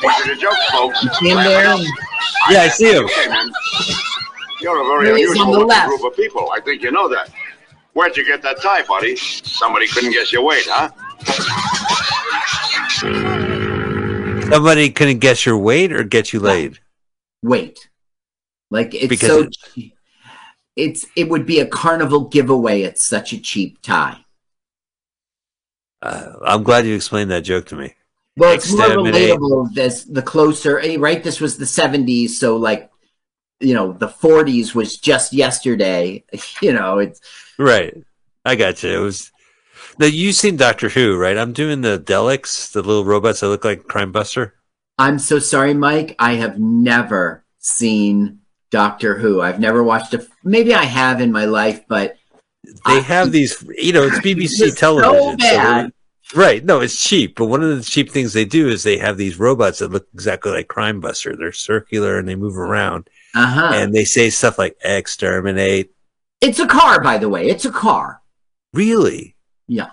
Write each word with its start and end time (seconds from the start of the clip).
These 0.00 0.10
are 0.10 0.26
the 0.34 0.40
jokes, 0.40 0.64
folks. 0.70 1.00
See 1.18 1.30
him 1.30 1.38
there? 1.38 1.74
Yeah, 2.50 2.60
I 2.62 2.68
see 2.68 2.92
him. 2.94 3.04
Okay, 3.04 3.28
man. 3.28 3.50
You're 4.60 4.80
a 4.80 4.84
very 4.84 5.06
There 5.06 5.16
he 5.16 5.22
is 5.22 5.30
on 5.30 5.36
unusual 5.36 5.52
the 5.52 5.58
looking 5.58 5.68
left. 5.68 5.88
group 5.88 6.04
of 6.12 6.16
people. 6.16 6.50
I 6.52 6.60
think 6.60 6.82
you 6.82 6.90
know 6.90 7.08
that. 7.08 7.30
Where'd 7.94 8.16
you 8.16 8.24
get 8.24 8.42
that 8.42 8.60
tie, 8.60 8.82
buddy? 8.82 9.16
Somebody 9.16 9.88
couldn't 9.88 10.12
guess 10.12 10.32
your 10.32 10.42
weight, 10.44 10.66
huh? 10.68 10.88
Somebody 14.50 14.90
couldn't 14.90 15.18
guess 15.18 15.44
your 15.44 15.58
weight 15.58 15.92
or 15.92 16.04
get 16.04 16.32
you 16.32 16.40
laid. 16.40 16.78
Wait. 17.42 17.88
Like 18.70 18.94
it's 18.94 19.08
Because 19.08 19.28
so 19.28 19.50
it- 19.76 19.92
it's 20.76 21.06
it 21.16 21.28
would 21.28 21.44
be 21.44 21.60
a 21.60 21.66
carnival 21.66 22.20
giveaway 22.28 22.82
at 22.84 22.98
such 22.98 23.32
a 23.32 23.38
cheap 23.40 23.80
tie. 23.82 24.18
Uh, 26.00 26.32
I'm 26.44 26.62
glad 26.62 26.86
you 26.86 26.94
explained 26.94 27.30
that 27.30 27.40
joke 27.42 27.66
to 27.66 27.76
me. 27.76 27.94
Well, 28.38 28.54
it's 28.54 28.72
more 28.72 28.86
relatable 28.88 29.74
this 29.74 30.04
the 30.04 30.22
closer 30.22 30.78
eh, 30.80 30.96
right. 30.98 31.22
This 31.22 31.40
was 31.40 31.56
the 31.58 31.64
'70s, 31.64 32.30
so 32.30 32.56
like 32.56 32.90
you 33.60 33.74
know 33.74 33.92
the 33.92 34.08
'40s 34.08 34.74
was 34.74 34.96
just 34.96 35.32
yesterday. 35.32 36.24
You 36.62 36.72
know, 36.72 36.98
it's 36.98 37.20
Right. 37.58 37.94
I 38.44 38.54
got 38.56 38.82
you. 38.82 38.90
It 38.90 39.02
was. 39.02 39.30
Now 39.98 40.06
you've 40.06 40.36
seen 40.36 40.56
Doctor 40.56 40.88
Who, 40.88 41.16
right? 41.16 41.36
I'm 41.36 41.52
doing 41.52 41.80
the 41.80 41.98
Daleks, 41.98 42.72
the 42.72 42.82
little 42.82 43.04
robots 43.04 43.40
that 43.40 43.48
look 43.48 43.64
like 43.64 43.84
Crime 43.88 44.12
Buster. 44.12 44.54
I'm 44.96 45.18
so 45.18 45.38
sorry, 45.38 45.74
Mike. 45.74 46.14
I 46.18 46.34
have 46.34 46.58
never 46.58 47.44
seen 47.58 48.40
Doctor 48.70 49.16
Who. 49.18 49.40
I've 49.40 49.58
never 49.60 49.82
watched 49.82 50.14
a. 50.14 50.26
Maybe 50.44 50.72
I 50.74 50.84
have 50.84 51.20
in 51.20 51.32
my 51.32 51.44
life, 51.46 51.82
but 51.88 52.16
They 52.64 52.98
I- 52.98 53.00
have 53.00 53.32
these, 53.32 53.64
you 53.76 53.92
know, 53.92 54.04
it's 54.04 54.18
BBC 54.26 54.68
It's 54.68 54.78
television. 54.80 55.14
So 55.14 55.36
bad. 55.36 55.92
Right. 56.34 56.64
No, 56.64 56.80
it's 56.80 57.02
cheap. 57.02 57.36
But 57.36 57.46
one 57.46 57.62
of 57.62 57.76
the 57.76 57.82
cheap 57.82 58.10
things 58.10 58.32
they 58.32 58.44
do 58.44 58.68
is 58.68 58.82
they 58.82 58.98
have 58.98 59.16
these 59.16 59.38
robots 59.38 59.78
that 59.78 59.90
look 59.90 60.06
exactly 60.14 60.52
like 60.52 60.68
Crime 60.68 61.00
Buster. 61.00 61.36
They're 61.36 61.52
circular 61.52 62.18
and 62.18 62.28
they 62.28 62.36
move 62.36 62.56
around. 62.56 63.08
Uh 63.34 63.46
huh. 63.46 63.72
And 63.74 63.94
they 63.94 64.04
say 64.04 64.30
stuff 64.30 64.58
like 64.58 64.76
exterminate. 64.82 65.92
It's 66.40 66.60
a 66.60 66.66
car, 66.66 67.02
by 67.02 67.18
the 67.18 67.28
way. 67.28 67.48
It's 67.48 67.64
a 67.64 67.72
car. 67.72 68.22
Really? 68.72 69.36
Yeah. 69.66 69.90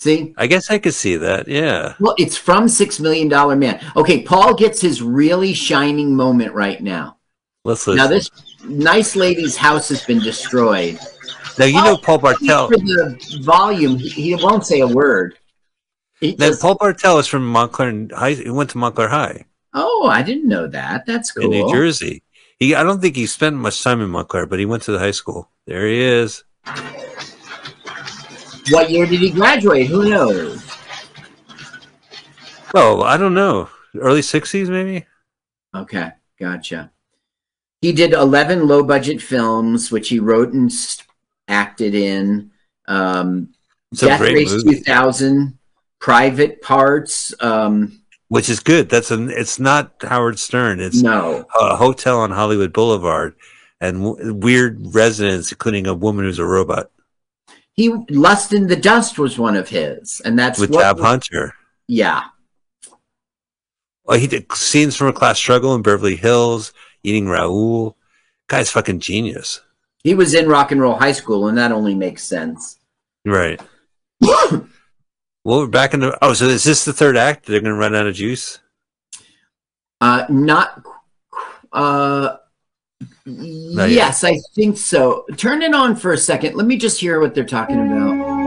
See, 0.00 0.34
I 0.36 0.48
guess 0.48 0.70
I 0.70 0.78
could 0.78 0.92
see 0.92 1.16
that. 1.16 1.48
Yeah. 1.48 1.94
well, 1.98 2.14
it's 2.18 2.36
from 2.36 2.68
Six 2.68 3.00
Million 3.00 3.28
Dollar 3.28 3.56
Man. 3.56 3.80
Okay, 3.96 4.22
Paul 4.22 4.54
gets 4.54 4.80
his 4.80 5.00
really 5.00 5.54
shining 5.54 6.14
moment 6.14 6.52
right 6.52 6.82
now. 6.82 7.16
Let's 7.64 7.86
listen. 7.86 7.96
Now, 7.96 8.08
this 8.08 8.30
nice 8.66 9.16
lady's 9.16 9.56
house 9.56 9.88
has 9.88 10.04
been 10.04 10.18
destroyed. 10.18 10.98
Now, 11.58 11.66
you 11.66 11.82
know 11.82 11.96
Paul 11.96 12.18
Bartel. 12.18 12.68
For 12.68 12.76
the 12.76 13.40
volume, 13.42 13.98
he, 13.98 14.34
won't 14.34 14.66
say 14.66 14.80
a 14.80 14.86
word. 14.86 15.38
He 16.20 16.34
Now, 16.36 16.48
just- 16.48 16.62
Paul 16.62 16.76
Bartel 16.76 17.18
is 17.18 17.26
from 17.26 17.46
Montclair 17.46 18.08
High. 18.12 18.34
He 18.34 18.50
went 18.50 18.70
to 18.70 18.78
Montclair 18.78 19.08
High 19.08 19.46
oh, 19.74 20.08
I 20.10 20.22
didn't 20.22 20.48
know 20.48 20.66
that. 20.68 21.04
That's 21.06 21.32
cool. 21.32 21.44
in 21.44 21.50
New 21.50 21.70
Jersey. 21.70 22.22
He, 22.58 22.74
I 22.74 22.82
don't 22.82 23.00
think 23.00 23.16
he 23.16 23.26
spent 23.26 23.56
much 23.56 23.82
time 23.82 24.00
in 24.00 24.10
Montclair, 24.10 24.46
but 24.46 24.58
he 24.58 24.66
went 24.66 24.84
to 24.84 24.92
the 24.92 24.98
high 24.98 25.10
school. 25.10 25.50
There 25.66 25.86
he 25.86 26.00
is. 26.00 26.44
What 28.70 28.90
year 28.90 29.06
did 29.06 29.20
he 29.20 29.30
graduate? 29.30 29.88
Who 29.88 30.08
knows? 30.08 30.64
Oh, 32.74 33.02
I 33.02 33.16
don't 33.16 33.34
know. 33.34 33.68
Early 33.94 34.20
'60s, 34.20 34.68
maybe. 34.68 35.06
Okay, 35.74 36.10
gotcha. 36.40 36.90
He 37.82 37.92
did 37.92 38.14
11 38.14 38.66
low 38.66 38.82
budget 38.82 39.20
films, 39.20 39.92
which 39.92 40.08
he 40.08 40.18
wrote 40.18 40.52
and 40.54 40.72
acted 41.48 41.94
in. 41.94 42.50
Um, 42.86 43.50
Death 43.94 44.18
great 44.20 44.34
Race 44.34 44.52
movie, 44.52 44.78
2000, 44.78 45.58
Private 46.00 46.60
Parts. 46.62 47.32
Um, 47.40 48.00
which 48.28 48.48
is 48.48 48.60
good. 48.60 48.88
That's 48.88 49.10
an. 49.10 49.30
It's 49.30 49.58
not 49.60 49.94
Howard 50.02 50.38
Stern. 50.38 50.80
It's 50.80 51.02
no, 51.02 51.46
a 51.60 51.76
hotel 51.76 52.18
on 52.20 52.30
Hollywood 52.30 52.72
Boulevard, 52.72 53.34
and 53.80 54.02
w- 54.02 54.34
weird 54.34 54.94
residents, 54.94 55.52
including 55.52 55.86
a 55.86 55.94
woman 55.94 56.24
who's 56.24 56.38
a 56.38 56.44
robot 56.44 56.90
he 57.76 57.88
Lust 58.08 58.52
in 58.52 58.68
the 58.68 58.76
Dust 58.76 59.18
was 59.18 59.38
one 59.38 59.56
of 59.56 59.68
his, 59.68 60.20
and 60.24 60.38
that's 60.38 60.60
with 60.60 60.72
Tab 60.72 60.98
Hunter. 61.00 61.54
Yeah, 61.88 62.22
Oh, 64.06 64.18
he 64.18 64.26
did 64.26 64.52
scenes 64.52 64.96
from 64.96 65.08
a 65.08 65.12
class 65.12 65.38
struggle 65.38 65.74
in 65.74 65.82
Beverly 65.82 66.16
Hills, 66.16 66.72
eating 67.02 67.26
Raoul. 67.26 67.96
Guy's 68.48 68.70
fucking 68.70 69.00
genius. 69.00 69.60
He 70.04 70.14
was 70.14 70.34
in 70.34 70.48
Rock 70.48 70.70
and 70.70 70.80
Roll 70.80 70.94
High 70.96 71.12
School, 71.12 71.48
and 71.48 71.58
that 71.58 71.72
only 71.72 71.94
makes 71.94 72.22
sense. 72.22 72.78
Right. 73.24 73.60
well, 74.20 74.68
we're 75.44 75.66
back 75.66 75.94
in 75.94 76.00
the. 76.00 76.16
Oh, 76.22 76.34
so 76.34 76.44
is 76.44 76.62
this 76.62 76.84
the 76.84 76.92
third 76.92 77.16
act? 77.16 77.46
They're 77.46 77.60
going 77.60 77.72
to 77.72 77.78
run 77.78 77.94
out 77.94 78.06
of 78.06 78.14
juice. 78.14 78.58
Uh, 80.00 80.26
not. 80.28 80.82
Uh, 81.72 82.36
yet. 83.24 83.90
yes, 83.90 84.22
I 84.22 84.38
think 84.54 84.76
so. 84.76 85.24
Turn 85.36 85.62
it 85.62 85.74
on 85.74 85.96
for 85.96 86.12
a 86.12 86.18
second. 86.18 86.54
Let 86.54 86.66
me 86.66 86.76
just 86.76 87.00
hear 87.00 87.18
what 87.18 87.34
they're 87.34 87.44
talking 87.44 87.80
about. 87.80 88.44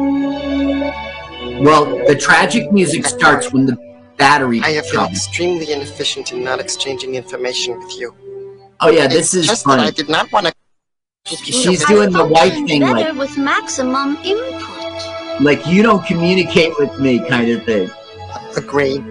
Well, 1.59 1.85
the 2.05 2.15
tragic 2.15 2.71
music 2.71 3.05
starts 3.05 3.51
when 3.51 3.65
the 3.65 3.75
battery 4.17 4.61
I 4.63 4.71
have 4.71 4.85
been 4.91 5.05
extremely 5.05 5.71
inefficient 5.71 6.31
in 6.31 6.43
not 6.43 6.59
exchanging 6.59 7.15
information 7.15 7.79
with 7.79 7.99
you. 7.99 8.15
Oh 8.79 8.89
yeah, 8.89 9.07
this 9.07 9.33
is 9.33 9.45
it's 9.45 9.47
just 9.47 9.65
that 9.65 9.79
I 9.79 9.89
did 9.89 10.07
not 10.07 10.31
want 10.31 10.45
to. 10.45 10.53
She's 11.27 11.83
doing 11.85 12.11
the 12.11 12.25
wife 12.25 12.53
thing, 12.67 12.81
like 12.81 13.13
with 13.15 13.37
maximum 13.37 14.17
input. 14.23 15.41
like 15.41 15.65
you 15.67 15.83
don't 15.83 16.05
communicate 16.05 16.71
with 16.79 16.97
me, 16.99 17.19
kind 17.27 17.49
of 17.51 17.63
thing. 17.65 17.89
Agreed. 18.55 19.03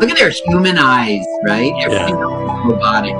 Look 0.00 0.10
at 0.10 0.16
their 0.16 0.30
human 0.30 0.78
eyes, 0.78 1.24
right? 1.44 1.72
Everything 1.84 2.16
else 2.16 2.60
is 2.60 2.72
robotic. 2.72 3.14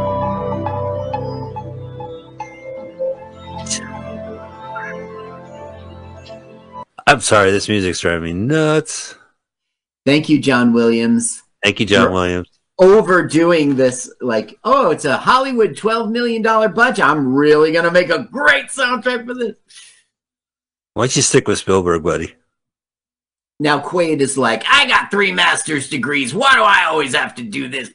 I'm 7.07 7.21
sorry, 7.21 7.51
this 7.51 7.69
music's 7.69 8.01
driving 8.01 8.23
me 8.23 8.33
nuts. 8.33 9.17
Thank 10.07 10.29
you, 10.29 10.39
John 10.41 10.73
Williams. 10.73 11.43
Thank 11.63 11.81
you, 11.81 11.87
John 11.87 12.05
Sure. 12.05 12.11
Williams. 12.11 12.49
Overdoing 12.79 13.77
this, 13.77 14.11
like, 14.21 14.59
oh, 14.65 14.91
it's 14.91 15.05
a 15.05 15.17
Hollywood 15.17 15.77
twelve 15.77 16.11
million 16.11 16.43
dollar 16.43 16.69
budget. 16.69 17.05
I'm 17.05 17.35
really 17.35 17.71
gonna 17.71 17.91
make 17.91 18.09
a 18.11 18.25
great 18.31 18.67
soundtrack 18.67 19.27
for 19.27 19.35
this. 19.35 19.55
Why 20.95 21.05
don't 21.05 21.17
you 21.17 21.23
stick 21.23 21.47
with 21.47 21.59
Spielberg, 21.59 22.03
buddy? 22.03 22.35
Now 23.61 23.79
Quaid 23.81 24.21
is 24.21 24.37
like, 24.37 24.65
I 24.69 24.87
got 24.87 25.11
three 25.11 25.31
master's 25.33 25.89
degrees. 25.89 26.35
Why 26.35 26.55
do 26.55 26.63
I 26.63 26.85
always 26.87 27.15
have 27.15 27.35
to 27.37 27.43
do 27.43 27.69
this? 27.69 27.93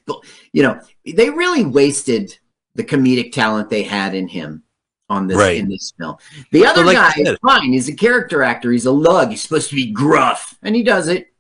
You 0.54 0.64
know, 0.64 0.80
they 1.06 1.30
really 1.30 1.66
wasted 1.66 2.38
the 2.76 2.84
comedic 2.84 3.34
talent 3.34 3.70
they 3.70 3.84
had 3.84 4.16
in 4.16 4.28
him 4.28 4.64
on 5.10 5.28
this 5.28 5.38
Right. 5.38 5.58
in 5.58 5.68
this 5.68 5.92
film. 6.00 6.16
The 6.52 6.66
other 6.66 6.86
like 6.86 6.96
guy 6.96 7.14
is 7.18 7.38
fine. 7.42 7.74
He's 7.74 7.90
a 7.90 7.96
character 7.96 8.44
actor. 8.44 8.72
He's 8.72 8.86
a 8.86 8.92
lug. 8.92 9.32
He's 9.32 9.42
supposed 9.42 9.70
to 9.70 9.76
be 9.76 9.92
gruff, 9.92 10.58
and 10.64 10.76
he 10.76 10.84
does 10.84 11.08
it. 11.10 11.34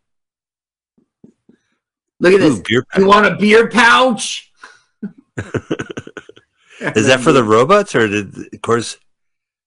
Look 2.20 2.34
at 2.34 2.40
this. 2.40 2.60
Ooh, 2.72 2.84
You 2.98 3.06
want 3.06 3.26
a 3.28 3.36
beer 3.36 3.70
pouch? 3.70 4.52
Is 5.38 7.08
that 7.08 7.20
for 7.22 7.32
the 7.32 7.44
robots 7.44 7.96
or 7.96 8.08
did 8.08 8.54
of 8.54 8.62
course 8.62 8.98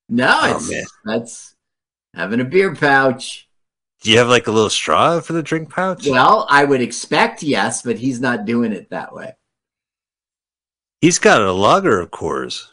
No, 0.09 0.37
Oh, 0.43 0.83
that's 1.05 1.55
having 2.15 2.41
a 2.41 2.45
beer 2.45 2.75
pouch. 2.75 3.49
do 4.03 4.11
you 4.11 4.19
have 4.19 4.29
like 4.29 4.47
a 4.47 4.53
little 4.53 4.71
straw 4.71 5.21
for 5.21 5.33
the 5.33 5.43
drink 5.43 5.71
pouch? 5.71 6.07
Well, 6.09 6.47
I 6.49 6.65
would 6.65 6.81
expect 6.81 7.43
yes, 7.43 7.83
but 7.83 7.99
he's 7.99 8.21
not 8.21 8.45
doing 8.47 8.73
it 8.73 8.91
that 8.91 9.13
way. 9.15 9.35
He's 11.01 11.19
got 11.19 11.41
a 11.43 11.53
lager 11.53 11.99
of 12.01 12.11
course. 12.11 12.69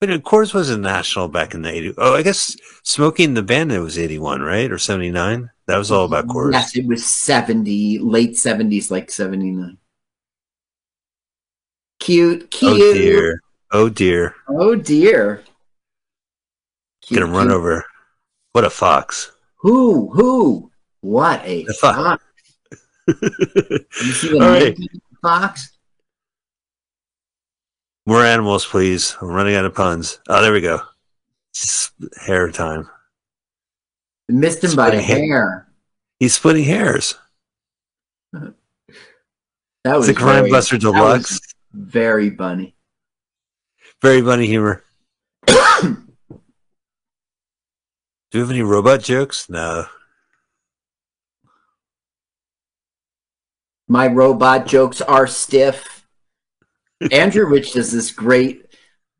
But 0.00 0.10
of 0.10 0.22
course, 0.24 0.52
wasn't 0.52 0.82
national 0.82 1.28
back 1.28 1.54
in 1.54 1.62
the 1.62 1.70
80s. 1.70 1.94
Oh, 1.96 2.14
I 2.14 2.22
guess 2.22 2.54
Smokey 2.82 3.24
and 3.24 3.34
the 3.36 3.42
Bandit 3.42 3.80
was 3.80 3.98
81, 3.98 4.42
right? 4.42 4.70
Or 4.70 4.76
79? 4.78 5.50
That 5.66 5.78
was 5.78 5.90
all 5.90 6.04
about 6.04 6.26
Coors. 6.28 6.52
Yes, 6.52 6.76
it 6.76 6.86
was 6.86 7.04
70, 7.04 7.98
late 7.98 8.32
70s, 8.32 8.90
like 8.90 9.10
79. 9.10 9.76
Cute, 11.98 12.42
oh, 12.44 12.46
cute. 12.50 12.72
Oh, 12.72 12.94
dear. 12.94 13.42
Oh, 13.72 13.88
dear. 13.88 14.34
Oh, 14.48 14.74
dear. 14.76 15.42
Cute, 17.02 17.20
Gonna 17.20 17.32
run 17.32 17.46
cute. 17.46 17.56
over. 17.56 17.84
What 18.52 18.64
a 18.64 18.70
fox. 18.70 19.32
Who? 19.56 20.08
Who? 20.10 20.70
What 21.00 21.42
a 21.44 21.64
fox. 21.80 22.22
You 23.08 23.14
see 24.12 24.30
the 24.30 24.38
right. 24.40 24.76
fox? 25.22 25.76
More 28.04 28.24
animals, 28.24 28.66
please. 28.66 29.16
I'm 29.20 29.28
running 29.28 29.54
out 29.54 29.64
of 29.64 29.74
puns. 29.74 30.18
Oh, 30.28 30.42
there 30.42 30.52
we 30.52 30.60
go. 30.60 30.80
Hair 32.20 32.50
time. 32.50 32.88
Missed 34.28 34.64
him 34.64 34.74
by 34.74 34.88
a 34.88 35.00
hair. 35.00 35.68
He's 36.18 36.34
splitting 36.34 36.64
hairs. 36.64 37.14
That 39.84 39.98
was 39.98 40.08
a 40.08 40.14
Crime 40.14 40.38
very- 40.40 40.50
Buster 40.50 40.78
Deluxe. 40.78 41.38
Very 41.72 42.30
funny. 42.30 42.74
Very 44.02 44.20
funny 44.20 44.48
humor. 44.48 44.82
Do 45.46 45.96
we 48.34 48.40
have 48.40 48.50
any 48.50 48.62
robot 48.62 49.00
jokes? 49.04 49.48
No. 49.48 49.86
My 53.86 54.08
robot 54.08 54.66
jokes 54.66 55.00
are 55.00 55.28
stiff. 55.28 56.04
Andrew 57.12 57.46
Rich 57.46 57.74
does 57.74 57.92
this 57.92 58.10
great 58.10 58.66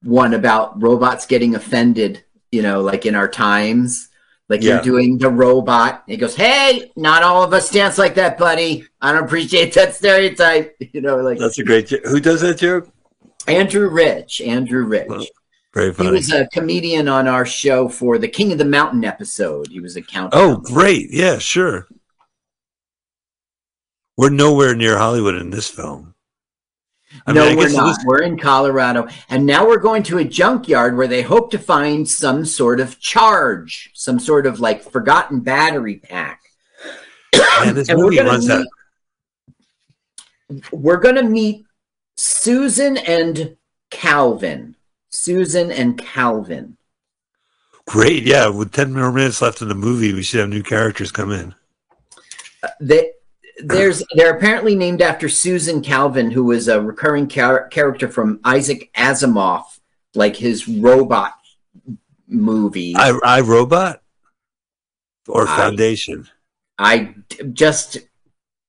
one 0.03 0.35
about 0.35 0.82
robots 0.82 1.26
getting 1.26 1.55
offended, 1.55 2.25
you 2.50 2.62
know, 2.62 2.81
like 2.81 3.06
in 3.06 3.14
our 3.14 3.29
times. 3.29 4.08
Like 4.48 4.62
Yeah. 4.62 4.75
you're 4.75 4.82
doing 4.82 5.19
the 5.19 5.28
robot. 5.28 6.04
He 6.06 6.16
goes, 6.16 6.37
Hey, 6.37 6.93
not 6.96 7.22
all 7.22 7.43
of 7.43 7.52
us 7.52 7.70
dance 7.70 7.98
like 7.98 8.14
that, 8.14 8.38
buddy. 8.38 8.87
I 9.00 9.12
don't 9.12 9.25
appreciate 9.25 9.75
that 9.75 9.94
stereotype. 9.94 10.76
You 10.93 11.00
know, 11.00 11.16
like 11.19 11.38
That's 11.38 11.58
a 11.58 11.64
great 11.64 11.88
joke. 11.88 12.04
Who 12.04 12.20
does 12.20 12.40
that 12.43 12.58
joke? 12.58 12.88
Andrew 13.48 13.88
Rich. 13.88 14.40
Andrew 14.40 14.84
Rich. 14.84 15.08
Well, 15.08 15.26
Very 15.75 15.93
He 15.94 16.08
was 16.10 16.32
a 16.32 16.46
comedian 16.52 17.08
on 17.08 17.28
our 17.28 17.44
show 17.44 17.88
for 17.88 18.19
the 18.19 18.28
King 18.28 18.52
of 18.52 18.58
the 18.58 18.64
Mountain 18.64 19.04
episode. 19.04 19.69
He 19.69 19.81
was 19.81 19.96
a 19.96 20.02
count. 20.02 20.31
Oh, 20.34 20.56
great. 20.56 21.10
Yeah, 21.12 21.38
sure. 21.38 21.87
We're 24.16 24.31
nowhere 24.31 24.75
near 24.75 24.96
Hollywood 24.98 25.34
in 25.34 25.50
this 25.50 25.69
film. 25.69 26.14
I 27.26 27.32
no, 27.32 27.47
mean, 27.47 27.56
we're 27.56 27.69
not. 27.73 27.99
We're 28.05 28.23
in 28.23 28.38
Colorado, 28.38 29.08
and 29.29 29.47
now 29.47 29.67
we're 29.67 29.79
going 29.79 30.03
to 30.05 30.19
a 30.19 30.25
junkyard 30.25 30.97
where 30.97 31.06
they 31.06 31.23
hope 31.23 31.50
to 31.53 31.58
find 31.58 32.08
some 32.08 32.44
sort 32.44 32.81
of 32.81 33.00
charge, 33.00 33.91
some 33.94 34.19
sort 34.19 34.47
of 34.47 34.61
like 34.61 34.82
forgotten 34.82 35.41
battery 35.41 35.97
pack. 35.97 36.43
Man, 37.62 37.75
this 37.75 37.91
movie 37.91 38.20
out. 38.20 38.41
meet- 38.41 38.69
We're 40.73 40.99
going 40.99 41.14
to 41.17 41.23
meet 41.23 41.67
Susan 42.17 42.97
and 42.97 43.56
Calvin. 43.91 44.76
Susan 45.11 45.70
and 45.70 45.99
Calvin. 45.99 46.76
Great. 47.87 48.25
Yeah. 48.25 48.49
With 48.49 48.73
10 48.73 48.93
more 48.93 49.12
minutes 49.12 49.41
left 49.41 49.62
in 49.62 49.69
the 49.69 49.75
movie, 49.75 50.12
we 50.12 50.23
should 50.23 50.41
have 50.41 50.49
new 50.49 50.62
characters 50.62 51.12
come 51.12 51.31
in. 51.32 51.55
They, 52.81 53.12
there's 53.58 54.03
they're 54.14 54.37
apparently 54.37 54.75
named 54.75 55.03
after 55.03 55.29
Susan 55.29 55.82
Calvin, 55.82 56.31
who 56.31 56.44
was 56.44 56.69
a 56.69 56.81
recurring 56.81 57.29
char- 57.29 57.69
character 57.69 58.08
from 58.08 58.41
Isaac 58.44 58.91
Asimov, 58.94 59.64
like 60.14 60.37
his 60.37 60.69
robot 60.69 61.35
movie. 62.29 62.94
I, 62.97 63.19
I 63.25 63.41
Robot 63.41 64.03
or 65.29 65.49
I- 65.49 65.56
Foundation. 65.56 66.29
I 66.79 67.14
d- 67.29 67.38
just 67.53 67.99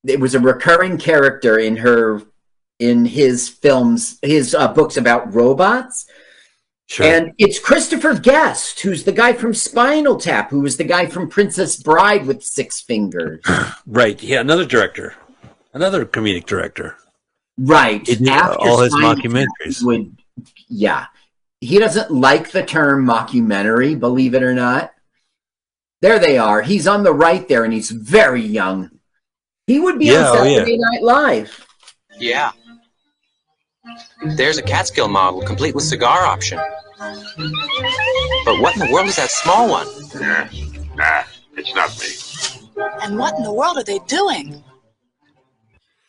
it 0.06 0.20
was 0.20 0.36
a 0.36 0.40
recurring 0.40 0.98
character 0.98 1.58
in 1.60 1.78
her 1.78 2.22
in 2.80 3.06
his 3.06 3.50
films, 3.50 4.20
his 4.22 4.54
uh, 4.54 4.68
books 4.72 4.98
about 4.98 5.34
robots, 5.34 6.06
Sure. 6.90 7.06
and 7.06 7.34
it's 7.38 7.60
Christopher 7.60 8.14
Guest, 8.18 8.80
who's 8.80 9.04
the 9.04 9.12
guy 9.12 9.34
from 9.34 9.54
Spinal 9.54 10.18
Tap, 10.18 10.50
who 10.50 10.62
was 10.62 10.78
the 10.78 10.86
guy 10.86 11.06
from 11.06 11.28
Princess 11.30 11.76
Bride 11.76 12.26
with 12.26 12.42
six 12.44 12.80
fingers. 12.82 13.42
right. 13.86 14.22
Yeah. 14.24 14.40
Another 14.40 14.66
director. 14.66 15.14
Another 15.74 16.06
comedic 16.06 16.46
director. 16.46 16.96
right 17.58 18.08
It 18.08 18.26
uh, 18.28 18.32
after 18.32 18.60
all 18.60 18.80
his 18.80 18.94
Spinal 18.94 19.16
mockumentaries. 19.16 19.84
would 19.84 20.16
yeah, 20.70 21.08
he 21.62 21.78
doesn't 21.80 22.10
like 22.12 22.52
the 22.52 22.64
term 22.64 23.06
mockumentary, 23.06 24.00
believe 24.00 24.34
it 24.34 24.44
or 24.44 24.54
not. 24.54 24.94
There 26.02 26.20
they 26.20 26.38
are. 26.38 26.62
He's 26.62 26.88
on 26.88 27.04
the 27.04 27.12
right 27.14 27.48
there, 27.50 27.64
and 27.64 27.74
he's 27.74 27.90
very 27.90 28.42
young. 28.44 28.92
He 29.66 29.80
would 29.80 29.98
be 30.00 30.06
Yeah, 30.06 30.30
on 30.30 30.38
oh, 30.38 30.44
yeah. 30.44 30.54
Saturday 30.60 30.78
Night 30.80 31.02
Live. 31.04 31.68
Yeah. 32.20 32.52
There's 34.26 34.58
a 34.58 34.62
Catskill 34.64 35.08
model, 35.08 35.42
complete 35.44 35.76
with 35.76 35.84
cigar 35.84 36.26
option. 36.26 36.60
But 36.98 38.60
what 38.62 38.74
in 38.76 38.80
the 38.88 38.90
world 38.92 39.08
is 39.08 39.16
that 39.18 39.30
small 39.30 39.70
one? 39.70 39.88
Yeah. 40.20 40.50
Nah, 40.96 41.24
it's 41.56 41.74
not 41.76 41.92
me. 42.00 42.84
And 43.04 43.18
what 43.18 43.36
in 43.36 43.44
the 43.44 43.54
world 43.54 43.78
are 43.78 43.84
they 43.84 44.00
doing? 44.08 44.64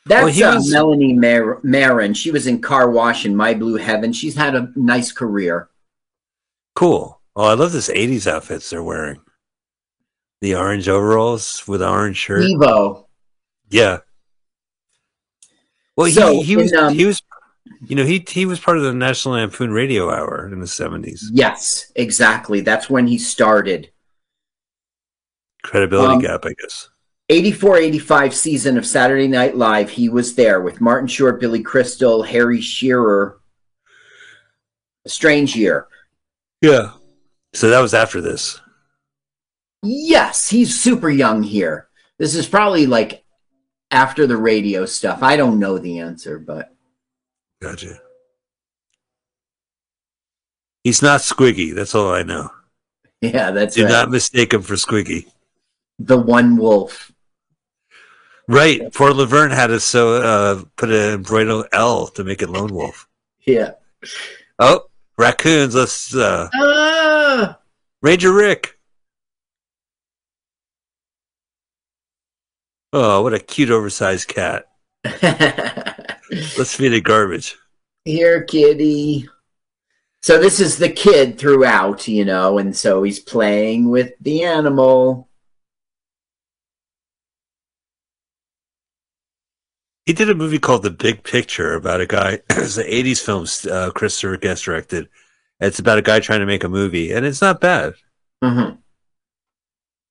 That's 0.06 0.24
Well, 0.24 0.32
he 0.32 0.42
uh, 0.42 0.54
was- 0.56 0.72
Melanie 0.72 1.12
Mar- 1.12 1.60
Marin. 1.62 2.14
She 2.14 2.30
was 2.30 2.46
in 2.46 2.60
Car 2.62 2.90
Wash 2.90 3.24
and 3.26 3.36
My 3.36 3.52
Blue 3.54 3.76
Heaven. 3.76 4.12
She's 4.12 4.34
had 4.34 4.54
a 4.54 4.70
nice 4.74 5.12
career. 5.12 5.68
Cool. 6.74 7.20
Oh, 7.36 7.44
I 7.44 7.54
love 7.54 7.72
this 7.72 7.90
80s 7.90 8.26
outfits 8.26 8.70
they're 8.70 8.82
wearing. 8.82 9.20
The 10.40 10.54
orange 10.54 10.88
overalls 10.88 11.64
with 11.68 11.82
orange 11.82 12.16
shirt. 12.16 12.42
Evo. 12.42 13.04
Yeah. 13.68 13.98
Well, 15.96 16.10
So, 16.10 16.32
he, 16.34 16.42
he 16.42 16.56
was 16.56 16.72
in, 16.72 16.78
um, 16.78 16.94
he 16.94 17.04
was 17.04 17.20
you 17.86 17.96
know 17.96 18.04
he 18.04 18.24
he 18.28 18.46
was 18.46 18.60
part 18.60 18.76
of 18.76 18.82
the 18.82 18.92
National 18.94 19.34
Lampoon 19.34 19.70
Radio 19.72 20.10
Hour 20.10 20.48
in 20.52 20.60
the 20.60 20.66
seventies. 20.66 21.30
Yes, 21.32 21.92
exactly. 21.94 22.60
That's 22.60 22.88
when 22.90 23.06
he 23.06 23.18
started. 23.18 23.90
Credibility 25.62 26.14
Um, 26.14 26.20
gap, 26.20 26.44
I 26.44 26.54
guess. 26.60 26.88
84 27.30 27.76
85 27.76 28.34
season 28.34 28.78
of 28.78 28.86
Saturday 28.86 29.28
Night 29.28 29.56
Live. 29.56 29.90
He 29.90 30.08
was 30.08 30.34
there 30.34 30.60
with 30.62 30.80
Martin 30.80 31.08
Short, 31.08 31.40
Billy 31.40 31.62
Crystal, 31.62 32.22
Harry 32.22 32.60
Shearer. 32.60 33.40
A 35.04 35.08
strange 35.08 35.54
year. 35.54 35.88
Yeah. 36.62 36.92
So 37.52 37.68
that 37.68 37.80
was 37.80 37.92
after 37.92 38.20
this. 38.20 38.60
Yes, 39.82 40.48
he's 40.48 40.80
super 40.80 41.10
young 41.10 41.42
here. 41.42 41.88
This 42.18 42.34
is 42.34 42.48
probably 42.48 42.86
like 42.86 43.24
after 43.90 44.26
the 44.26 44.36
radio 44.36 44.86
stuff. 44.86 45.22
I 45.22 45.36
don't 45.36 45.58
know 45.58 45.78
the 45.78 45.98
answer, 46.00 46.38
but 46.38 46.74
Gotcha. 47.60 48.00
He's 50.84 51.02
not 51.02 51.20
Squiggy. 51.20 51.74
That's 51.74 51.94
all 51.94 52.12
I 52.12 52.22
know. 52.22 52.50
yeah, 53.20 53.50
that's 53.50 53.74
Do 53.74 53.84
right. 53.84 53.90
not 53.90 54.10
mistake 54.10 54.54
him 54.54 54.62
for 54.62 54.74
Squiggy. 54.74 55.26
the 55.98 56.16
one 56.18 56.56
wolf. 56.56 57.10
Right. 58.46 58.92
Poor 58.94 59.12
Laverne 59.12 59.50
had 59.50 59.66
to 59.66 59.80
so 59.80 60.14
uh, 60.22 60.62
put 60.76 60.88
an 60.90 61.14
embroidered 61.14 61.66
L 61.72 62.06
to 62.08 62.24
make 62.24 62.40
it 62.42 62.48
Lone 62.50 62.72
Wolf. 62.74 63.06
Yeah. 63.46 63.72
Oh, 64.58 64.82
raccoons. 65.16 65.74
Let's 65.74 66.14
uh, 66.14 66.48
Ah! 66.54 67.58
Ranger 68.02 68.30
Rick. 68.32 68.78
Oh, 72.92 73.22
what 73.22 73.32
a 73.32 73.38
cute 73.38 73.70
oversized 73.70 74.28
cat. 74.28 74.66
Let's 76.30 76.74
feed 76.74 76.92
it 76.92 77.02
garbage. 77.02 77.56
Here, 78.04 78.42
kitty. 78.44 79.28
So 80.22 80.38
this 80.40 80.60
is 80.60 80.76
the 80.78 80.88
kid 80.90 81.38
throughout, 81.38 82.08
you 82.08 82.24
know, 82.24 82.58
and 82.58 82.76
so 82.76 83.02
he's 83.02 83.20
playing 83.20 83.88
with 83.90 84.12
the 84.20 84.44
animal. 84.44 85.28
He 90.06 90.12
did 90.14 90.30
a 90.30 90.34
movie 90.34 90.58
called 90.58 90.82
The 90.82 90.90
Big 90.90 91.22
Picture 91.22 91.74
about 91.74 92.00
a 92.00 92.06
guy. 92.06 92.40
It's 92.50 92.76
an 92.78 92.86
'80s 92.86 93.20
film 93.24 93.46
uh, 93.70 93.90
Christopher 93.90 94.36
Guest 94.38 94.64
directed. 94.64 95.08
It's 95.60 95.78
about 95.78 95.98
a 95.98 96.02
guy 96.02 96.20
trying 96.20 96.40
to 96.40 96.46
make 96.46 96.64
a 96.64 96.68
movie, 96.68 97.12
and 97.12 97.26
it's 97.26 97.40
not 97.42 97.60
bad. 97.60 97.94
hmm 98.42 98.70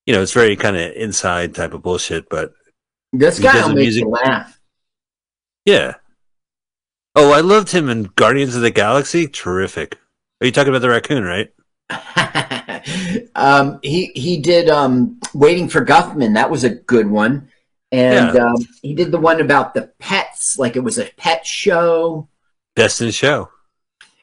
You 0.05 0.13
know, 0.13 0.21
it's 0.21 0.33
very 0.33 0.55
kind 0.55 0.75
of 0.77 0.91
inside 0.93 1.55
type 1.55 1.73
of 1.73 1.81
bullshit, 1.81 2.29
but 2.29 2.53
This 3.13 3.39
guy 3.39 3.53
does 3.53 3.67
will 3.67 3.75
make 3.75 3.83
music- 3.85 4.03
you 4.03 4.09
laugh. 4.09 4.59
yeah. 5.65 5.95
Oh, 7.19 7.31
I 7.31 7.41
loved 7.41 7.71
him 7.71 7.89
in 7.89 8.03
Guardians 8.15 8.55
of 8.55 8.61
the 8.61 8.69
Galaxy. 8.71 9.27
Terrific. 9.27 9.97
Are 10.39 10.45
you 10.45 10.51
talking 10.51 10.69
about 10.69 10.83
the 10.83 10.89
raccoon, 10.89 11.23
right? 11.23 11.51
um, 13.35 13.79
he 13.81 14.11
he 14.15 14.37
did 14.37 14.69
um, 14.69 15.19
Waiting 15.33 15.67
for 15.67 15.83
Guffman. 15.83 16.35
That 16.35 16.51
was 16.51 16.63
a 16.63 16.69
good 16.69 17.07
one. 17.07 17.49
And 17.91 18.35
Yeah. 18.35 18.45
um, 18.45 18.55
he 18.81 18.93
did 18.93 19.11
the 19.11 19.17
one 19.17 19.41
about 19.41 19.73
the 19.73 19.91
pets, 19.99 20.57
like 20.59 20.75
it 20.75 20.81
was 20.81 20.99
a 20.99 21.09
pet 21.17 21.45
show. 21.45 22.27
Best 22.75 23.01
in 23.01 23.09
Show. 23.11 23.49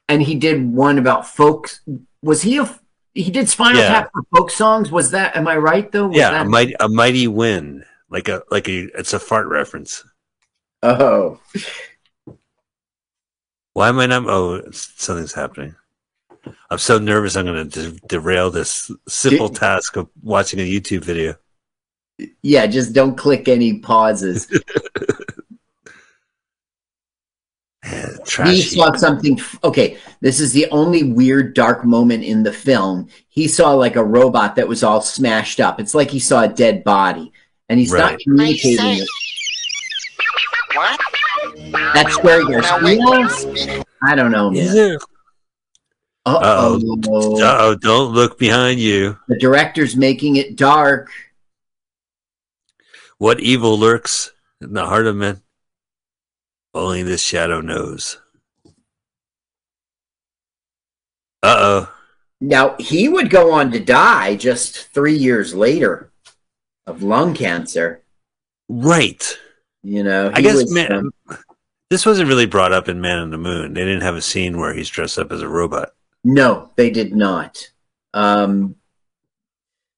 And 0.09 0.23
he 0.23 0.35
did 0.37 0.63
one 0.73 0.99
about 0.99 1.27
folks. 1.27 1.81
Was 2.23 2.43
he 2.43 2.59
a? 2.59 2.79
He 3.15 3.31
did 3.31 3.49
Spinal 3.49 3.81
Yeah. 3.81 3.89
Tap 3.89 4.11
for 4.13 4.23
folk 4.37 4.51
songs. 4.51 4.91
Was 4.93 5.11
that? 5.13 5.35
Am 5.37 5.49
I 5.49 5.57
right 5.57 5.91
though? 5.91 6.09
Was 6.09 6.17
yeah, 6.17 6.31
that- 6.31 6.47
a 6.47 6.49
mighty, 6.49 6.75
a 6.79 6.89
mighty 6.89 7.27
wind, 7.27 7.85
like 8.11 8.29
a 8.29 8.43
like 8.51 8.69
a. 8.69 8.85
It's 8.99 9.13
a 9.15 9.19
fart 9.19 9.49
reference. 9.49 10.05
Oh. 10.83 11.41
Why 13.75 13.89
am 13.89 13.99
I 13.99 14.07
not? 14.07 14.27
Oh, 14.27 14.63
something's 14.71 15.35
happening. 15.35 15.75
I'm 16.71 16.79
so 16.79 16.99
nervous. 16.99 17.37
I'm 17.37 17.45
going 17.45 17.69
to 17.69 17.91
de- 17.91 17.99
derail 18.07 18.51
this 18.51 18.91
simple 19.09 19.49
Did- 19.49 19.59
task 19.59 19.97
of 19.97 20.09
watching 20.23 20.61
a 20.61 20.63
YouTube 20.63 21.05
video. 21.05 21.35
Yeah, 22.43 22.67
just 22.67 22.93
don't 22.93 23.17
click 23.17 23.49
any 23.49 23.81
pauses. 23.81 24.49
Man, 27.85 28.19
eh, 28.39 28.51
he 28.53 28.63
saw 28.63 28.95
something. 28.95 29.41
Okay, 29.65 29.99
this 30.21 30.39
is 30.39 30.53
the 30.53 30.71
only 30.71 31.03
weird, 31.03 31.55
dark 31.55 31.85
moment 31.85 32.23
in 32.23 32.45
the 32.45 32.53
film. 32.53 33.09
He 33.29 33.49
saw 33.49 33.73
like 33.73 33.97
a 33.97 34.05
robot 34.05 34.55
that 34.55 34.69
was 34.69 34.85
all 34.85 35.01
smashed 35.01 35.59
up. 35.59 35.81
It's 35.81 35.95
like 35.95 36.09
he 36.09 36.21
saw 36.21 36.45
a 36.45 36.49
dead 36.49 36.85
body, 36.85 37.33
and 37.69 37.81
he's 37.81 37.93
not 37.93 38.21
communicating 38.21 39.03
it. 39.03 39.09
What? 40.75 41.01
That's 41.73 42.23
where 42.23 42.41
you're. 42.43 42.63
Now 42.63 42.83
wait, 42.83 42.99
Yeah, 43.01 43.29
speak. 43.29 43.85
I 44.03 44.15
don't 44.15 44.33
know. 44.33 44.53
Is 44.53 44.75
man. 44.75 44.99
Uh-oh. 46.27 46.81
Oh, 47.09 47.75
don't 47.75 48.15
look 48.15 48.39
behind 48.39 48.81
you. 48.81 49.19
The 49.29 49.39
director's 49.39 49.95
making 49.95 50.37
it 50.37 50.57
dark. 50.57 51.11
What 53.19 53.41
evil 53.41 53.79
lurks 53.79 54.33
in 54.61 54.73
the 54.73 54.87
heart 54.87 55.07
of 55.07 55.17
men? 55.17 55.43
Only 56.73 57.03
this 57.03 57.23
shadow 57.23 57.61
knows. 57.61 58.19
Uh 61.43 61.57
oh. 61.59 61.93
Now, 62.41 62.75
he 62.79 63.09
would 63.09 63.31
go 63.31 63.53
on 63.53 63.71
to 63.73 63.81
die 63.81 64.37
just 64.37 64.89
three 64.89 65.17
years 65.17 65.55
later 65.55 66.11
of 66.87 67.03
lung 67.03 67.35
cancer. 67.35 68.03
Right. 68.69 69.39
You 69.83 70.03
know, 70.03 70.31
I 70.33 70.41
guess 70.41 70.55
was, 70.55 70.73
man, 70.73 70.93
um, 70.93 71.11
this 71.95 72.05
wasn't 72.05 72.29
really 72.29 72.45
brought 72.45 72.73
up 72.73 72.89
in 72.89 73.01
Man 73.01 73.21
on 73.21 73.31
the 73.31 73.39
Moon. 73.39 73.73
They 73.73 73.85
didn't 73.85 74.03
have 74.03 74.17
a 74.17 74.21
scene 74.21 74.59
where 74.59 74.75
he's 74.75 74.89
dressed 74.89 75.17
up 75.17 75.31
as 75.31 75.43
a 75.43 75.49
robot. 75.49 75.91
No, 76.25 76.71
they 76.75 76.91
did 76.91 77.15
not. 77.15 77.71
Um, 78.13 78.75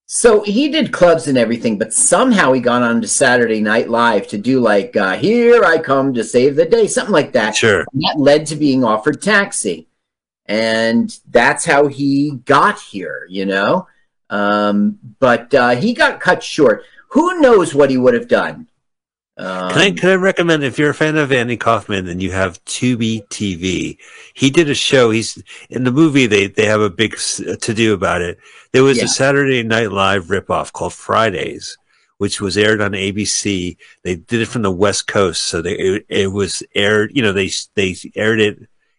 so 0.05 0.43
he 0.43 0.69
did 0.69 0.93
clubs 0.93 1.27
and 1.27 1.39
everything, 1.39 1.79
but 1.79 1.95
somehow 1.95 2.53
he 2.53 2.61
got 2.61 2.83
on 2.83 3.01
to 3.01 3.09
Saturday 3.09 3.63
Night 3.63 3.89
Live 3.89 4.29
to 4.29 4.37
do 4.37 4.61
like 4.61 4.95
uh, 4.95 5.17
"Here 5.17 5.65
I 5.65 5.79
Come 5.79 6.13
to 6.13 6.23
Save 6.23 6.57
the 6.57 6.67
Day," 6.67 6.87
something 6.87 7.15
like 7.15 7.33
that. 7.33 7.57
Sure. 7.57 7.87
And 7.95 8.03
that 8.03 8.17
led 8.19 8.45
to 8.49 8.57
being 8.57 8.85
offered 8.85 9.23
Taxi, 9.23 9.89
and 10.45 11.19
that's 11.31 11.65
how 11.65 11.87
he 11.87 12.33
got 12.45 12.79
here. 12.79 13.27
You 13.31 13.47
know, 13.47 13.89
um, 14.29 14.99
but 15.19 15.55
uh, 15.55 15.71
he 15.71 15.95
got 15.95 16.21
cut 16.21 16.43
short. 16.43 16.85
Who 17.13 17.41
knows 17.41 17.75
what 17.75 17.89
he 17.89 17.97
would 17.97 18.13
have 18.13 18.29
done? 18.29 18.69
Um, 19.39 19.71
Can 19.71 19.79
I, 19.81 19.91
can 19.91 20.09
I 20.09 20.15
recommend 20.15 20.65
if 20.65 20.79
you're 20.79 20.89
a 20.91 20.95
fan 20.95 21.19
of 21.19 21.31
Andy 21.31 21.59
Kaufman 21.59 22.09
and 22.09 22.23
you 22.23 22.33
have 22.33 22.65
Tubi 22.65 23.27
TV? 23.29 23.99
He 24.33 24.49
did 24.49 24.71
a 24.71 24.75
show. 24.75 25.11
He's 25.11 25.43
in 25.69 25.85
the 25.85 25.93
movie. 25.93 26.27
They 26.27 26.47
they 26.47 26.65
have 26.65 26.81
a 26.81 26.89
big 26.89 27.17
to 27.19 27.75
do 27.75 27.93
about 27.93 28.23
it. 28.23 28.39
There 28.73 28.83
was 28.83 28.97
Yeah. 28.97 29.05
a 29.05 29.09
Saturday 29.09 29.63
Night 29.63 29.93
Live 29.93 30.27
ripoff 30.29 30.73
called 30.73 30.95
Fridays, 30.95 31.77
which 32.17 32.41
was 32.41 32.57
aired 32.57 32.81
on 32.81 32.93
ABC. 32.93 33.77
They 34.05 34.15
did 34.17 34.41
it 34.41 34.49
from 34.49 34.63
the 34.63 34.71
West 34.71 35.07
Coast, 35.07 35.45
so 35.45 35.61
they 35.61 35.75
it, 35.75 36.07
it 36.09 36.33
was 36.33 36.63
aired. 36.75 37.11
You 37.15 37.21
know, 37.21 37.33
they 37.33 37.51
they 37.75 37.95
aired 38.15 38.41
it 38.41 38.59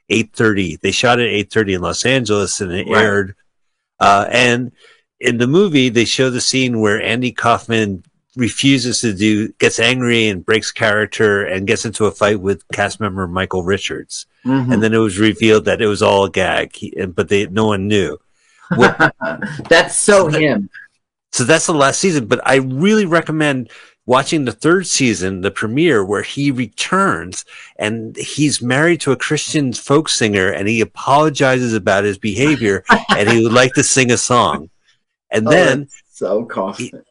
eight 0.09 0.33
thirty. 0.33 0.75
They 0.75 0.91
shot 0.91 1.19
it 1.19 1.31
eight 1.31 1.51
thirty 1.51 1.73
in 1.73 1.81
Los 1.81 2.05
Angeles, 2.05 2.61
and 2.61 2.71
it 2.71 2.87
Right. 2.87 3.01
aired. 3.03 3.35
Uh, 3.99 4.27
and 4.29 4.71
in 5.19 5.39
the 5.39 5.47
movie, 5.47 5.89
they 5.89 6.05
show 6.05 6.29
the 6.29 6.41
scene 6.41 6.79
where 6.79 7.01
Andy 7.01 7.31
Kaufman 7.31 8.03
refuses 8.37 9.01
to 9.01 9.13
do, 9.13 9.49
gets 9.59 9.79
angry 9.79 10.27
and 10.29 10.45
breaks 10.45 10.71
character 10.71 11.43
and 11.45 11.67
gets 11.67 11.85
into 11.85 12.05
a 12.05 12.11
fight 12.11 12.39
with 12.39 12.63
cast 12.73 12.99
member 12.99 13.27
Michael 13.27 13.63
Richards. 13.63 14.25
mhm. 14.45 14.71
And 14.73 14.81
then 14.83 14.93
it 14.93 14.97
was 14.99 15.19
revealed 15.19 15.65
that 15.65 15.81
it 15.81 15.87
was 15.87 16.01
all 16.01 16.25
a 16.25 16.29
gag, 16.31 16.75
he, 16.75 16.91
but 17.07 17.29
they 17.29 17.47
no 17.47 17.65
one 17.67 17.87
knew. 17.87 18.17
What, 18.75 19.13
that's 19.69 19.99
so 19.99 20.27
him. 20.29 20.69
so 21.31 21.43
that's 21.43 21.65
the 21.67 21.73
last 21.73 21.99
season. 21.99 22.25
But 22.27 22.41
I 22.47 22.55
really 22.57 23.05
recommend 23.05 23.69
watching 24.05 24.45
the 24.45 24.51
third 24.53 24.87
season, 24.87 25.41
the 25.41 25.51
premiere, 25.51 26.03
where 26.05 26.21
he 26.23 26.51
returns 26.51 27.43
and 27.77 28.15
he's 28.15 28.61
married 28.61 29.01
to 29.01 29.11
a 29.11 29.17
Christian 29.17 29.73
folk 29.73 30.07
singer 30.09 30.49
and 30.49 30.67
he 30.67 30.79
apologizes 30.81 31.73
about 31.73 32.05
his 32.05 32.17
behavior 32.17 32.83
and 33.09 33.29
he 33.29 33.43
would 33.43 33.51
like 33.53 33.73
to 33.73 33.83
sing 33.83 34.11
a 34.11 34.17
song. 34.17 34.69
And 35.29 35.47
Oh, 35.47 35.51
then 35.51 35.87
so 36.09 36.45
Kaufman. 36.45 37.03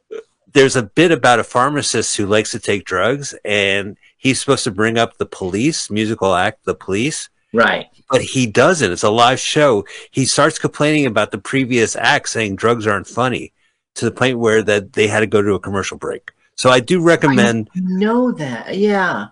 There's 0.57 0.75
a 0.75 0.83
bit 0.83 1.13
about 1.13 1.39
a 1.39 1.45
pharmacist 1.45 2.17
who 2.17 2.25
likes 2.25 2.51
to 2.53 2.59
take 2.59 2.87
drugs 2.87 3.35
and 3.45 3.99
he's 4.17 4.41
supposed 4.41 4.65
to 4.65 4.71
bring 4.71 4.97
up 4.97 5.19
the 5.19 5.27
police, 5.27 5.91
musical 5.91 6.35
act, 6.35 6.65
the 6.65 6.75
police, 6.75 7.29
Right. 7.53 7.89
but 8.11 8.23
he 8.23 8.47
doesn't. 8.47 8.91
It's 8.91 9.03
a 9.03 9.11
live 9.11 9.39
show. 9.39 9.85
He 10.11 10.25
starts 10.25 10.59
complaining 10.59 11.05
about 11.05 11.31
the 11.31 11.37
previous 11.39 11.95
act, 11.95 12.31
saying 12.31 12.57
drugs 12.57 12.87
aren't 12.87 13.07
funny 13.07 13.53
to 13.97 14.07
the 14.07 14.11
point 14.11 14.39
where 14.39 14.63
that 14.63 14.95
they 14.95 15.09
had 15.09 15.21
to 15.21 15.27
go 15.27 15.43
to 15.43 15.53
a 15.53 15.61
commercial 15.61 15.99
break. 15.99 16.33
So 16.55 16.71
I 16.71 16.81
do 16.81 17.03
recommend, 17.03 17.69
I 17.77 17.81
know 17.83 18.33
that. 18.33 18.79
Yeah. 18.79 19.27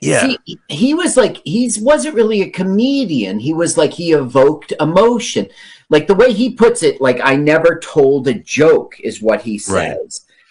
yeah, 0.00 0.20
See, 0.22 0.38
he 0.68 0.94
was 0.94 1.14
like 1.18 1.42
he 1.44 1.70
wasn't 1.80 2.14
really 2.14 2.40
a 2.40 2.48
comedian. 2.48 3.38
He 3.38 3.52
was 3.52 3.76
like 3.76 3.92
he 3.92 4.12
evoked 4.12 4.72
emotion. 4.80 5.46
Like 5.90 6.06
the 6.06 6.14
way 6.14 6.32
he 6.32 6.54
puts 6.54 6.82
it, 6.82 7.02
like 7.02 7.20
I 7.22 7.36
never 7.36 7.78
told 7.80 8.28
a 8.28 8.34
joke 8.34 8.98
is 9.00 9.20
what 9.20 9.42
he 9.42 9.60
Right. 9.68 9.98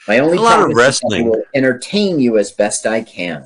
My 0.08 0.20
only 0.20 0.38
A 0.38 0.42
lot 0.42 0.60
of 0.60 0.72
promise 0.72 0.96
is 0.96 1.00
that 1.02 1.08
I 1.08 1.18
wrestling. 1.18 1.30
will 1.30 1.44
entertain 1.54 2.20
you 2.20 2.38
as 2.38 2.52
best 2.52 2.86
I 2.88 3.02
can. 3.02 3.46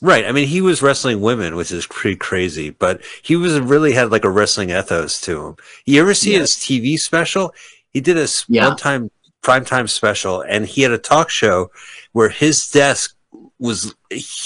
right. 0.00 0.24
I 0.26 0.32
mean, 0.32 0.46
he 0.48 0.60
was 0.60 0.82
wrestling 0.82 1.20
women, 1.20 1.56
which 1.56 1.72
is 1.72 1.86
pretty 1.86 2.16
crazy, 2.16 2.70
but 2.70 3.00
he 3.22 3.36
was 3.36 3.58
really 3.60 3.92
had 3.92 4.10
like 4.10 4.24
a 4.24 4.30
wrestling 4.30 4.70
ethos 4.70 5.20
to 5.22 5.44
him. 5.46 5.56
You 5.86 6.00
ever 6.00 6.14
see 6.14 6.32
Yeah. 6.34 6.40
his 6.40 6.52
TV 6.52 6.96
special? 6.98 7.54
He 7.90 8.00
did 8.00 8.16
a 8.18 8.28
Yeah. 8.48 8.68
one-time 8.68 9.10
primetime 9.42 9.88
special, 9.88 10.40
and 10.42 10.66
he 10.66 10.82
had 10.82 10.92
a 10.92 10.98
talk 10.98 11.30
show 11.30 11.70
where 12.12 12.28
his 12.28 12.68
desk 12.70 13.14
was 13.58 13.94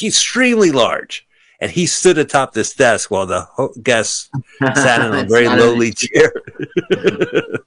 extremely 0.02 0.70
large, 0.72 1.26
and 1.60 1.70
he 1.70 1.84
stood 1.86 2.16
atop 2.18 2.52
this 2.54 2.72
desk 2.75 3.10
while 3.10 3.26
the 3.26 3.42
ho- 3.42 3.75
guests 3.82 4.30
sat 4.75 5.04
in 5.04 5.14
a 5.14 5.25
very 5.28 5.48
lowly 5.48 5.92
chair. 5.92 6.32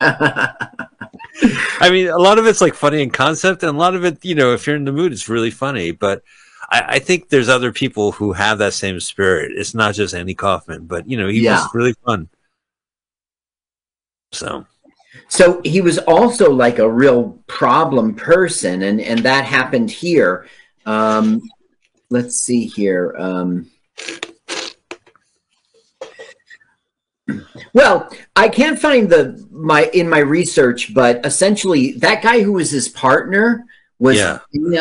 I 0.00 1.90
mean, 1.90 2.08
a 2.08 2.18
lot 2.18 2.38
of 2.38 2.46
it's 2.46 2.60
like 2.60 2.74
funny 2.74 3.02
in 3.02 3.10
concept, 3.10 3.62
and 3.62 3.74
a 3.74 3.78
lot 3.78 3.94
of 3.94 4.04
it, 4.04 4.24
you 4.24 4.34
know, 4.34 4.52
if 4.52 4.66
you're 4.66 4.76
in 4.76 4.84
the 4.84 4.92
mood, 4.92 5.12
it's 5.12 5.28
really 5.28 5.50
funny. 5.50 5.90
But 5.92 6.22
I, 6.70 6.82
I 6.88 6.98
think 6.98 7.28
there's 7.28 7.48
other 7.48 7.72
people 7.72 8.12
who 8.12 8.32
have 8.32 8.58
that 8.58 8.74
same 8.74 9.00
spirit. 9.00 9.52
It's 9.54 9.74
not 9.74 9.94
just 9.94 10.14
Andy 10.14 10.34
Kaufman, 10.34 10.86
but 10.86 11.08
you 11.08 11.16
know, 11.16 11.28
he 11.28 11.42
Yeah. 11.42 11.66
was 11.66 11.74
really 11.74 11.94
fun. 12.04 12.28
So 14.32 14.66
So 15.28 15.60
he 15.64 15.80
was 15.80 15.98
also 15.98 16.50
like 16.52 16.78
a 16.78 16.90
real 16.90 17.38
problem 17.46 18.14
person, 18.14 18.82
and 18.82 19.00
and 19.00 19.20
that 19.20 19.44
happened 19.44 19.90
here. 19.90 20.46
Um, 20.84 21.50
let's 22.10 22.36
see 22.36 22.66
here. 22.66 23.14
Um, 23.18 23.70
well, 27.72 28.08
I 28.34 28.48
can't 28.48 28.78
find 28.78 29.08
the 29.08 29.44
my 29.50 29.90
in 29.92 30.08
my 30.08 30.18
research, 30.18 30.94
but 30.94 31.24
essentially 31.24 31.92
that 31.92 32.22
guy 32.22 32.42
who 32.42 32.52
was 32.52 32.70
his 32.70 32.88
partner 32.88 33.64
was 33.98 34.16
Yeah. 34.16 34.38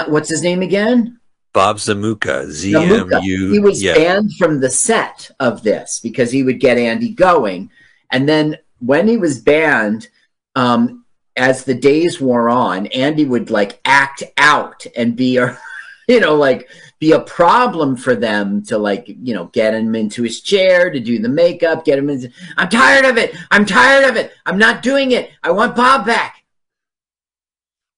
what's 0.07 0.29
his 0.29 0.43
name 0.43 0.61
again? 0.61 1.19
Bob 1.53 1.77
Zamuka, 1.77 2.49
Z. 2.49 2.75
M 2.75 3.09
U. 3.23 3.51
He 3.51 3.59
was 3.59 3.81
yeah. 3.81 3.95
banned 3.95 4.33
from 4.37 4.59
the 4.59 4.69
set 4.69 5.31
of 5.39 5.63
this 5.63 5.99
because 6.03 6.29
he 6.29 6.43
would 6.43 6.59
get 6.59 6.77
Andy 6.77 7.09
going. 7.09 7.69
And 8.11 8.27
then 8.27 8.57
when 8.79 9.07
he 9.07 9.15
was 9.15 9.39
banned, 9.39 10.09
um, 10.55 11.05
as 11.37 11.63
the 11.63 11.73
days 11.73 12.19
wore 12.19 12.49
on, 12.49 12.87
Andy 12.87 13.25
would 13.25 13.49
like 13.49 13.79
act 13.85 14.23
out 14.37 14.85
and 14.97 15.15
be 15.15 15.39
you 16.07 16.19
know, 16.19 16.35
like 16.35 16.69
be 17.05 17.11
a 17.11 17.19
problem 17.19 17.95
for 17.95 18.15
them 18.15 18.63
to 18.63 18.79
like, 18.79 19.05
you 19.07 19.31
know, 19.35 19.45
get 19.53 19.75
him 19.75 19.93
into 19.93 20.23
his 20.23 20.41
chair 20.41 20.89
to 20.89 20.99
do 20.99 21.19
the 21.19 21.29
makeup, 21.29 21.85
get 21.85 21.99
him 21.99 22.09
into. 22.09 22.31
I'm 22.57 22.67
tired 22.67 23.05
of 23.05 23.15
it. 23.17 23.35
I'm 23.51 23.63
tired 23.63 24.09
of 24.09 24.15
it. 24.15 24.31
I'm 24.47 24.57
not 24.57 24.81
doing 24.81 25.11
it. 25.11 25.29
I 25.43 25.51
want 25.51 25.75
Bob 25.75 26.07
back. 26.07 26.43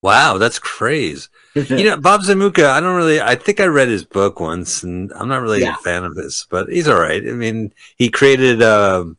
Wow, 0.04 0.38
that's 0.38 0.60
crazy. 0.60 1.28
you 1.56 1.86
know, 1.86 1.96
Bob 1.98 2.20
Zamuka, 2.22 2.66
I 2.66 2.82
don't 2.82 2.98
really, 2.98 3.22
I 3.22 3.36
think 3.36 3.62
I 3.62 3.66
read 3.68 3.88
his 3.88 4.04
book 4.04 4.42
once 4.42 4.84
and 4.84 5.10
I'm 5.14 5.30
not 5.30 5.42
really 5.42 5.62
Yeah. 5.62 5.76
a 5.76 5.78
fan 5.78 6.04
of 6.04 6.18
his, 6.18 6.46
but 6.50 6.68
he's 6.68 6.90
all 6.90 7.00
right. 7.00 7.24
I 7.26 7.32
mean, 7.32 7.74
he 7.96 8.10
created, 8.10 8.62
um, 8.62 9.18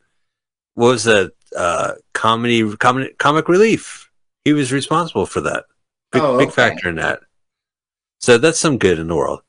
what 0.75 0.89
was 0.89 1.03
that, 1.05 1.31
uh, 1.57 1.93
comedy, 2.13 2.75
comic, 2.77 3.17
comic 3.17 3.49
relief. 3.49 4.11
He 4.45 4.53
was 4.53 4.71
responsible 4.71 5.25
for 5.25 5.41
that. 5.41 5.65
Big, 6.11 6.21
Oh, 6.21 6.37
big 6.37 6.51
factor 6.51 6.89
in 6.89 6.95
that. 6.97 7.21
So 8.19 8.37
that's 8.37 8.59
some 8.59 8.77
good 8.77 8.99
in 8.99 9.07
the 9.07 9.15
world. 9.15 9.41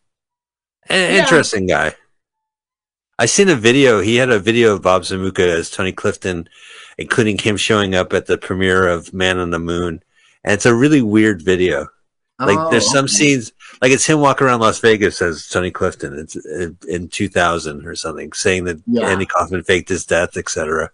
Yeah. 0.90 1.22
interesting 1.22 1.66
guy. 1.66 1.94
I 3.18 3.26
seen 3.26 3.48
a 3.48 3.54
video. 3.54 4.00
He 4.00 4.16
had 4.16 4.30
a 4.30 4.38
video 4.38 4.72
of 4.74 4.82
Bob 4.82 5.02
Zamuka 5.02 5.40
as 5.40 5.70
Tony 5.70 5.92
Clifton, 5.92 6.48
including 6.98 7.38
him 7.38 7.56
showing 7.56 7.94
up 7.94 8.12
at 8.12 8.26
the 8.26 8.38
premiere 8.38 8.88
of 8.88 9.12
Man 9.12 9.38
on 9.38 9.50
the 9.50 9.58
Moon. 9.58 10.02
And 10.42 10.54
it's 10.54 10.66
a 10.66 10.74
really 10.74 11.02
weird 11.02 11.42
video. 11.42 11.88
Like 12.38 12.58
Oh, 12.58 12.70
there's 12.70 12.90
some 12.90 13.04
okay. 13.04 13.12
scenes, 13.12 13.52
like 13.82 13.92
it's 13.92 14.06
him 14.06 14.20
walking 14.20 14.46
around 14.46 14.60
Las 14.60 14.80
Vegas 14.80 15.20
as 15.20 15.46
Tony 15.48 15.70
Clifton. 15.70 16.18
It's 16.18 16.34
in, 16.36 16.78
in 16.88 17.08
2000 17.08 17.86
or 17.86 17.94
something, 17.94 18.32
saying 18.32 18.64
that 18.64 18.82
Yeah. 18.86 19.06
Andy 19.06 19.26
Kaufman 19.26 19.62
faked 19.64 19.90
his 19.90 20.06
death, 20.06 20.38
etc. 20.38 20.90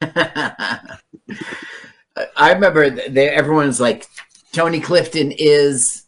I 2.36 2.52
remember 2.52 2.90
th- 2.90 3.12
they, 3.12 3.28
everyone's 3.28 3.80
like, 3.80 4.06
Tony 4.52 4.80
Clifton 4.80 5.32
is 5.36 6.04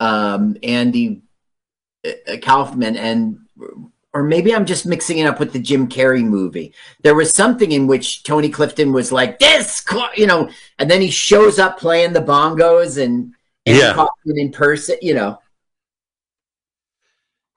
um, 0.00 0.56
Andy 0.62 1.08
uh, 1.08 1.25
Uh, 2.06 2.36
Kaufman, 2.42 2.96
and 2.96 3.38
or 4.12 4.22
maybe 4.22 4.54
I'm 4.54 4.64
just 4.64 4.86
mixing 4.86 5.18
it 5.18 5.26
up 5.26 5.38
with 5.38 5.52
the 5.52 5.58
Jim 5.58 5.88
Carrey 5.88 6.24
movie. 6.24 6.72
There 7.02 7.14
was 7.14 7.32
something 7.32 7.72
in 7.72 7.86
which 7.86 8.22
Tony 8.22 8.48
Clifton 8.48 8.92
was 8.92 9.12
like 9.12 9.38
this, 9.38 9.84
you 10.16 10.26
know, 10.26 10.48
and 10.78 10.90
then 10.90 11.00
he 11.00 11.10
shows 11.10 11.58
up 11.58 11.78
playing 11.78 12.14
the 12.14 12.20
bongos 12.22 13.02
and 13.02 13.34
Andy 13.66 13.80
Yeah. 13.80 13.92
Kaufman 13.92 14.38
in 14.38 14.52
person, 14.52 14.96
you 15.02 15.14
know. 15.14 15.38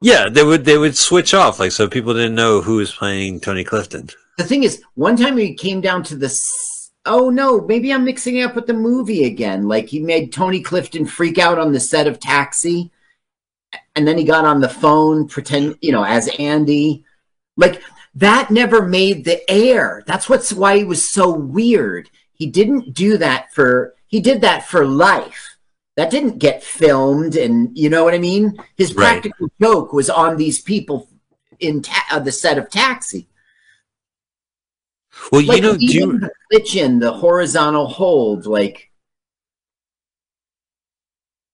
Yeah, 0.02 0.30
they 0.30 0.44
would 0.44 0.66
they 0.66 0.78
would 0.78 0.96
switch 0.96 1.34
off, 1.34 1.60
like 1.60 1.72
so 1.72 1.88
people 1.88 2.14
didn't 2.14 2.36
know 2.36 2.62
who 2.62 2.78
was 2.78 2.94
playing 2.94 3.42
Tony 3.42 3.64
Clifton. 3.64 4.10
The 4.38 4.46
thing 4.46 4.64
is, 4.64 4.82
one 4.96 5.18
time 5.18 5.38
he 5.38 5.54
came 5.54 5.82
down 5.82 6.04
to 6.04 6.16
this. 6.16 6.92
Oh 7.06 7.30
no, 7.30 7.62
maybe 7.62 7.94
I'm 7.94 8.06
mixing 8.06 8.38
it 8.38 8.44
up 8.44 8.56
with 8.56 8.68
the 8.68 8.74
movie 8.74 9.26
again. 9.26 9.68
Like 9.68 9.88
he 9.88 10.00
made 10.00 10.32
Tony 10.32 10.62
Clifton 10.62 11.06
freak 11.06 11.38
out 11.38 11.58
on 11.60 11.74
the 11.74 11.80
set 11.80 12.08
of 12.08 12.20
Taxi, 12.20 12.92
and 13.96 14.08
then 14.08 14.18
he 14.18 14.24
got 14.24 14.46
on 14.46 14.62
the 14.62 14.70
phone, 14.70 15.28
pretend 15.28 15.78
you 15.82 15.92
know 15.92 16.04
as 16.04 16.30
Andy. 16.40 17.06
Like 17.58 17.82
that 18.16 18.50
never 18.52 18.88
made 18.88 19.26
the 19.26 19.50
air. 19.50 20.04
That's 20.06 20.30
what's 20.30 20.54
why 20.54 20.78
he 20.78 20.84
was 20.84 21.10
so 21.10 21.30
weird. 21.32 22.10
He 22.34 22.48
didn't 22.48 22.94
do 22.94 23.18
that 23.18 23.54
for. 23.54 23.96
He 24.08 24.20
did 24.20 24.42
that 24.42 24.66
for 24.68 24.86
life. 24.86 25.56
That 25.96 26.10
didn't 26.10 26.40
get 26.40 26.64
filmed, 26.64 27.36
and 27.36 27.78
you 27.78 27.90
know 27.90 28.04
what 28.04 28.14
I 28.14 28.20
mean. 28.20 28.58
His 28.78 28.96
Right. 28.96 29.22
practical 29.22 29.50
joke 29.62 29.92
was 29.94 30.10
on 30.10 30.38
these 30.38 30.60
people 30.62 31.10
in 31.60 31.82
ta- 31.82 32.06
uh, 32.12 32.20
the 32.20 32.32
set 32.32 32.58
of 32.58 32.70
Taxi. 32.70 33.28
Well, 35.32 35.44
Like 35.44 35.58
you 35.58 35.62
know, 35.62 35.78
do 35.78 35.86
even 35.86 36.10
you, 36.12 36.20
the 36.20 36.32
glitch 36.52 36.76
in 36.82 37.00
the 37.00 37.12
horizontal 37.12 37.88
hold, 37.88 38.46
like 38.46 38.89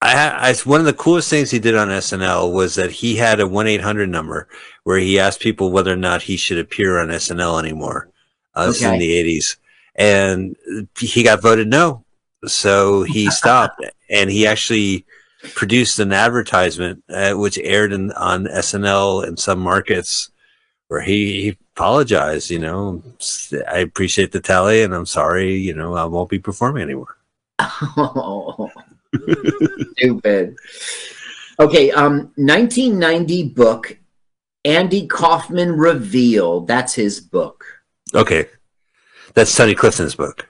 I, 0.05 0.49
I 0.49 0.53
one 0.65 0.79
of 0.79 0.85
the 0.85 0.93
coolest 0.93 1.29
things 1.29 1.51
he 1.51 1.59
did 1.59 1.75
on 1.75 1.87
SNL 1.89 2.53
was 2.53 2.75
that 2.75 2.91
he 2.91 3.15
had 3.15 3.39
a 3.39 3.47
one 3.47 3.67
eight 3.67 3.81
hundred 3.81 4.09
number 4.09 4.47
where 4.83 4.97
he 4.99 5.19
asked 5.19 5.39
people 5.39 5.71
whether 5.71 5.91
or 5.91 5.97
not 5.97 6.21
he 6.23 6.37
should 6.37 6.59
appear 6.59 6.99
on 6.99 7.07
SNL 7.09 7.59
anymore. 7.59 8.09
Uh, 8.53 8.67
This 8.67 8.81
in 8.81 8.99
the 8.99 9.13
eighties, 9.15 9.57
and 9.95 10.55
he 10.99 11.23
got 11.23 11.41
voted 11.41 11.67
no, 11.67 12.03
so 12.45 13.03
he 13.03 13.29
stopped. 13.41 13.83
and 14.09 14.29
he 14.29 14.45
actually 14.47 15.05
produced 15.55 15.99
an 15.99 16.11
advertisement 16.13 17.03
uh, 17.09 17.33
which 17.33 17.57
aired 17.59 17.91
in, 17.93 18.11
on 18.13 18.45
SNL 18.45 19.27
in 19.27 19.37
some 19.37 19.59
markets 19.59 20.31
where 20.87 21.01
he, 21.01 21.41
he 21.41 21.57
apologized. 21.75 22.49
You 22.49 22.59
know, 22.59 23.03
I 23.67 23.79
appreciate 23.79 24.31
the 24.31 24.39
tally, 24.39 24.83
and 24.83 24.93
I'm 24.93 25.05
sorry. 25.05 25.55
You 25.55 25.73
know, 25.73 25.95
I 25.95 26.05
won't 26.05 26.29
be 26.29 26.39
performing 26.39 26.83
anymore. 26.83 27.17
stupid. 29.97 30.55
Okay, 31.59 31.91
um, 31.91 32.31
1990 32.35 33.49
book, 33.49 33.97
Andy 34.65 35.07
Kaufman 35.07 35.71
revealed. 35.77 36.67
That's 36.67 36.93
his 36.93 37.19
book. 37.21 37.63
Okay. 38.13 38.47
That's 39.33 39.55
Tony 39.55 39.75
Clifton's 39.75 40.15
book. 40.15 40.47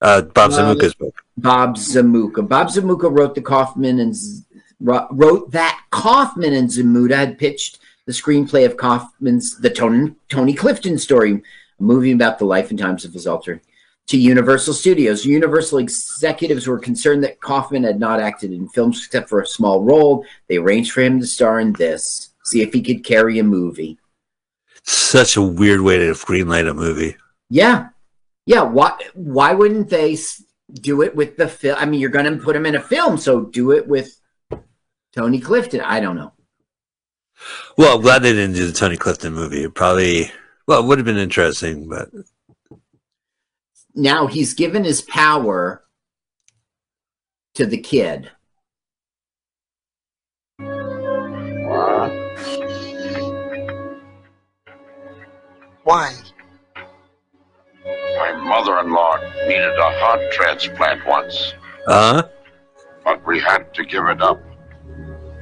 Uh, 0.00 0.22
Bob 0.22 0.50
Uh, 0.52 0.74
Zamuka's 0.74 0.94
book. 0.94 1.22
Bob 1.36 1.76
Zamuka. 1.76 2.46
Bob 2.48 2.68
Zamuka 2.68 3.16
wrote 3.16 3.34
the 3.34 3.40
Kaufman 3.42 4.00
and 4.00 4.14
Z- 4.14 4.42
wrote 4.80 5.50
that 5.52 5.80
Kaufman 5.90 6.52
and 6.54 6.68
Zmuda 6.68 7.14
had 7.14 7.38
pitched 7.38 7.78
the 8.06 8.12
screenplay 8.12 8.66
of 8.66 8.76
Kaufman's 8.76 9.58
the 9.60 9.70
Tony, 9.70 10.12
Tony 10.28 10.54
Clifton 10.54 10.98
story, 10.98 11.34
a 11.34 11.82
movie 11.82 12.10
about 12.12 12.38
the 12.40 12.44
life 12.44 12.70
and 12.70 12.78
times 12.78 13.04
of 13.04 13.12
his 13.12 13.26
alter 13.28 13.60
to 14.08 14.18
Universal 14.18 14.74
Studios. 14.74 15.24
Universal 15.24 15.78
executives 15.78 16.66
were 16.66 16.78
concerned 16.78 17.24
that 17.24 17.40
Kaufman 17.40 17.84
had 17.84 17.98
not 17.98 18.20
acted 18.20 18.52
in 18.52 18.68
films 18.68 19.04
except 19.04 19.28
for 19.28 19.40
a 19.40 19.46
small 19.46 19.82
role. 19.82 20.24
They 20.48 20.56
arranged 20.56 20.92
for 20.92 21.02
him 21.02 21.20
to 21.20 21.26
star 21.26 21.60
in 21.60 21.72
this, 21.72 22.30
see 22.44 22.62
if 22.62 22.72
he 22.72 22.82
could 22.82 23.04
carry 23.04 23.38
a 23.38 23.44
movie. 23.44 23.98
Such 24.84 25.36
a 25.36 25.42
weird 25.42 25.80
way 25.80 25.98
to 25.98 26.12
greenlight 26.12 26.68
a 26.68 26.74
movie. 26.74 27.16
Yeah, 27.48 27.88
yeah. 28.46 28.62
Why? 28.62 28.92
Why 29.14 29.54
wouldn't 29.54 29.88
they 29.88 30.18
do 30.72 31.02
it 31.02 31.14
with 31.14 31.36
the 31.36 31.48
film? 31.48 31.76
I 31.78 31.84
mean, 31.84 32.00
you're 32.00 32.10
going 32.10 32.24
to 32.24 32.42
put 32.42 32.56
him 32.56 32.66
in 32.66 32.74
a 32.74 32.80
film, 32.80 33.16
so 33.16 33.42
do 33.42 33.70
it 33.70 33.86
with 33.86 34.18
Tony 35.14 35.38
Clifton. 35.38 35.80
I 35.80 36.00
don't 36.00 36.16
know. 36.16 36.32
Well, 37.76 37.96
I'm 37.96 38.02
glad 38.02 38.22
they 38.22 38.32
didn't 38.32 38.54
do 38.54 38.66
the 38.66 38.72
Tony 38.72 38.96
Clifton 38.96 39.34
movie. 39.34 39.64
It 39.64 39.74
probably, 39.74 40.30
well, 40.66 40.80
it 40.80 40.86
would 40.86 40.98
have 40.98 41.04
been 41.04 41.18
interesting, 41.18 41.88
but 41.88 42.08
Now 43.94 44.26
he's 44.26 44.54
given 44.54 44.84
his 44.84 45.02
power 45.02 45.84
to 47.54 47.66
the 47.66 47.76
kid. 47.76 48.30
Why? 55.84 56.14
My 57.84 58.32
mother-in-law 58.36 59.18
needed 59.46 59.76
a 59.78 59.98
heart 59.98 60.20
transplant 60.32 61.06
once, 61.06 61.54
uh, 61.88 62.22
but 63.04 63.26
we 63.26 63.40
had 63.40 63.74
to 63.74 63.84
give 63.84 64.06
it 64.06 64.22
up. 64.22 64.40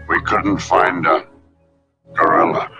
We 0.08 0.20
couldn't 0.22 0.58
find 0.58 1.06
a 1.06 1.26
gorilla. 2.14 2.70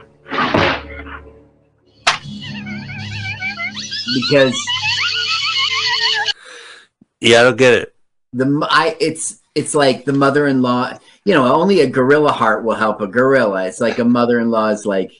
because 4.14 4.54
yeah, 7.20 7.40
I 7.40 7.42
don't 7.44 7.56
get 7.56 7.74
it. 7.74 7.94
the 8.32 8.66
I 8.70 8.96
it's 9.00 9.40
it's 9.54 9.74
like 9.74 10.04
the 10.04 10.12
mother-in-law. 10.12 10.98
You 11.24 11.34
know, 11.34 11.52
only 11.52 11.80
a 11.80 11.86
gorilla 11.86 12.32
heart 12.32 12.64
will 12.64 12.74
help 12.74 13.00
a 13.00 13.06
gorilla. 13.06 13.66
It's 13.66 13.80
like 13.80 13.98
a 13.98 14.04
mother-in-law 14.04 14.68
is 14.68 14.86
like 14.86 15.12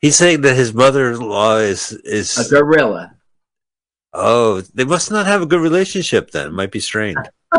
He's 0.00 0.16
saying 0.16 0.42
that 0.42 0.54
his 0.56 0.72
mother-in-law 0.74 1.56
is 1.58 1.92
is 1.92 2.36
a 2.38 2.48
gorilla. 2.48 3.16
oh, 4.12 4.60
they 4.74 4.84
must 4.84 5.10
not 5.10 5.26
have 5.26 5.42
a 5.42 5.46
good 5.46 5.60
relationship. 5.60 6.30
Then 6.30 6.46
it 6.48 6.52
might 6.52 6.70
be 6.70 6.80
strained. 6.80 7.18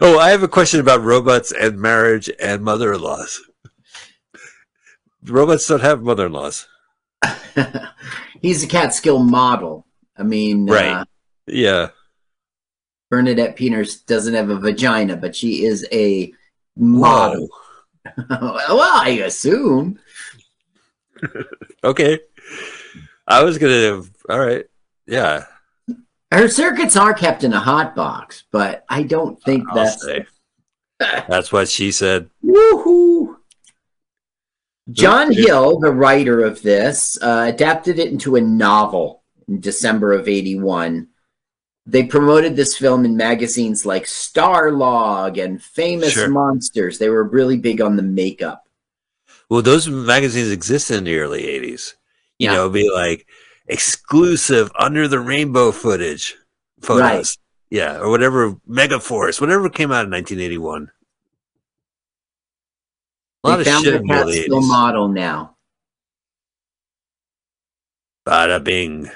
oh, 0.00 0.18
I 0.18 0.30
have 0.30 0.42
a 0.42 0.48
question 0.48 0.80
about 0.80 1.02
robots 1.02 1.52
and 1.52 1.78
marriage 1.78 2.30
and 2.40 2.62
mother-in-laws. 2.62 3.42
Robots 5.24 5.66
don't 5.66 5.80
have 5.80 6.02
mother-in-laws, 6.02 6.68
He's 8.42 8.62
a 8.62 8.66
Catskill 8.68 9.18
model. 9.18 9.86
I 10.16 10.22
mean, 10.22 10.66
Right. 10.66 10.92
Uh, 10.92 11.04
yeah. 11.46 11.88
Bernadette 13.10 13.56
Peters 13.56 14.00
doesn't 14.00 14.34
have 14.34 14.50
a 14.50 14.58
vagina, 14.58 15.16
but 15.16 15.36
she 15.36 15.64
is 15.64 15.86
a 15.92 16.32
model. 16.76 17.48
well, 18.30 18.80
I 18.80 19.22
assume. 19.24 19.98
Okay. 21.84 22.18
I 23.28 23.44
was 23.44 23.58
gonna. 23.58 24.02
All 24.28 24.40
right. 24.40 24.64
Yeah. 25.06 25.44
Her 26.32 26.48
circuits 26.48 26.96
are 26.96 27.14
kept 27.14 27.44
in 27.44 27.52
a 27.52 27.60
hot 27.60 27.94
box, 27.94 28.44
but 28.50 28.84
I 28.88 29.04
don't 29.04 29.40
think 29.42 29.68
I'll 29.68 29.76
that's 29.76 30.02
say. 30.04 30.26
That's 30.98 31.52
what 31.52 31.68
she 31.68 31.92
said. 31.92 32.28
woohoo. 32.44 33.36
John 34.90 35.32
Hill, 35.32 35.78
the 35.78 35.92
writer 35.92 36.44
of 36.44 36.62
this, 36.62 37.18
uh, 37.20 37.44
adapted 37.48 37.98
it 37.98 38.10
into 38.10 38.36
a 38.36 38.40
novel 38.40 39.22
in 39.48 39.60
December 39.60 40.12
of 40.12 40.28
81. 40.28 41.08
They 41.86 42.02
promoted 42.02 42.56
this 42.56 42.76
film 42.76 43.04
in 43.04 43.16
magazines 43.16 43.86
like 43.86 44.04
Starlog 44.04 45.42
and 45.42 45.62
Famous 45.62 46.12
Sure. 46.14 46.28
Monsters. 46.28 46.98
They 46.98 47.08
were 47.08 47.22
really 47.22 47.56
big 47.56 47.80
on 47.80 47.94
the 47.96 48.02
makeup. 48.02 48.64
Well, 49.48 49.62
those 49.62 49.88
magazines 49.88 50.50
existed 50.50 50.96
in 50.98 51.04
the 51.04 51.16
early 51.18 51.44
'80s. 51.46 51.94
You 52.38 52.46
Yeah. 52.48 52.54
know, 52.54 52.70
be 52.70 52.90
like 52.90 53.28
exclusive 53.68 54.72
under 54.78 55.06
the 55.06 55.20
rainbow 55.20 55.70
footage 55.70 56.36
photos. 56.80 57.00
Right. 57.00 57.36
Yeah, 57.70 57.98
or 57.98 58.10
whatever. 58.10 58.56
Megaforce, 58.68 59.40
whatever 59.40 59.68
came 59.70 59.92
out 59.92 60.04
in 60.06 60.10
1981. 60.10 60.90
A 63.44 63.48
lot 63.48 63.56
they 63.56 63.70
of 63.70 63.82
shit 63.84 63.92
the 63.92 64.00
in 64.00 64.06
the 64.06 64.14
Catskill 64.14 64.60
80s. 64.60 64.68
model 64.68 65.08
now. 65.08 65.56
Bada 68.26 68.62
bing. 68.62 69.08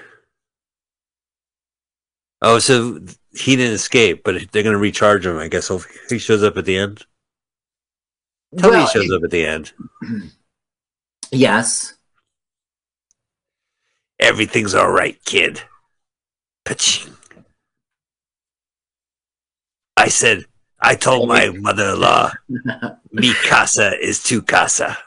Oh, 2.42 2.58
so 2.58 3.00
he 3.32 3.56
didn't 3.56 3.74
escape, 3.74 4.22
but 4.24 4.50
they're 4.52 4.62
going 4.62 4.72
to 4.74 4.78
recharge 4.78 5.26
him. 5.26 5.36
I 5.38 5.48
guess 5.48 5.70
he 6.08 6.18
shows 6.18 6.42
up 6.42 6.56
at 6.56 6.64
the 6.64 6.76
end. 6.78 7.04
Tell 8.58 8.70
me 8.72 8.80
he 8.80 8.86
shows 8.86 9.10
up 9.12 9.22
at 9.24 9.30
the 9.30 9.44
end. 9.46 9.72
Yes. 11.32 11.94
Everything's 14.18 14.74
all 14.74 14.90
right, 14.90 15.16
kid. 15.24 15.62
Paching. 16.64 17.12
I 19.96 20.08
said, 20.08 20.44
I 20.80 20.96
told 20.96 21.28
my 21.28 21.50
mother-in-law, 21.50 22.32
mi 23.12 23.32
casa 23.48 23.96
is 24.00 24.22
tu 24.24 24.42
casa. 24.42 24.98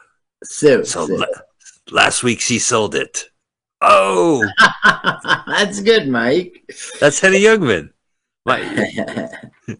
So, 0.42 0.82
So 0.82 1.06
so- 1.06 1.14
la- 1.14 1.26
last 1.90 2.22
week 2.22 2.40
she 2.40 2.58
sold 2.58 2.94
it. 2.94 3.28
Oh, 3.86 4.44
that's 5.46 5.80
good, 5.80 6.08
Mike. 6.08 6.62
that's 7.00 7.20
Henny 7.20 7.40
Youngman. 7.40 7.90
My, 8.46 8.60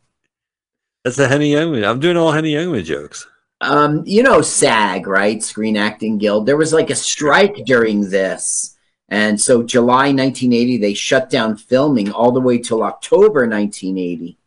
that's 1.04 1.16
the 1.16 1.28
Henny 1.28 1.52
Youngman. 1.52 1.88
I'm 1.88 2.00
doing 2.00 2.16
all 2.16 2.32
Henny 2.32 2.52
Youngman 2.54 2.84
jokes. 2.84 3.26
um, 3.60 4.02
you 4.06 4.22
know, 4.22 4.42
SAG, 4.42 5.06
right? 5.06 5.42
Screen 5.42 5.76
Acting 5.76 6.18
Guild. 6.18 6.46
There 6.46 6.56
was 6.56 6.72
like 6.72 6.90
a 6.90 6.94
strike 6.94 7.56
during 7.66 8.10
this. 8.10 8.76
And 9.08 9.40
so 9.40 9.62
July 9.62 10.12
1980, 10.12 10.78
they 10.78 10.94
shut 10.94 11.30
down 11.30 11.56
filming 11.56 12.10
all 12.10 12.32
the 12.32 12.40
way 12.40 12.58
till 12.58 12.82
October 12.82 13.46
1980. 13.46 14.38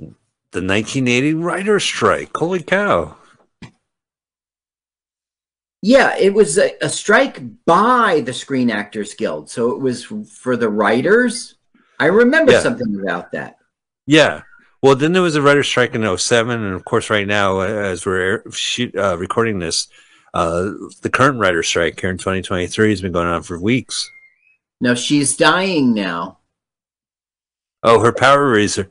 The 0.00 0.62
1980 0.62 1.34
writer's 1.34 1.84
strike. 1.84 2.34
Holy 2.36 2.62
cow. 2.62 3.16
Yeah, 5.82 6.16
it 6.16 6.34
was 6.34 6.58
a, 6.58 6.72
a 6.80 6.88
strike 6.88 7.40
by 7.64 8.22
the 8.24 8.32
Screen 8.32 8.70
Actors 8.70 9.14
Guild, 9.14 9.48
so 9.48 9.70
it 9.70 9.80
was 9.80 10.04
for 10.04 10.56
the 10.56 10.68
writers. 10.68 11.54
I 12.00 12.06
remember 12.06 12.52
Yeah. 12.52 12.60
something 12.60 13.00
about 13.00 13.32
that. 13.32 13.56
Yeah. 14.06 14.42
Well, 14.82 14.94
then 14.96 15.12
there 15.12 15.22
was 15.22 15.36
a 15.36 15.42
writer's 15.42 15.68
strike 15.68 15.94
in 15.94 16.02
07, 16.18 16.62
and 16.62 16.74
of 16.74 16.84
course, 16.84 17.10
right 17.10 17.26
now, 17.26 17.60
as 17.60 18.06
we're 18.06 18.42
shoot, 18.50 18.94
uh, 18.96 19.16
recording 19.18 19.58
this, 19.58 19.88
uh, 20.34 20.70
the 21.02 21.10
current 21.10 21.38
writer's 21.40 21.68
strike 21.68 22.00
here 22.00 22.10
in 22.10 22.18
2023 22.18 22.90
has 22.90 23.00
been 23.00 23.12
going 23.12 23.26
on 23.26 23.42
for 23.42 23.58
weeks. 23.58 24.10
Now 24.80 24.94
she's 24.94 25.36
dying 25.36 25.94
now, 25.94 26.38
Oh, 27.82 28.00
her 28.00 28.12
power 28.12 28.44
reserve. 28.48 28.88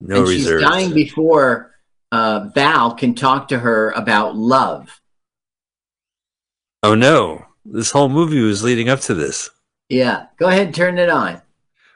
No 0.00 0.18
and 0.20 0.28
she's 0.28 0.48
dying 0.48 0.92
before 0.94 1.74
uh, 2.12 2.48
Val 2.54 2.94
can 2.94 3.14
talk 3.14 3.48
to 3.48 3.58
her 3.58 3.90
about 3.92 4.36
love. 4.36 5.00
Oh 6.86 6.94
no! 6.94 7.44
This 7.64 7.90
whole 7.90 8.08
movie 8.08 8.40
was 8.40 8.62
leading 8.62 8.88
up 8.88 9.00
to 9.00 9.14
this. 9.14 9.50
Yeah, 9.88 10.26
go 10.38 10.48
ahead, 10.48 10.66
and 10.66 10.74
turn 10.74 10.98
it 10.98 11.08
on. 11.08 11.40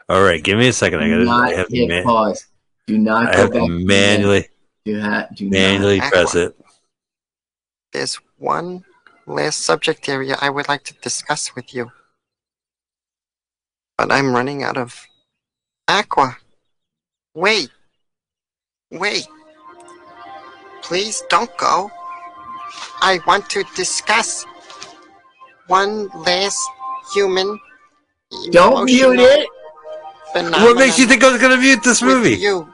All 0.09 0.22
right, 0.22 0.42
give 0.42 0.59
me 0.59 0.68
a 0.68 0.72
second. 0.72 1.00
I 1.00 1.09
gotta. 1.09 1.24
not 1.24 1.53
I 1.53 1.55
have 1.57 1.68
to, 1.68 1.76
hit 1.76 1.88
man- 1.88 2.05
pause. 2.05 2.46
Do 2.87 2.98
not 2.98 3.29
I 3.29 3.33
go 3.33 3.38
have 3.42 3.53
back. 3.53 3.61
to 3.62 3.66
to 3.68 3.85
manually, 3.85 4.48
Do, 4.85 5.00
ha- 5.00 5.29
do 5.35 5.44
not. 5.44 5.53
manually 5.53 6.00
press 6.00 6.35
it. 6.35 6.57
There's 7.92 8.16
one 8.38 8.85
last 9.26 9.61
subject 9.61 10.09
area 10.09 10.37
I 10.40 10.50
would 10.50 10.66
like 10.68 10.83
to 10.85 10.94
discuss 10.94 11.55
with 11.55 11.72
you. 11.72 11.92
But 13.96 14.11
I'm 14.11 14.33
running 14.35 14.64
out 14.64 14.76
of 14.76 15.07
aqua. 15.87 16.37
Wait. 17.35 17.70
Wait. 18.90 19.26
Please 20.83 21.22
don't 21.29 21.57
go. 21.59 21.90
I 23.03 23.20
want 23.26 23.48
to 23.50 23.62
discuss 23.76 24.44
one 25.70 26.09
last 26.26 26.59
human. 27.14 27.59
Don't 28.50 28.85
mute 28.85 29.20
it. 29.20 29.48
phenomenon 30.33 30.62
What 30.62 30.76
makes 30.76 30.98
you 30.98 31.06
think 31.06 31.22
I 31.22 31.30
was 31.30 31.40
gonna 31.40 31.56
mute 31.56 31.83
this 31.83 32.02
movie? 32.02 32.35
You. 32.35 32.68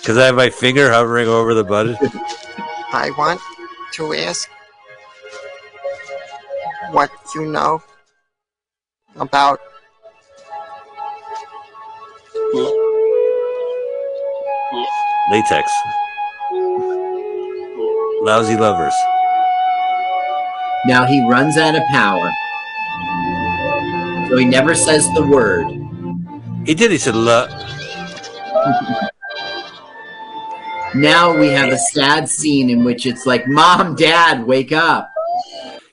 Because 0.00 0.16
I 0.16 0.26
have 0.26 0.34
my 0.34 0.50
finger 0.50 0.90
hovering 0.90 1.28
over 1.28 1.52
the 1.52 1.64
button. 1.64 1.96
I 2.92 3.10
want 3.18 3.40
to 3.94 4.14
ask 4.14 4.48
what 6.90 7.10
you 7.34 7.46
know 7.46 7.82
about 9.16 9.60
Latex. 15.30 15.70
Lousy 18.22 18.56
lovers. 18.56 18.94
Now 20.84 21.04
he 21.06 21.26
runs 21.28 21.56
out 21.56 21.74
of 21.74 21.82
power. 21.90 22.30
So 24.28 24.36
he 24.36 24.44
never 24.44 24.74
says 24.74 25.04
the 25.14 25.26
word. 25.26 25.66
He 26.66 26.74
did. 26.74 26.90
He 26.90 26.98
said, 26.98 27.14
look. 27.16 27.50
Now 30.94 31.36
we 31.36 31.48
have 31.48 31.70
a 31.70 31.76
sad 31.78 32.26
scene 32.26 32.70
in 32.70 32.82
which 32.82 33.04
it's 33.04 33.26
like, 33.26 33.46
Mom, 33.46 33.96
Dad, 33.96 34.46
wake 34.46 34.72
up. 34.72 35.10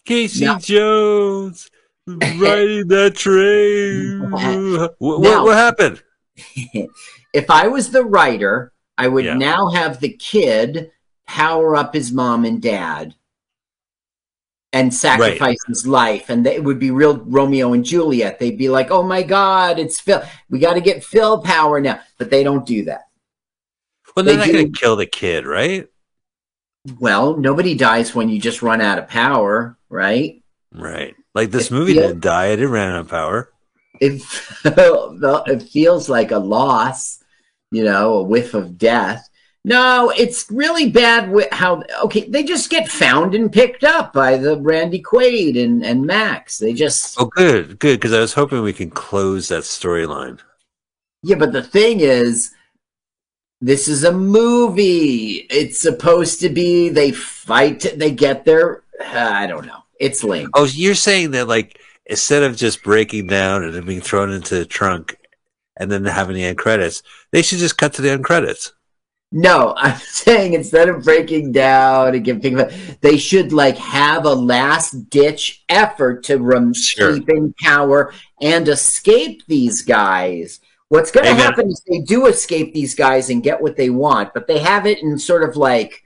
Casey 0.06 0.46
Now- 0.46 0.60
Jones 0.60 1.69
riding 2.08 2.88
that 2.88 3.13
train." 3.15 4.32
what, 4.32 4.96
what, 5.00 5.43
what 5.43 5.58
happened? 5.58 6.02
if 7.34 7.50
I 7.50 7.67
was 7.67 7.89
the 7.89 8.06
writer, 8.06 8.72
I 8.98 9.10
would 9.10 9.26
Yeah. 9.26 9.34
now 9.34 9.72
have 9.72 10.00
the 10.00 10.10
kid 10.15 10.91
power 11.28 11.76
up 11.76 11.93
his 11.93 12.12
mom 12.13 12.46
and 12.46 12.62
dad 12.62 13.13
and 14.73 14.93
sacrifice 14.93 15.59
his 15.67 15.88
life. 15.88 16.29
And 16.29 16.45
it 16.45 16.63
would 16.63 16.79
be 16.79 16.91
real 16.91 17.17
Romeo 17.17 17.73
and 17.73 17.86
Juliet. 17.86 18.39
They'd 18.39 18.57
be 18.57 18.69
like, 18.69 18.89
oh 18.91 19.03
my 19.03 19.21
God, 19.23 19.77
it's 19.79 19.99
Phil. 19.99 20.23
We 20.49 20.59
got 20.59 20.73
to 20.73 20.81
get 20.81 21.03
Phil 21.03 21.41
power 21.41 21.79
now. 21.79 21.99
But 22.17 22.29
they 22.31 22.43
don't 22.43 22.65
do 22.65 22.86
that. 22.86 23.03
Well, 24.15 24.25
they're 24.25 24.36
They 24.36 24.47
not 24.47 24.51
going 24.51 24.73
to 24.73 24.79
kill 24.79 24.95
the 24.95 25.05
kid, 25.05 25.45
right? 25.45 25.88
Well, 26.99 27.38
nobody 27.38 27.75
dies 27.75 28.13
when 28.13 28.27
you 28.29 28.39
just 28.41 28.62
run 28.62 28.81
out 28.81 28.99
of 28.99 29.07
power, 29.07 29.77
right? 29.89 30.43
Right. 30.73 31.15
Like 31.33 31.51
this 31.51 31.67
It 31.67 31.73
movie 31.73 31.93
feel- 31.93 32.07
didn't 32.07 32.21
die. 32.21 32.47
It 32.47 32.65
ran 32.65 32.93
out 32.93 33.01
of 33.01 33.07
power. 33.07 33.49
It, 34.01 34.21
it 34.65 35.63
feels 35.71 36.09
like 36.09 36.31
a 36.31 36.39
loss, 36.39 37.23
you 37.71 37.83
know, 37.83 38.15
a 38.15 38.23
whiff 38.23 38.53
of 38.55 38.77
death. 38.77 39.29
No, 39.65 40.12
it's 40.15 40.52
really 40.52 40.89
bad 40.89 41.32
with 41.32 41.52
how 41.54 41.84
okay, 42.04 42.28
they 42.28 42.43
just 42.43 42.69
get 42.69 42.89
found 42.89 43.34
and 43.34 43.52
picked 43.52 43.86
up 43.86 44.12
by 44.12 44.36
the 44.36 44.60
Randy 44.60 45.02
Quaid 45.02 45.62
and, 45.62 45.86
and 45.86 46.06
Max. 46.06 46.58
They 46.58 46.73
just 46.73 47.19
Oh, 47.19 47.26
good, 47.26 47.80
good. 47.80 47.99
Because 47.99 48.13
I 48.13 48.19
was 48.19 48.34
hoping 48.34 48.62
we 48.62 48.73
can 48.73 48.89
close 48.89 49.47
that 49.47 49.63
storyline. 49.63 50.39
Yeah, 51.21 51.38
but 51.38 51.54
the 51.54 51.63
thing 51.63 52.02
is 52.02 52.54
this 53.62 53.88
is 53.88 54.04
a 54.04 54.12
movie. 54.12 55.47
It's 55.49 55.80
supposed 55.80 56.41
to 56.41 56.49
be 56.49 56.89
they 56.89 57.12
fight, 57.12 57.86
they 57.95 58.12
get 58.12 58.43
their 58.43 58.84
uh, 58.99 59.32
I 59.34 59.47
don't 59.47 59.65
know. 59.65 59.84
It's 59.97 60.26
lame. 60.26 60.49
Oh, 60.54 60.65
you're 60.65 60.95
saying 60.95 61.32
that 61.32 61.47
like 61.47 61.80
instead 62.06 62.43
of 62.43 62.58
just 62.58 62.84
breaking 62.84 63.28
down 63.28 63.63
and 63.63 63.73
then 63.73 63.86
being 63.86 64.02
thrown 64.02 64.30
into 64.30 64.56
the 64.56 64.65
trunk 64.65 65.15
and 65.78 65.89
then 65.89 66.04
having 66.04 66.36
the 66.36 66.43
end 66.43 66.58
credits, 66.58 67.02
they 67.32 67.41
should 67.41 67.60
just 67.60 67.78
cut 67.78 67.93
to 67.93 68.02
the 68.02 68.12
end 68.12 68.26
credits. 68.26 68.73
No, 69.36 69.74
I'm 69.76 69.98
saying 70.00 70.54
instead 70.54 70.88
of 70.88 71.04
breaking 71.04 71.52
down 71.52 72.13
and 72.13 72.24
giving, 72.24 72.60
they 73.02 73.17
should 73.17 73.52
like 73.52 73.78
have 73.78 74.26
a 74.26 74.34
last 74.34 75.10
ditch 75.10 75.63
effort 75.67 76.24
to 76.26 76.38
rem- 76.38 76.74
Sure. 76.76 77.15
keep 77.15 77.28
in 77.30 77.54
power 77.60 78.13
and 78.39 78.67
escape 78.69 79.41
these 79.48 79.82
guys. 79.82 80.60
What's 80.89 81.10
going 81.10 81.26
to 81.26 81.34
happen 81.34 81.67
is 81.69 81.82
they 81.89 82.00
do 82.02 82.28
escape 82.28 82.76
these 82.76 82.93
guys 82.93 83.32
and 83.32 83.41
get 83.41 83.60
what 83.60 83.76
they 83.76 83.89
want, 83.89 84.32
but 84.36 84.46
they 84.46 84.60
have 84.60 84.86
it 84.86 85.02
in 85.02 85.17
sort 85.17 85.48
of 85.50 85.58
like 85.58 86.04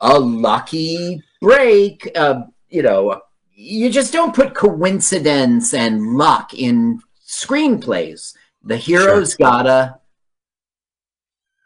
a 0.00 0.18
lucky 0.18 1.22
break. 1.40 2.10
Uh, 2.16 2.42
you 2.68 2.82
know, 2.82 3.20
you 3.54 3.88
just 3.90 4.12
don't 4.12 4.34
put 4.34 4.54
coincidence 4.54 5.72
and 5.72 6.16
luck 6.16 6.52
in 6.52 7.00
screenplays. 7.24 8.34
The 8.64 8.76
hero's 8.76 9.36
gotta 9.36 10.00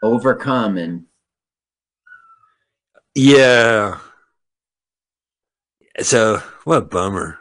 overcome 0.02 0.76
and 0.78 1.04
Yeah. 3.14 3.98
So 6.00 6.42
what 6.64 6.78
a 6.78 6.82
bummer. 6.82 7.38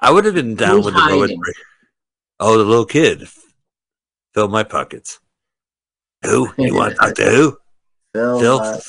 I 0.00 0.10
would 0.10 0.24
have 0.24 0.34
been 0.34 0.54
down 0.54 0.76
Who's 0.76 0.86
with 0.86 0.94
the 0.94 1.06
bullet 1.08 1.28
break. 1.28 1.56
Oh, 2.40 2.58
the 2.58 2.64
little 2.64 2.86
kid. 2.86 3.28
Fill 4.34 4.48
my 4.48 4.64
pockets. 4.64 5.20
Who? 6.22 6.50
You 6.58 6.74
want 6.74 6.92
to 6.92 6.96
talk 7.00 7.14
to 7.16 7.24
who? 7.24 7.58
Phil, 8.14 8.40
Phil? 8.40 8.60
uh, 8.60 8.80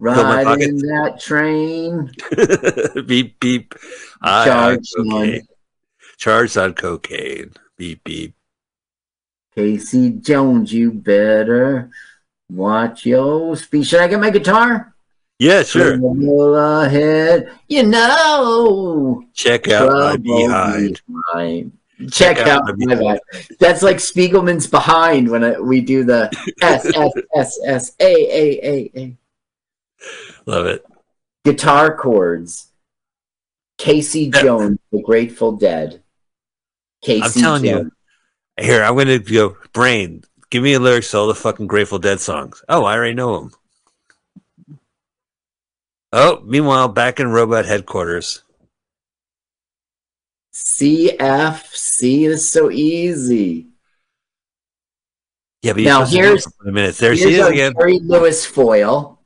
my 0.00 0.42
ride 0.42 0.60
in 0.62 0.78
that 0.78 1.20
train. 1.20 2.10
beep 3.06 3.38
beep. 3.40 3.74
Charged 4.24 4.94
on. 4.98 5.40
Charged 6.18 6.58
on 6.58 6.74
cocaine. 6.74 7.52
Beep 7.76 8.02
beep. 8.04 8.34
Casey 9.54 10.10
Jones, 10.10 10.72
you 10.72 10.90
better 10.92 11.90
watch 12.48 13.04
your 13.06 13.56
speech. 13.56 13.88
Should 13.88 14.00
I 14.00 14.08
get 14.08 14.20
my 14.20 14.30
guitar? 14.30 14.94
Yeah, 15.38 15.62
sure. 15.62 15.96
Go 15.98 16.54
ahead. 16.84 17.50
You 17.68 17.82
know. 17.82 19.24
Check 19.34 19.68
out 19.68 19.90
my 19.92 20.16
behind. 20.16 21.02
behind. 21.06 21.72
Check, 22.10 22.36
Check 22.36 22.46
out 22.46 22.68
out 22.68 22.78
my 22.78 22.94
behind. 22.94 23.20
That's 23.58 23.82
like 23.82 23.96
Spiegelman's 23.96 24.66
behind 24.66 25.28
when 25.28 25.44
I, 25.44 25.60
we 25.60 25.80
do 25.80 26.04
the 26.04 26.30
S 26.62 26.86
S 26.86 27.12
S 27.34 27.58
S 27.64 27.96
A 28.00 28.04
A 28.04 28.60
A 28.62 28.90
A. 28.96 29.16
Love 30.46 30.66
it. 30.66 30.84
Guitar 31.44 31.96
chords. 31.96 32.68
Casey 33.78 34.30
Jones, 34.30 34.78
The 34.92 35.02
Grateful 35.02 35.52
Dead. 35.52 36.02
Casey 37.02 37.40
telling 37.40 37.64
you. 37.64 37.90
Here, 38.62 38.82
I'm 38.84 38.94
going 38.94 39.08
to 39.08 39.18
go, 39.18 39.56
Brain, 39.72 40.22
give 40.50 40.62
me 40.62 40.74
a 40.74 40.80
lyrics 40.80 41.10
to 41.10 41.18
all 41.18 41.26
the 41.26 41.34
fucking 41.34 41.66
Grateful 41.66 41.98
Dead 41.98 42.20
songs. 42.20 42.62
Oh, 42.68 42.84
I 42.84 42.94
already 42.94 43.14
know 43.14 43.48
them. 44.68 44.78
Oh, 46.12 46.40
meanwhile, 46.44 46.88
back 46.88 47.18
in 47.18 47.28
Robot 47.30 47.64
Headquarters. 47.64 48.42
CFC 50.54 52.26
is 52.28 52.46
so 52.48 52.70
easy. 52.70 53.68
Yeah, 55.62 55.72
but 55.72 55.82
Now, 55.82 55.98
you're 56.00 56.06
supposed 56.06 56.12
to 56.12 56.18
here's- 56.18 56.46
a 56.66 56.70
minute. 56.72 56.96
There 56.98 57.16
she 57.16 57.34
is 57.34 57.46
again. 57.46 57.72
Jerry 57.78 57.98
Lewis 58.00 58.44
foil. 58.44 59.20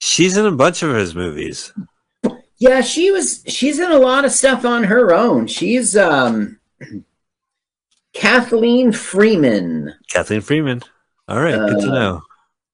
She's 0.00 0.36
in 0.36 0.46
a 0.46 0.52
bunch 0.52 0.82
of 0.82 0.94
his 0.94 1.14
movies. 1.14 1.72
Yeah, 2.58 2.80
she 2.80 3.10
was. 3.10 3.44
She's 3.46 3.78
in 3.78 3.90
a 3.92 3.98
lot 3.98 4.24
of 4.24 4.32
stuff 4.32 4.64
on 4.64 4.84
her 4.84 5.12
own. 5.14 5.46
She's 5.46 5.96
um, 5.96 6.58
Kathleen 8.22 8.90
Freeman. 8.92 9.94
Kathleen 10.08 10.40
Freeman. 10.40 10.82
All 11.28 11.40
right, 11.40 11.54
good 11.54 11.80
to 11.82 11.88
Uh, 11.90 11.94
know. 11.94 12.22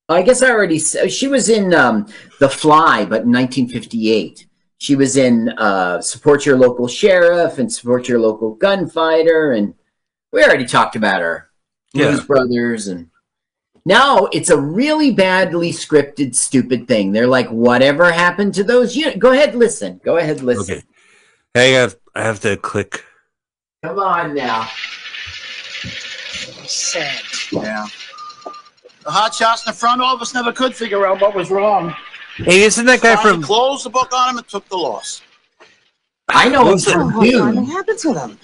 I 0.09 0.23
guess 0.23 0.43
I 0.43 0.51
already. 0.51 0.77
s- 0.77 0.97
She 1.13 1.29
was 1.29 1.51
in 1.51 1.75
um, 1.75 2.07
The 2.41 2.49
Fly, 2.49 3.05
but 3.05 3.23
in 3.25 3.33
1958. 3.33 4.47
she 4.79 4.97
was 4.97 5.17
in 5.17 5.49
uh, 5.51 6.01
Support 6.01 6.45
Your 6.47 6.57
Local 6.59 6.89
Sheriff 6.89 7.59
and 7.59 7.71
Support 7.73 8.09
Your 8.09 8.21
Local 8.21 8.55
Gunfighter, 8.55 9.53
and 9.53 9.75
we 10.33 10.43
already 10.43 10.65
talked 10.67 10.97
about 10.97 11.21
her. 11.21 11.51
Yeah. 11.93 12.09
Blues 12.11 12.25
Brothers, 12.25 12.89
and 12.89 13.09
now 13.87 14.27
it's 14.33 14.51
a 14.51 14.59
really 14.59 15.11
badly 15.13 15.71
scripted, 15.73 16.35
stupid 16.35 16.89
thing. 16.89 17.13
They're 17.13 17.27
like, 17.29 17.49
whatever 17.51 18.11
happened 18.11 18.55
to 18.55 18.65
those? 18.65 18.97
You 18.97 19.15
go 19.17 19.33
ahead, 19.33 19.55
listen. 19.55 20.01
Go 20.05 20.17
ahead, 20.17 20.41
listen. 20.43 20.77
Okay. 20.77 20.85
Hey, 21.55 21.77
I 21.77 21.81
have, 21.81 21.97
I 22.15 22.23
have 22.23 22.41
to 22.41 22.57
click. 22.57 23.05
Come 23.85 23.99
on 24.01 24.35
now. 24.35 24.69
Sad. 26.67 27.23
Yeah. 27.53 27.87
The 29.05 29.11
hot 29.11 29.35
shots 29.35 29.67
in 29.67 29.71
the 29.71 29.77
front 29.77 30.01
office 30.01 30.33
never 30.35 30.53
could 30.53 30.75
figure 30.75 31.07
out 31.07 31.21
what 31.21 31.35
was 31.35 31.51
wrong. 31.51 31.95
Hey, 32.37 32.63
isn't 32.63 32.87
that 32.87 33.01
guy 33.01 33.17
Finally 33.17 33.35
from? 33.35 33.43
closed 33.43 33.85
the 33.85 33.91
book 33.91 34.13
on 34.13 34.31
him 34.31 34.39
and 34.39 34.49
took 34.49 34.69
the 34.69 34.77
loss. 34.77 35.23
I 36.29 36.49
know 36.49 36.63
him 36.63 36.73
What's 36.73 36.91
from 36.91 37.15
What 37.15 37.67
happened 37.69 37.99
to 37.99 38.15
them? 38.15 38.39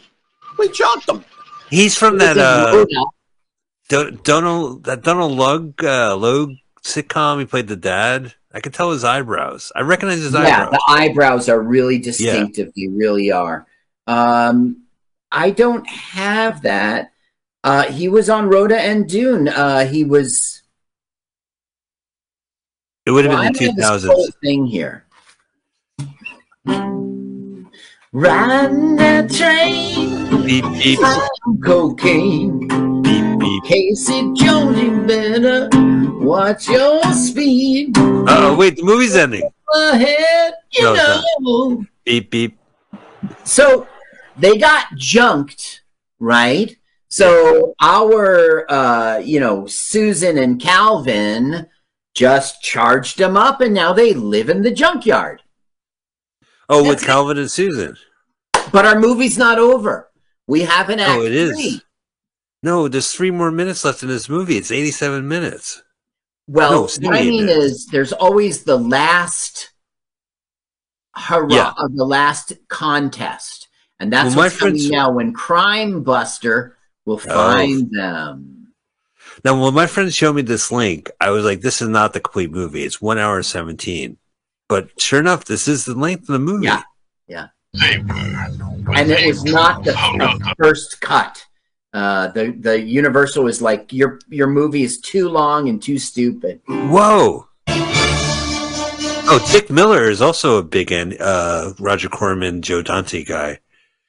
We 0.58 0.70
jumped 0.70 1.06
them. 1.06 1.24
He's 1.70 1.96
from 1.96 2.14
He 2.14 2.18
that 2.18 2.36
in 2.36 4.02
uh, 4.02 4.14
Donald 4.22 4.84
that 4.84 5.02
Donald 5.02 5.32
Lug 5.32 5.82
uh, 5.82 6.14
Logue 6.16 6.52
sitcom. 6.82 7.40
He 7.40 7.46
played 7.46 7.68
the 7.68 7.76
dad. 7.76 8.34
I 8.52 8.60
could 8.60 8.74
tell 8.74 8.90
his 8.90 9.04
eyebrows. 9.04 9.72
I 9.74 9.80
recognize 9.82 10.20
his 10.20 10.32
yeah, 10.34 10.40
eyebrows. 10.40 10.70
the 10.72 10.82
eyebrows 10.88 11.48
are 11.48 11.60
really 11.60 11.98
distinctive. 11.98 12.72
They 12.76 12.88
really 12.88 13.30
are. 13.30 13.66
Um, 14.06 14.84
I 15.30 15.50
don't 15.50 15.88
have 15.88 16.62
that. 16.62 17.09
Uh, 17.62 17.84
he 17.92 18.08
was 18.08 18.30
on 18.30 18.48
Rhoda 18.48 18.80
and 18.80 19.08
Dune. 19.08 19.48
Uh, 19.48 19.84
he 19.86 20.04
was. 20.04 20.62
It 23.06 23.10
would 23.10 23.24
have 23.24 23.34
Well, 23.34 23.42
been 23.44 23.52
the 23.52 23.58
two 23.58 23.66
have 23.82 24.00
this 24.00 24.10
whole 24.10 24.28
thing 24.42 24.66
here. 24.66 25.04
Riding 28.12 28.96
that 28.96 29.30
train, 29.30 30.44
Beep 30.44 30.64
beep 30.82 30.98
cocaine. 31.64 32.66
beep 33.02 33.38
beep. 33.38 33.64
Casey 33.64 34.32
Jones, 34.34 34.78
you 34.80 35.06
better 35.06 35.68
watch 36.18 36.68
your 36.68 37.02
speed. 37.12 37.94
Oh 37.96 38.56
wait, 38.58 38.76
the 38.76 38.82
movie's 38.82 39.14
ending. 39.16 39.48
Ahead, 39.74 40.54
you 40.72 40.82
No, 40.84 41.22
know. 41.40 41.84
Beep 42.04 42.30
beep. 42.30 42.58
So 43.44 43.86
they 44.36 44.58
got 44.58 44.86
junked, 44.96 45.82
right? 46.18 46.76
So 47.10 47.74
our, 47.80 48.70
uh, 48.70 49.18
you 49.18 49.40
know, 49.40 49.66
Susan 49.66 50.38
and 50.38 50.60
Calvin 50.60 51.66
just 52.14 52.62
charged 52.62 53.18
them 53.18 53.36
up, 53.36 53.60
and 53.60 53.74
now 53.74 53.92
they 53.92 54.14
live 54.14 54.48
in 54.48 54.62
the 54.62 54.70
junkyard. 54.70 55.42
Oh, 56.68 56.88
with 56.88 57.02
it. 57.02 57.06
Calvin 57.06 57.36
and 57.38 57.50
Susan. 57.50 57.96
But 58.72 58.86
our 58.86 58.98
movie's 58.98 59.36
not 59.36 59.58
over. 59.58 60.08
We 60.46 60.62
have 60.62 60.88
an 60.88 61.00
act 61.00 61.10
Oh, 61.18 61.22
it 61.24 61.32
is. 61.32 61.50
three. 61.50 61.82
No, 62.62 62.86
there's 62.88 63.10
three 63.12 63.30
more 63.32 63.50
minutes 63.50 63.84
left 63.84 64.02
in 64.02 64.08
this 64.08 64.28
movie. 64.28 64.56
It's 64.56 64.70
87 64.70 65.26
minutes. 65.26 65.82
Well, 66.46 66.70
No, 67.00 67.08
what 67.08 67.16
I 67.16 67.22
mean 67.22 67.46
minutes. 67.46 67.64
is, 67.64 67.86
there's 67.86 68.12
always 68.12 68.64
the 68.64 68.76
last 68.78 69.70
hurrah 71.16 71.48
Yeah. 71.54 71.72
of 71.76 71.96
the 71.96 72.04
last 72.04 72.52
contest, 72.68 73.68
and 73.98 74.12
that's 74.12 74.28
Well, 74.28 74.36
my 74.36 74.42
what's 74.44 74.56
coming 74.58 74.74
friends- 74.74 74.90
now. 74.90 75.10
When 75.10 75.32
Crime 75.32 76.02
Buster 76.02 76.76
will 77.10 77.18
find 77.18 77.90
them. 77.90 78.72
Now, 79.44 79.62
when 79.62 79.74
my 79.74 79.86
friends 79.86 80.14
showed 80.14 80.34
me 80.34 80.42
this 80.42 80.70
link, 80.70 81.10
I 81.20 81.30
was 81.30 81.44
like, 81.44 81.60
this 81.60 81.82
is 81.82 81.88
not 81.88 82.12
the 82.12 82.20
complete 82.20 82.50
movie. 82.50 82.84
It's 82.84 83.00
one 83.00 83.18
hour 83.18 83.42
17. 83.42 84.16
But 84.68 85.00
sure 85.00 85.18
enough, 85.18 85.44
this 85.44 85.66
is 85.66 85.84
the 85.84 85.94
length 85.94 86.22
of 86.22 86.34
the 86.34 86.38
movie. 86.38 86.66
Yeah. 86.66 86.82
Yeah. 87.26 87.48
And 87.74 89.10
it 89.10 89.26
was 89.26 89.44
not 89.44 89.84
the, 89.84 89.92
the 89.92 90.54
first 90.58 91.00
cut. 91.00 91.44
Uh, 91.92 92.28
the 92.28 92.52
the 92.52 92.80
Universal 92.80 93.42
was 93.42 93.60
like 93.60 93.92
your 93.92 94.20
your 94.28 94.46
movie 94.46 94.84
is 94.84 95.00
too 95.00 95.28
long 95.28 95.68
and 95.68 95.82
too 95.82 95.98
stupid. 95.98 96.60
Whoa. 96.68 97.48
Oh, 99.32 99.48
Dick 99.50 99.70
Miller 99.70 100.08
is 100.08 100.22
also 100.22 100.58
a 100.58 100.62
big 100.62 100.92
end, 100.92 101.16
uh, 101.20 101.72
Roger 101.80 102.08
Corman, 102.08 102.62
Joe 102.62 102.82
Dante 102.82 103.24
guy. 103.24 103.58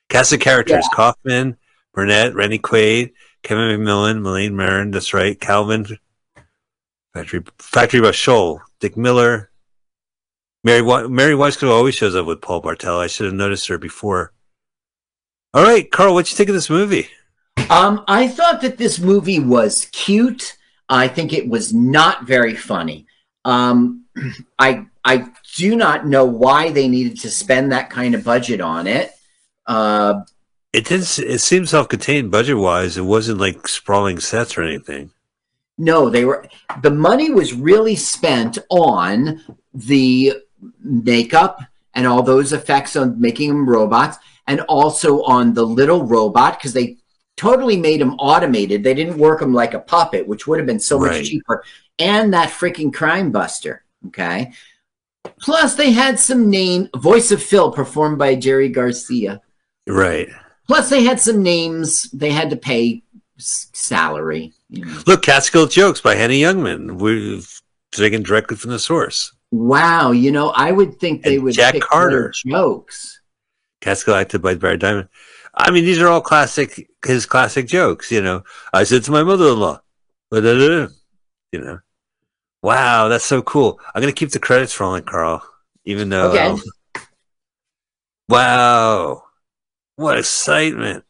Cast 0.10 0.34
of 0.34 0.42
characters 0.42 0.88
Kaufman, 0.94 1.58
Burnett, 1.94 2.34
Randy 2.36 2.60
Quaid, 2.60 3.14
Kevin 3.44 3.80
McMillan, 3.80 4.22
Melanie 4.22 4.50
Mayron, 4.50 4.94
that's 4.94 5.14
right, 5.14 5.40
Calvin, 5.40 5.98
Factory, 7.14 7.44
Factory 7.60 8.00
Bashol, 8.00 8.60
Dick 8.80 8.96
Miller, 8.96 9.52
Mary, 10.64 10.82
Mary 11.10 11.34
Weiskell 11.34 11.72
always 11.72 11.96
shows 11.96 12.16
up 12.16 12.28
with 12.28 12.42
Paul 12.42 12.62
Bartel. 12.62 13.00
I 13.00 13.08
should 13.08 13.26
have 13.26 13.36
noticed 13.36 13.68
her 13.68 13.78
before. 13.78 14.32
All 15.54 15.64
right, 15.64 15.90
Carl, 15.92 16.14
what'd 16.14 16.32
you 16.32 16.38
think 16.38 16.50
of 16.50 16.56
this 16.56 16.70
movie? 16.70 17.10
Um, 17.70 18.04
I 18.08 18.28
thought 18.28 18.62
that 18.62 18.78
this 18.78 19.00
movie 19.00 19.40
was 19.40 19.86
cute. 19.92 20.56
I 20.88 21.08
think 21.08 21.34
it 21.34 21.48
was 21.48 21.74
not 21.74 22.26
very 22.26 22.56
funny. 22.56 23.08
Um, 23.44 24.06
I 24.60 24.86
I 25.04 25.30
do 25.56 25.76
not 25.76 26.06
know 26.06 26.26
why 26.26 26.72
they 26.72 26.88
needed 26.88 27.20
to 27.22 27.30
spend 27.32 27.72
that 27.72 27.90
kind 27.90 28.14
of 28.14 28.24
budget 28.24 28.62
on 28.62 28.88
it. 28.88 29.12
Uh, 29.66 30.22
It 30.74 30.86
did. 30.86 31.02
s- 31.02 31.20
It 31.20 31.40
seemed 31.40 31.70
self-contained 31.70 32.32
budget-wise. 32.32 32.98
It 32.98 33.02
wasn't 33.06 33.40
like 33.40 33.68
sprawling 33.68 34.20
sets 34.20 34.58
or 34.58 34.64
anything. 34.64 35.12
No, 35.78 36.10
they 36.10 36.26
were 36.26 36.46
the 36.84 36.92
money 36.92 37.32
was 37.32 37.54
really 37.54 37.96
spent 37.96 38.58
on 38.70 39.42
the 39.74 40.34
makeup 40.84 41.60
and 41.96 42.06
all 42.06 42.22
those 42.24 42.54
effects 42.54 42.96
on 42.96 43.20
making 43.20 43.50
them 43.50 43.68
robots 43.68 44.18
and 44.48 44.62
also 44.62 45.24
on 45.24 45.54
the 45.54 45.66
little 45.66 46.04
robot 46.06 46.58
because 46.58 46.74
they 46.74 46.98
totally 47.36 47.78
made 47.78 48.00
them 48.00 48.14
automated. 48.16 48.84
They 48.84 48.94
didn't 48.94 49.18
work 49.18 49.40
them 49.40 49.54
like 49.54 49.74
a 49.74 49.80
puppet, 49.80 50.28
which 50.28 50.46
would 50.46 50.60
have 50.60 50.68
been 50.68 50.80
so 50.80 51.00
Right. 51.00 51.18
much 51.18 51.28
cheaper. 51.30 51.64
And 51.98 52.34
that 52.34 52.50
freaking 52.50 52.94
crime 52.94 53.32
buster. 53.32 53.84
Okay. 54.08 54.52
Plus 55.40 55.76
they 55.76 55.92
had 55.92 56.20
some 56.20 56.50
name 56.50 56.90
voice 56.96 57.32
of 57.32 57.42
Phil 57.42 57.72
performed 57.72 58.18
by 58.20 58.36
Jerry 58.36 58.70
Garcia. 58.70 59.42
Right. 59.88 60.30
Plus 60.72 60.90
they 60.90 61.04
had 61.04 61.20
some 61.20 61.44
names 61.44 62.10
they 62.12 62.32
had 62.32 62.50
to 62.50 62.56
pay 62.56 63.04
s- 63.38 63.68
salary. 63.74 64.54
You 64.70 64.86
know. 64.86 65.02
Look, 65.06 65.22
Catskill 65.22 65.68
Jokes 65.68 66.00
by 66.00 66.16
Henny 66.16 66.40
Youngman. 66.40 66.98
We've 67.00 67.62
taken 67.92 68.24
directly 68.24 68.56
from 68.56 68.72
the 68.72 68.80
source. 68.80 69.34
Wow, 69.52 70.12
you 70.12 70.32
know, 70.32 70.52
I 70.52 70.72
would 70.72 70.98
think 70.98 71.24
they 71.24 71.36
And 71.36 71.44
would 71.44 71.56
Jack 71.56 71.74
pick 71.74 71.84
Carter. 71.84 72.32
jokes. 72.48 73.20
Catskill 73.82 74.16
acted 74.16 74.42
by 74.42 74.56
Barry 74.56 74.78
Diamond. 74.78 75.10
I 75.54 75.72
mean, 75.72 75.84
these 75.84 76.00
are 76.00 76.08
all 76.08 76.22
classic, 76.22 76.88
his 77.06 77.26
classic 77.26 77.68
jokes. 77.68 78.10
You 78.10 78.22
know, 78.22 78.44
I 78.74 78.86
said 78.86 79.04
to 79.04 79.12
my 79.12 79.24
mother-in-law, 79.24 79.82
you 80.32 81.60
know, 81.60 81.80
wow, 82.64 83.10
that's 83.10 83.26
so 83.26 83.42
cool. 83.42 83.78
I'm 83.94 84.02
gonna 84.02 84.14
keep 84.14 84.30
the 84.32 84.40
credits 84.40 84.80
rolling, 84.80 85.04
Carl, 85.04 85.44
even 85.84 86.08
though, 86.08 86.30
Okay. 86.32 86.48
um, 86.52 86.62
wow, 88.30 89.24
what 89.96 90.18
excitement! 90.18 91.04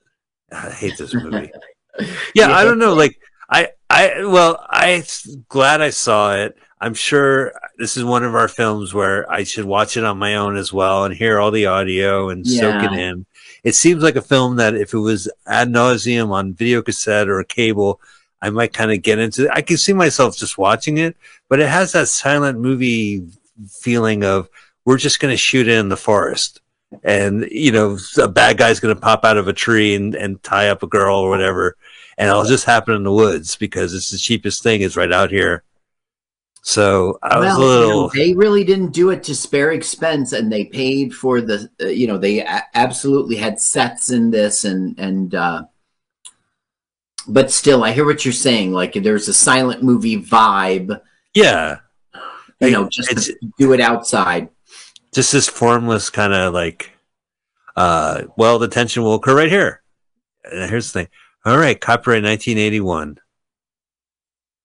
I 0.51 0.69
hate 0.69 0.97
this 0.97 1.13
movie. 1.13 1.51
yeah, 2.35 2.51
I 2.51 2.63
don't 2.63 2.79
know. 2.79 2.93
Like 2.93 3.19
I, 3.49 3.69
I, 3.89 4.25
well, 4.25 4.65
I'm 4.69 5.03
glad 5.49 5.81
I 5.81 5.89
saw 5.89 6.35
it. 6.35 6.57
I'm 6.79 6.93
sure 6.93 7.53
this 7.77 7.95
is 7.95 8.03
one 8.03 8.23
of 8.23 8.33
our 8.33 8.47
films 8.47 8.93
where 8.93 9.31
I 9.31 9.43
should 9.43 9.65
watch 9.65 9.97
it 9.97 10.03
on 10.03 10.17
my 10.17 10.35
own 10.35 10.57
as 10.57 10.73
well 10.73 11.05
and 11.05 11.13
hear 11.13 11.39
all 11.39 11.51
the 11.51 11.67
audio 11.67 12.29
and 12.29 12.47
soak 12.47 12.83
it 12.83 12.93
in. 12.93 13.25
It 13.63 13.75
seems 13.75 14.01
like 14.01 14.15
a 14.15 14.21
film 14.21 14.55
that 14.55 14.73
if 14.73 14.93
it 14.93 14.99
was 14.99 15.29
ad 15.45 15.69
nauseum 15.69 16.31
on 16.31 16.53
video 16.53 16.81
cassette 16.81 17.29
or 17.29 17.43
cable, 17.43 18.01
I 18.41 18.49
might 18.49 18.73
kind 18.73 18.91
of 18.91 19.03
get 19.03 19.19
into 19.19 19.43
it. 19.43 19.51
I 19.53 19.61
can 19.61 19.77
see 19.77 19.93
myself 19.93 20.35
just 20.35 20.57
watching 20.57 20.97
it, 20.97 21.15
but 21.47 21.59
it 21.59 21.69
has 21.69 21.91
that 21.91 22.07
silent 22.07 22.57
movie 22.57 23.27
feeling 23.69 24.23
of 24.23 24.49
we're 24.85 24.97
just 24.97 25.19
going 25.19 25.31
to 25.31 25.37
shoot 25.37 25.67
it 25.67 25.77
in 25.77 25.89
the 25.89 25.97
forest. 25.97 26.61
And, 27.04 27.47
you 27.49 27.71
know, 27.71 27.97
a 28.17 28.27
bad 28.27 28.58
guy's 28.58 28.80
going 28.80 28.93
to 28.93 29.01
pop 29.01 29.23
out 29.23 29.38
of 29.38 29.47
a 29.47 29.54
tree 29.54 29.95
and, 29.95 30.13
and 30.13 30.41
tie 30.43 30.69
up 30.69 30.84
a 30.84 30.88
girl 30.88 31.17
or 31.19 31.30
whatever. 31.30 31.77
And 32.17 32.30
it'll 32.30 32.43
just 32.43 32.65
happen 32.65 32.95
in 32.95 33.04
the 33.04 33.13
woods 33.13 33.56
because 33.56 33.93
it's 33.93 34.12
the 34.12 34.17
cheapest 34.17 34.62
thing 34.62 34.82
is 34.82 34.97
right 34.97 35.12
out 35.12 35.32
here. 35.32 35.63
So 36.63 37.17
I 37.23 37.39
was 37.39 37.58
well, 37.58 37.62
a 37.62 37.82
you 37.82 37.89
know, 37.89 38.12
they 38.13 38.34
really 38.34 38.63
didn't 38.63 38.91
do 38.91 39.10
it 39.10 39.23
to 39.23 39.36
spare 39.36 39.71
expense, 39.71 40.32
and 40.32 40.51
they 40.51 40.65
paid 40.65 41.12
for 41.12 41.41
the. 41.41 41.67
Uh, 41.82 41.88
you 41.88 42.06
know, 42.06 42.19
they 42.19 42.41
a- 42.41 42.63
absolutely 42.75 43.36
had 43.38 43.60
sets 43.60 44.12
in 44.12 44.30
this, 44.30 44.63
and 44.63 44.97
and. 44.99 45.34
uh 45.34 45.63
but 47.27 47.51
still, 47.51 47.84
I 47.84 47.91
hear 47.91 48.06
what 48.06 48.25
you're 48.25 48.32
saying. 48.32 48.71
Like, 48.71 48.93
there's 48.93 49.27
a 49.27 49.34
silent 49.34 49.84
movie 49.84 50.21
vibe. 50.21 50.99
yeah, 51.36 51.77
You 52.60 52.71
know, 52.71 52.89
just 52.89 53.32
do 53.58 53.73
it 53.73 53.80
outside. 53.80 54.49
Just 55.13 55.32
this 55.32 55.50
formless 55.50 56.10
kind 56.10 56.34
of 56.34 56.54
like, 56.54 56.91
uh, 57.76 58.24
well, 58.38 58.60
the 58.60 58.67
tension 58.67 59.04
will 59.04 59.15
occur 59.15 59.36
right 59.36 59.50
here. 59.50 59.82
And 60.43 60.69
here's 60.69 60.91
the 60.91 61.02
thing. 61.02 61.08
All 61.45 61.58
right, 61.58 61.80
copyright 61.80 62.24
1981. 62.24 63.19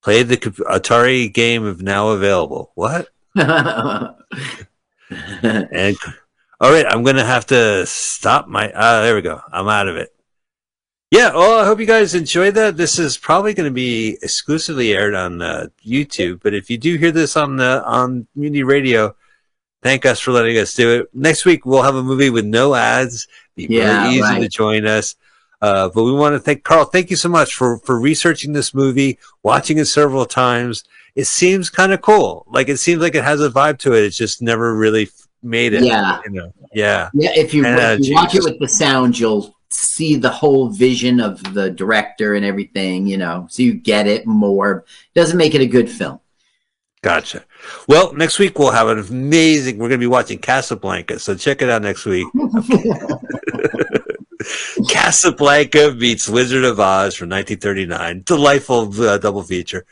Play 0.03 0.23
the 0.23 0.37
Atari 0.37 1.33
game 1.33 1.65
of 1.65 1.83
now 1.83 2.11
available. 2.11 2.73
What? 2.75 3.09
And 5.09 5.97
All 6.61 6.73
right, 6.73 6.87
I'm 6.87 7.05
gonna 7.05 7.25
have 7.25 7.47
to 7.47 7.85
stop 7.87 8.49
my. 8.49 8.73
Uh, 8.73 9.03
there 9.03 9.15
we 9.15 9.23
go. 9.23 9.41
I'm 9.53 9.69
out 9.69 9.89
of 9.89 9.97
it. 9.97 10.15
Yeah. 11.11 11.35
Well, 11.35 11.61
I 11.61 11.65
hope 11.65 11.79
you 11.79 11.87
guys 11.87 12.15
enjoyed 12.15 12.55
that. 12.55 12.77
This 12.77 12.99
is 12.99 13.19
probably 13.19 13.55
going 13.55 13.69
to 13.69 13.75
be 13.75 14.19
exclusively 14.23 14.93
aired 14.93 15.15
on 15.15 15.41
uh, 15.41 15.69
YouTube, 15.87 16.41
but 16.43 16.55
if 16.55 16.69
you 16.69 16.79
do 16.79 16.97
hear 16.97 17.13
this 17.13 17.37
on 17.37 17.57
the 17.57 17.85
on 17.85 18.27
Community 18.33 18.63
Radio, 18.63 19.15
thank 19.83 20.07
us 20.07 20.21
for 20.21 20.33
letting 20.33 20.57
us 20.59 20.75
do 20.75 21.01
it. 21.01 21.09
Next 21.15 21.45
week 21.45 21.65
we'll 21.67 21.83
have 21.83 21.95
a 21.95 22.03
movie 22.03 22.31
with 22.31 22.45
no 22.45 22.75
ads. 22.75 23.29
Be 23.55 23.67
Yeah, 23.69 24.03
very 24.03 24.15
easy 24.15 24.23
right. 24.23 24.41
to 24.41 24.49
join 24.49 24.87
us. 24.87 25.17
Uh, 25.63 25.89
but 25.89 26.05
we 26.05 26.13
want 26.13 26.35
to 26.35 26.39
thank 26.41 26.65
Carl. 26.65 26.85
Thank 26.85 27.11
you 27.11 27.17
so 27.17 27.29
much 27.29 27.55
for 27.55 27.79
for 27.79 27.99
researching 27.99 28.53
this 28.53 28.75
movie, 28.75 29.19
watching 29.43 29.79
it 29.79 29.87
several 29.87 30.27
times. 30.27 30.85
It 31.15 31.27
seems 31.27 31.71
kind 31.71 31.93
of 31.93 32.03
cool. 32.03 32.45
Like 32.49 32.69
it 32.69 32.77
seems 32.77 33.01
like 33.01 33.15
it 33.15 33.25
has 33.25 33.41
a 33.41 33.49
vibe 33.49 33.79
to 33.79 33.95
it. 33.95 34.05
It's 34.05 34.17
just 34.19 34.43
never 34.43 34.75
really 34.75 35.09
made 35.43 35.73
it. 35.73 35.83
Yeah. 35.83 36.21
You 36.27 36.31
know. 36.33 36.53
Yeah. 36.75 37.09
Yeah, 37.15 37.31
if 37.35 37.55
you, 37.55 37.65
Uh, 37.65 37.97
if 37.99 38.07
you 38.07 38.15
watch 38.15 38.35
it 38.35 38.45
with 38.45 38.59
the 38.59 38.69
sound, 38.69 39.19
you'll 39.19 39.57
see 39.71 40.17
the 40.17 40.29
whole 40.31 40.69
vision 40.69 41.21
of 41.21 41.55
the 41.55 41.71
director 41.71 42.35
and 42.35 42.45
everything, 42.45 43.07
you 43.07 43.17
know, 43.17 43.47
so 43.51 43.63
you 43.63 43.73
get 43.73 44.07
it 44.07 44.27
more. 44.27 44.85
Doesn't 45.15 45.39
make 45.39 45.55
it 45.55 45.61
a 45.63 45.67
good 45.67 45.91
film. 45.91 46.21
Gotcha. 47.03 47.45
Well, 47.89 48.13
next 48.13 48.39
week 48.39 48.59
we'll 48.59 48.71
have 48.71 48.89
an 48.89 48.99
amazing. 48.99 49.79
We're 49.79 49.89
going 49.89 50.01
to 50.01 50.05
be 50.05 50.07
watching 50.07 50.39
Casablanca, 50.39 51.19
so 51.19 51.35
check 51.35 51.63
it 51.63 51.71
out 51.71 51.83
next 51.83 52.05
week. 52.05 52.27
Casablanca 54.89 55.95
meets 55.95 56.29
Wizard 56.29 56.65
of 56.65 56.79
Oz 56.79 57.17
from 57.17 57.31
1939. 57.31 58.23
Delightful 58.25 59.03
uh, 59.03 59.19
double 59.19 59.43
feature. 59.43 59.85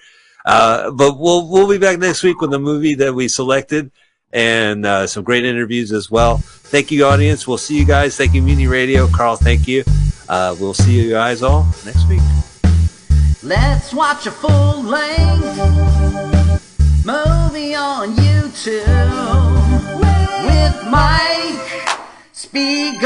Uh, 0.45 0.91
but 0.91 1.19
we'll 1.19 1.49
we'll 1.49 1.69
be 1.69 1.79
back 1.79 1.99
next 1.99 2.23
week 2.23 2.41
with 2.41 2.51
the 2.51 2.59
movie 2.59 2.95
that 2.95 3.15
we 3.15 3.29
selected 3.29 3.91
and 4.33 4.85
uh, 4.85 5.07
some 5.07 5.25
great 5.25 5.45
interviews 5.45 5.93
as 5.93 6.11
well. 6.11 6.39
Thank 6.39 6.91
you, 6.91 7.07
audience. 7.07 7.47
We'll 7.47 7.57
see 7.57 7.79
you 7.79 7.87
guys. 7.87 8.17
Thank 8.17 8.35
you, 8.35 8.43
Mutiny 8.43 8.67
Radio. 8.67 9.07
Carl, 9.09 9.37
thank 9.37 9.67
you. 9.67 9.85
Uh, 10.29 10.57
we'll 10.59 10.75
see 10.75 11.01
you 11.01 11.11
guys 11.11 11.43
all 11.43 11.65
next 11.85 12.09
week. 12.09 12.21
Let's 13.43 13.95
watch 13.95 14.27
a 14.27 14.31
full 14.31 14.83
length 14.83 16.04
movie 17.05 17.75
on 17.75 18.17
YouTube 18.17 18.87
with 20.41 20.85
Mike 20.91 21.93
Spiegelman. 22.33 23.03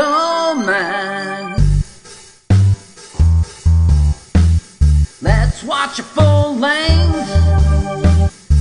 Let's 5.20 5.64
watch 5.64 5.98
a 5.98 6.04
full 6.04 6.54
length 6.54 7.26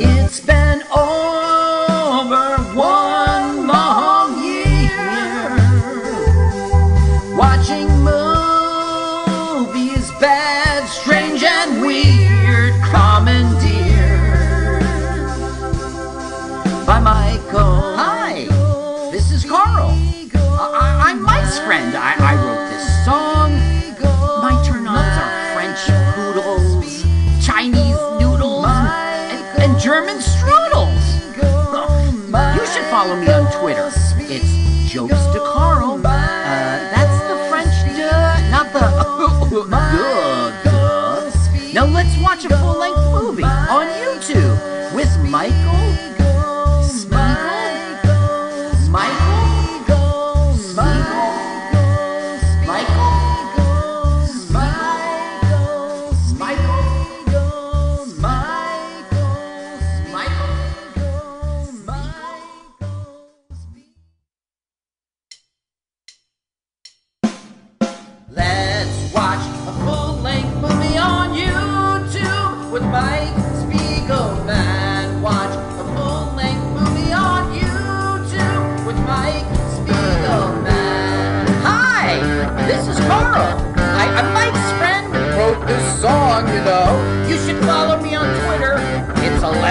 It's 0.00 0.40
been 0.40 0.82
over 0.92 1.19
Friend. 21.64 21.94
I, 21.94 22.14
I 22.18 22.34
wrote 22.42 22.68
this 22.70 23.04
song. 23.04 23.52
My 24.40 24.60
turn-ons 24.66 25.16
are 25.22 25.32
French 25.54 25.80
poodles, 26.14 27.02
Chinese 27.44 28.00
noodles, 28.18 28.66
and, 28.66 29.62
and 29.62 29.78
German 29.78 30.18
strudels. 30.18 31.04
You 32.56 32.66
should 32.66 32.86
follow 32.90 33.16
me 33.16 33.28
on 33.28 33.50
Twitter. 33.60 33.90
It's 34.32 34.90
Jokes 34.90 35.26
to 35.32 35.40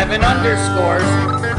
11 0.09 0.25
underscores. 0.25 1.03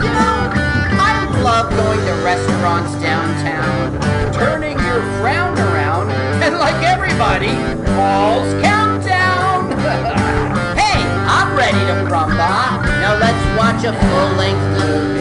You 0.02 0.10
know, 0.10 0.50
I 0.98 1.40
love 1.40 1.70
going 1.70 2.00
to 2.00 2.12
restaurants 2.24 2.92
downtown, 3.00 4.32
turning 4.32 4.76
your 4.76 5.02
frown 5.20 5.56
around, 5.56 6.10
and 6.42 6.58
like 6.58 6.82
everybody, 6.82 7.54
Paul's 7.94 8.52
countdown. 8.60 9.70
hey, 10.76 10.98
I'm 11.30 11.56
ready 11.56 11.78
to 11.78 12.10
crumba. 12.10 12.82
Now 12.98 13.16
let's 13.20 13.56
watch 13.56 13.84
a 13.84 13.92
full-length 13.96 14.80
movie. 14.80 15.19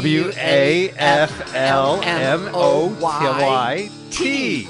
W 0.00 0.32
A 0.38 0.88
F 0.96 1.54
L 1.54 2.00
M 2.02 2.48
O 2.54 2.86
Y 3.02 3.90
T. 4.10 4.66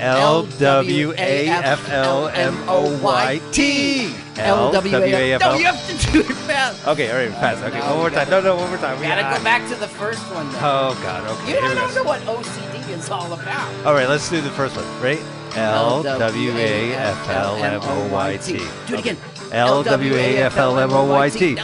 L 0.00 0.42
W 0.58 1.12
A 1.16 1.48
F 1.48 1.88
L 1.88 2.26
M 2.26 2.56
O 2.66 3.00
Y 3.00 3.40
T. 3.52 4.12
L 4.38 4.72
W 4.72 4.96
A 4.96 5.34
F 5.34 5.40
No, 5.42 5.54
you 5.54 5.66
have 5.66 5.86
to 5.86 6.10
do 6.10 6.20
it 6.22 6.24
fast. 6.24 6.88
Okay, 6.88 7.08
all 7.12 7.18
right, 7.18 7.30
pass. 7.38 7.62
Okay, 7.62 7.78
one 7.78 7.98
more 7.98 8.10
time. 8.10 8.28
No, 8.30 8.40
no, 8.40 8.56
one 8.56 8.68
more 8.68 8.78
time. 8.78 8.98
We 8.98 9.06
gotta 9.06 9.38
go 9.38 9.44
back 9.44 9.68
to 9.68 9.76
the 9.76 9.86
first 9.86 10.22
one. 10.34 10.48
Oh 10.56 10.98
God. 11.04 11.24
Okay. 11.30 11.54
You 11.54 11.60
don't 11.60 11.94
know 11.94 12.02
what 12.02 12.20
OCD 12.22 12.98
is 12.98 13.10
all 13.10 13.32
about. 13.32 13.86
All 13.86 13.94
right, 13.94 14.08
let's 14.08 14.28
do 14.28 14.40
the 14.40 14.50
first 14.50 14.74
one. 14.74 14.84
Right? 15.00 15.22
L 15.54 16.02
W 16.02 16.50
A 16.56 16.94
F 16.94 17.28
L 17.28 17.62
M 17.62 17.80
O 17.80 18.08
Y 18.12 18.38
T. 18.38 18.58
Do 18.88 18.94
it 18.94 18.98
again. 18.98 19.16
L 19.52 19.84
W 19.84 20.14
A 20.16 20.38
F 20.38 20.56
L 20.56 20.80
M 20.80 20.90
O 20.90 21.04
Y 21.04 21.28
T. 21.28 21.56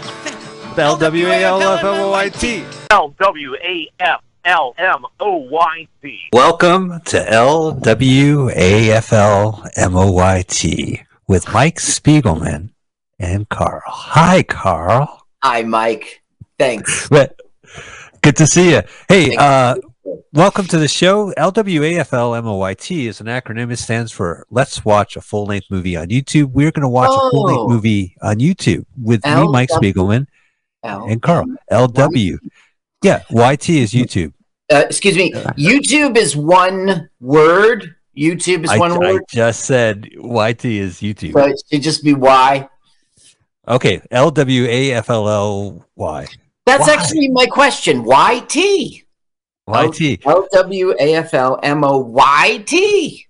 L 0.78 0.96
W 0.96 1.26
A 1.26 1.44
L 1.44 1.60
F 1.62 1.80
M 1.80 1.86
O 1.86 2.10
Y 2.10 2.28
T. 2.28 2.64
L 2.90 3.08
W 3.18 3.54
A 3.56 3.88
F 3.98 4.20
L 4.44 4.74
M 4.78 5.04
O 5.18 5.36
Y 5.36 5.88
T. 6.02 6.20
Welcome 6.32 7.00
to 7.06 7.32
L 7.32 7.72
W 7.72 8.48
A 8.50 8.90
F 8.92 9.12
L 9.12 9.64
M 9.76 9.96
O 9.96 10.12
Y 10.12 10.44
T 10.46 11.02
with 11.26 11.52
Mike 11.52 11.76
Spiegelman 11.76 12.70
and 13.18 13.48
Carl. 13.48 13.82
Hi, 13.86 14.42
Carl. 14.44 15.26
Hi, 15.42 15.62
Mike. 15.62 16.22
Thanks. 16.58 17.08
Good 18.22 18.36
to 18.36 18.46
see 18.46 18.70
you. 18.70 18.82
Hey, 19.08 19.28
Thank 19.36 19.40
uh, 19.40 19.76
welcome 20.32 20.66
to 20.66 20.78
the 20.78 20.88
show. 20.88 21.32
LWAFLMOYT 21.36 23.06
is 23.06 23.20
an 23.20 23.26
acronym. 23.26 23.72
It 23.72 23.76
stands 23.78 24.12
for 24.12 24.46
Let's 24.50 24.84
Watch 24.84 25.16
a 25.16 25.20
Full 25.20 25.46
Length 25.46 25.66
Movie 25.70 25.96
on 25.96 26.08
YouTube. 26.08 26.50
We're 26.52 26.70
going 26.72 26.82
to 26.82 26.88
watch 26.88 27.10
a 27.10 27.30
full 27.30 27.48
Oh. 27.48 27.52
length 27.54 27.70
movie 27.72 28.16
on 28.22 28.36
YouTube 28.36 28.84
with 29.00 29.24
me, 29.24 29.48
Mike 29.48 29.68
LW. 29.70 29.92
Spiegelman, 29.92 30.26
L- 30.88 31.06
and 31.08 31.22
Carl. 31.22 31.46
LW. 31.70 32.38
Yeah, 33.02 33.22
YT 33.30 33.68
is 33.70 33.92
YouTube. 33.92 34.32
Uh, 34.72 34.84
excuse 34.86 35.16
me. 35.16 35.32
YouTube 35.32 36.16
is 36.16 36.36
one 36.36 37.08
word. 37.20 37.94
YouTube 38.16 38.64
is 38.64 38.70
I, 38.70 38.78
one 38.78 38.92
I 38.92 38.98
word. 38.98 39.22
just 39.30 39.64
said 39.64 40.08
YT 40.12 40.64
is 40.64 41.00
YouTube. 41.00 41.32
But 41.32 41.50
it 41.50 41.62
should 41.70 41.82
just 41.82 42.02
be 42.02 42.14
Y. 42.14 42.68
Okay, 43.68 44.00
LWAFLLY. 44.10 45.78
That's 46.66 46.86
Why? 46.86 46.94
actually 46.94 47.28
my 47.28 47.46
question. 47.46 48.04
YT. 48.04 48.56
YT. 49.68 50.26
L 50.26 50.48
W 50.52 50.94
A 50.98 51.14
F 51.14 51.34
L 51.34 51.60
M 51.62 51.84
O 51.84 51.98
Y 51.98 52.64
T. 52.66 53.27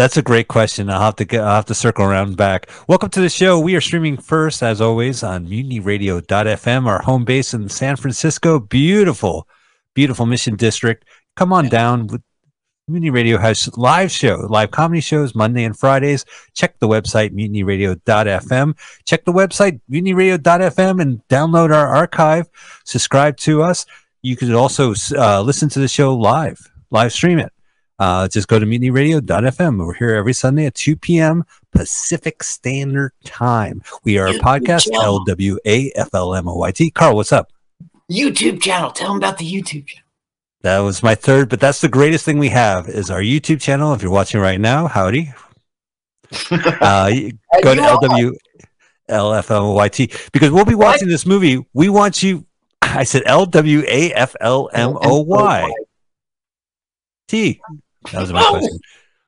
That's 0.00 0.16
a 0.16 0.22
great 0.22 0.48
question. 0.48 0.88
I'll 0.88 1.02
have 1.02 1.16
to 1.16 1.26
get, 1.26 1.42
I'll 1.42 1.56
have 1.56 1.66
to 1.66 1.74
circle 1.74 2.06
around 2.06 2.34
back. 2.34 2.70
Welcome 2.88 3.10
to 3.10 3.20
the 3.20 3.28
show. 3.28 3.60
We 3.60 3.76
are 3.76 3.82
streaming 3.82 4.16
first, 4.16 4.62
as 4.62 4.80
always, 4.80 5.22
on 5.22 5.46
MutinyRadio.fm, 5.46 6.86
our 6.86 7.02
home 7.02 7.26
base 7.26 7.52
in 7.52 7.68
San 7.68 7.96
Francisco. 7.96 8.58
Beautiful, 8.58 9.46
beautiful 9.92 10.24
Mission 10.24 10.56
District. 10.56 11.04
Come 11.36 11.52
on 11.52 11.68
down. 11.68 12.06
With 12.06 12.22
Mutiny 12.88 13.10
Radio 13.10 13.36
has 13.36 13.68
live 13.76 14.10
show, 14.10 14.46
live 14.48 14.70
comedy 14.70 15.02
shows 15.02 15.34
Monday 15.34 15.64
and 15.64 15.78
Fridays. 15.78 16.24
Check 16.54 16.78
the 16.78 16.88
website 16.88 17.34
MutinyRadio.fm. 17.34 18.78
Check 19.04 19.26
the 19.26 19.34
website 19.34 19.82
MutinyRadio.fm 19.90 21.02
and 21.02 21.20
download 21.28 21.74
our 21.74 21.88
archive. 21.88 22.48
Subscribe 22.86 23.36
to 23.36 23.62
us. 23.62 23.84
You 24.22 24.34
could 24.34 24.54
also 24.54 24.94
uh, 25.14 25.42
listen 25.42 25.68
to 25.68 25.78
the 25.78 25.88
show 25.88 26.14
live, 26.14 26.58
live 26.90 27.12
stream 27.12 27.38
it. 27.38 27.52
Uh, 28.00 28.26
just 28.26 28.48
go 28.48 28.58
to 28.58 28.64
mutinyradio.fm. 28.64 29.86
We're 29.86 29.92
here 29.92 30.14
every 30.14 30.32
Sunday 30.32 30.64
at 30.64 30.74
2 30.74 30.96
p.m. 30.96 31.44
Pacific 31.70 32.42
Standard 32.42 33.12
Time. 33.24 33.82
We 34.04 34.16
are 34.16 34.28
a 34.28 34.32
podcast. 34.32 34.88
LWAFLMOYT. 34.88 36.94
Carl, 36.94 37.14
what's 37.14 37.30
up? 37.30 37.52
YouTube 38.10 38.62
channel. 38.62 38.90
Tell 38.90 39.08
them 39.08 39.18
about 39.18 39.36
the 39.36 39.44
YouTube 39.44 39.86
channel. 39.86 40.08
That 40.62 40.78
was 40.78 41.02
my 41.02 41.14
third, 41.14 41.50
but 41.50 41.60
that's 41.60 41.82
the 41.82 41.90
greatest 41.90 42.24
thing 42.24 42.38
we 42.38 42.48
have 42.48 42.88
is 42.88 43.10
our 43.10 43.20
YouTube 43.20 43.60
channel. 43.60 43.92
If 43.92 44.00
you're 44.02 44.10
watching 44.10 44.40
right 44.40 44.60
now, 44.60 44.88
howdy. 44.88 45.32
Uh, 46.52 47.10
go 47.62 47.74
to 47.74 47.82
You 48.16 48.34
are. 49.08 49.42
Because 50.32 50.50
we'll 50.52 50.64
be 50.64 50.76
watching 50.76 51.08
this 51.08 51.26
movie. 51.26 51.66
We 51.74 51.88
want 51.88 52.22
you. 52.22 52.46
I 52.82 53.02
said 53.04 53.24
LWAFLMOY. 53.24 53.82
T. 57.28 57.60
That 58.12 58.20
was 58.20 58.32
my 58.32 58.42
Oh. 58.44 58.58
question. 58.58 58.80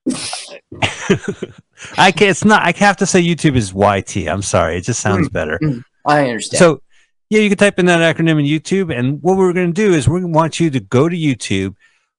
I 1.99 2.11
can't. 2.13 2.31
It's 2.31 2.45
not. 2.45 2.63
I 2.63 2.73
have 2.79 2.97
to 2.99 3.07
say 3.07 3.23
YouTube 3.23 3.57
is 3.57 3.73
YT. 3.75 4.29
I'm 4.29 4.43
sorry. 4.43 4.77
It 4.79 4.83
just 4.83 5.01
sounds 5.01 5.29
mm, 5.29 5.33
better. 5.33 5.59
Mm, 5.63 5.83
I 6.07 6.29
understand. 6.29 6.59
So, 6.59 6.83
yeah, 7.31 7.41
you 7.41 7.49
can 7.49 7.59
type 7.59 7.79
in 7.79 7.87
that 7.87 8.01
acronym 8.17 8.41
in 8.41 8.47
YouTube. 8.47 8.97
And 8.97 9.23
what 9.23 9.37
we're 9.37 9.53
going 9.53 9.73
to 9.73 9.73
do 9.73 9.93
is 9.95 10.09
we're 10.09 10.21
going 10.21 10.33
to 10.33 10.37
want 10.37 10.61
you 10.61 10.71
to 10.71 10.81
go 10.81 11.09
to 11.09 11.17
YouTube, 11.17 11.75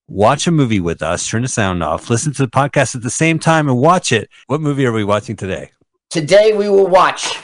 watch 0.07 0.47
a 0.47 0.51
movie 0.51 0.79
with 0.79 1.01
us, 1.01 1.27
turn 1.27 1.41
the 1.41 1.47
sound 1.47 1.83
off, 1.83 2.09
listen 2.09 2.33
to 2.33 2.43
the 2.43 2.51
podcast 2.51 2.95
at 2.95 3.01
the 3.03 3.09
same 3.09 3.39
time, 3.39 3.67
and 3.67 3.77
watch 3.77 4.11
it. 4.11 4.29
What 4.47 4.61
movie 4.61 4.85
are 4.85 4.91
we 4.91 5.03
watching 5.03 5.35
today? 5.35 5.71
Today 6.09 6.53
we 6.55 6.69
will 6.69 6.87
watch. 6.87 7.39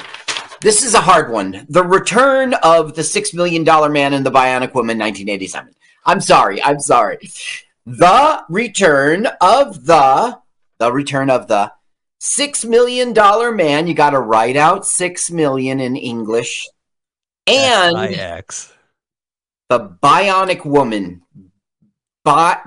This 0.62 0.84
is 0.84 0.94
a 0.94 1.00
hard 1.02 1.32
one. 1.32 1.66
The 1.70 1.84
Return 1.84 2.54
of 2.56 2.94
the 2.96 3.04
Six 3.04 3.34
Million 3.34 3.64
Dollar 3.64 3.90
Man 3.90 4.14
and 4.14 4.26
the 4.26 4.32
Bionic 4.32 4.74
Woman, 4.74 4.98
1987. 4.98 5.74
I'm 6.06 6.22
sorry. 6.22 6.62
I'm 6.62 6.80
sorry. 6.80 7.18
The 7.90 8.44
Return 8.50 9.28
of 9.42 9.88
the 9.88 10.40
The 10.78 10.92
Return 10.92 11.32
of 11.32 11.48
the 11.48 11.72
Six 12.20 12.64
Million 12.64 13.14
Dollar 13.14 13.52
Man. 13.52 13.88
You 13.88 13.96
got 13.96 14.12
to 14.12 14.20
write 14.20 14.56
out 14.56 14.86
six 14.86 15.32
million 15.32 15.80
in 15.80 15.96
English. 15.96 16.68
And 17.48 17.96
the 19.70 19.80
Bionic 20.04 20.66
Woman. 20.66 21.24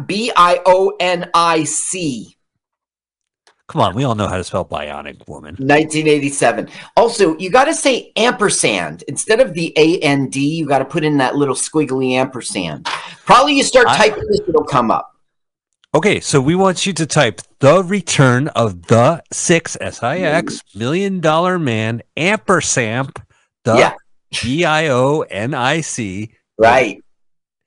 B 0.06 0.32
I 0.34 0.60
O 0.66 0.96
N 0.98 1.30
I 1.32 1.62
C. 1.64 2.36
Come 3.68 3.80
on, 3.80 3.94
we 3.94 4.02
all 4.02 4.16
know 4.16 4.26
how 4.26 4.36
to 4.36 4.44
spell 4.44 4.64
bionic 4.64 5.26
woman. 5.28 5.54
1987. 5.54 6.68
Also, 6.96 7.38
you 7.38 7.48
got 7.48 7.66
to 7.66 7.74
say 7.74 8.12
ampersand 8.16 9.04
instead 9.06 9.38
of 9.38 9.54
the 9.54 9.72
A 9.76 10.00
N 10.00 10.28
D. 10.28 10.56
You 10.56 10.66
got 10.66 10.80
to 10.80 10.84
put 10.84 11.04
in 11.04 11.18
that 11.18 11.36
little 11.36 11.54
squiggly 11.54 12.14
ampersand. 12.14 12.86
Probably 13.24 13.54
you 13.54 13.62
start 13.62 13.86
I- 13.86 13.96
typing 13.96 14.26
this, 14.26 14.40
it'll 14.48 14.64
come 14.64 14.90
up. 14.90 15.11
Okay, 15.94 16.20
so 16.20 16.40
we 16.40 16.54
want 16.54 16.86
you 16.86 16.94
to 16.94 17.06
type 17.06 17.42
the 17.58 17.84
return 17.84 18.48
of 18.48 18.86
the 18.86 19.22
six 19.30 19.76
S 19.80 20.02
I 20.02 20.18
X 20.20 20.62
million 20.74 21.20
dollar 21.20 21.58
man 21.58 22.02
ampersand 22.16 23.12
the 23.64 23.76
Yeah. 23.76 23.94
B 24.42 24.64
I 24.64 24.88
O 24.88 25.20
N 25.20 25.52
I 25.52 25.82
C 25.82 26.32
Right. 26.56 27.02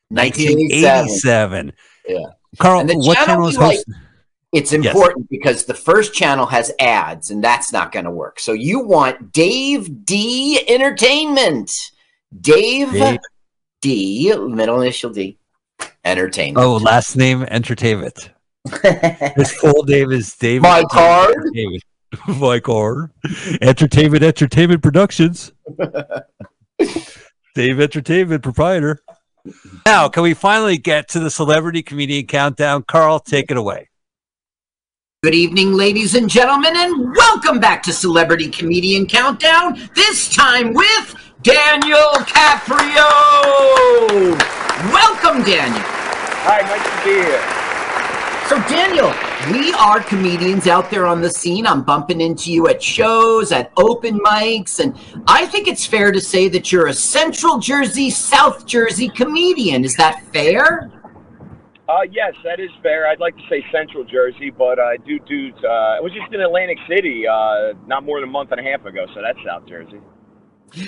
1987. 0.09 1.05
1987. 1.07 1.73
Yeah. 2.07 2.17
Carl, 2.57 2.79
And 2.79 2.89
the 2.89 2.95
what 2.97 3.15
channel 3.15 3.27
channel 3.27 3.47
is 3.47 3.57
like-? 3.57 3.79
It's 4.53 4.71
important 4.71 5.29
because 5.29 5.65
the 5.65 5.73
first 5.73 6.13
channel 6.13 6.45
has 6.45 6.71
ads, 6.79 7.29
and 7.29 7.43
that's 7.43 7.73
not 7.73 7.91
going 7.91 8.05
to 8.05 8.11
work. 8.11 8.39
So 8.39 8.53
you 8.53 8.79
want 8.79 9.33
Dave 9.33 10.05
D 10.05 10.63
Entertainment. 10.67 11.71
Dave, 12.41 12.91
Dave. 12.91 13.19
D, 13.81 14.33
middle 14.35 14.81
initial 14.81 15.09
D, 15.11 15.37
Entertainment. 16.05 16.63
Oh, 16.63 16.77
last 16.77 17.15
name 17.15 17.43
Entertainment. 17.43 18.29
His 19.35 19.51
full 19.53 19.83
name 19.83 20.11
is 20.11 20.35
David. 20.35 20.61
My 20.61 20.83
card? 20.83 21.35
My 22.27 22.59
card. 22.59 23.11
Entertainment 23.61 24.23
Entertainment 24.23 24.81
Productions. 24.81 25.51
Dave 27.55 27.79
Entertainment 27.79 28.43
proprietor. 28.43 29.01
Now, 29.85 30.07
can 30.07 30.23
we 30.23 30.33
finally 30.33 30.77
get 30.77 31.07
to 31.09 31.19
the 31.19 31.29
celebrity 31.29 31.83
comedian 31.83 32.27
countdown? 32.27 32.83
Carl, 32.83 33.19
take 33.19 33.51
it 33.51 33.57
away. 33.57 33.89
Good 35.23 35.35
evening, 35.35 35.73
ladies 35.73 36.13
and 36.13 36.29
gentlemen, 36.29 36.73
and 36.75 37.15
welcome 37.15 37.59
back 37.59 37.81
to 37.83 37.93
Celebrity 37.93 38.49
Comedian 38.49 39.07
Countdown. 39.07 39.89
This 39.95 40.29
time 40.29 40.73
with 40.73 41.15
Daniel 41.41 42.09
Caprio. 42.25 43.09
Welcome, 44.91 45.43
Daniel. 45.43 45.94
Hi, 46.47 46.61
nice 46.61 46.83
to 46.83 47.03
be 47.03 47.15
here. 47.25 47.65
So, 48.47 48.61
Daniel, 48.69 49.11
we 49.51 49.73
are 49.73 49.99
comedians 49.99 50.67
out 50.67 50.91
there 50.91 51.07
on 51.07 51.19
the 51.19 51.29
scene. 51.31 51.65
I'm 51.65 51.81
bumping 51.81 52.21
into 52.21 52.53
you 52.53 52.67
at 52.67 52.83
shows, 52.83 53.51
at 53.51 53.71
open 53.77 54.19
mics, 54.19 54.79
and 54.79 54.95
I 55.27 55.47
think 55.47 55.67
it's 55.67 55.87
fair 55.87 56.11
to 56.11 56.21
say 56.21 56.47
that 56.49 56.71
you're 56.71 56.85
a 56.85 56.93
Central 56.93 57.57
Jersey, 57.57 58.11
South 58.11 58.67
Jersey 58.67 59.09
comedian. 59.09 59.83
Is 59.83 59.95
that 59.95 60.21
fair? 60.31 60.91
Uh, 61.89 62.01
yes, 62.11 62.35
that 62.43 62.59
is 62.59 62.69
fair. 62.83 63.07
I'd 63.07 63.19
like 63.19 63.35
to 63.37 63.43
say 63.49 63.65
Central 63.71 64.03
Jersey, 64.03 64.51
but 64.51 64.79
I 64.79 64.97
do 64.97 65.17
do. 65.17 65.51
Uh, 65.63 65.97
I 65.97 65.99
was 65.99 66.13
just 66.13 66.31
in 66.31 66.41
Atlantic 66.41 66.77
City 66.87 67.27
uh, 67.27 67.73
not 67.87 68.03
more 68.03 68.19
than 68.19 68.29
a 68.29 68.31
month 68.31 68.51
and 68.51 68.59
a 68.59 68.63
half 68.63 68.85
ago, 68.85 69.07
so 69.15 69.21
that's 69.23 69.39
South 69.43 69.67
Jersey. 69.67 69.99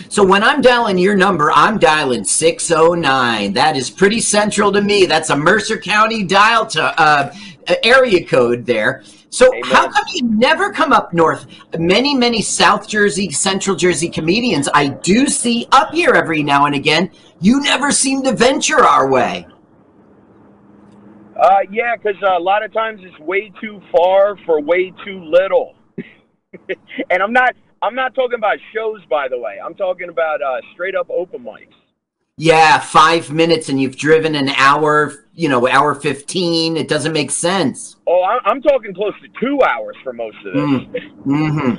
So 0.10 0.26
when 0.26 0.44
I'm 0.44 0.62
dialing 0.62 0.98
your 0.98 1.16
number, 1.16 1.52
I'm 1.52 1.78
dialing 1.78 2.24
609. 2.24 3.54
That 3.54 3.78
is 3.78 3.90
pretty 3.90 4.20
central 4.20 4.72
to 4.72 4.82
me. 4.82 5.06
That's 5.06 5.30
a 5.30 5.38
Mercer 5.38 5.78
County 5.78 6.24
dial 6.24 6.66
to 6.68 7.02
uh, 7.02 7.34
area 7.84 8.26
code 8.26 8.66
there. 8.66 9.04
So 9.30 9.54
Amen. 9.54 9.64
how 9.66 9.90
come 9.90 10.06
you 10.14 10.24
never 10.24 10.72
come 10.72 10.94
up 10.94 11.14
north? 11.14 11.46
Many, 11.78 12.16
many 12.16 12.42
South 12.42 12.88
Jersey, 12.88 13.32
Central 13.32 13.76
Jersey 13.76 14.10
comedians 14.10 14.70
I 14.74 14.88
do 14.88 15.28
see 15.28 15.68
up 15.72 15.94
here 15.94 16.12
every 16.12 16.44
now 16.44 16.66
and 16.66 16.76
again. 16.76 17.12
You 17.42 17.62
never 17.62 17.92
seem 17.92 18.24
to 18.24 18.32
venture 18.32 18.80
our 18.80 19.08
way. 19.10 19.46
Uh, 21.40 21.60
yeah, 21.70 21.96
because 21.96 22.22
uh, 22.24 22.38
a 22.38 22.40
lot 22.40 22.64
of 22.64 22.74
times 22.74 23.02
it's 23.04 23.20
way 23.20 23.52
too 23.62 23.80
far 23.92 24.38
for 24.46 24.60
way 24.60 24.92
too 25.06 25.24
little. 25.24 25.76
and 27.10 27.22
I'm 27.22 27.34
not. 27.34 27.56
I'm 27.88 27.96
not 27.96 28.14
talking 28.14 28.36
about 28.38 28.58
shows, 28.74 29.00
by 29.10 29.30
the 29.30 29.40
way. 29.40 29.60
I'm 29.64 29.74
talking 29.74 30.10
about 30.10 30.42
uh, 30.42 30.60
straight 30.74 30.94
up 30.94 31.10
open 31.10 31.42
mics. 31.42 31.72
Yeah, 32.36 32.80
five 32.80 33.32
minutes 33.32 33.70
and 33.70 33.82
you've 33.82 33.96
driven 33.96 34.36
an 34.36 34.50
hour, 34.50 35.26
you 35.34 35.48
know, 35.48 35.66
hour 35.70 35.96
15. 35.96 36.76
It 36.76 36.90
doesn't 36.90 37.14
make 37.14 37.32
sense. 37.32 37.96
Oh, 38.06 38.24
I'm 38.46 38.62
talking 38.62 38.94
close 38.94 39.14
to 39.22 39.30
two 39.40 39.62
hours 39.64 39.96
for 40.04 40.12
most 40.12 40.36
of 40.46 40.54
this. 40.92 41.02
hmm 41.24 41.76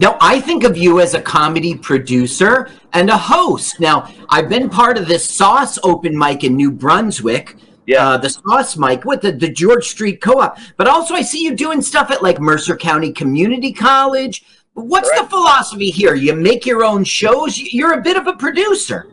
Now, 0.00 0.18
I 0.20 0.40
think 0.40 0.64
of 0.64 0.76
you 0.76 1.00
as 1.00 1.14
a 1.14 1.22
comedy 1.22 1.76
producer 1.76 2.68
and 2.92 3.10
a 3.10 3.16
host. 3.16 3.78
Now, 3.78 4.12
I've 4.28 4.48
been 4.48 4.68
part 4.68 4.98
of 4.98 5.06
this 5.06 5.24
Sauce 5.30 5.78
open 5.84 6.18
mic 6.18 6.42
in 6.42 6.56
New 6.56 6.72
Brunswick. 6.72 7.56
Yeah. 7.86 8.08
Uh, 8.08 8.16
the 8.16 8.30
Sauce 8.30 8.76
mic 8.76 9.04
with 9.04 9.20
the, 9.20 9.30
the 9.30 9.50
George 9.50 9.84
Street 9.86 10.20
Co 10.20 10.40
op. 10.40 10.58
But 10.76 10.88
also, 10.88 11.14
I 11.14 11.22
see 11.22 11.44
you 11.44 11.54
doing 11.54 11.80
stuff 11.80 12.10
at 12.10 12.24
like 12.24 12.40
Mercer 12.40 12.76
County 12.76 13.12
Community 13.12 13.72
College. 13.72 14.44
What's 14.74 15.10
the 15.18 15.26
philosophy 15.28 15.90
here? 15.90 16.14
You 16.14 16.34
make 16.34 16.66
your 16.66 16.84
own 16.84 17.04
shows? 17.04 17.58
You're 17.58 17.94
a 17.94 18.02
bit 18.02 18.16
of 18.16 18.26
a 18.26 18.34
producer. 18.34 19.06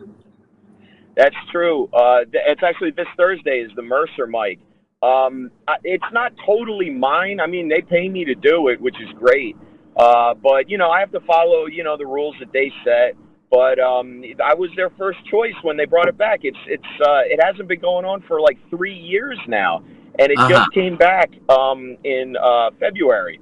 That's 1.16 1.36
true. 1.50 1.88
Uh, 1.92 2.20
it's 2.32 2.62
actually 2.62 2.90
this 2.92 3.06
Thursday 3.16 3.60
is 3.60 3.70
the 3.76 3.82
Mercer 3.82 4.26
mic. 4.26 4.58
Um, 5.02 5.50
it's 5.84 6.04
not 6.12 6.32
totally 6.46 6.90
mine. 6.90 7.38
I 7.40 7.46
mean, 7.46 7.68
they 7.68 7.80
pay 7.82 8.08
me 8.08 8.24
to 8.24 8.34
do 8.34 8.68
it, 8.68 8.80
which 8.80 8.96
is 9.00 9.08
great. 9.18 9.56
Uh, 9.96 10.34
but 10.34 10.68
you 10.70 10.78
know, 10.78 10.90
I 10.90 11.00
have 11.00 11.12
to 11.12 11.20
follow 11.20 11.66
you 11.66 11.84
know 11.84 11.96
the 11.96 12.06
rules 12.06 12.34
that 12.40 12.52
they 12.52 12.72
set. 12.84 13.14
But 13.50 13.78
um, 13.78 14.24
I 14.42 14.54
was 14.54 14.70
their 14.76 14.88
first 14.96 15.18
choice 15.30 15.52
when 15.62 15.76
they 15.76 15.84
brought 15.84 16.08
it 16.08 16.16
back. 16.16 16.40
It's 16.42 16.56
it's 16.66 16.82
uh, 17.00 17.20
it 17.26 17.38
hasn't 17.42 17.68
been 17.68 17.80
going 17.80 18.04
on 18.06 18.22
for 18.22 18.40
like 18.40 18.58
three 18.70 18.94
years 18.96 19.38
now, 19.46 19.84
and 20.18 20.32
it 20.32 20.38
Uh-huh. 20.38 20.48
just 20.48 20.72
came 20.72 20.96
back 20.96 21.30
um, 21.50 21.96
in 22.04 22.34
uh, 22.42 22.70
February. 22.80 23.38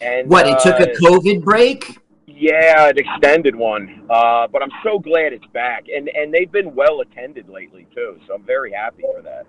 And 0.00 0.28
What? 0.28 0.46
It 0.46 0.58
took 0.60 0.80
a 0.80 0.90
uh, 0.90 0.94
COVID 0.96 1.42
break. 1.42 1.98
yeah, 2.26 2.88
an 2.88 2.98
extended 2.98 3.54
one. 3.54 4.06
Uh, 4.08 4.46
but 4.48 4.62
I'm 4.62 4.70
so 4.82 4.98
glad 4.98 5.32
it's 5.32 5.46
back, 5.52 5.84
and 5.94 6.08
and 6.08 6.32
they've 6.32 6.50
been 6.50 6.74
well 6.74 7.00
attended 7.00 7.48
lately 7.48 7.86
too. 7.94 8.18
So 8.26 8.34
I'm 8.34 8.42
very 8.44 8.72
happy 8.72 9.02
for 9.14 9.22
that. 9.22 9.46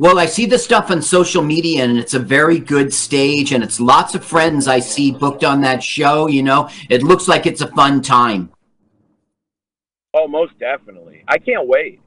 Well, 0.00 0.18
I 0.18 0.26
see 0.26 0.44
the 0.44 0.58
stuff 0.58 0.90
on 0.90 1.00
social 1.02 1.42
media, 1.42 1.84
and 1.84 1.96
it's 1.96 2.14
a 2.14 2.18
very 2.18 2.58
good 2.58 2.92
stage, 2.92 3.52
and 3.52 3.62
it's 3.62 3.78
lots 3.78 4.14
of 4.14 4.24
friends 4.24 4.66
I 4.66 4.80
see 4.80 5.12
booked 5.12 5.44
on 5.44 5.60
that 5.62 5.82
show. 5.82 6.26
You 6.26 6.42
know, 6.42 6.68
it 6.90 7.02
looks 7.04 7.28
like 7.28 7.46
it's 7.46 7.60
a 7.60 7.68
fun 7.68 8.02
time. 8.02 8.50
Oh, 10.12 10.28
most 10.28 10.58
definitely. 10.58 11.24
I 11.26 11.38
can't 11.38 11.66
wait. 11.66 12.00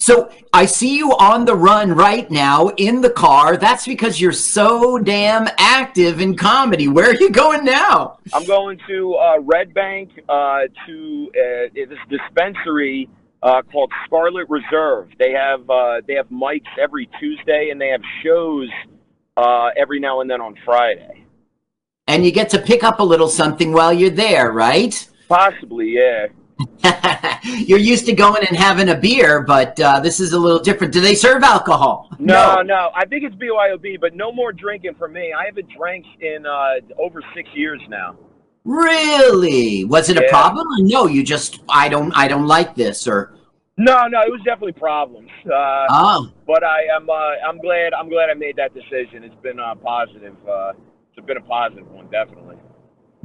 So 0.00 0.32
I 0.54 0.64
see 0.64 0.96
you 0.96 1.12
on 1.12 1.44
the 1.44 1.54
run 1.54 1.92
right 1.92 2.28
now 2.30 2.68
in 2.68 3.02
the 3.02 3.10
car. 3.10 3.58
That's 3.58 3.84
because 3.86 4.18
you're 4.18 4.32
so 4.32 4.98
damn 4.98 5.46
active 5.58 6.20
in 6.22 6.36
comedy. 6.36 6.88
Where 6.88 7.10
are 7.10 7.14
you 7.14 7.28
going 7.30 7.66
now? 7.66 8.18
I'm 8.32 8.46
going 8.46 8.80
to 8.88 9.14
uh, 9.16 9.40
Red 9.40 9.74
Bank 9.74 10.10
uh, 10.26 10.60
to 10.86 11.30
uh, 11.34 11.68
this 11.74 11.98
dispensary 12.08 13.10
uh, 13.42 13.60
called 13.70 13.92
Scarlet 14.06 14.48
Reserve. 14.48 15.10
They 15.18 15.32
have 15.32 15.68
uh, 15.68 16.00
they 16.06 16.14
have 16.14 16.28
mics 16.28 16.70
every 16.80 17.08
Tuesday, 17.20 17.68
and 17.70 17.78
they 17.78 17.88
have 17.88 18.02
shows 18.24 18.70
uh, 19.36 19.68
every 19.76 20.00
now 20.00 20.22
and 20.22 20.30
then 20.30 20.40
on 20.40 20.56
Friday. 20.64 21.26
And 22.06 22.24
you 22.24 22.32
get 22.32 22.48
to 22.50 22.58
pick 22.58 22.82
up 22.82 23.00
a 23.00 23.04
little 23.04 23.28
something 23.28 23.72
while 23.72 23.92
you're 23.92 24.10
there, 24.10 24.50
right? 24.50 25.08
Possibly, 25.28 25.90
yeah. 25.90 26.26
you're 27.44 27.78
used 27.78 28.06
to 28.06 28.12
going 28.12 28.44
and 28.46 28.56
having 28.56 28.88
a 28.88 28.96
beer, 28.96 29.42
but 29.42 29.78
uh, 29.80 30.00
this 30.00 30.20
is 30.20 30.32
a 30.32 30.38
little 30.38 30.58
different. 30.58 30.92
Do 30.92 31.00
they 31.00 31.14
serve 31.14 31.42
alcohol? 31.42 32.08
No, 32.20 32.60
no, 32.60 32.90
I 32.94 33.06
think 33.06 33.24
it's 33.24 33.34
BYOB, 33.34 33.98
but 33.98 34.14
no 34.14 34.30
more 34.30 34.52
drinking 34.52 34.94
for 34.98 35.08
me. 35.08 35.32
I 35.32 35.46
haven't 35.46 35.70
drank 35.76 36.04
in 36.20 36.44
uh, 36.44 36.74
over 36.98 37.22
six 37.34 37.48
years 37.54 37.80
now. 37.88 38.14
Really? 38.64 39.84
Was 39.86 40.10
it 40.10 40.18
a 40.18 40.28
problem? 40.28 40.66
Or 40.66 40.84
no, 40.84 41.06
you 41.06 41.24
just 41.24 41.60
I 41.66 41.88
don't 41.88 42.12
I 42.12 42.28
don't 42.28 42.46
like 42.46 42.74
this 42.74 43.08
or 43.08 43.34
No, 43.78 44.06
no, 44.06 44.20
it 44.20 44.30
was 44.30 44.42
definitely 44.44 44.72
problems. 44.72 45.30
Uh, 45.46 45.86
oh 45.88 46.30
but 46.46 46.62
I 46.62 46.82
am 46.94 47.08
uh, 47.08 47.48
I'm 47.48 47.58
glad 47.58 47.94
I'm 47.94 48.10
glad 48.10 48.28
I 48.28 48.34
made 48.34 48.56
that 48.56 48.74
decision. 48.74 49.24
It's 49.24 49.40
been 49.42 49.58
uh, 49.58 49.76
positive. 49.76 50.36
Uh, 50.46 50.72
it's 51.16 51.26
been 51.26 51.36
a 51.36 51.42
positive 51.42 51.90
one, 51.90 52.08
definitely. 52.10 52.56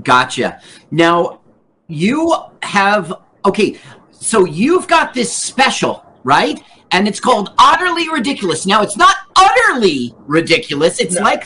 Gotcha. 0.04 0.62
Now, 0.92 1.42
you 1.88 2.36
have 2.62 3.14
okay. 3.46 3.78
So 4.12 4.46
you've 4.46 4.88
got 4.88 5.14
this 5.14 5.36
special, 5.36 6.04
right? 6.24 6.62
And 6.92 7.08
it's 7.08 7.20
called 7.20 7.54
Utterly 7.58 8.10
Ridiculous. 8.10 8.66
Now, 8.66 8.82
it's 8.82 8.98
not 8.98 9.16
utterly 9.36 10.14
ridiculous. 10.26 11.00
It's 11.00 11.16
No. 11.16 11.24
like 11.24 11.46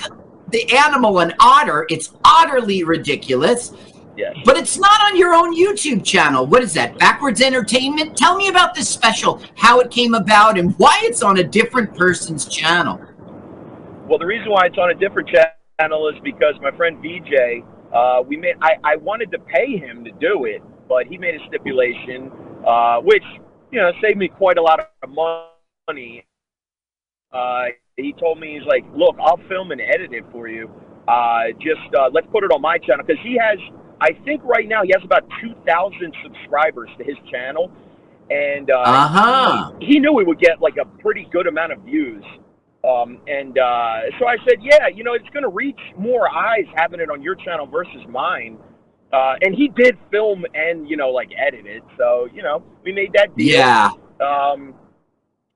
the 0.52 0.70
animal, 0.72 1.20
an 1.20 1.34
otter. 1.39 1.86
It's 1.89 2.12
utterly 2.24 2.84
ridiculous. 2.84 3.74
Yes. 4.18 4.36
But 4.43 4.58
it's 4.58 4.78
not 4.78 5.02
on 5.06 5.18
your 5.18 5.34
own 5.34 5.56
YouTube 5.56 6.04
channel. 6.04 6.45
What 6.45 6.62
is 6.62 6.74
that? 6.74 6.97
Backwards 7.00 7.41
Entertainment? 7.41 8.18
Tell 8.18 8.36
me 8.36 8.50
about 8.50 8.76
this 8.76 8.89
special, 8.89 9.41
how 9.56 9.80
it 9.80 9.91
came 9.91 10.14
about, 10.14 10.58
and 10.58 10.74
why 10.78 11.00
it's 11.04 11.24
on 11.24 11.38
a 11.38 11.43
different 11.43 11.95
person's 11.95 12.45
channel. 12.45 13.00
Well, 14.08 14.20
the 14.20 14.26
reason 14.26 14.50
why 14.52 14.66
it's 14.66 14.78
on 14.78 14.89
a 14.89 14.95
different 14.95 15.30
channel 15.30 16.10
is 16.10 16.16
because 16.22 16.56
my 16.62 16.72
friend 16.72 16.97
VJ, 17.02 17.64
uh, 17.93 18.22
we 18.28 18.36
made. 18.36 18.56
I, 18.62 18.76
I 18.84 18.95
wanted 18.97 19.32
to 19.32 19.39
pay 19.39 19.78
him 19.78 20.04
to 20.04 20.12
do 20.12 20.45
it, 20.45 20.62
but 20.89 21.07
he 21.07 21.17
made 21.17 21.35
a 21.35 21.47
stipulation, 21.47 22.31
uh, 22.67 22.97
which 22.99 23.23
you 23.71 23.79
know 23.79 23.91
saved 24.01 24.17
me 24.17 24.27
quite 24.27 24.57
a 24.57 24.61
lot 24.61 24.79
of 25.03 25.09
money. 25.09 26.25
Uh, 27.31 27.65
he 27.95 28.13
told 28.19 28.39
me 28.39 28.57
he's 28.57 28.67
like, 28.67 28.83
look, 28.95 29.15
I'll 29.21 29.39
film 29.47 29.71
and 29.71 29.79
edit 29.81 30.13
it 30.13 30.25
for 30.31 30.47
you. 30.47 30.69
Uh, 31.07 31.51
just 31.59 31.93
uh, 31.97 32.09
let's 32.11 32.27
put 32.31 32.43
it 32.43 32.51
on 32.51 32.61
my 32.61 32.77
channel 32.79 33.05
because 33.05 33.21
he 33.23 33.37
has. 33.39 33.59
I 34.01 34.11
think 34.25 34.41
right 34.43 34.67
now 34.67 34.83
he 34.83 34.91
has 34.95 35.03
about 35.03 35.23
two 35.41 35.53
thousand 35.67 36.13
subscribers 36.23 36.89
to 36.97 37.03
his 37.03 37.17
channel, 37.31 37.71
and 38.29 38.71
uh, 38.71 38.85
Uh-huh. 38.85 39.71
he, 39.79 39.93
he 39.93 39.99
knew 39.99 40.13
we 40.13 40.23
would 40.23 40.39
get 40.39 40.61
like 40.61 40.77
a 40.81 40.85
pretty 41.01 41.27
good 41.31 41.47
amount 41.47 41.71
of 41.73 41.79
views. 41.81 42.23
Um, 42.87 43.19
and 43.27 43.57
uh, 43.59 43.99
so 44.19 44.27
I 44.27 44.37
said, 44.47 44.59
yeah, 44.61 44.87
you 44.87 45.03
know, 45.03 45.13
it's 45.13 45.29
going 45.33 45.43
to 45.43 45.49
reach 45.49 45.79
more 45.97 46.29
eyes 46.33 46.65
having 46.75 47.01
it 47.01 47.09
on 47.11 47.21
your 47.21 47.35
channel 47.35 47.67
versus 47.67 48.01
mine. 48.07 48.57
Uh, 49.12 49.36
and 49.41 49.55
he 49.55 49.70
did 49.70 49.97
film 50.12 50.45
and 50.53 50.88
you 50.89 50.95
know 50.95 51.10
like 51.10 51.30
edit 51.38 51.66
it, 51.66 51.84
so 51.97 52.28
you 52.34 52.43
know 52.43 52.64
we 52.84 52.91
made 52.91 53.12
that 53.14 53.36
deal. 53.36 53.47
Yeah. 53.57 53.89
Um, 54.22 54.74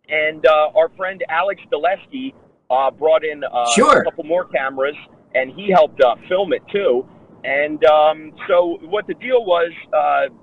and 0.10 0.46
uh, 0.46 0.70
our 0.76 0.90
friend 0.98 1.24
Alex 1.30 1.62
Dulesky 1.72 2.34
uh, 2.70 2.92
brought 2.92 3.24
in 3.24 3.44
uh, 3.44 3.66
Sure. 3.76 4.02
a 4.02 4.04
couple 4.04 4.24
more 4.24 4.46
cameras, 4.46 4.96
and 5.36 5.52
he 5.52 5.70
helped 5.72 6.02
uh, 6.02 6.16
film 6.28 6.54
it 6.54 6.62
too. 6.72 7.08
And 7.44 7.84
um, 7.86 8.32
so 8.48 8.78
what 8.84 9.06
the 9.08 9.14
deal 9.16 9.44
was, 9.46 9.72
uh, 9.94 10.34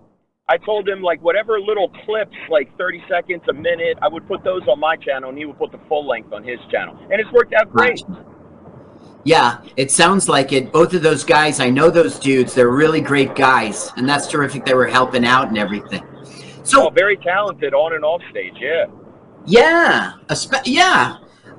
I 0.49 0.57
told 0.59 0.89
him 0.89 1.03
like 1.03 1.21
whatever 1.23 1.59
little 1.61 1.89
clips, 2.05 2.37
like 2.51 2.77
30 2.77 3.03
seconds, 3.09 3.43
a 3.49 3.53
minute, 3.53 3.99
I 4.03 4.09
would 4.09 4.27
put 4.29 4.45
those 4.45 4.63
on 4.69 4.79
my 4.81 4.97
channel, 4.97 5.31
and 5.31 5.39
he 5.39 5.47
would 5.47 5.59
put 5.59 5.73
the 5.73 5.81
full 5.89 6.07
length 6.07 6.33
on 6.33 6.45
his 6.45 6.59
channel, 6.71 6.97
and 7.11 7.21
it's 7.21 7.31
worked 7.33 7.55
out 7.55 7.71
great. 7.73 8.03
Yeah, 9.25 9.59
it 9.77 9.91
sounds 9.91 10.29
like 10.29 10.53
it. 10.53 10.73
Both 10.73 10.95
of 10.95 11.03
those 11.03 11.25
guys, 11.25 11.61
I 11.61 11.69
know 11.69 11.91
those 11.91 12.19
dudes. 12.19 12.55
They're 12.55 12.71
really 12.71 13.01
great 13.03 13.35
guys, 13.35 13.93
and 13.97 14.09
that's 14.09 14.27
terrific. 14.27 14.65
They 14.65 14.75
were 14.75 14.87
helping 14.87 15.25
out 15.27 15.49
and 15.49 15.59
everything. 15.59 16.03
So, 16.63 16.87
Oh, 16.87 16.91
very 16.91 17.17
talented 17.19 17.75
on 17.75 17.95
and 17.95 18.05
off 18.05 18.23
stage, 18.31 18.55
yeah. 18.59 18.87
yeah, 19.47 20.13
spe- 20.35 20.65
yeah. 20.67 21.17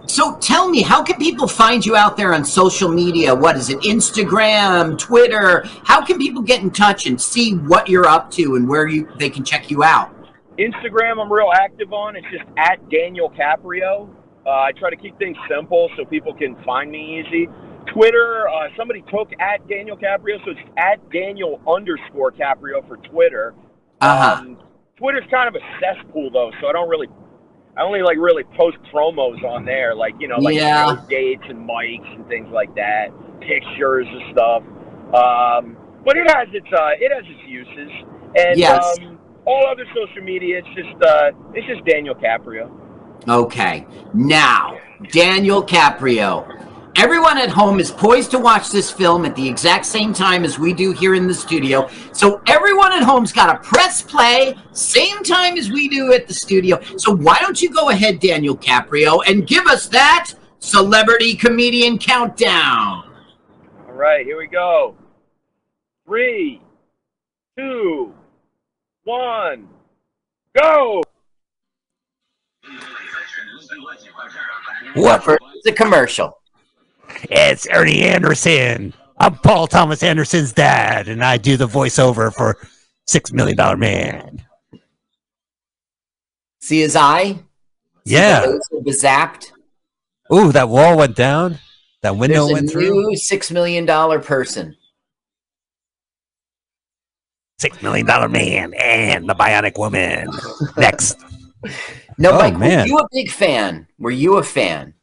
So, 0.07 0.35
tell 0.37 0.69
me, 0.69 0.81
how 0.81 1.03
can 1.03 1.17
people 1.17 1.47
find 1.47 1.85
you 1.85 1.95
out 1.95 2.17
there 2.17 2.33
on 2.33 2.43
social 2.43 2.89
media? 2.89 3.33
What 3.35 3.55
is 3.55 3.69
it? 3.69 3.79
Instagram, 3.81 4.97
Twitter? 4.97 5.63
How 5.83 6.03
can 6.03 6.17
people 6.17 6.41
get 6.41 6.61
in 6.63 6.71
touch 6.71 7.05
and 7.05 7.21
see 7.21 7.53
what 7.55 7.87
you're 7.87 8.07
up 8.07 8.31
to 8.31 8.55
and 8.55 8.67
where 8.67 8.87
you 8.87 9.07
they 9.19 9.29
can 9.29 9.43
check 9.43 9.69
you 9.69 9.83
out? 9.83 10.09
Instagram, 10.57 11.21
I'm 11.21 11.31
real 11.31 11.51
active 11.53 11.93
on. 11.93 12.15
It's 12.15 12.25
just 12.31 12.43
at 12.57 12.77
Daniel 12.89 13.29
Caprio. 13.31 14.09
Uh, 14.45 14.49
I 14.49 14.71
try 14.77 14.89
to 14.89 14.95
keep 14.95 15.17
things 15.19 15.37
simple 15.49 15.89
so 15.97 16.05
people 16.05 16.33
can 16.33 16.55
find 16.63 16.91
me 16.91 17.21
easy. 17.21 17.47
Twitter, 17.93 18.47
uh, 18.49 18.69
somebody 18.77 19.03
took 19.11 19.29
at 19.39 19.67
Daniel 19.67 19.97
Caprio, 19.97 20.43
so 20.45 20.51
it's 20.51 20.59
at 20.77 20.97
Daniel 21.11 21.61
underscore 21.67 22.31
Caprio 22.31 22.85
for 22.87 22.97
Twitter. 22.97 23.53
Uh 24.01 24.17
huh. 24.17 24.35
Um, 24.37 24.57
Twitter's 24.97 25.25
kind 25.31 25.47
of 25.47 25.55
a 25.55 25.63
cesspool 25.81 26.29
though, 26.31 26.51
so 26.61 26.67
I 26.67 26.73
don't 26.73 26.89
really, 26.89 27.07
I 27.77 27.81
only 27.81 28.01
like 28.01 28.17
really 28.17 28.43
post 28.57 28.77
promos 28.93 29.43
on 29.43 29.65
there, 29.65 29.95
like 29.95 30.13
you 30.19 30.27
know, 30.27 30.37
like 30.37 30.55
Yeah. 30.55 30.95
dates 31.09 31.43
and 31.49 31.67
mics 31.67 32.15
and 32.15 32.27
things 32.27 32.47
like 32.51 32.73
that, 32.75 33.07
pictures 33.41 34.05
and 34.09 34.21
stuff. 34.33 34.63
Um, 35.13 35.77
but 36.05 36.17
it 36.17 36.29
has 36.29 36.47
its 36.53 36.67
uh, 36.71 36.97
it 36.97 37.11
has 37.13 37.25
its 37.25 37.41
uses, 37.47 37.91
and 38.37 38.57
Yes. 38.57 38.97
um, 38.99 39.19
all 39.45 39.65
other 39.67 39.85
social 39.93 40.23
media, 40.23 40.59
it's 40.59 40.67
just 40.75 41.03
uh, 41.03 41.31
it's 41.53 41.67
just 41.67 41.83
Daniel 41.85 42.15
Caprio. 42.15 42.69
Okay. 43.27 43.85
Now, 44.13 44.79
Daniel 45.11 45.63
Caprio. 45.63 46.57
Everyone 46.97 47.37
at 47.37 47.49
home 47.49 47.79
is 47.79 47.89
poised 47.89 48.31
to 48.31 48.39
watch 48.39 48.69
this 48.69 48.91
film 48.91 49.25
at 49.25 49.35
the 49.35 49.47
exact 49.47 49.85
same 49.85 50.13
time 50.13 50.43
as 50.43 50.59
we 50.59 50.73
do 50.73 50.91
here 50.91 51.15
in 51.15 51.25
the 51.25 51.33
studio. 51.33 51.89
So 52.11 52.41
everyone 52.47 52.91
at 52.91 53.01
home's 53.01 53.31
got 53.31 53.53
to 53.53 53.67
press 53.67 54.01
play 54.01 54.55
same 54.71 55.23
time 55.23 55.57
as 55.57 55.71
we 55.71 55.87
do 55.87 56.11
at 56.11 56.27
the 56.27 56.33
studio. 56.33 56.81
So 56.97 57.15
why 57.15 57.37
don't 57.39 57.61
you 57.61 57.69
go 57.69 57.89
ahead, 57.89 58.19
Daniel 58.19 58.57
Caprio, 58.57 59.21
and 59.25 59.47
give 59.47 59.67
us 59.67 59.87
that 59.87 60.33
celebrity 60.59 61.33
comedian 61.35 61.97
countdown? 61.97 63.09
All 63.87 63.93
right, 63.93 64.25
here 64.25 64.37
we 64.37 64.47
go. 64.47 64.95
Three, 66.05 66.61
two, 67.57 68.13
one, 69.05 69.67
go. 70.59 71.01
What 74.95 75.23
for? 75.23 75.37
It's 75.55 75.67
a 75.67 75.71
commercial. 75.71 76.37
It's 77.23 77.67
Ernie 77.71 78.01
Anderson. 78.01 78.93
I'm 79.17 79.35
Paul 79.35 79.67
Thomas 79.67 80.03
Anderson's 80.03 80.53
dad, 80.53 81.07
and 81.07 81.23
I 81.23 81.37
do 81.37 81.57
the 81.57 81.67
voiceover 81.67 82.33
for 82.33 82.57
Six 83.07 83.31
Million 83.31 83.57
Dollar 83.57 83.77
Man. 83.77 84.43
See 86.61 86.79
his 86.81 86.95
eye? 86.95 87.39
See 88.05 88.13
Yeah. 88.15 88.45
zapped? 88.87 89.51
Ooh, 90.33 90.51
that 90.51 90.69
wall 90.69 90.97
went 90.97 91.15
down. 91.15 91.59
That 92.01 92.15
window 92.17 92.47
There's 92.47 92.49
a 92.49 92.53
went 92.53 92.69
through. 92.71 93.15
six 93.15 93.51
million 93.51 93.85
dollar 93.85 94.19
person. 94.19 94.75
Six 97.59 97.79
Million 97.83 98.07
Dollar 98.07 98.27
Man 98.27 98.73
and 98.73 99.29
the 99.29 99.35
Bionic 99.35 99.77
Woman. 99.77 100.27
Next. 100.77 101.15
No, 102.21 102.31
Oh, 102.33 102.37
Mike, 102.37 102.57
man. 102.57 102.79
were 102.81 102.87
you 102.87 102.97
a 102.99 103.07
big 103.11 103.31
fan? 103.31 103.87
Were 103.99 104.11
you 104.11 104.37
a 104.37 104.43
fan? 104.43 104.93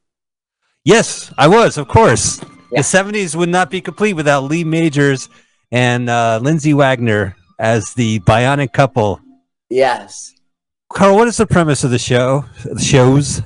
Yes, 0.85 1.33
I 1.37 1.49
was, 1.49 1.77
of 1.77 1.89
course. 1.89 2.41
Yeah. 2.71 2.81
The 2.83 2.87
70s 2.87 3.35
would 3.35 3.49
not 3.49 3.71
be 3.71 3.81
complete 3.81 4.15
without 4.15 4.45
Lee 4.45 4.65
Majors 4.65 5.29
and 5.73 6.09
uh, 6.09 6.39
Lindsay 6.43 6.75
Wagner 6.75 7.35
as 7.59 7.93
the 7.95 8.21
bionic 8.21 8.73
couple. 8.73 9.21
Yes. 9.69 10.35
Carl, 10.91 11.17
what 11.17 11.29
is 11.29 11.37
the 11.37 11.47
premise 11.47 11.85
of 11.85 11.91
the 11.91 11.99
show? 11.99 12.45
The 12.65 12.81
shows? 12.81 13.43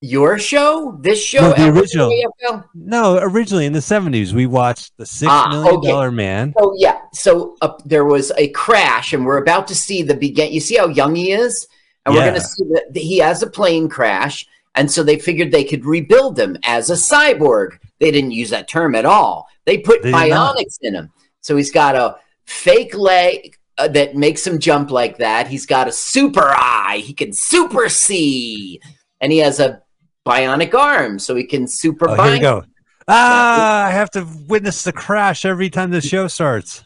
Your 0.00 0.38
show? 0.38 0.98
This 1.00 1.22
show? 1.24 1.40
No, 1.40 1.52
the 1.54 1.68
original. 1.70 2.10
AFL? 2.10 2.64
No, 2.74 3.18
originally 3.18 3.66
in 3.66 3.72
the 3.72 3.78
70s, 3.80 4.32
we 4.32 4.46
watched 4.46 4.92
The 4.96 5.06
Six 5.06 5.30
Ah, 5.30 5.48
Million 5.50 5.76
okay. 5.76 5.88
Dollar 5.88 6.10
Man. 6.10 6.52
Oh, 6.58 6.74
yeah, 6.76 6.98
so 7.12 7.56
uh, 7.62 7.72
there 7.84 8.04
was 8.04 8.30
a 8.36 8.48
crash, 8.48 9.12
and 9.12 9.24
we're 9.24 9.38
about 9.42 9.66
to 9.68 9.74
see 9.74 10.02
the 10.02 10.14
begin. 10.14 10.52
You 10.52 10.60
see 10.60 10.76
how 10.76 10.88
young 10.88 11.14
he 11.14 11.32
is, 11.32 11.66
and 12.06 12.14
we're 12.14 12.22
going 12.22 12.34
to 12.34 12.40
see 12.40 12.64
that 12.64 12.84
he 12.94 13.18
has 13.18 13.42
a 13.42 13.50
plane 13.50 13.88
crash, 13.88 14.46
and 14.74 14.90
so 14.90 15.02
they 15.02 15.18
figured 15.18 15.50
they 15.52 15.64
could 15.64 15.84
rebuild 15.84 16.38
him 16.38 16.56
as 16.64 16.90
a 16.90 16.94
cyborg. 16.94 17.78
They 17.98 18.10
didn't 18.10 18.30
use 18.32 18.50
that 18.50 18.68
term 18.68 18.94
at 18.94 19.04
all. 19.04 19.46
They 19.66 19.78
put 19.78 20.02
They 20.02 20.12
bionics 20.12 20.78
in 20.82 20.94
him, 20.94 21.10
so 21.40 21.56
he's 21.56 21.70
got 21.72 21.96
a 21.96 22.16
fake 22.46 22.94
leg 22.94 23.56
uh, 23.76 23.88
that 23.88 24.16
makes 24.16 24.46
him 24.46 24.58
jump 24.58 24.90
like 24.90 25.18
that. 25.18 25.48
He's 25.48 25.66
got 25.66 25.88
a 25.88 25.92
super 25.92 26.48
eye. 26.48 27.02
He 27.04 27.12
can 27.12 27.32
super 27.32 27.88
see, 27.88 28.80
and 29.20 29.30
he 29.30 29.38
has 29.38 29.60
a 29.60 29.82
bionic 30.26 30.74
arm, 30.74 31.18
so 31.18 31.34
he 31.34 31.44
can 31.44 31.66
super 31.66 32.08
Oh, 32.08 32.16
bind. 32.16 32.28
here 32.30 32.38
we 32.38 32.40
go. 32.40 32.64
Ah, 33.10 33.86
I 33.86 33.90
have 33.90 34.10
to 34.10 34.26
witness 34.48 34.84
the 34.84 34.92
crash 34.92 35.44
every 35.46 35.70
time 35.70 35.90
the 35.90 36.00
show 36.02 36.28
starts. 36.28 36.84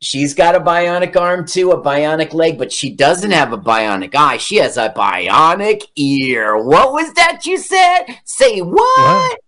She's 0.00 0.32
got 0.32 0.54
a 0.54 0.60
bionic 0.60 1.16
arm 1.16 1.44
too, 1.44 1.72
a 1.72 1.82
bionic 1.82 2.32
leg, 2.32 2.56
but 2.56 2.72
she 2.72 2.90
doesn't 2.94 3.32
have 3.32 3.52
a 3.52 3.58
bionic 3.58 4.14
eye. 4.14 4.36
She 4.36 4.56
has 4.56 4.76
a 4.76 4.90
bionic 4.90 5.82
ear. 5.96 6.56
What 6.56 6.92
was 6.92 7.12
that 7.14 7.44
you 7.46 7.58
said? 7.58 8.04
Say 8.24 8.60
what? 8.60 8.76
What? 8.76 9.40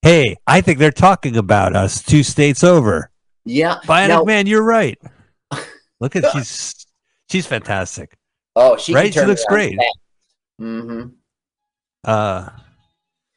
Hey, 0.00 0.36
I 0.46 0.60
think 0.62 0.78
they're 0.78 0.90
talking 0.90 1.36
about 1.36 1.76
us 1.76 2.02
two 2.02 2.22
states 2.22 2.64
over. 2.64 3.10
Yeah. 3.44 3.80
Bionic 3.84 4.08
Now- 4.08 4.24
Man, 4.24 4.46
you're 4.46 4.62
right. 4.64 4.98
Look 6.00 6.16
at 6.16 6.30
she's 6.32 6.86
she's 7.30 7.46
fantastic. 7.46 8.16
Oh, 8.56 8.76
she 8.76 8.94
Right? 8.94 9.12
She 9.12 9.20
looks 9.20 9.44
great. 9.46 9.78
Mm-hmm. 10.60 11.08
Uh 12.04 12.48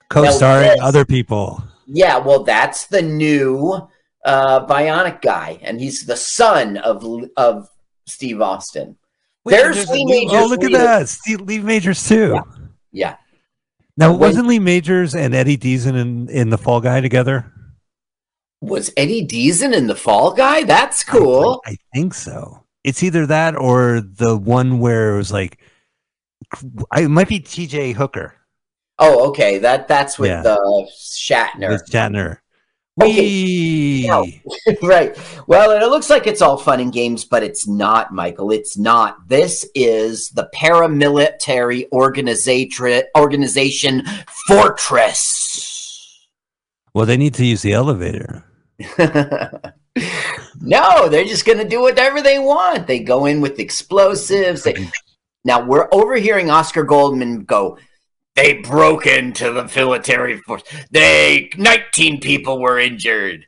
co-starring 0.10 0.80
other 0.82 1.03
people. 1.03 1.64
Yeah, 1.86 2.18
well, 2.18 2.43
that's 2.43 2.86
the 2.88 3.01
new 3.01 3.88
uh, 4.28 4.65
bionic 4.67 5.21
guy, 5.21 5.57
and 5.63 5.80
he's 5.80 6.05
the 6.05 6.15
son 6.17 6.78
of 6.78 7.03
of 7.38 7.69
Steve 8.05 8.41
Austin. 8.41 8.97
There's 9.45 9.78
there's 9.78 9.89
Lee 9.89 10.05
new- 10.05 10.13
Majors. 10.28 10.41
Oh, 10.43 10.45
look 10.47 10.63
at 10.63 10.71
that. 10.73 11.09
Steve 11.09 11.41
Lee 11.41 11.59
Majors 11.59 12.07
too. 12.07 12.34
Yeah. 12.36 12.41
Yeah. 12.91 13.15
Now, 13.95 14.11
When- 14.11 14.19
wasn't 14.19 14.47
Lee 14.47 14.59
Majors 14.59 15.15
and 15.15 15.34
Eddie 15.34 15.57
Deason 15.57 15.95
in, 15.99 16.30
in 16.30 16.49
the 16.49 16.57
Fall 16.57 16.82
Guy 16.82 17.01
together? 17.01 17.51
Was 18.61 18.91
Eddie 18.97 19.25
Deason 19.25 19.73
in 19.73 19.88
the 19.88 19.95
Fall 19.95 20.34
Guy? 20.34 20.63
That's 20.63 21.03
cool. 21.03 21.61
I 21.65 21.78
think 21.93 22.13
so. 22.13 22.63
It's 22.84 23.03
either 23.03 23.25
that 23.28 23.55
or 23.55 24.01
the 24.01 24.36
one 24.38 24.80
where 24.80 25.13
it 25.13 25.17
was 25.17 25.32
like, 25.32 25.59
I, 26.91 27.03
it 27.03 27.07
might 27.09 27.28
be 27.28 27.39
T.J. 27.39 27.91
Hooker 27.93 28.34
Oh, 28.99 29.30
okay. 29.30 29.59
That 29.59 29.88
that's 29.88 30.17
with 30.17 30.30
Yeah. 30.32 30.41
uh, 30.41 30.57
Shatner. 30.99 31.69
with 31.69 31.88
Shatner. 31.89 32.38
Okay. 33.02 34.06
Now- 34.08 34.26
right. 34.82 35.18
Well, 35.48 35.72
and 35.72 35.84
it 35.84 35.88
looks 35.88 36.10
like 36.10 36.26
it's 36.28 36.41
all 36.41 36.58
fun 36.58 36.80
and 36.80 36.91
games, 36.91 37.26
but 37.26 37.43
it's 37.43 37.68
not, 37.68 38.14
Michael. 38.14 38.52
It's 38.52 38.78
not. 38.78 39.28
This 39.28 39.70
is 39.76 40.30
the 40.30 40.50
paramilitary 40.56 41.88
organization 41.91 43.04
organization 43.16 44.04
Fortress. 44.48 46.28
Well, 46.93 47.06
they 47.06 47.18
need 47.18 47.36
to 47.36 47.45
use 47.45 47.62
the 47.62 47.74
elevator. 47.74 48.43
no, 50.60 51.10
they're 51.10 51.26
just 51.26 51.45
going 51.45 51.58
to 51.60 51.68
do 51.68 51.82
whatever 51.82 52.22
they 52.22 52.39
want. 52.39 52.88
They 52.88 53.00
go 53.00 53.26
in 53.26 53.41
with 53.41 53.60
explosives. 53.60 54.64
They, 54.64 54.89
now 55.45 55.64
we're 55.64 55.89
overhearing 55.91 56.50
Oscar 56.50 56.84
Goldman 56.84 57.43
go. 57.43 57.78
They 58.38 58.54
broke 58.54 59.08
into 59.08 59.52
the 59.52 59.70
military 59.76 60.38
force. 60.38 60.62
They 60.92 61.50
19 61.58 62.22
people 62.22 62.62
were 62.62 62.80
injured. 62.80 63.48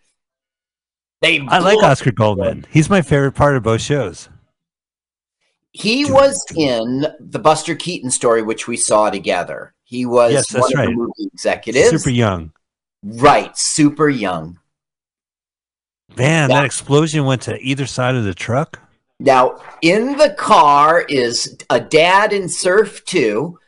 They 1.21 1.39
I 1.47 1.59
like 1.59 1.77
Oscar 1.83 2.11
Goldman. 2.11 2.65
He's 2.71 2.89
my 2.89 3.03
favorite 3.03 3.33
part 3.33 3.55
of 3.55 3.61
both 3.63 3.81
shows. 3.81 4.29
He 5.71 6.05
was 6.11 6.43
in 6.57 7.05
the 7.19 7.37
Buster 7.37 7.75
Keaton 7.75 8.09
story, 8.09 8.41
which 8.41 8.67
we 8.67 8.75
saw 8.77 9.11
together. 9.11 9.75
He 9.83 10.07
was 10.07 10.33
Yes, 10.33 10.47
that's 10.49 10.63
one 10.63 10.73
of 10.73 10.77
right. 10.79 10.85
the 10.89 10.95
movie 10.95 11.29
executives. 11.33 11.89
Super 11.89 12.09
young. 12.09 12.51
right, 13.03 13.55
super 13.55 14.09
young. 14.09 14.57
Man, 16.17 16.49
Yeah. 16.49 16.55
that 16.57 16.65
explosion 16.65 17.25
went 17.25 17.43
to 17.43 17.57
either 17.59 17.85
side 17.85 18.15
of 18.15 18.23
the 18.23 18.33
truck. 18.33 18.79
Now, 19.19 19.61
in 19.83 20.17
the 20.17 20.31
car 20.31 21.01
is 21.07 21.55
a 21.69 21.79
dad 21.79 22.33
in 22.33 22.49
Surf 22.49 23.05
2. 23.05 23.59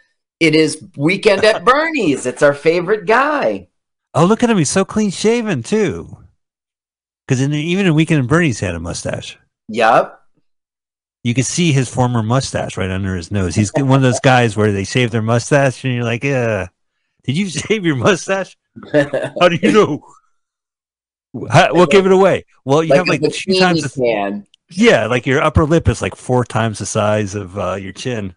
It 0.41 0.55
is 0.55 0.83
Weekend 0.97 1.45
at 1.45 1.63
Bernie's. 1.63 2.25
It's 2.25 2.41
our 2.41 2.55
favorite 2.55 3.05
guy. 3.05 3.67
Oh, 4.15 4.25
look 4.25 4.41
at 4.41 4.49
him. 4.49 4.57
He's 4.57 4.71
so 4.71 4.83
clean 4.83 5.11
shaven, 5.11 5.61
too. 5.61 6.17
Because 7.27 7.43
even 7.43 7.85
in 7.85 7.93
Weekend 7.93 8.23
at 8.23 8.27
Bernie's, 8.27 8.59
he 8.59 8.65
had 8.65 8.73
a 8.73 8.79
mustache. 8.79 9.37
Yep. 9.67 10.19
You 11.23 11.35
can 11.35 11.43
see 11.43 11.71
his 11.71 11.93
former 11.93 12.23
mustache 12.23 12.75
right 12.75 12.89
under 12.89 13.15
his 13.15 13.29
nose. 13.29 13.53
He's 13.53 13.71
one 13.75 13.97
of 13.97 14.01
those 14.01 14.19
guys 14.19 14.57
where 14.57 14.71
they 14.71 14.83
shave 14.83 15.11
their 15.11 15.21
mustache, 15.21 15.85
and 15.85 15.93
you're 15.93 16.03
like, 16.03 16.23
"Yeah, 16.23 16.69
did 17.23 17.37
you 17.37 17.47
shave 17.49 17.85
your 17.85 17.95
mustache? 17.95 18.57
How 18.91 19.47
do 19.47 19.59
you 19.61 19.71
know? 21.33 21.47
How, 21.51 21.71
what 21.75 21.91
gave 21.91 22.07
it 22.07 22.11
away? 22.11 22.45
Well, 22.65 22.83
you 22.83 22.89
like 22.89 22.97
have 22.97 23.07
like 23.07 23.21
two 23.31 23.59
times. 23.59 23.83
The, 23.83 24.43
yeah, 24.71 25.05
like 25.05 25.27
your 25.27 25.43
upper 25.43 25.65
lip 25.65 25.87
is 25.87 26.01
like 26.01 26.15
four 26.15 26.43
times 26.43 26.79
the 26.79 26.87
size 26.87 27.35
of 27.35 27.59
uh, 27.59 27.75
your 27.75 27.93
chin. 27.93 28.35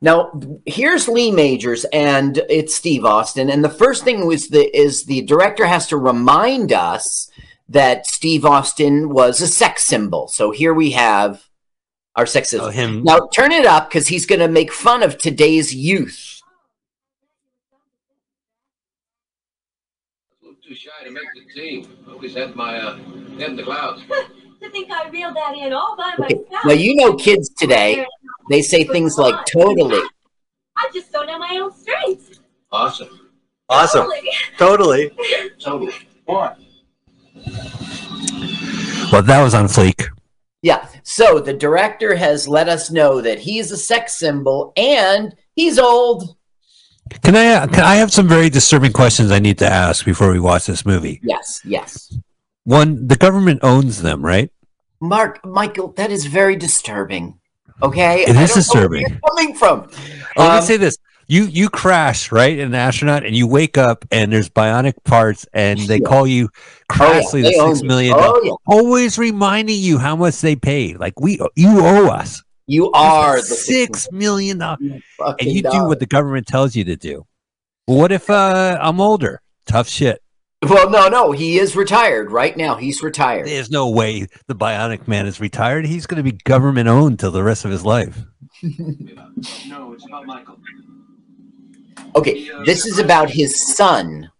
Now, 0.00 0.32
here's 0.66 1.08
Lee 1.08 1.30
Majors, 1.30 1.84
and 1.86 2.38
it's 2.48 2.74
Steve 2.74 3.04
Austin. 3.04 3.50
And 3.50 3.62
the 3.62 3.68
first 3.68 4.02
thing 4.04 4.26
was 4.26 4.48
the 4.48 4.74
is 4.76 5.04
the 5.04 5.22
director 5.22 5.66
has 5.66 5.86
to 5.88 5.96
remind 5.96 6.72
us 6.72 7.30
that 7.68 8.06
Steve 8.06 8.44
Austin 8.44 9.10
was 9.10 9.40
a 9.40 9.46
sex 9.46 9.84
symbol. 9.84 10.26
So 10.28 10.50
here 10.50 10.74
we 10.74 10.90
have 10.92 11.48
our 12.16 12.26
sex 12.26 12.48
symbol. 12.50 12.66
Oh, 12.66 12.70
him. 12.70 13.04
Now 13.04 13.28
turn 13.32 13.52
it 13.52 13.64
up 13.64 13.88
because 13.88 14.08
he's 14.08 14.26
going 14.26 14.40
to 14.40 14.48
make 14.48 14.72
fun 14.72 15.02
of 15.02 15.18
today's 15.18 15.72
youth. 15.74 16.40
Too 20.66 20.74
shy 20.74 20.90
to 21.04 21.10
make 21.10 21.24
the 21.34 21.60
team. 21.60 21.88
Always 22.08 22.34
had 22.34 22.54
my 22.54 22.76
uh, 22.78 22.96
head 23.38 23.50
in 23.50 23.56
the 23.56 23.62
clouds. 23.62 24.02
To 24.60 24.68
think 24.68 24.90
I 24.90 25.08
reeled 25.08 25.34
that 25.36 25.56
in 25.56 25.72
all 25.72 25.96
by 25.96 26.12
Okay. 26.20 26.34
myself. 26.34 26.64
Now 26.66 26.72
you 26.72 26.94
know 26.94 27.14
kids 27.14 27.48
today 27.48 28.04
they 28.50 28.62
say 28.62 28.82
things 28.84 29.16
like 29.16 29.46
totally. 29.46 30.02
I 30.76 30.90
just 30.92 31.12
don't 31.12 31.26
know 31.26 31.38
my 31.38 31.58
own 31.62 31.72
strengths. 31.72 32.40
Awesome. 32.72 33.30
Awesome. 33.68 34.08
Totally. 34.58 35.10
Totally. 35.10 35.50
Totally. 35.60 35.94
What? 36.24 36.58
Well, 39.12 39.22
that 39.22 39.42
was 39.42 39.54
on 39.54 39.66
fleek. 39.66 40.08
Yeah. 40.62 40.88
So 41.04 41.38
the 41.38 41.52
director 41.52 42.16
has 42.16 42.48
let 42.48 42.68
us 42.68 42.90
know 42.90 43.20
that 43.20 43.38
he's 43.38 43.70
a 43.70 43.76
sex 43.76 44.18
symbol 44.18 44.72
and 44.76 45.34
he's 45.54 45.78
old. 45.78 46.36
Can 47.22 47.36
I? 47.36 47.54
Uh, 47.54 47.66
can 47.66 47.84
I 47.84 47.96
have 47.96 48.12
some 48.12 48.28
very 48.28 48.50
disturbing 48.50 48.92
questions 48.92 49.30
I 49.30 49.38
need 49.38 49.58
to 49.58 49.66
ask 49.66 50.04
before 50.04 50.30
we 50.32 50.40
watch 50.40 50.66
this 50.66 50.84
movie? 50.84 51.20
Yes. 51.22 51.60
Yes. 51.64 52.16
One, 52.64 53.06
the 53.06 53.16
government 53.16 53.60
owns 53.62 54.02
them, 54.02 54.24
right? 54.24 54.50
Mark, 55.00 55.44
Michael, 55.44 55.92
that 55.92 56.10
is 56.12 56.26
very 56.26 56.56
disturbing. 56.56 57.39
Okay, 57.82 58.22
It 58.22 58.30
is 58.30 58.36
where 58.36 58.46
disturbing. 58.46 59.00
you're 59.02 59.20
coming 59.28 59.54
from. 59.54 59.88
Oh, 60.36 60.42
let 60.42 60.50
Um, 60.50 60.56
me 60.56 60.62
say 60.62 60.76
this: 60.76 60.96
you 61.28 61.44
you 61.44 61.68
crash 61.68 62.30
right 62.32 62.58
in 62.58 62.66
an 62.68 62.74
astronaut, 62.74 63.24
and 63.24 63.34
you 63.34 63.46
wake 63.46 63.78
up, 63.78 64.04
and 64.10 64.32
there's 64.32 64.48
bionic 64.50 64.94
parts, 65.04 65.46
and 65.52 65.78
they 65.80 65.98
Yeah. 65.98 66.06
call 66.08 66.26
you 66.26 66.48
Oh, 66.98 67.12
yeah, 67.34 67.42
the 67.42 67.52
six 67.52 67.82
million. 67.82 68.14
Oh, 68.18 68.40
yeah. 68.44 68.52
Always 68.66 69.16
reminding 69.18 69.78
you 69.78 69.98
how 69.98 70.16
much 70.16 70.40
they 70.40 70.56
pay. 70.56 70.94
Like 70.94 71.18
we, 71.20 71.38
you 71.56 71.80
owe 71.80 72.06
us 72.08 72.42
You 72.66 72.90
are 72.92 73.36
the 73.36 73.42
six 73.42 74.08
million 74.12 74.58
dollars, 74.58 74.78
and 75.38 75.50
you 75.50 75.62
do 75.62 75.84
what 75.86 76.00
the 76.00 76.06
government 76.06 76.46
tells 76.46 76.74
you 76.76 76.84
to 76.84 76.96
do. 76.96 77.26
Well, 77.86 77.98
what 77.98 78.12
if 78.12 78.28
uh, 78.28 78.78
I'm 78.80 79.00
older? 79.00 79.40
Tough 79.66 79.88
shit. 79.88 80.20
Well, 80.62 80.90
no, 80.90 81.08
no, 81.08 81.32
he 81.32 81.58
is 81.58 81.74
retired 81.74 82.30
right 82.30 82.54
now. 82.54 82.74
He's 82.74 83.02
retired. 83.02 83.46
There's 83.46 83.70
no 83.70 83.88
way 83.88 84.26
the 84.46 84.54
Bionic 84.54 85.08
Man 85.08 85.26
is 85.26 85.40
retired. 85.40 85.86
He's 85.86 86.06
going 86.06 86.22
to 86.22 86.30
be 86.30 86.36
government 86.44 86.86
owned 86.86 87.18
till 87.18 87.30
the 87.30 87.42
rest 87.42 87.64
of 87.64 87.70
his 87.70 87.84
life. 87.84 88.18
No, 88.62 89.92
it's 89.94 90.04
about 90.06 90.26
Michael. 90.26 90.58
Okay, 92.14 92.50
this 92.66 92.84
is 92.84 92.98
about 92.98 93.30
his 93.30 93.74
son, 93.74 94.30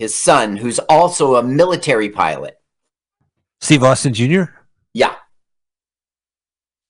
his 0.00 0.14
son, 0.16 0.56
who's 0.56 0.80
also 0.80 1.36
a 1.36 1.42
military 1.44 2.08
pilot. 2.10 2.56
Steve 3.60 3.84
Austin 3.84 4.14
Jr. 4.14 4.44
Yeah, 4.94 5.14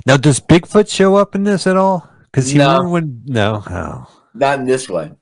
Now, 0.07 0.16
does 0.16 0.41
Bigfoot 0.41 0.89
show 0.91 1.16
up 1.16 1.34
in 1.34 1.45
this 1.45 1.66
at 1.66 1.76
all? 1.76 2.09
Because 2.30 2.53
you 2.53 2.59
No. 2.61 2.68
remember 2.68 2.89
when? 2.91 3.22
No. 3.26 3.62
Oh, 3.68 4.22
Not 4.32 4.61
in 4.61 4.64
this 4.66 4.89
one. 4.89 5.16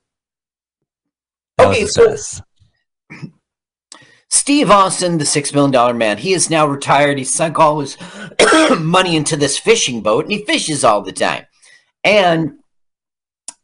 that 1.58 1.68
Okay, 1.68 1.86
so- 1.86 2.06
mess. 2.10 2.42
Steve 4.36 4.70
Austin, 4.70 5.18
the 5.18 5.24
six 5.26 5.52
million 5.54 5.70
dollar 5.72 5.94
man, 5.94 6.18
he 6.18 6.32
is 6.34 6.50
now 6.50 6.66
retired. 6.66 7.18
He 7.18 7.24
sunk 7.24 7.58
all 7.58 7.80
his 7.80 7.96
money 8.78 9.16
into 9.16 9.36
this 9.36 9.58
fishing 9.58 10.02
boat, 10.02 10.24
and 10.24 10.32
he 10.32 10.44
fishes 10.44 10.84
all 10.84 11.02
the 11.02 11.12
time. 11.12 11.46
And 12.04 12.58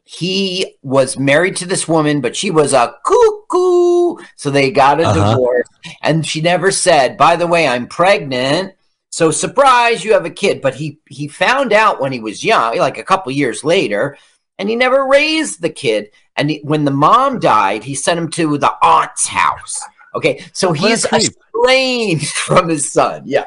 he 0.04 0.76
was 0.82 1.18
married 1.18 1.56
to 1.56 1.66
this 1.66 1.86
woman, 1.86 2.20
but 2.20 2.34
she 2.36 2.50
was 2.50 2.72
a 2.72 2.94
cuckoo, 3.04 4.16
so 4.36 4.50
they 4.50 4.70
got 4.70 5.00
a 5.00 5.04
Uh-huh. 5.08 5.30
divorce. 5.30 5.68
And 6.02 6.26
she 6.26 6.40
never 6.40 6.70
said, 6.70 7.16
"By 7.16 7.36
the 7.36 7.46
way, 7.46 7.66
I'm 7.68 7.86
pregnant." 7.86 8.74
So 9.10 9.30
surprise, 9.30 10.04
you 10.04 10.12
have 10.14 10.24
a 10.24 10.30
kid. 10.30 10.60
But 10.62 10.74
he 10.76 10.98
he 11.08 11.28
found 11.28 11.72
out 11.72 12.00
when 12.00 12.12
he 12.12 12.20
was 12.20 12.44
young, 12.44 12.78
like 12.78 12.98
a 12.98 13.04
couple 13.04 13.30
years 13.32 13.62
later, 13.62 14.16
and 14.58 14.68
he 14.68 14.76
never 14.76 15.06
raised 15.06 15.60
the 15.60 15.70
kid. 15.70 16.10
And 16.36 16.48
he, 16.50 16.60
when 16.64 16.84
the 16.86 16.90
mom 16.90 17.38
died, 17.40 17.84
he 17.84 17.94
sent 17.94 18.18
him 18.18 18.30
to 18.30 18.56
the 18.58 18.72
aunt's 18.82 19.26
house. 19.26 19.78
Okay, 20.14 20.44
so 20.52 20.72
he's 20.72 21.04
estranged 21.06 22.26
from 22.46 22.68
his 22.68 22.90
son. 22.92 23.22
Yeah, 23.24 23.46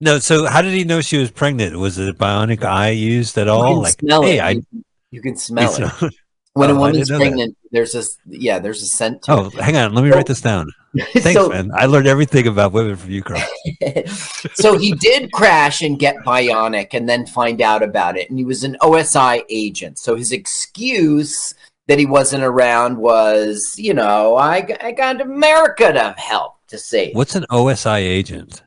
No. 0.00 0.18
So, 0.18 0.46
how 0.46 0.62
did 0.62 0.72
he 0.72 0.84
know 0.84 1.00
she 1.00 1.18
was 1.18 1.30
pregnant? 1.30 1.76
Was 1.76 1.98
it 1.98 2.08
a 2.08 2.14
bionic 2.14 2.64
eye 2.64 2.90
used 2.90 3.36
at 3.38 3.48
all? 3.48 3.82
Like, 3.82 4.00
smell 4.00 4.22
hey, 4.22 4.38
it. 4.38 4.42
I. 4.42 4.62
you, 5.10 5.20
can 5.20 5.36
smell 5.36 5.70
it 5.70 5.74
smell- 5.74 6.10
when 6.54 6.70
Oh, 6.70 6.74
a 6.74 6.76
I 6.76 6.80
woman's 6.80 7.08
didn't 7.08 7.20
that. 7.20 7.26
pregnant. 7.26 7.56
There's 7.70 7.94
a 7.94 8.02
yeah, 8.26 8.58
there's 8.58 8.82
a 8.82 8.86
scent. 8.86 9.22
To 9.24 9.32
Oh, 9.32 9.50
hang 9.50 9.76
on. 9.76 9.94
Let 9.94 10.02
me 10.02 10.10
write 10.10 10.26
this 10.26 10.40
down. 10.40 10.68
it. 10.94 11.06
Thanks, 11.22 11.38
so, 11.38 11.50
man. 11.50 11.70
I 11.76 11.84
learned 11.84 12.06
everything 12.08 12.46
about 12.46 12.72
women 12.72 12.96
from 12.96 13.10
you, 13.10 13.22
Carl. 13.22 13.42
so 14.54 14.78
he 14.78 14.92
did 14.92 15.30
crash 15.32 15.82
and 15.82 15.98
get 15.98 16.16
bionic 16.24 16.94
and 16.94 17.06
then 17.08 17.26
find 17.26 17.60
out 17.60 17.82
about 17.82 18.16
it. 18.16 18.30
And 18.30 18.38
he 18.38 18.44
was 18.46 18.64
an 18.64 18.76
OSI 18.80 19.42
agent. 19.50 19.98
So 19.98 20.16
his 20.16 20.32
excuse 20.32 21.54
that 21.88 21.98
he 21.98 22.06
wasn't 22.06 22.44
around 22.44 22.96
was, 22.96 23.74
you 23.78 23.94
know, 23.94 24.36
I, 24.36 24.66
I 24.80 24.92
got 24.92 25.20
America 25.20 25.92
to 25.92 26.14
help 26.18 26.56
to 26.68 26.78
save. 26.78 27.16
What's 27.16 27.34
an 27.34 27.46
OSI 27.50 27.98
agent? 27.98 28.62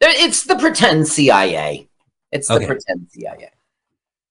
It's 0.00 0.44
the 0.44 0.56
pretend 0.56 1.06
CIA. 1.06 1.88
It's 2.32 2.48
the 2.48 2.54
Okay. 2.54 2.66
pretend 2.66 3.06
CIA. 3.10 3.50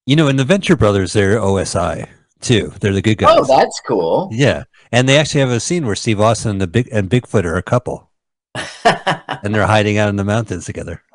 You 0.06 0.16
know, 0.16 0.28
in 0.28 0.36
the 0.36 0.44
Venture 0.44 0.76
Brothers, 0.76 1.14
they're 1.14 1.40
OSI 1.40 2.08
too. 2.42 2.74
They're 2.80 2.94
the 2.94 3.02
good 3.02 3.18
guys. 3.18 3.38
Oh, 3.40 3.46
that's 3.46 3.80
cool. 3.88 4.30
Yeah, 4.32 4.64
and 4.92 5.08
they 5.10 5.18
actually 5.18 5.42
have 5.42 5.50
a 5.50 5.60
scene 5.60 5.86
where 5.86 5.96
Steve 5.96 6.20
Austin 6.20 6.52
and 6.52 6.62
the 6.62 6.68
big 6.68 6.90
and 6.92 7.10
Bigfoot 7.10 7.46
are 7.46 7.56
a 7.58 7.64
couple, 7.64 8.12
and 8.84 9.56
they're 9.56 9.66
hiding 9.66 9.98
out 9.98 10.10
in 10.10 10.16
the 10.16 10.24
mountains 10.24 10.66
together. 10.66 11.02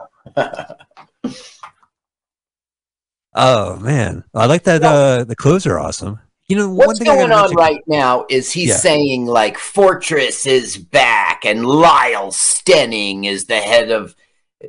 Oh 3.32 3.76
man, 3.76 4.24
I 4.34 4.46
like 4.46 4.64
that. 4.64 4.82
Uh, 4.82 5.22
the 5.22 5.36
clothes 5.36 5.64
are 5.66 5.78
awesome. 5.78 6.18
You 6.50 6.56
know, 6.56 6.68
one 6.68 6.88
What's 6.88 6.98
thing 6.98 7.06
going 7.06 7.30
on 7.30 7.54
right 7.54 7.80
now 7.86 8.26
is 8.28 8.50
he's 8.50 8.70
Yeah. 8.70 8.76
saying 8.76 9.26
like 9.26 9.56
Fortress 9.56 10.46
is 10.46 10.76
back 10.76 11.44
and 11.44 11.64
Lyle 11.64 12.32
Stenning 12.32 13.24
is 13.24 13.44
the 13.44 13.60
head 13.60 13.92
of, 13.92 14.16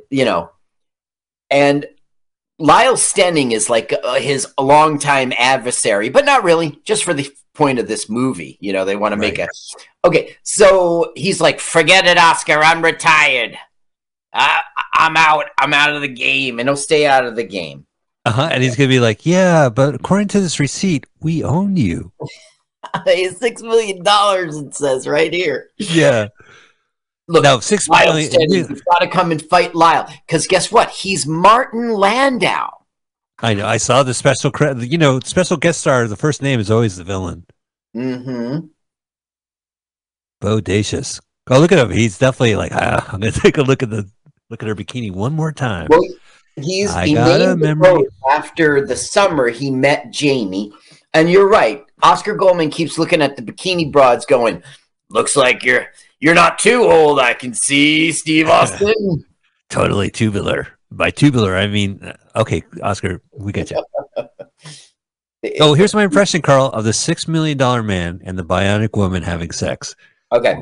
you 0.08 0.24
know, 0.24 0.50
and 1.50 1.84
Lyle 2.60 2.94
Stenning 2.94 3.50
is 3.50 3.68
like 3.68 3.92
uh, 4.04 4.14
his 4.14 4.46
longtime 4.60 5.32
adversary, 5.36 6.08
but 6.08 6.24
not 6.24 6.44
really, 6.44 6.78
just 6.84 7.02
for 7.02 7.14
the 7.14 7.28
point 7.52 7.80
of 7.80 7.88
this 7.88 8.08
movie. 8.08 8.58
You 8.60 8.72
know, 8.72 8.84
they 8.84 8.94
want 8.94 9.10
to 9.10 9.16
make 9.16 9.40
a. 9.40 9.48
Okay, 10.04 10.36
so 10.44 11.10
he's 11.16 11.40
like, 11.40 11.58
forget 11.58 12.06
it, 12.06 12.16
Oscar, 12.16 12.58
I'm 12.62 12.84
retired. 12.84 13.58
I, 14.32 14.60
I'm 14.94 15.16
out. 15.16 15.46
I'm 15.58 15.74
out 15.74 15.92
of 15.96 16.00
the 16.00 16.06
game, 16.06 16.60
and 16.60 16.68
he'll 16.68 16.76
stay 16.76 17.06
out 17.06 17.26
of 17.26 17.34
the 17.34 17.42
game. 17.42 17.86
Uh-huh, 18.24 18.48
and 18.52 18.62
he's 18.62 18.76
gonna 18.76 18.88
be 18.88 19.00
like, 19.00 19.26
"Yeah, 19.26 19.68
but 19.68 19.94
according 19.96 20.28
to 20.28 20.40
this 20.40 20.60
receipt, 20.60 21.06
we 21.20 21.42
own 21.42 21.76
you." 21.76 22.12
It's 23.06 23.38
six 23.38 23.62
million 23.62 24.02
dollars. 24.02 24.56
It 24.56 24.74
says 24.74 25.06
right 25.06 25.32
here. 25.32 25.70
Yeah. 25.78 26.28
Look, 27.28 27.44
Now 27.44 27.60
six 27.60 27.88
Lyle 27.88 28.12
million. 28.12 28.52
You've 28.52 28.84
got 28.84 28.98
to 28.98 29.06
come 29.06 29.30
and 29.30 29.40
fight 29.40 29.74
Lyle. 29.74 30.12
Because 30.26 30.46
guess 30.46 30.70
what? 30.70 30.90
He's 30.90 31.26
Martin 31.26 31.90
Landau. 31.90 32.68
I 33.38 33.54
know. 33.54 33.66
I 33.66 33.76
saw 33.76 34.02
the 34.02 34.12
special 34.12 34.50
credit. 34.50 34.90
You 34.90 34.98
know, 34.98 35.20
special 35.20 35.56
guest 35.56 35.80
star. 35.80 36.06
The 36.06 36.16
first 36.16 36.42
name 36.42 36.60
is 36.60 36.70
always 36.70 36.96
the 36.96 37.04
villain. 37.04 37.46
Mm-hmm. 37.96 38.66
Bodacious. 40.42 41.20
Oh, 41.48 41.60
look 41.60 41.72
at 41.72 41.78
him. 41.78 41.90
He's 41.90 42.18
definitely 42.18 42.56
like. 42.56 42.72
Ah, 42.74 43.08
I'm 43.12 43.20
gonna 43.20 43.32
take 43.32 43.58
a 43.58 43.62
look 43.62 43.82
at 43.82 43.90
the 43.90 44.10
look 44.50 44.62
at 44.62 44.68
her 44.68 44.74
bikini 44.74 45.12
one 45.12 45.32
more 45.32 45.52
time. 45.52 45.86
Well, 45.88 46.02
he's 46.60 46.90
I 46.90 47.06
he 47.06 47.14
got 47.14 47.40
a 47.40 47.46
named 47.48 47.62
the 47.62 47.66
memory. 47.74 48.06
after 48.30 48.86
the 48.86 48.96
summer 48.96 49.48
he 49.48 49.70
met 49.70 50.10
Jamie. 50.10 50.72
And 51.14 51.30
you're 51.30 51.48
right. 51.48 51.84
Oscar 52.02 52.34
Goldman 52.34 52.70
keeps 52.70 52.98
looking 52.98 53.20
at 53.22 53.36
the 53.36 53.42
bikini 53.42 53.92
broads, 53.92 54.24
going, 54.24 54.62
"Looks 55.10 55.36
like 55.36 55.62
you're 55.62 55.86
you're 56.20 56.34
not 56.34 56.58
too 56.58 56.82
old. 56.84 57.20
I 57.20 57.34
can 57.34 57.52
see 57.54 58.12
Steve 58.12 58.48
Austin." 58.48 59.24
Totally 59.68 60.10
tubular. 60.10 60.68
By 60.90 61.10
tubular, 61.10 61.56
I 61.56 61.66
mean 61.66 62.02
uh, 62.02 62.16
okay, 62.36 62.62
Oscar. 62.82 63.20
We 63.36 63.52
get 63.52 63.70
you. 63.70 63.84
Oh, 65.58 65.74
here's 65.74 65.92
my 65.92 66.04
impression, 66.04 66.40
Carl, 66.40 66.66
of 66.66 66.84
the 66.84 66.92
six 66.92 67.26
million 67.26 67.58
dollar 67.58 67.82
man 67.82 68.20
and 68.24 68.38
the 68.38 68.44
bionic 68.44 68.96
woman 68.96 69.24
having 69.24 69.50
sex. 69.50 69.96
Okay. 70.32 70.54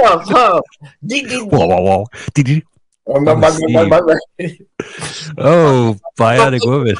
Oh, 0.00 0.22
oh. 0.28 0.60
Oh, 5.38 5.96
bionic 6.18 6.64
woman. 6.66 6.96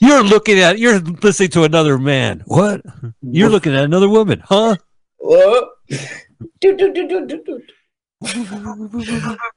You're 0.00 0.22
looking 0.24 0.58
at. 0.58 0.78
You're 0.78 0.98
listening 1.00 1.50
to 1.50 1.64
another 1.64 1.98
man. 1.98 2.42
What? 2.46 2.82
You're 3.22 3.48
looking 3.50 3.74
at 3.74 3.84
another 3.84 4.08
woman, 4.08 4.42
huh? 4.44 4.76
Oh, 5.22 5.68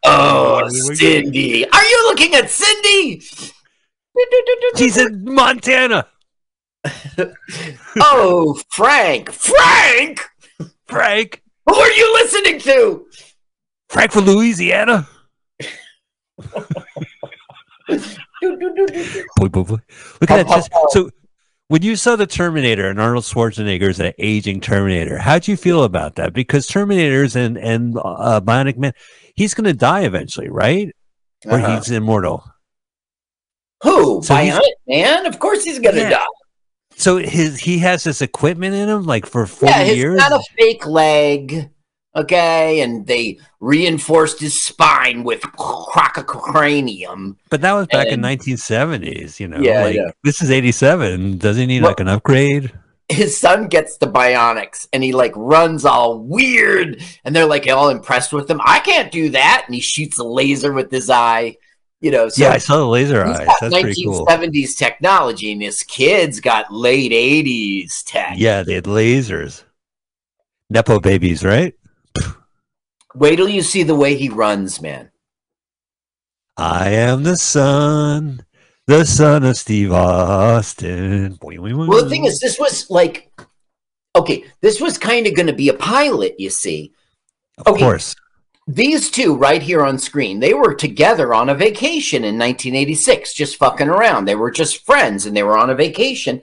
Oh, 0.03 0.67
Cindy. 0.69 1.65
Are 1.69 1.83
you 1.85 1.99
looking 2.09 2.33
at 2.35 2.49
Cindy? 2.49 3.21
She's 4.77 4.97
in 4.97 5.23
Montana. 5.25 6.07
Oh, 7.97 8.59
Frank. 8.69 9.31
Frank! 9.31 10.19
Frank. 10.85 11.41
Who 11.65 11.73
are 11.75 11.91
you 11.91 12.13
listening 12.13 12.59
to? 12.59 13.07
Frank 13.89 14.11
from 14.11 14.25
Louisiana. 14.25 15.07
Boy, 18.41 19.47
boy, 19.47 19.63
boy. 19.63 19.77
Look 20.21 20.31
at 20.31 20.45
that. 20.45 20.47
Just, 20.47 20.69
so, 20.89 21.09
when 21.67 21.81
you 21.81 21.95
saw 21.95 22.15
the 22.15 22.27
Terminator 22.27 22.89
and 22.89 22.99
Arnold 22.99 23.23
Schwarzenegger 23.23 23.89
is 23.89 23.99
an 23.99 24.13
aging 24.19 24.61
Terminator, 24.61 25.17
how'd 25.17 25.47
you 25.47 25.55
feel 25.57 25.83
about 25.83 26.15
that? 26.15 26.33
Because 26.33 26.67
Terminators 26.67 27.35
and 27.35 27.57
and 27.57 27.97
uh, 27.97 28.41
Bionic 28.41 28.77
Man, 28.77 28.93
he's 29.35 29.53
going 29.53 29.65
to 29.65 29.73
die 29.73 30.01
eventually, 30.01 30.49
right? 30.49 30.93
Or 31.45 31.53
Uh-huh. 31.57 31.77
he's 31.77 31.89
immortal. 31.91 32.43
Who? 33.85 34.21
So 34.23 34.33
Bionic 34.35 34.59
Man? 34.87 35.25
Of 35.25 35.39
course 35.39 35.63
he's 35.63 35.79
gonna 35.79 36.01
Yeah. 36.01 36.09
die. 36.09 36.25
So 36.97 37.17
his 37.17 37.59
he 37.59 37.77
has 37.79 38.03
this 38.03 38.21
equipment 38.21 38.73
in 38.75 38.89
him, 38.89 39.05
like 39.05 39.25
for 39.25 39.45
forty 39.45 39.73
Yeah, 39.73 39.83
he's 39.83 39.97
years. 39.97 40.17
got 40.19 40.31
a 40.31 40.41
fake 40.57 40.85
leg. 40.85 41.69
Okay, 42.17 42.79
and 42.79 43.05
they 43.05 43.37
reinforced 43.59 44.39
his 44.39 44.63
spine 44.63 45.25
with 45.25 45.41
crococranium. 46.15 47.35
but 47.49 47.59
that 47.61 47.73
was 47.73 47.87
back 47.87 48.07
in 48.07 48.21
nineteen 48.21 48.57
seventies. 48.57 49.39
You 49.39 49.47
know, 49.49 49.59
Yeah, 49.59 49.83
like 49.83 49.95
yeah. 49.95 50.11
this 50.23 50.41
is 50.41 50.51
eighty 50.51 50.71
seven. 50.71 51.37
Does 51.37 51.57
he 51.57 51.65
need 51.65 51.81
Well- 51.81 51.91
like 51.91 51.99
an 51.99 52.07
upgrade? 52.07 52.71
his 53.07 53.37
son 53.37 53.67
gets 53.67 53.97
the 53.97 54.07
bionics 54.07 54.87
and 54.91 55.03
he 55.03 55.11
like 55.11 55.31
runs 55.35 55.85
all 55.85 56.17
weird 56.17 56.99
and 57.23 57.35
they're 57.35 57.45
like 57.45 57.69
all 57.69 57.89
impressed 57.89 58.33
with 58.33 58.49
him. 58.49 58.59
I 58.65 58.79
can't 58.79 59.11
do 59.11 59.29
that. 59.29 59.63
And 59.67 59.75
he 59.75 59.81
shoots 59.81 60.17
a 60.17 60.23
laser 60.23 60.73
with 60.73 60.89
his 60.89 61.07
eye, 61.07 61.57
you 62.05 62.11
know. 62.11 62.29
So 62.29 62.43
yeah, 62.43 62.51
I 62.51 62.59
saw 62.59 62.77
the 62.77 62.85
laser 62.85 63.25
eyes. 63.25 63.47
That's 63.59 63.81
pretty 63.81 64.03
cool. 64.03 64.27
1970s 64.27 64.77
technology 64.77 65.51
and 65.51 65.61
his 65.61 65.81
kid's 65.81 66.39
got 66.39 66.71
late 66.71 67.11
80s 67.11 68.03
tech. 68.05 68.35
Yeah, 68.37 68.61
they 68.61 68.75
had 68.75 68.83
lasers. 68.83 69.63
Nepo 70.69 70.99
babies, 70.99 71.43
right? 71.43 71.73
Wait 73.15 73.37
till 73.37 73.49
you 73.49 73.63
see 73.63 73.81
the 73.81 73.95
way 73.95 74.15
he 74.15 74.29
runs, 74.29 74.79
man. 74.79 75.09
I 76.57 76.91
am 76.91 77.23
the 77.23 77.37
son, 77.37 78.45
the 78.85 79.03
son 79.03 79.43
of 79.43 79.57
Steve 79.57 79.91
Austin. 79.91 81.39
Well, 81.41 82.03
the 82.03 82.09
thing 82.09 82.25
is, 82.25 82.39
this 82.39 82.59
was 82.59 82.87
like, 82.91 83.31
okay, 84.15 84.45
this 84.61 84.79
was 84.79 84.99
kind 84.99 85.25
of 85.25 85.35
going 85.35 85.47
to 85.47 85.53
be 85.53 85.69
a 85.69 85.73
pilot, 85.73 86.35
you 86.37 86.51
see. 86.51 86.93
of 87.57 87.73
okay. 87.73 87.83
course. 87.83 88.15
These 88.67 89.11
two 89.11 89.35
right 89.35 89.61
here 89.61 89.83
on 89.83 89.99
screen, 89.99 90.39
they 90.39 90.53
were 90.55 90.73
together 90.73 91.33
on 91.35 91.49
a 91.49 91.55
vacation 91.55 92.23
in 92.23 92.39
1986, 92.39 93.33
just 93.33 93.57
fucking 93.57 93.89
around. 93.89 94.25
They 94.25 94.35
were 94.35 94.49
just 94.49 94.85
friends 94.85 95.25
and 95.27 95.37
they 95.37 95.43
were 95.43 95.57
on 95.57 95.69
a 95.69 95.75
vacation. 95.75 96.41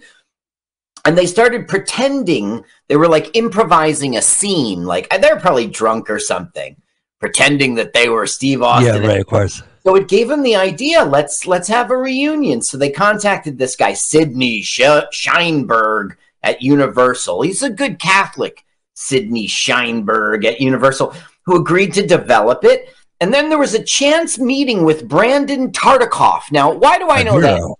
and 1.04 1.18
they 1.18 1.26
started 1.26 1.66
pretending 1.66 2.62
they 2.86 2.96
were 2.96 3.08
like 3.08 3.36
improvising 3.36 4.16
a 4.16 4.22
scene. 4.22 4.84
Like 4.84 5.08
they're 5.20 5.40
probably 5.40 5.66
drunk 5.66 6.08
or 6.08 6.20
something, 6.20 6.76
pretending 7.18 7.74
that 7.74 7.92
they 7.92 8.08
were 8.08 8.24
Steve 8.28 8.62
Austin. 8.62 9.02
yeah, 9.02 9.08
right, 9.08 9.20
of 9.20 9.26
course. 9.26 9.60
So 9.84 9.96
it 9.96 10.06
gave 10.06 10.28
them 10.28 10.44
the 10.44 10.54
idea. 10.54 11.04
Let's 11.04 11.44
let's 11.44 11.66
have 11.66 11.90
a 11.90 11.96
reunion. 11.96 12.62
So 12.62 12.76
they 12.78 12.90
contacted 12.90 13.58
this 13.58 13.74
guy 13.74 13.94
Sidney 13.94 14.62
Sh- 14.62 14.80
Sheinberg 15.12 16.12
at 16.44 16.62
Universal. 16.62 17.42
He's 17.42 17.64
a 17.64 17.70
good 17.70 17.98
Catholic, 17.98 18.64
Sidney 18.94 19.48
Sheinberg 19.48 20.44
at 20.44 20.60
Universal, 20.60 21.14
who 21.44 21.56
agreed 21.56 21.92
to 21.94 22.06
develop 22.06 22.64
it. 22.64 22.88
And 23.20 23.32
then 23.32 23.48
there 23.48 23.58
was 23.58 23.74
a 23.74 23.82
chance 23.82 24.38
meeting 24.38 24.84
with 24.84 25.08
Brandon 25.08 25.70
Tartikoff. 25.70 26.50
Now, 26.50 26.72
why 26.72 26.98
do 26.98 27.08
I 27.08 27.22
know 27.22 27.40
that? 27.40 27.76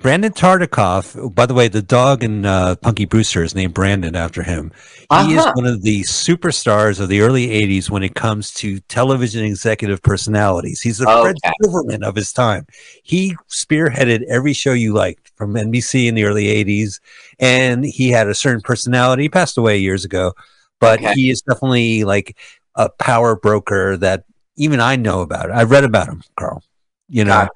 Brandon 0.00 0.30
Tartikoff, 0.32 1.34
by 1.34 1.46
the 1.46 1.54
way, 1.54 1.68
the 1.68 1.80
dog 1.80 2.22
in 2.22 2.44
uh, 2.44 2.76
Punky 2.76 3.06
Brewster 3.06 3.42
is 3.42 3.54
named 3.54 3.72
Brandon 3.72 4.14
after 4.14 4.42
him. 4.42 4.70
He 4.98 5.32
is 5.34 5.38
Uh-huh. 5.38 5.52
one 5.54 5.66
of 5.66 5.82
the 5.82 6.02
superstars 6.02 7.00
of 7.00 7.08
the 7.08 7.22
early 7.22 7.46
80s 7.48 7.88
when 7.88 8.02
it 8.02 8.14
comes 8.14 8.52
to 8.54 8.78
television 8.80 9.42
executive 9.44 10.02
personalities. 10.02 10.82
He's 10.82 10.98
the 10.98 11.06
Fred 11.06 11.36
Silverman 11.62 12.02
of 12.04 12.14
his 12.14 12.30
time. 12.32 12.66
He 13.04 13.36
spearheaded 13.48 14.22
every 14.28 14.52
show 14.52 14.74
you 14.74 14.92
liked 14.92 15.30
from 15.34 15.54
NBC 15.54 16.08
in 16.08 16.14
the 16.14 16.24
early 16.24 16.44
80s, 16.64 17.00
and 17.38 17.82
he 17.84 18.10
had 18.10 18.28
a 18.28 18.34
certain 18.34 18.60
personality. 18.60 19.22
He 19.22 19.28
passed 19.30 19.56
away 19.56 19.78
years 19.78 20.04
ago, 20.04 20.34
but 20.78 20.98
Okay. 21.00 21.14
he 21.14 21.30
is 21.30 21.40
definitely 21.40 22.04
like 22.04 22.36
a 22.76 22.88
power 22.88 23.36
broker 23.36 23.96
that 23.96 24.24
even 24.56 24.80
I 24.80 24.96
know 24.96 25.20
about. 25.20 25.50
I've 25.50 25.70
read 25.70 25.84
about 25.84 26.08
him, 26.08 26.22
Carl. 26.38 26.62
You 27.08 27.24
know, 27.24 27.32
Gotcha. 27.32 27.50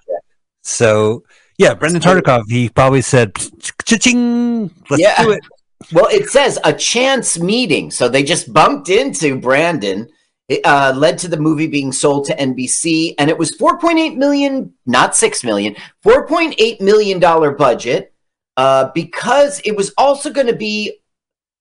so 0.63 1.23
yeah, 1.59 1.75
Brandon 1.75 2.01
Tartikoff, 2.01 2.45
he 2.49 2.69
probably 2.69 3.03
said, 3.03 3.35
"Cha-ching, 3.85 4.71
let's 4.89 5.01
Yeah. 5.03 5.23
do 5.23 5.31
it." 5.31 5.41
Well, 5.93 6.07
it 6.11 6.29
says 6.31 6.59
a 6.65 6.73
chance 6.73 7.39
meeting. 7.39 7.91
So 7.91 8.09
they 8.09 8.23
just 8.23 8.53
bumped 8.53 8.89
into 8.89 9.39
Brandon. 9.41 10.09
It 10.49 10.61
uh, 10.65 10.93
led 10.97 11.17
to 11.19 11.29
the 11.29 11.37
movie 11.39 11.67
being 11.69 11.93
sold 11.93 12.25
to 12.27 12.35
NBC, 12.37 13.15
and 13.19 13.31
it 13.31 13.39
was 13.39 13.57
4.8 13.57 14.17
million, 14.17 14.73
not 14.85 15.15
6 15.17 15.45
million, 15.45 15.77
4.8 16.05 16.81
million 16.81 17.19
dollar 17.21 17.53
budget 17.53 18.13
uh, 18.57 18.91
because 18.95 19.61
it 19.65 19.77
was 19.77 19.93
also 19.97 20.31
going 20.31 20.49
to 20.49 20.57
be 20.57 20.99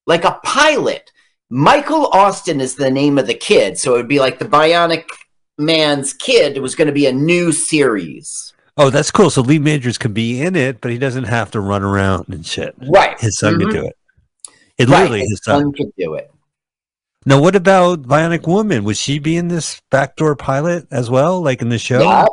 like 0.08 0.24
a 0.26 0.40
pilot. 0.44 1.12
Michael 1.50 2.08
Austin 2.08 2.62
is 2.62 2.76
the 2.76 2.92
name 2.92 3.18
of 3.18 3.28
the 3.28 3.34
kid, 3.34 3.78
so 3.78 3.94
it 3.94 3.98
would 3.98 4.08
be 4.08 4.20
like 4.20 4.38
the 4.40 4.46
Bionic 4.46 5.06
Man's 5.58 6.14
kid. 6.14 6.56
It 6.56 6.62
was 6.62 6.76
going 6.76 6.88
to 6.88 6.94
be 6.94 7.08
a 7.08 7.12
new 7.14 7.52
series. 7.52 8.54
Oh, 8.78 8.90
that's 8.90 9.12
cool. 9.12 9.30
So 9.30 9.42
Lee 9.42 9.60
Majors 9.60 9.98
can 9.98 10.14
be 10.14 10.42
in 10.42 10.56
it, 10.56 10.80
but 10.80 10.92
he 10.92 10.98
doesn't 10.98 11.26
have 11.26 11.52
to 11.52 11.60
run 11.60 11.84
around 11.84 12.30
and 12.30 12.46
shit. 12.46 12.76
Right. 12.88 13.20
His 13.20 13.38
son 13.38 13.56
Mhm. 13.56 13.64
could 13.64 13.74
do 13.74 13.86
it. 13.86 13.98
It 14.78 14.88
Right, 14.88 15.00
literally 15.02 15.20
his 15.22 15.32
his 15.32 15.42
son. 15.44 15.62
son 15.64 15.74
could 15.74 15.92
do 15.98 16.14
it. 16.14 16.32
Now, 17.26 17.42
what 17.42 17.56
about 17.56 18.04
Bionic 18.04 18.48
Woman? 18.48 18.86
Would 18.86 18.96
she 18.96 19.20
be 19.20 19.36
in 19.36 19.50
this 19.50 19.82
backdoor 19.92 20.36
pilot 20.38 20.88
as 20.92 21.10
well, 21.10 21.42
like 21.42 21.62
in 21.62 21.68
the 21.70 21.78
show? 21.80 22.00
Yep. 22.02 22.28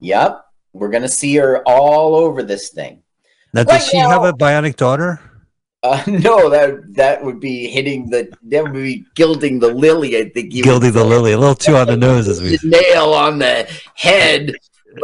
Yep. 0.00 0.40
We're 0.72 0.88
going 0.90 1.04
to 1.04 1.08
see 1.08 1.36
her 1.36 1.62
all 1.66 2.16
over 2.16 2.42
this 2.42 2.70
thing. 2.70 3.02
Now, 3.52 3.62
does 3.62 3.82
Right 3.82 3.90
she 3.90 3.98
now- 3.98 4.08
have 4.10 4.24
a 4.24 4.32
bionic 4.32 4.74
daughter? 4.74 5.20
Uh, 5.84 6.02
no, 6.06 6.48
that 6.48 6.94
that 6.94 7.22
would 7.22 7.38
be 7.38 7.68
hitting 7.68 8.08
the 8.08 8.32
that 8.44 8.62
would 8.64 8.72
be 8.72 9.04
gilding 9.14 9.58
the 9.58 9.68
lily. 9.68 10.16
I 10.16 10.30
think 10.30 10.54
you 10.54 10.64
would 10.66 10.82
the. 10.82 11.04
Lily, 11.04 11.32
a 11.32 11.38
little 11.38 11.54
too 11.54 11.76
on 11.76 11.86
the 11.86 11.96
nose, 11.96 12.26
as 12.26 12.40
we. 12.40 12.58
Nail 12.64 13.12
on 13.12 13.38
the 13.38 13.70
head. 13.94 14.52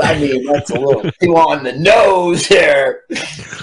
I 0.03 0.19
mean, 0.19 0.47
that's 0.47 0.71
a 0.71 0.81
little 0.81 1.03
too 1.23 1.37
on 1.37 1.65
the 1.65 1.75
nose 1.75 2.49
there. 2.49 3.03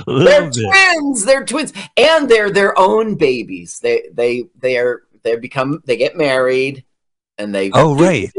They're 0.05 0.51
bit. 0.51 0.53
twins. 0.53 1.26
They're 1.26 1.43
twins, 1.43 1.74
and 1.97 2.30
they're 2.30 2.51
their 2.51 2.78
own 2.78 3.15
babies. 3.15 3.80
They 3.80 4.09
they 4.13 4.43
they 4.59 4.78
are 4.78 5.03
they 5.24 5.38
become 5.38 5.82
they 5.86 5.97
get 5.97 6.15
married, 6.15 6.86
and 7.39 7.53
they. 7.53 7.72
Oh, 7.74 7.95
right. 7.95 8.32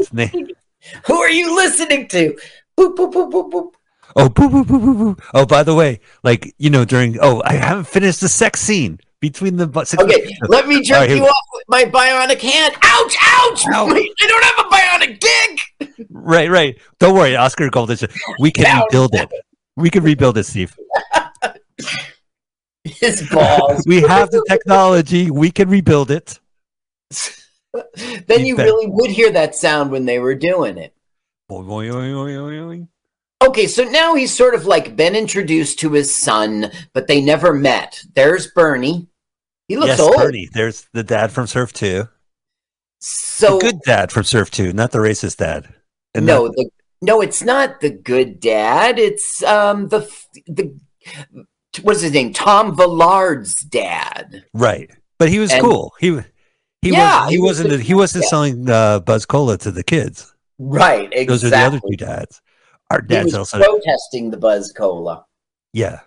Who 1.05 1.17
are 1.17 1.29
you 1.29 1.53
listening 1.53 2.07
to? 2.07 2.37
Boop 2.77 2.95
boop 2.95 3.11
boop 3.11 3.29
boop 3.29 3.51
boop. 3.51 3.71
Oh, 4.15 4.29
boo, 4.29 4.49
boo, 4.49 4.63
boo, 4.63 4.79
boo, 4.79 4.93
boo. 4.93 5.17
Oh, 5.33 5.45
by 5.45 5.63
the 5.63 5.75
way, 5.75 5.99
like 6.23 6.53
you 6.57 6.69
know, 6.69 6.85
during 6.85 7.17
oh, 7.21 7.41
I 7.45 7.53
haven't 7.53 7.85
finished 7.85 8.21
the 8.21 8.29
sex 8.29 8.59
scene 8.61 8.99
between 9.19 9.57
the 9.57 9.67
bu- 9.67 9.85
six. 9.85 10.01
Okay, 10.01 10.35
let 10.47 10.67
me 10.67 10.81
jerk 10.81 10.97
right, 10.99 11.09
you 11.09 11.23
off 11.23 11.45
with 11.53 11.65
my 11.67 11.83
bionic 11.85 12.41
hand. 12.41 12.75
Ouch! 12.83 13.15
Ouch! 13.21 13.65
Ow. 13.73 13.87
I 13.89 14.27
don't 14.27 14.43
have 14.43 14.65
a 14.65 14.69
bionic 14.69 15.19
dick. 15.19 16.07
Right, 16.09 16.49
right. 16.49 16.77
Don't 16.99 17.15
worry, 17.15 17.35
Oscar 17.35 17.69
Gold. 17.69 17.91
We 18.39 18.51
can 18.51 18.65
Ow. 18.65 18.83
rebuild 18.85 19.15
it. 19.15 19.29
We 19.75 19.89
can 19.89 20.03
rebuild 20.03 20.37
it, 20.37 20.45
Steve. 20.45 20.75
His 22.83 23.29
balls. 23.29 23.83
We 23.85 24.01
have 24.01 24.31
the 24.31 24.43
technology. 24.49 25.29
We 25.31 25.51
can 25.51 25.69
rebuild 25.69 26.11
it. 26.11 26.39
then 28.27 28.45
you 28.45 28.57
really 28.57 28.87
would 28.87 29.11
hear 29.11 29.31
that 29.31 29.55
sound 29.55 29.91
when 29.91 30.05
they 30.05 30.19
were 30.19 30.35
doing 30.35 30.77
it. 30.77 30.93
Boing, 31.49 31.65
boing, 31.65 31.91
boing, 31.91 32.13
boing, 32.13 32.67
boing. 32.67 32.87
Okay, 33.41 33.67
so 33.67 33.83
now 33.85 34.15
he's 34.15 34.35
sort 34.35 34.53
of 34.53 34.65
like 34.65 34.95
been 34.97 35.15
introduced 35.15 35.79
to 35.79 35.91
his 35.93 36.15
son, 36.15 36.71
but 36.93 37.07
they 37.07 37.21
never 37.21 37.53
met. 37.53 38.01
There's 38.13 38.47
Bernie. 38.47 39.07
He 39.69 39.77
looks 39.77 39.89
Yes, 39.89 39.99
old. 39.99 40.15
Bernie. 40.17 40.49
There's 40.51 40.87
the 40.93 41.03
dad 41.03 41.31
from 41.31 41.47
Surf 41.47 41.71
Two. 41.71 42.09
So 42.99 43.57
the 43.59 43.65
good 43.71 43.79
dad 43.85 44.11
from 44.11 44.23
Surf 44.25 44.51
Two, 44.51 44.73
not 44.73 44.91
the 44.91 44.99
racist 44.99 45.37
dad. 45.37 45.73
And 46.13 46.25
no, 46.25 46.49
the, 46.49 46.69
no, 47.01 47.21
it's 47.21 47.41
not 47.41 47.79
the 47.79 47.91
good 47.91 48.39
dad. 48.41 48.99
It's 48.99 49.41
um 49.43 49.87
the 49.87 50.01
the 50.47 50.77
what's 51.81 52.01
his 52.01 52.11
name? 52.11 52.33
Tom 52.33 52.75
Villard's 52.75 53.55
dad. 53.63 54.43
right. 54.53 54.89
But 55.17 55.29
he 55.29 55.39
was 55.39 55.51
And- 55.51 55.61
cool. 55.63 55.93
He 55.99 56.19
he 56.81 56.89
Yeah, 56.91 57.21
was 57.21 57.29
he 57.29 57.35
he 57.35 57.41
was 57.41 57.47
wasn't 57.49 57.69
the- 57.69 57.77
he 57.83 57.93
wasn't 57.93 58.23
yeah. 58.25 58.29
selling 58.29 58.69
uh, 58.69 58.99
Buzz 58.99 59.25
Cola 59.25 59.57
to 59.59 59.71
the 59.71 59.83
kids. 59.83 60.33
Right, 60.57 61.03
exactly. 61.13 61.25
Those 61.25 61.43
are 61.45 61.49
the 61.51 61.57
other 61.57 61.79
two 61.89 61.95
dads. 61.95 62.41
Our 62.89 63.01
dads 63.01 63.33
also 63.33 63.59
protesting 63.59 64.31
the 64.31 64.37
Buzz 64.37 64.73
Cola. 64.75 65.25
Yeah. 65.73 65.99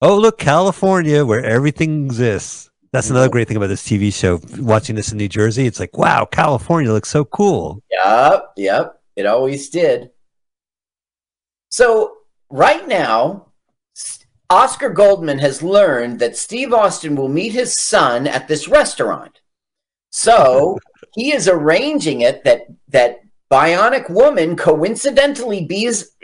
Oh, 0.00 0.16
look, 0.16 0.38
California, 0.38 1.24
where 1.24 1.44
everything 1.44 2.06
exists. 2.06 2.70
That's 2.92 3.08
another 3.08 3.26
mm-hmm. 3.26 3.32
great 3.32 3.48
thing 3.48 3.56
about 3.56 3.68
this 3.68 3.86
TV 3.86 4.12
show. 4.12 4.40
Watching 4.58 4.96
this 4.96 5.12
in 5.12 5.18
New 5.18 5.28
Jersey, 5.28 5.66
it's 5.66 5.80
like, 5.80 5.96
wow, 5.96 6.24
California 6.24 6.92
looks 6.92 7.08
so 7.08 7.24
cool. 7.24 7.82
Yep, 7.90 8.52
yep. 8.56 9.00
It 9.16 9.26
always 9.26 9.68
did. 9.70 10.10
So 11.70 12.18
right 12.50 12.86
now, 12.86 13.46
Oscar 14.50 14.90
Goldman 14.90 15.38
has 15.38 15.62
learned 15.62 16.18
that 16.20 16.36
Steve 16.36 16.74
Austin 16.74 17.16
will 17.16 17.28
meet 17.28 17.52
his 17.52 17.80
son 17.80 18.26
at 18.26 18.46
this 18.46 18.68
restaurant. 18.68 19.40
So 20.10 20.78
he 21.14 21.32
is 21.32 21.48
arranging 21.48 22.20
it 22.20 22.44
that 22.44 22.66
that 22.88 23.21
Bionic 23.52 24.08
Woman 24.08 24.56
coincidentally 24.56 25.66
bees 25.66 26.16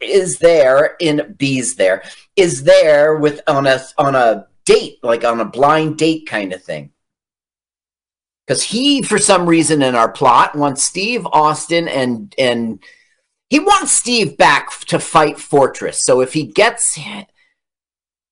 is 0.00 0.38
there 0.38 0.96
in 0.98 1.34
bees 1.36 1.76
there 1.76 2.02
is 2.36 2.64
there 2.64 3.16
with 3.16 3.42
on 3.46 3.66
a 3.66 3.84
on 3.98 4.14
a 4.14 4.46
date 4.64 4.96
like 5.02 5.24
on 5.24 5.40
a 5.40 5.44
blind 5.44 5.98
date 5.98 6.26
kind 6.26 6.54
of 6.54 6.64
thing. 6.64 6.90
Because 8.46 8.62
he 8.62 9.02
for 9.02 9.18
some 9.18 9.44
reason 9.44 9.82
in 9.82 9.94
our 9.94 10.10
plot 10.10 10.56
wants 10.56 10.82
steve 10.82 11.26
austin 11.26 11.86
and 11.86 12.34
and 12.38 12.82
he 13.50 13.58
wants 13.58 13.92
steve 13.92 14.38
back 14.38 14.70
to 14.86 14.98
fight 14.98 15.38
fortress. 15.38 16.00
So 16.06 16.22
if 16.22 16.32
he 16.32 16.46
gets 16.46 16.98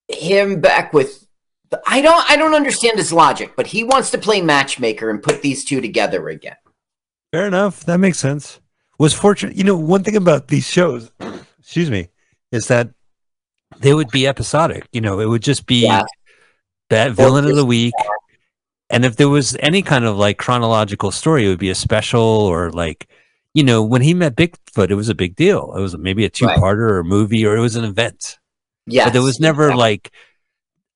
him 0.09 0.63
back 0.63 0.95
with 0.95 1.29
i 1.87 2.01
don't 2.01 2.31
i 2.31 2.37
don't 2.37 2.55
understand 2.55 2.97
his 2.97 3.13
logic 3.13 3.53
but 3.57 3.67
he 3.67 3.85
wants 3.85 4.11
to 4.11 4.19
play 4.19 4.41
matchmaker 4.41 5.11
and 5.11 5.23
put 5.23 5.43
these 5.43 5.67
two 5.67 5.83
together 5.83 6.31
again 6.31 6.57
Fair 7.33 7.47
enough. 7.47 7.85
That 7.85 7.99
makes 7.99 8.19
sense. 8.19 8.61
Was 8.99 9.15
fortunate. 9.15 9.57
You 9.57 9.65
know, 9.65 9.77
one 9.77 10.05
thing 10.05 10.17
about 10.17 10.49
these 10.49 10.67
shows, 10.69 11.11
excuse 11.59 11.91
me, 11.91 12.09
is 12.53 12.69
that 12.69 12.91
they 13.79 13.95
would 13.95 14.11
be 14.11 14.27
episodic. 14.27 14.87
You 14.93 15.01
know, 15.01 15.19
it 15.21 15.27
would 15.29 15.43
just 15.43 15.67
be 15.67 15.83
Yeah. 15.87 16.05
that 16.91 17.13
villain 17.13 17.47
of 17.47 17.57
the 17.57 17.65
week. 17.65 17.95
And 18.91 19.05
if 19.07 19.17
there 19.17 19.31
was 19.31 19.57
any 19.61 19.81
kind 19.83 20.05
of 20.05 20.17
like 20.19 20.37
chronological 20.37 21.11
story, 21.11 21.47
it 21.47 21.49
would 21.49 21.59
be 21.59 21.71
a 21.71 21.75
special 21.75 22.21
or 22.21 22.71
like, 22.71 23.09
you 23.55 23.63
know, 23.65 23.83
when 23.83 24.03
he 24.03 24.13
met 24.13 24.37
Bigfoot, 24.37 24.91
it 24.91 24.95
was 24.95 25.09
a 25.09 25.15
big 25.15 25.35
deal. 25.35 25.73
It 25.75 25.81
was 25.81 25.97
maybe 25.97 26.25
a 26.27 26.31
two 26.31 26.47
parter 26.47 26.91
or 26.91 26.99
a 26.99 27.05
movie 27.05 27.47
or 27.47 27.57
it 27.57 27.61
was 27.61 27.77
an 27.77 27.85
event. 27.85 28.39
yeah 28.87 29.05
but 29.05 29.15
there 29.15 29.23
was 29.23 29.41
never 29.41 29.75
like 29.75 30.11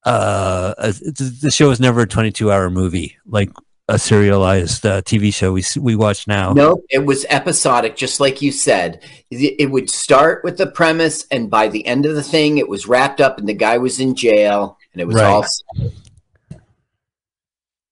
uh 0.05 0.75
a, 0.79 0.93
the 0.93 1.39
the 1.43 1.51
show 1.51 1.69
was 1.69 1.81
never 1.81 2.03
a 2.03 2.07
22 2.07 2.51
hour 2.53 2.69
movie 2.71 3.17
like 3.27 3.51
a 3.89 3.99
serialized 3.99 4.85
uh, 4.85 5.01
tv 5.03 5.33
show 5.33 5.53
we 5.53 5.63
we 5.81 5.95
watch 5.95 6.27
now 6.27 6.53
Nope, 6.53 6.85
it 6.91 7.05
was 7.07 7.25
episodic, 7.29 7.95
just 7.97 8.19
like 8.19 8.43
you 8.43 8.51
said. 8.51 9.01
It, 9.31 9.55
it 9.61 9.71
would 9.71 9.89
start 9.91 10.43
with 10.43 10.59
the 10.59 10.67
premise, 10.67 11.25
and 11.31 11.49
by 11.49 11.69
the 11.69 11.87
end 11.87 12.05
of 12.05 12.15
the 12.17 12.23
thing, 12.23 12.59
it 12.59 12.69
was 12.69 12.87
wrapped 12.89 13.21
up, 13.21 13.39
and 13.39 13.49
the 13.49 13.55
guy 13.55 13.79
was 13.79 14.01
in 14.01 14.15
jail, 14.17 14.77
and 14.93 15.01
it 15.01 15.07
was 15.07 15.15
Right. 15.15 15.25
all. 15.27 15.45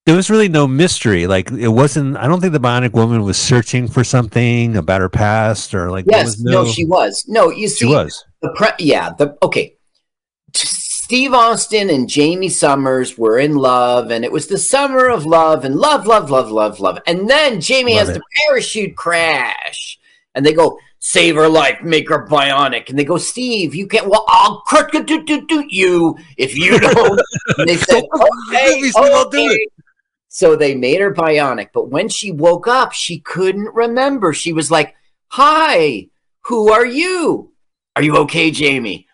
there 0.06 0.16
was 0.16 0.28
really 0.30 0.48
no 0.48 0.66
mystery 0.66 1.26
like 1.26 1.50
it 1.52 1.68
wasn't 1.68 2.14
i 2.18 2.26
don't 2.26 2.40
think 2.42 2.52
the 2.52 2.60
bionic 2.60 2.92
woman 2.92 3.22
was 3.22 3.38
searching 3.38 3.88
for 3.88 4.04
something 4.04 4.76
about 4.76 5.00
her 5.00 5.08
past 5.08 5.74
or 5.74 5.90
like 5.90 6.04
Yes, 6.08 6.26
was 6.26 6.42
no, 6.44 6.66
she 6.66 6.84
was. 6.84 7.24
No, 7.28 7.50
you 7.50 7.68
see, 7.68 7.86
she 7.86 7.92
was 7.92 8.22
the 8.42 8.50
pre- 8.56 8.84
yeah, 8.84 9.10
the 9.16 9.36
okay. 9.42 9.76
Steve 11.14 11.32
Austin 11.32 11.90
and 11.90 12.08
Jamie 12.08 12.48
Sommers 12.48 13.16
were 13.16 13.38
in 13.38 13.54
love, 13.54 14.10
and 14.10 14.24
it 14.24 14.32
was 14.32 14.48
the 14.48 14.58
summer 14.58 15.06
of 15.06 15.24
love 15.24 15.64
and 15.64 15.76
love, 15.76 16.08
love, 16.08 16.28
love, 16.28 16.50
love, 16.50 16.80
love. 16.80 16.98
And 17.06 17.30
then 17.30 17.60
Jamie 17.60 17.94
Love 17.94 18.08
has 18.08 18.16
it. 18.16 18.18
the 18.18 18.22
parachute 18.48 18.96
crash, 18.96 20.00
and 20.34 20.44
they 20.44 20.52
go, 20.52 20.76
Save 20.98 21.36
her 21.36 21.48
life, 21.48 21.80
make 21.84 22.08
her 22.08 22.26
bionic. 22.26 22.88
And 22.90 22.98
they 22.98 23.04
go, 23.04 23.16
Steve, 23.16 23.76
you 23.76 23.86
can't. 23.86 24.08
Well, 24.08 24.24
I'll 24.26 24.62
cr- 24.62 24.90
do, 24.90 25.22
do, 25.22 25.46
do 25.46 25.64
you 25.68 26.18
if 26.36 26.56
you 26.56 26.80
don't. 26.80 27.22
and 27.58 27.68
they 27.68 27.76
said, 27.76 28.02
Okay, 28.48 28.80
Steve, 28.80 28.96
I'll 28.96 29.30
do 29.30 29.46
okay. 29.46 29.68
So 30.26 30.56
they 30.56 30.74
made 30.74 31.00
her 31.00 31.14
bionic, 31.14 31.68
but 31.72 31.90
when 31.90 32.08
she 32.08 32.32
woke 32.32 32.66
up, 32.66 32.92
she 32.92 33.20
couldn't 33.20 33.72
remember. 33.72 34.32
She 34.32 34.52
was 34.52 34.68
like, 34.68 34.96
Hi, 35.28 36.08
who 36.46 36.72
are 36.72 36.84
you? 36.84 37.52
Are 37.94 38.02
you 38.02 38.16
okay, 38.16 38.50
Jamie? 38.50 39.06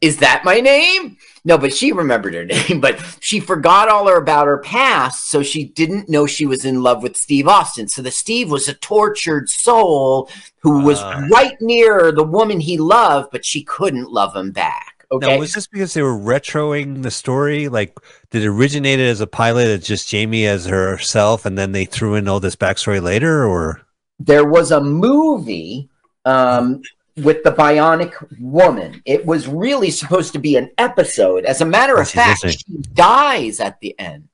Is 0.00 0.18
that 0.18 0.44
my 0.44 0.60
name? 0.60 1.16
No, 1.44 1.56
but 1.56 1.74
she 1.74 1.92
remembered 1.92 2.34
her 2.34 2.44
name, 2.44 2.80
but 2.80 2.98
she 3.20 3.40
forgot 3.40 3.88
all 3.88 4.06
her 4.08 4.16
about 4.16 4.46
her 4.46 4.58
past, 4.58 5.30
so 5.30 5.42
she 5.42 5.64
didn't 5.64 6.08
know 6.08 6.26
she 6.26 6.46
was 6.46 6.64
in 6.64 6.82
love 6.82 7.02
with 7.02 7.16
Steve 7.16 7.48
Austin. 7.48 7.88
So 7.88 8.02
the 8.02 8.10
Steve 8.10 8.50
was 8.50 8.68
a 8.68 8.74
tortured 8.74 9.48
soul 9.48 10.28
who 10.60 10.80
was 10.82 11.00
Ah. 11.00 11.26
right 11.30 11.56
near 11.60 12.12
the 12.12 12.24
woman 12.24 12.60
he 12.60 12.76
loved, 12.76 13.30
but 13.30 13.44
she 13.44 13.62
couldn't 13.62 14.10
love 14.10 14.34
him 14.34 14.50
back. 14.50 15.06
Okay. 15.10 15.26
Now, 15.26 15.38
was 15.38 15.54
this 15.54 15.66
because 15.66 15.94
they 15.94 16.02
were 16.02 16.18
retroing 16.18 17.02
the 17.02 17.10
story? 17.10 17.68
Like, 17.68 17.96
did 18.30 18.42
it 18.42 18.48
originate 18.48 19.00
as 19.00 19.22
a 19.22 19.26
pilot 19.26 19.68
as 19.68 19.86
just 19.86 20.08
Jamie 20.10 20.44
as 20.46 20.66
herself, 20.66 21.46
and 21.46 21.56
then 21.56 21.72
they 21.72 21.86
threw 21.86 22.14
in 22.14 22.28
all 22.28 22.40
this 22.40 22.56
backstory 22.56 23.00
later, 23.00 23.46
or 23.46 23.80
there 24.18 24.44
was 24.44 24.70
a 24.70 24.82
movie 24.82 25.88
um, 26.26 26.82
with 27.22 27.42
the 27.44 27.52
bionic 27.52 28.12
woman. 28.40 29.02
It 29.04 29.24
was 29.24 29.48
really 29.48 29.90
supposed 29.90 30.32
to 30.32 30.38
be 30.38 30.56
an 30.56 30.70
episode. 30.78 31.44
As 31.44 31.60
a 31.60 31.64
matter 31.64 31.96
of 31.96 32.08
fact, 32.08 32.46
she 32.48 32.76
dies 32.94 33.60
at 33.60 33.80
the 33.80 33.98
end. 33.98 34.28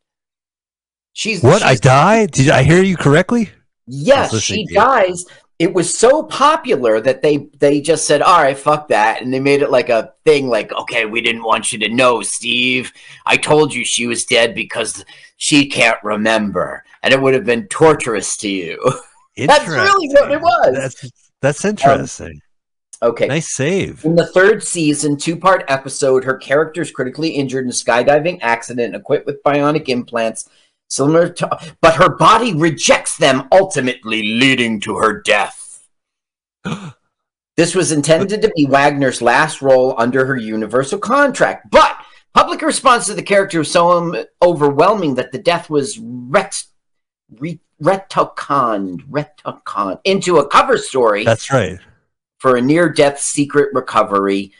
She's 1.12 1.43
what? 1.43 1.62
I 1.62 1.76
die? 1.76 2.26
Did 2.26 2.51
I 2.51 2.62
hear 2.62 2.82
you 2.82 2.97
correctly? 2.97 3.51
Yes, 3.87 4.18
I 4.18 4.22
was 4.22 4.32
listening 4.32 4.68
she 4.68 4.74
dies. 4.74 5.24
It 5.61 5.72
was 5.72 5.97
so 5.97 6.24
popular 6.24 7.01
that 7.01 7.22
they 7.22 7.49
they 7.59 7.80
just 7.80 8.07
said, 8.07 8.20
"All 8.20 8.43
right, 8.43 8.59
fuck 8.59 8.89
that," 8.89 9.22
and 9.22 9.32
they 9.32 9.39
made 9.39 9.62
it 9.62 9.70
like 9.70 9.89
a 9.89 10.12
thing. 10.24 10.49
Like, 10.49 10.72
okay, 10.72 11.07
we 11.07 11.20
didn't 11.20 11.45
want 11.45 11.72
you 11.72 11.78
to 11.80 11.89
know, 11.89 12.22
Steve. 12.22 12.93
I 13.24 13.37
told 13.37 13.72
you 13.72 13.85
she 13.85 14.09
was 14.09 14.24
dead 14.24 14.55
because 14.55 15.05
she 15.37 15.68
can't 15.68 16.03
remember, 16.03 16.85
and 17.05 17.14
it 17.14 17.22
would 17.22 17.35
have 17.35 17.45
been 17.45 17.68
torturous 17.68 18.37
to 18.39 18.49
you. 18.49 18.78
That's 19.37 19.68
really 19.68 20.09
what 20.09 20.32
it 20.32 20.41
was. 20.41 20.68
Um, 20.68 20.74
That's 20.74 21.11
that's 21.41 21.64
interesting. 21.64 22.41
Okay, 23.05 23.26
nice 23.26 23.55
save. 23.55 24.05
In 24.05 24.14
the 24.14 24.26
third 24.26 24.62
season, 24.62 25.16
two 25.16 25.36
part 25.36 25.64
episode, 25.68 26.24
her 26.24 26.36
character 26.36 26.82
is 26.82 26.90
critically 26.90 27.30
injured 27.30 27.64
in 27.64 27.70
a 27.70 27.72
skydiving 27.72 28.38
accident 28.42 28.94
equipped 28.94 29.26
with 29.26 29.42
bionic 29.42 29.88
implants. 29.88 30.48
Similar 30.88 31.30
to, 31.30 31.74
but 31.80 31.94
her 31.94 32.16
body 32.16 32.55
rejects 32.55 33.16
them, 33.16 33.48
ultimately 33.50 34.22
leading 34.22 34.80
to 34.80 34.96
her 34.96 35.22
death. 35.22 35.88
this 37.57 37.74
was 37.74 37.90
intended 37.90 38.42
to 38.42 38.52
be 38.55 38.66
Wagner's 38.66 39.22
last 39.22 39.62
role 39.62 39.94
under 39.98 40.26
her 40.26 40.36
Universal 40.36 40.98
contract, 40.98 41.70
but 41.70 41.96
public 42.34 42.61
response 42.62 43.07
to 43.07 43.14
the 43.14 43.22
character 43.22 43.61
was 43.61 43.70
so 43.70 43.90
um, 43.92 44.16
overwhelming 44.42 45.14
that 45.14 45.32
the 45.32 45.38
death 45.38 45.70
was 45.70 45.98
ret- 45.98 46.64
re- 47.38 47.61
retconned, 47.82 49.09
retconned 49.09 50.00
into 50.05 50.38
a 50.38 50.48
cover 50.48 50.76
story 50.76 51.24
That's 51.24 51.50
right. 51.52 51.78
For 52.45 52.57
a 52.57 52.61
near 52.61 52.90
death 52.90 53.18
secret 53.18 53.70
recovery. 53.72 54.53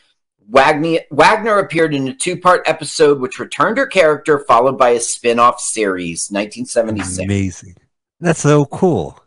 Wagner, 0.49 1.01
Wagner 1.11 1.59
appeared 1.59 1.93
in 1.93 2.07
a 2.07 2.15
two 2.15 2.35
part 2.35 2.67
episode 2.67 3.19
which 3.19 3.37
returned 3.37 3.77
her 3.77 3.85
character, 3.85 4.39
followed 4.39 4.75
by 4.75 4.89
a 4.89 4.99
spin 4.99 5.37
off 5.37 5.59
series, 5.59 6.31
1976. 6.31 7.19
Amazing. 7.23 7.75
That's 8.19 8.39
so 8.39 8.65
cool. 8.65 9.19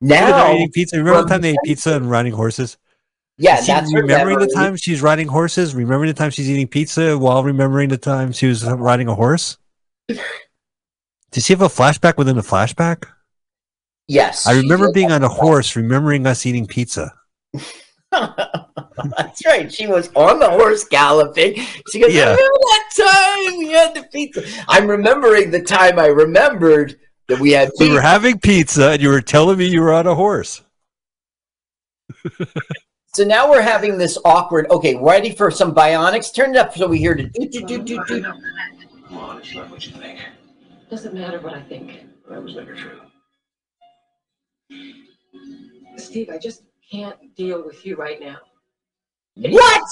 Now, 0.00 0.52
eating 0.52 0.72
pizza. 0.72 0.98
Remember 0.98 1.22
the 1.22 1.28
time 1.28 1.42
they 1.42 1.50
ate 1.50 1.58
pizza 1.64 1.94
and 1.94 2.10
riding 2.10 2.32
horses? 2.32 2.76
yeah, 3.38 3.60
she 3.60 3.68
that's 3.68 3.94
remembering 3.94 4.40
the 4.40 4.52
time 4.52 4.74
she's 4.74 5.00
riding 5.00 5.28
horses. 5.28 5.72
Remembering 5.72 6.08
the 6.08 6.14
time 6.14 6.32
she's 6.32 6.50
eating 6.50 6.66
pizza 6.66 7.16
while 7.16 7.44
remembering 7.44 7.88
the 7.88 7.98
time 7.98 8.32
she 8.32 8.48
was 8.48 8.64
riding 8.64 9.06
a 9.06 9.14
horse. 9.14 9.58
Did 10.08 10.18
she 11.44 11.52
have 11.52 11.62
a 11.62 11.68
flashback 11.68 12.16
within 12.16 12.36
a 12.36 12.42
flashback? 12.42 13.04
Yes. 14.08 14.44
I 14.44 14.54
remember 14.54 14.90
being 14.90 15.12
on 15.12 15.22
a 15.22 15.28
horse, 15.28 15.76
remembering 15.76 16.26
us 16.26 16.44
eating 16.46 16.66
pizza. 16.66 17.12
That's 18.10 19.44
right. 19.46 19.72
She 19.72 19.86
was 19.86 20.10
on 20.14 20.38
the 20.38 20.50
horse 20.50 20.84
galloping. 20.84 21.54
She 21.90 22.00
goes, 22.00 22.14
Yeah. 22.14 22.24
I 22.24 22.30
remember 22.30 22.58
that 22.60 22.90
time 22.96 23.58
we 23.58 23.70
had 23.70 23.94
the 23.94 24.02
pizza. 24.12 24.44
I'm 24.68 24.88
remembering 24.88 25.50
the 25.50 25.62
time 25.62 25.98
I 25.98 26.06
remembered 26.06 26.98
that 27.28 27.40
we 27.40 27.50
had 27.52 27.70
pizza. 27.70 27.84
We 27.84 27.92
were 27.92 28.00
having 28.00 28.38
pizza, 28.38 28.90
and 28.90 29.02
you 29.02 29.08
were 29.08 29.20
telling 29.20 29.58
me 29.58 29.66
you 29.66 29.80
were 29.80 29.92
on 29.92 30.06
a 30.06 30.14
horse. 30.14 30.62
So 33.16 33.24
now 33.24 33.50
we're 33.50 33.62
having 33.62 33.96
this 33.96 34.18
awkward. 34.26 34.66
Okay, 34.70 34.94
ready 34.96 35.32
for 35.32 35.50
some 35.50 35.74
bionics? 35.74 36.34
Turn 36.34 36.50
it 36.50 36.58
up 36.58 36.76
so 36.76 36.86
we 36.86 36.98
hear 36.98 37.14
the 37.14 37.24
do 37.24 37.48
do 37.48 37.66
do 37.66 37.82
do 37.82 38.04
do. 38.04 38.22
Come 38.22 39.16
on, 39.16 39.38
it's 39.38 39.54
not 39.54 39.70
what 39.70 39.86
you 39.86 39.92
think. 39.92 40.20
Doesn't 40.90 41.14
matter 41.14 41.40
what 41.40 41.54
I 41.54 41.62
think. 41.62 42.04
That 42.28 42.42
was 42.42 42.56
never 42.56 42.74
true. 42.74 43.00
Steve, 45.96 46.28
I 46.28 46.36
just 46.36 46.62
can't 46.90 47.34
deal 47.36 47.64
with 47.64 47.84
you 47.84 47.96
right 47.96 48.20
now. 48.20 48.36
What? 49.36 49.82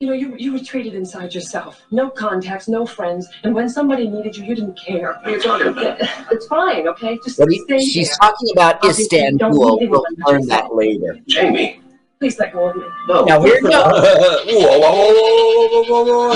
You 0.00 0.08
know, 0.08 0.12
you, 0.12 0.36
you 0.38 0.52
retreated 0.52 0.94
inside 0.94 1.34
yourself. 1.34 1.82
No 1.90 2.10
contacts, 2.10 2.68
no 2.68 2.84
friends. 2.84 3.26
And 3.44 3.54
when 3.54 3.68
somebody 3.68 4.06
needed 4.08 4.36
you, 4.36 4.44
you 4.44 4.54
didn't 4.54 4.78
care. 4.78 5.14
What 5.14 5.26
are 5.26 5.30
you 5.30 5.40
talking 5.42 5.66
about? 5.68 5.98
It's 6.30 6.46
fine, 6.46 6.86
okay? 6.88 7.18
Just 7.24 7.38
What 7.38 7.48
do 7.48 7.56
you- 7.56 7.64
stay 7.64 7.80
she's 7.80 8.08
there. 8.08 8.16
talking 8.20 8.48
about 8.52 8.76
Obviously, 8.76 9.04
Istanbul. 9.18 9.78
We'll 9.88 10.04
learn 10.26 10.46
that 10.48 10.74
later. 10.74 11.18
Jamie. 11.26 11.80
Please 12.18 12.38
let 12.38 12.52
go 12.52 12.68
of 12.70 12.76
me. 12.76 12.82
No. 13.08 13.24
Now 13.24 13.42
here 13.42 13.56
you 13.56 13.62
go. 13.62 13.70
whoa, 13.90 14.78
whoa, 14.78 14.90
whoa, 14.90 15.82
whoa, 15.82 15.82
whoa, 15.82 16.04
whoa, 16.04 16.28
whoa. 16.28 16.32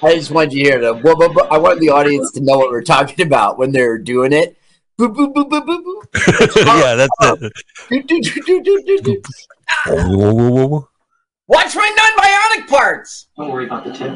I 0.00 0.14
just 0.14 0.30
wanted 0.30 0.52
you 0.54 0.64
to 0.64 0.70
hear 0.70 0.80
the. 0.80 0.94
whoa, 0.94 1.14
whoa, 1.14 1.28
whoa. 1.28 1.48
I 1.50 1.58
wanted 1.58 1.80
the 1.80 1.90
audience 1.90 2.30
to 2.32 2.40
know 2.40 2.56
what 2.58 2.70
we're 2.70 2.82
talking 2.82 3.26
about 3.26 3.58
when 3.58 3.72
they're 3.72 3.98
doing 3.98 4.32
it. 4.32 4.56
Boop, 4.98 5.14
boop, 5.14 5.32
boop, 5.32 5.48
boop, 5.48 5.64
boop, 5.64 5.82
boop. 5.84 6.02
yeah, 6.80 6.94
that's 6.96 7.16
it. 7.42 7.52
Watch 11.46 11.74
my 11.76 11.88
non-bionic 11.96 12.66
parts. 12.68 13.28
Don't 13.36 13.50
worry 13.52 13.66
about 13.66 13.84
the 13.84 13.92
tip. 13.92 14.12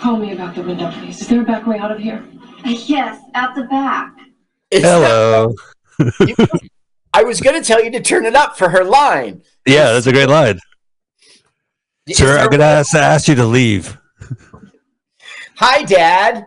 Call 0.00 0.16
me 0.16 0.32
about 0.32 0.54
the 0.54 0.62
window, 0.62 0.90
please. 0.92 1.20
Is 1.20 1.28
there 1.28 1.42
a 1.42 1.44
back 1.44 1.66
way 1.66 1.78
out 1.78 1.90
of 1.90 1.98
here? 1.98 2.24
Uh, 2.64 2.70
yes, 2.70 3.20
out 3.34 3.54
the 3.54 3.64
back. 3.64 4.14
It's 4.70 4.84
Hello. 4.84 5.52
not- 5.98 6.10
I 7.12 7.24
was 7.24 7.40
going 7.40 7.60
to 7.60 7.66
tell 7.66 7.82
you 7.82 7.90
to 7.90 8.00
turn 8.00 8.24
it 8.24 8.36
up 8.36 8.56
for 8.56 8.68
her 8.68 8.84
line. 8.84 9.42
Yeah, 9.66 9.92
that's 9.92 10.06
a 10.06 10.12
great 10.12 10.28
line. 10.28 10.60
Is 12.06 12.18
Sir, 12.18 12.38
I'm 12.38 12.48
gonna 12.48 12.62
ask, 12.64 12.94
ask 12.94 13.26
you 13.28 13.34
to 13.34 13.44
leave. 13.44 13.98
Hi, 15.56 15.82
Dad. 15.82 16.46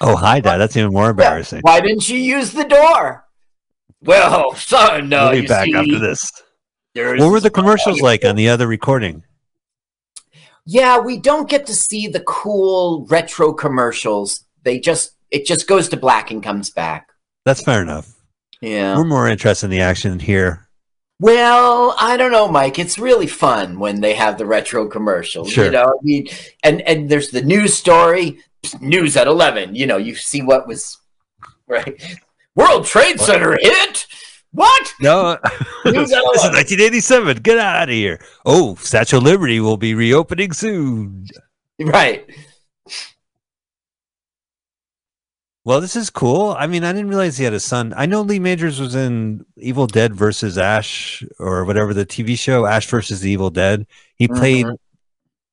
Oh, 0.00 0.16
hi, 0.16 0.40
Dad. 0.40 0.58
That's 0.58 0.76
even 0.76 0.92
more 0.92 1.10
embarrassing. 1.10 1.60
Why 1.62 1.80
didn't 1.80 2.08
you 2.08 2.18
use 2.18 2.52
the 2.52 2.64
door? 2.64 3.24
Well, 4.02 4.54
son, 4.56 5.08
no. 5.08 5.30
we'll 5.30 5.42
be 5.42 5.46
back 5.46 5.66
see, 5.66 5.74
after 5.74 5.98
this. 5.98 6.30
What 6.94 7.30
were 7.30 7.40
the 7.40 7.50
commercials 7.50 8.00
like 8.00 8.24
on 8.24 8.36
the 8.36 8.48
other 8.48 8.66
recording? 8.66 9.24
Yeah, 10.66 10.98
we 10.98 11.18
don't 11.18 11.48
get 11.48 11.66
to 11.66 11.74
see 11.74 12.06
the 12.06 12.20
cool 12.20 13.06
retro 13.08 13.52
commercials. 13.52 14.44
They 14.62 14.78
just 14.78 15.12
it 15.30 15.46
just 15.46 15.66
goes 15.66 15.88
to 15.90 15.96
black 15.96 16.30
and 16.30 16.42
comes 16.42 16.70
back. 16.70 17.08
That's 17.44 17.62
fair 17.62 17.82
enough. 17.82 18.12
Yeah. 18.60 18.96
We're 18.96 19.04
more 19.04 19.28
interested 19.28 19.66
in 19.66 19.70
the 19.70 19.80
action 19.80 20.18
here. 20.18 20.68
Well, 21.20 21.94
I 22.00 22.16
don't 22.16 22.32
know, 22.32 22.48
Mike. 22.48 22.78
It's 22.78 22.98
really 22.98 23.26
fun 23.26 23.78
when 23.78 24.00
they 24.00 24.14
have 24.14 24.38
the 24.38 24.46
retro 24.46 24.88
commercials. 24.88 25.50
Sure. 25.50 25.66
You 25.66 25.70
know, 25.70 25.84
I 25.84 26.02
mean, 26.02 26.28
and 26.62 26.80
and 26.82 27.10
there's 27.10 27.30
the 27.30 27.42
news 27.42 27.74
story, 27.74 28.40
news 28.80 29.16
at 29.16 29.26
eleven. 29.26 29.74
You 29.74 29.86
know, 29.86 29.96
you 29.96 30.14
see 30.14 30.42
what 30.42 30.66
was 30.66 30.98
right. 31.66 32.00
World 32.54 32.84
Trade 32.86 33.20
Center 33.20 33.56
hit. 33.60 34.06
What? 34.52 34.92
No, 35.00 35.38
News 35.84 36.12
at 36.12 36.22
11. 36.22 36.52
1987. 36.52 37.36
Get 37.38 37.58
out 37.58 37.88
of 37.88 37.94
here. 37.94 38.20
Oh, 38.44 38.74
Statue 38.76 39.18
of 39.18 39.22
Liberty 39.22 39.60
will 39.60 39.76
be 39.76 39.94
reopening 39.94 40.52
soon. 40.52 41.26
Right. 41.78 42.28
Well, 45.64 45.80
this 45.80 45.94
is 45.94 46.10
cool. 46.10 46.56
I 46.58 46.66
mean, 46.66 46.84
I 46.84 46.92
didn't 46.92 47.10
realize 47.10 47.36
he 47.36 47.44
had 47.44 47.52
a 47.52 47.60
son. 47.60 47.92
I 47.96 48.06
know 48.06 48.22
Lee 48.22 48.38
Majors 48.38 48.80
was 48.80 48.94
in 48.94 49.44
Evil 49.56 49.86
Dead 49.86 50.14
versus 50.16 50.56
Ash 50.58 51.22
or 51.38 51.64
whatever 51.64 51.92
the 51.92 52.06
TV 52.06 52.36
show, 52.38 52.66
Ash 52.66 52.86
versus 52.88 53.20
the 53.20 53.30
Evil 53.30 53.50
Dead. 53.50 53.86
He 54.16 54.26
played 54.26 54.66
Mhm. 54.66 54.76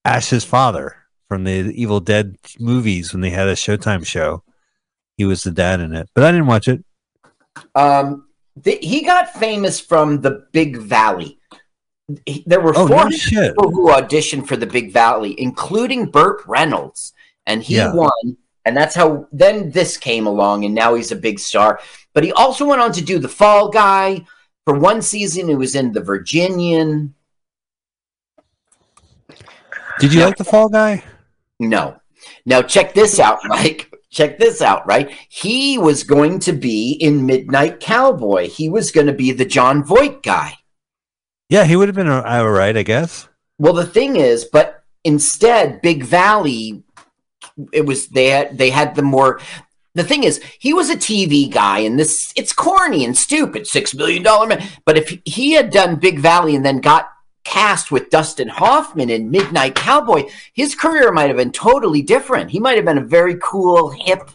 Ash's 0.05 0.45
father 0.45 0.95
from 1.27 1.43
the 1.43 1.71
Evil 1.75 1.99
Dead 1.99 2.37
movies 2.59 3.13
when 3.13 3.21
they 3.21 3.29
had 3.29 3.47
a 3.47 3.53
Showtime 3.55 4.05
show. 4.05 4.43
He 5.17 5.25
was 5.25 5.43
the 5.43 5.51
dad 5.51 5.79
in 5.79 5.93
it, 5.95 6.09
but 6.13 6.23
I 6.23 6.31
didn't 6.31 6.47
watch 6.47 6.67
it. 6.67 6.83
Um, 7.75 8.27
th- 8.63 8.83
he 8.85 9.03
got 9.03 9.33
famous 9.33 9.79
from 9.79 10.21
the 10.21 10.45
Big 10.51 10.77
Valley. 10.77 11.33
he- 12.25 12.43
there 12.47 12.61
were 12.61 12.71
Oh, 12.77 12.87
no 12.87 13.09
people 13.09 13.69
who 13.71 13.89
auditioned 13.91 14.47
for 14.47 14.55
the 14.55 14.65
Big 14.65 14.93
Valley, 14.93 15.35
including 15.37 16.05
Burt 16.09 16.41
Reynolds, 16.47 17.11
and 17.45 17.61
he 17.61 17.75
Yeah. 17.75 17.93
won. 17.93 18.37
And 18.63 18.77
that's 18.77 18.95
how 18.95 19.27
then 19.33 19.71
this 19.71 19.97
came 19.97 20.25
along, 20.25 20.63
and 20.63 20.73
now 20.73 20.93
he's 20.93 21.11
a 21.11 21.17
big 21.17 21.37
star. 21.37 21.81
But 22.13 22.23
he 22.23 22.31
also 22.31 22.65
went 22.65 22.81
on 22.81 22.93
to 22.93 23.01
do 23.01 23.19
The 23.19 23.27
Fall 23.27 23.67
Guy. 23.69 24.25
For 24.65 24.77
one 24.79 25.01
season, 25.01 25.49
he 25.49 25.55
was 25.55 25.75
in 25.75 25.91
The 25.91 25.99
Virginian. 26.01 27.13
Did 29.99 30.13
you 30.13 30.21
like 30.21 30.37
the 30.37 30.43
Fall 30.45 30.69
Guy? 30.69 31.03
No. 31.59 31.97
Now 32.45 32.61
check 32.61 32.93
this 32.93 33.19
out, 33.19 33.39
Mike. 33.45 33.93
Check 34.09 34.37
this 34.37 34.61
out, 34.61 34.87
right? 34.87 35.11
He 35.29 35.77
was 35.77 36.03
going 36.03 36.39
to 36.39 36.53
be 36.53 36.91
in 36.93 37.25
Midnight 37.25 37.79
Cowboy. 37.79 38.47
He 38.47 38.69
was 38.69 38.91
going 38.91 39.07
to 39.07 39.13
be 39.13 39.31
the 39.31 39.45
Jon 39.45 39.83
Voight 39.83 40.23
guy. 40.23 40.53
Yeah, 41.49 41.65
he 41.65 41.75
would 41.75 41.87
have 41.87 41.95
been 41.95 42.07
all 42.09 42.49
right, 42.49 42.75
I 42.75 42.83
guess. 42.83 43.27
Well, 43.59 43.73
the 43.73 43.85
thing 43.85 44.15
is, 44.15 44.45
but 44.45 44.83
instead, 45.03 45.81
Big 45.81 46.03
Valley, 46.03 46.83
it 47.71 47.85
was 47.85 48.07
they 48.07 48.27
had 48.27 48.57
they 48.57 48.69
had 48.69 48.95
the 48.95 49.01
more. 49.01 49.39
The 49.93 50.03
thing 50.03 50.23
is, 50.23 50.41
he 50.59 50.73
was 50.73 50.89
a 50.89 50.95
TV 50.95 51.51
guy, 51.51 51.79
and 51.79 51.97
this 51.99 52.31
it's 52.35 52.53
corny 52.53 53.03
and 53.03 53.17
stupid, 53.17 53.65
six 53.65 53.95
million 53.95 54.23
dollar 54.23 54.47
man. 54.47 54.67
But 54.85 54.97
if 54.97 55.17
he 55.25 55.53
had 55.53 55.71
done 55.71 55.95
Big 55.95 56.19
Valley 56.19 56.55
and 56.55 56.65
then 56.65 56.79
got 56.79 57.09
cast 57.47 57.91
with 57.91 58.09
Dustin 58.09 58.49
Hoffman 58.49 59.09
in 59.09 59.31
Midnight 59.31 59.75
Cowboy, 59.75 60.23
his 60.53 60.75
career 60.75 61.11
might 61.11 61.27
have 61.27 61.37
been 61.37 61.51
totally 61.51 62.01
different. 62.01 62.51
He 62.51 62.59
might 62.59 62.75
have 62.75 62.85
been 62.85 62.97
a 62.97 63.05
very 63.05 63.37
cool, 63.41 63.89
hip 63.89 64.29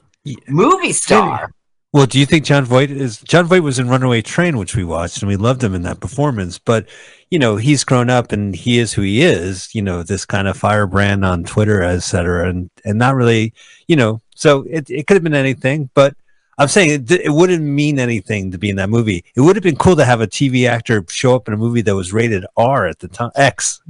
movie 0.48 0.92
star. 0.92 1.52
Well, 1.92 2.06
do 2.06 2.18
you 2.18 2.24
think 2.24 2.46
Jon 2.46 2.64
Voight 2.64 2.90
is 2.90 3.18
Jon 3.18 3.44
Voight 3.44 3.62
was 3.62 3.78
in 3.78 3.86
Runaway 3.86 4.22
Train, 4.22 4.56
which 4.56 4.74
we 4.74 4.82
watched, 4.82 5.20
and 5.20 5.28
we 5.28 5.36
loved 5.36 5.62
him 5.62 5.74
in 5.74 5.82
that 5.82 6.00
performance. 6.00 6.58
But 6.58 6.86
you 7.30 7.38
know, 7.38 7.56
he's 7.56 7.84
grown 7.84 8.08
up 8.08 8.32
and 8.32 8.56
he 8.56 8.78
is 8.78 8.94
who 8.94 9.02
he 9.02 9.20
is. 9.20 9.74
You 9.74 9.82
know, 9.82 10.02
this 10.02 10.24
kind 10.24 10.48
of 10.48 10.56
firebrand 10.56 11.22
on 11.22 11.44
Twitter, 11.44 11.82
et 11.82 11.98
cetera, 12.00 12.48
and 12.48 12.70
and 12.86 12.98
not 12.98 13.14
really, 13.14 13.52
you 13.88 13.96
know. 13.96 14.22
So 14.34 14.64
it 14.70 14.88
it 14.88 15.06
could 15.06 15.16
have 15.16 15.22
been 15.22 15.34
anything, 15.34 15.90
but 15.92 16.16
I'm 16.62 16.68
saying 16.68 16.90
it, 16.90 17.10
it 17.10 17.30
wouldn't 17.30 17.62
mean 17.62 17.98
anything 17.98 18.52
to 18.52 18.58
be 18.58 18.70
in 18.70 18.76
that 18.76 18.88
movie. 18.88 19.24
It 19.34 19.40
would 19.40 19.56
have 19.56 19.64
been 19.64 19.76
cool 19.76 19.96
to 19.96 20.04
have 20.04 20.20
a 20.20 20.28
TV 20.28 20.68
actor 20.68 21.04
show 21.08 21.34
up 21.34 21.48
in 21.48 21.54
a 21.54 21.56
movie 21.56 21.82
that 21.82 21.94
was 21.94 22.12
rated 22.12 22.46
R 22.56 22.86
at 22.86 23.00
the 23.00 23.08
time, 23.08 23.32
X. 23.34 23.82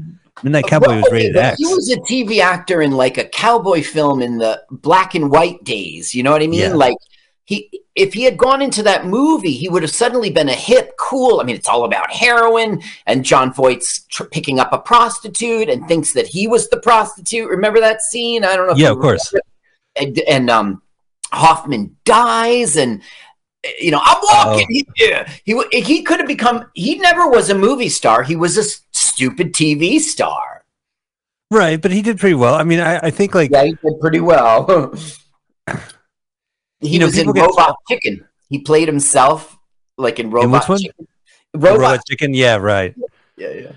Midnight 0.42 0.66
Cowboy 0.66 0.96
was 0.96 1.12
rated 1.12 1.36
X. 1.36 1.58
He 1.58 1.66
was 1.66 1.90
a 1.90 2.00
TV 2.00 2.40
actor 2.40 2.80
in 2.80 2.92
like 2.92 3.18
a 3.18 3.24
cowboy 3.24 3.82
film 3.82 4.22
in 4.22 4.38
the 4.38 4.62
black 4.70 5.14
and 5.14 5.30
white 5.30 5.62
days. 5.64 6.14
You 6.14 6.22
know 6.22 6.32
what 6.32 6.42
I 6.42 6.46
mean? 6.46 6.60
Yeah. 6.60 6.74
Like 6.74 6.96
he, 7.44 7.82
if 7.94 8.14
he 8.14 8.24
had 8.24 8.38
gone 8.38 8.62
into 8.62 8.82
that 8.84 9.06
movie, 9.06 9.52
he 9.52 9.68
would 9.68 9.82
have 9.82 9.92
suddenly 9.92 10.30
been 10.30 10.48
a 10.48 10.54
hip, 10.54 10.94
cool. 10.98 11.40
I 11.40 11.44
mean, 11.44 11.56
it's 11.56 11.68
all 11.68 11.84
about 11.84 12.10
heroin, 12.10 12.82
and 13.06 13.24
Jon 13.24 13.52
Voight's 13.52 14.04
tr- 14.06 14.24
picking 14.24 14.58
up 14.58 14.72
a 14.72 14.78
prostitute 14.78 15.68
and 15.68 15.86
thinks 15.86 16.12
that 16.14 16.26
he 16.26 16.48
was 16.48 16.68
the 16.70 16.78
prostitute. 16.78 17.50
Remember 17.50 17.80
that 17.80 18.00
scene? 18.00 18.44
I 18.44 18.56
don't 18.56 18.66
know. 18.66 18.72
if 18.72 18.78
Yeah, 18.78 18.90
of 18.90 18.98
course. 18.98 19.32
And, 19.94 20.18
and 20.20 20.48
um, 20.48 20.81
Hoffman 21.32 21.96
dies, 22.04 22.76
and 22.76 23.02
you 23.80 23.90
know, 23.90 24.00
I'm 24.02 24.18
walking. 24.22 24.66
Oh. 24.68 24.68
He, 24.68 24.86
yeah, 24.98 25.28
he 25.44 25.60
he 25.82 26.02
could 26.02 26.18
have 26.20 26.28
become. 26.28 26.66
He 26.74 26.96
never 26.98 27.28
was 27.28 27.50
a 27.50 27.54
movie 27.54 27.88
star. 27.88 28.22
He 28.22 28.36
was 28.36 28.56
a 28.58 28.64
stupid 28.92 29.52
TV 29.54 29.98
star. 30.00 30.64
Right, 31.50 31.80
but 31.80 31.90
he 31.90 32.00
did 32.02 32.18
pretty 32.18 32.34
well. 32.34 32.54
I 32.54 32.64
mean, 32.64 32.80
I, 32.80 32.98
I 32.98 33.10
think 33.10 33.34
like 33.34 33.50
Yeah, 33.50 33.64
he 33.64 33.72
did 33.72 34.00
pretty 34.00 34.20
well. 34.20 34.94
he 36.80 36.88
You 36.88 36.98
know, 36.98 37.06
was 37.06 37.16
in 37.18 37.20
people 37.26 37.34
get- 37.34 37.46
Robot 37.46 37.76
Chicken. 37.88 38.26
He 38.48 38.58
played 38.60 38.88
himself 38.88 39.56
like 39.98 40.18
in 40.18 40.30
Robot 40.30 40.68
one? 40.68 40.78
Chicken. 40.78 41.06
Robot, 41.54 41.78
Robot. 41.78 42.00
Chicken. 42.08 42.34
Yeah, 42.34 42.56
right. 42.56 42.94
Yeah, 43.36 43.50
yeah. 43.50 43.72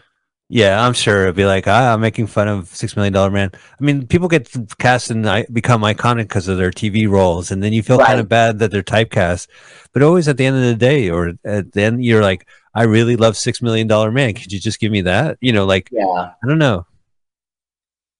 Yeah, 0.47 0.85
I'm 0.85 0.93
sure 0.93 1.23
it'd 1.23 1.35
be 1.35 1.45
like, 1.45 1.67
ah, 1.67 1.93
I'm 1.93 2.01
making 2.01 2.27
fun 2.27 2.47
of 2.47 2.67
Six 2.67 2.95
Million 2.95 3.13
Dollar 3.13 3.31
Man. 3.31 3.49
I 3.53 3.83
mean, 3.83 4.05
people 4.05 4.27
get 4.27 4.47
cast 4.77 5.09
and 5.09 5.27
I- 5.27 5.47
become 5.51 5.81
iconic 5.81 6.23
because 6.23 6.47
of 6.47 6.57
their 6.57 6.69
TV 6.69 7.09
roles, 7.09 7.49
and 7.49 7.63
then 7.63 7.73
you 7.73 7.81
feel 7.81 7.97
kind 7.97 8.19
of 8.19 8.29
bad 8.29 8.59
that 8.59 8.69
they're 8.69 8.83
typecast. 8.83 9.47
But 9.91 10.03
always 10.03 10.27
at 10.27 10.37
the 10.37 10.45
end 10.45 10.55
of 10.57 10.61
the 10.61 10.75
day, 10.75 11.09
or 11.09 11.33
at 11.43 11.71
the 11.71 11.81
end, 11.81 12.05
you're 12.05 12.21
like, 12.21 12.47
I 12.75 12.83
really 12.83 13.15
love 13.15 13.37
Six 13.37 13.59
Million 13.61 13.87
Dollar 13.87 14.11
Man. 14.11 14.35
Could 14.35 14.51
you 14.51 14.59
just 14.59 14.79
give 14.79 14.91
me 14.91 15.01
that? 15.01 15.37
You 15.41 15.51
know, 15.51 15.65
like 15.65 15.89
Yeah. 15.91 16.03
I 16.05 16.47
don't 16.47 16.59
know. 16.59 16.85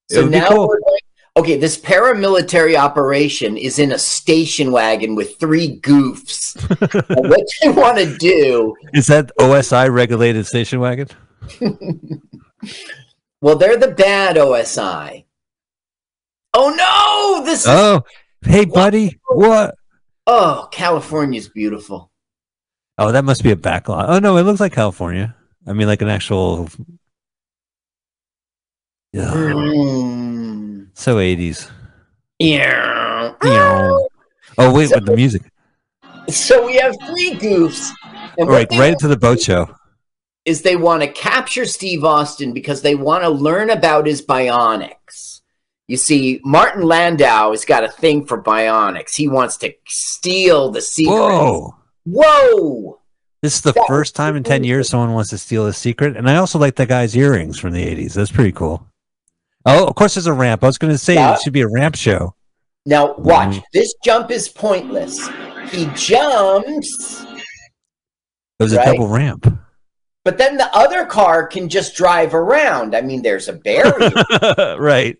So 0.09 0.25
now 0.27 0.49
cool. 0.49 0.67
we're 0.67 0.79
going, 0.79 0.99
okay, 1.37 1.57
this 1.57 1.77
paramilitary 1.77 2.75
operation 2.75 3.55
is 3.55 3.77
in 3.77 3.91
a 3.91 3.99
station 3.99 4.71
wagon 4.71 5.13
with 5.13 5.39
three 5.39 5.79
goofs. 5.81 6.55
what 7.29 7.41
they 7.61 7.69
want 7.69 7.97
to 7.99 8.17
do, 8.17 8.75
Is 8.93 9.05
that 9.07 9.31
OSI 9.39 9.91
regulated 9.93 10.47
station 10.47 10.79
wagon? 10.79 11.07
well, 13.41 13.55
they're 13.57 13.77
the 13.77 13.91
bad 13.91 14.35
OSI. 14.37 15.25
Oh 16.53 16.69
no! 16.69 17.45
This 17.45 17.61
is 17.61 17.67
Oh, 17.67 18.03
hey, 18.41 18.65
buddy, 18.65 19.19
what? 19.27 19.75
oh, 20.27 20.67
California's 20.71 21.49
beautiful. 21.49 22.11
Oh, 22.97 23.11
that 23.11 23.25
must 23.25 23.43
be 23.43 23.51
a 23.51 23.55
backlot. 23.57 24.05
Oh 24.07 24.19
no, 24.19 24.37
it 24.37 24.43
looks 24.43 24.59
like 24.61 24.71
California. 24.73 25.35
I 25.67 25.73
mean, 25.73 25.87
like 25.87 26.01
an 26.01 26.07
actual. 26.09 26.69
Yeah, 29.11 29.31
Mm. 29.33 30.87
so 30.93 31.17
80s. 31.17 31.69
Yeah. 32.39 33.31
Oh 34.57 34.73
wait, 34.73 34.91
with 34.93 35.05
the 35.05 35.15
music. 35.15 35.41
So 36.29 36.65
we 36.65 36.75
have 36.77 36.95
three 37.05 37.31
goofs. 37.35 37.91
And 38.37 38.49
All 38.49 38.55
right, 38.55 38.67
right 38.71 38.91
into 38.93 39.07
the 39.07 39.17
boat 39.17 39.41
show. 39.41 39.73
Is 40.45 40.61
they 40.61 40.75
want 40.75 41.01
to 41.01 41.07
capture 41.07 41.65
Steve 41.65 42.03
Austin 42.03 42.53
because 42.53 42.81
they 42.81 42.95
want 42.95 43.23
to 43.23 43.29
learn 43.29 43.69
about 43.69 44.05
his 44.05 44.21
bionics. 44.21 45.41
You 45.87 45.97
see, 45.97 46.39
Martin 46.43 46.83
Landau 46.83 47.51
has 47.51 47.65
got 47.65 47.83
a 47.83 47.89
thing 47.91 48.25
for 48.25 48.41
bionics. 48.41 49.15
He 49.15 49.27
wants 49.27 49.57
to 49.57 49.73
steal 49.87 50.71
the 50.71 50.81
secret. 50.81 51.13
Whoa. 51.13 51.75
Whoa! 52.05 52.99
This 53.41 53.55
is 53.55 53.61
the 53.61 53.71
That 53.73 53.85
first 53.87 54.15
time 54.15 54.35
in 54.35 54.43
10 54.43 54.63
years 54.63 54.89
someone 54.89 55.13
wants 55.13 55.29
to 55.31 55.37
steal 55.37 55.65
a 55.67 55.73
secret. 55.73 56.15
And 56.17 56.29
I 56.29 56.37
also 56.37 56.57
like 56.57 56.75
that 56.75 56.87
guy's 56.87 57.15
earrings 57.15 57.59
from 57.59 57.71
the 57.73 57.83
80s. 57.85 58.13
That's 58.13 58.31
pretty 58.31 58.51
cool. 58.51 58.87
Oh, 59.65 59.85
of 59.87 59.95
course, 59.95 60.13
there's 60.15 60.27
a 60.27 60.33
ramp. 60.33 60.63
I 60.63 60.67
was 60.67 60.77
going 60.77 60.93
to 60.93 60.97
say 60.97 61.15
Yeah. 61.15 61.33
it 61.35 61.41
should 61.41 61.53
be 61.53 61.61
a 61.61 61.67
ramp 61.67 61.95
show. 61.95 62.35
Now 62.87 63.15
watch. 63.15 63.55
Mhm. 63.55 63.63
This 63.73 63.93
jump 64.03 64.29
is 64.31 64.47
pointless. 64.49 65.27
He 65.71 65.85
jumps, 65.95 67.25
There's 68.59 68.73
a 68.73 68.77
Right. 68.77 68.85
double 68.85 69.07
ramp. 69.07 69.47
But 70.25 70.37
then 70.37 70.57
the 70.57 70.69
other 70.75 71.05
car 71.05 71.47
can 71.47 71.69
just 71.69 71.95
drive 71.95 72.33
around. 72.33 72.93
I 72.95 73.01
mean, 73.01 73.21
there's 73.21 73.47
a 73.47 73.53
barrier. 73.53 74.11
right. 74.77 75.17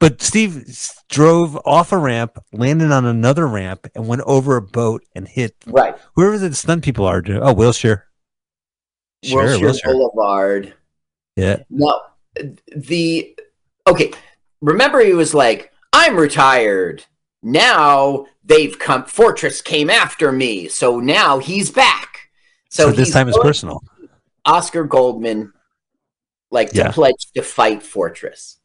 But 0.00 0.22
Steve 0.22 0.64
drove 1.08 1.56
off 1.64 1.90
a 1.92 1.98
ramp, 1.98 2.38
landed 2.52 2.90
on 2.92 3.04
another 3.04 3.46
ramp, 3.46 3.86
and 3.94 4.08
went 4.08 4.22
over 4.22 4.56
a 4.56 4.62
boat 4.62 5.04
and 5.14 5.26
hit 5.28 5.54
right. 5.66 5.96
whoever 6.14 6.38
the 6.38 6.54
stunt 6.54 6.82
people 6.84 7.04
are. 7.04 7.20
doing- 7.20 7.42
Oh, 7.42 7.52
Wilshire. 7.52 8.06
Sure, 9.24 9.42
Wilshire 9.42 9.64
Wilshire. 9.66 9.92
Boulevard. 9.92 10.74
Yeah. 11.36 11.58
No, 11.68 12.00
the 12.76 13.36
okay. 13.88 14.12
Remember, 14.60 15.00
he 15.00 15.12
was 15.14 15.34
like, 15.34 15.72
"I'm 15.92 16.16
retired 16.16 17.04
now." 17.42 18.26
They've 18.44 18.78
come. 18.78 19.04
Fortress 19.04 19.60
came 19.60 19.90
after 19.90 20.30
me, 20.32 20.68
so 20.68 21.00
now 21.00 21.38
he's 21.38 21.70
back. 21.70 22.30
So, 22.70 22.90
So, 22.90 22.92
this 22.92 23.12
time 23.12 23.26
it's 23.28 23.36
going- 23.36 23.46
personal. 23.48 23.82
Oscar 24.48 24.84
Goldman, 24.84 25.52
like 26.50 26.70
to 26.70 26.76
Yeah. 26.78 26.92
pledge 26.92 27.26
to 27.34 27.42
fight 27.42 27.82
Fortress. 27.82 28.58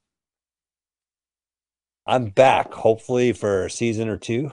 I'm 2.08 2.30
back, 2.30 2.74
hopefully 2.74 3.34
for 3.34 3.66
a 3.66 3.70
season 3.70 4.08
or 4.10 4.18
two. 4.18 4.52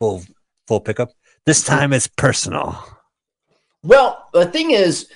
Full 0.00 0.24
full 0.66 0.80
pickup. 0.80 1.10
This 1.46 1.62
time 1.64 1.92
it's 1.92 2.06
personal. 2.08 2.76
Well, 3.82 4.28
the 4.32 4.46
thing 4.46 4.70
is, 4.72 5.08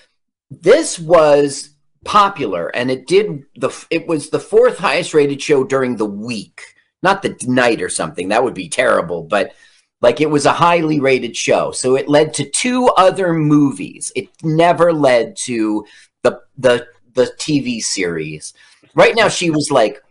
this 0.51 0.99
was 0.99 1.71
popular, 2.05 2.69
and 2.69 2.91
it 2.91 3.07
did 3.07 3.45
the. 3.57 3.71
It 3.91 4.07
was 4.07 4.31
the 4.31 4.41
fourth 4.41 4.79
highest 4.79 5.13
rated 5.15 5.43
show 5.43 5.65
during 5.65 5.97
the 5.97 6.05
week, 6.05 6.63
not 7.03 7.23
the 7.23 7.37
night 7.47 7.83
or 7.83 7.89
something. 7.89 8.29
That 8.29 8.45
would 8.45 8.55
be 8.55 8.69
terrible, 8.69 9.23
but 9.23 9.55
like 10.01 10.21
it 10.21 10.31
was 10.31 10.47
a 10.47 10.53
highly 10.53 11.01
rated 11.01 11.37
show, 11.37 11.71
so 11.73 11.97
it 11.97 12.09
led 12.09 12.35
to 12.35 12.49
two 12.51 12.87
other 12.97 13.33
movies. 13.33 14.13
It 14.15 14.29
never 14.43 14.93
led 14.93 15.37
to 15.45 15.85
the 16.23 16.41
the 16.59 16.87
the 17.15 17.33
TV 17.39 17.81
series. 17.81 18.53
Right 18.95 19.15
now, 19.15 19.29
she 19.29 19.51
was 19.51 19.71
like. 19.71 20.03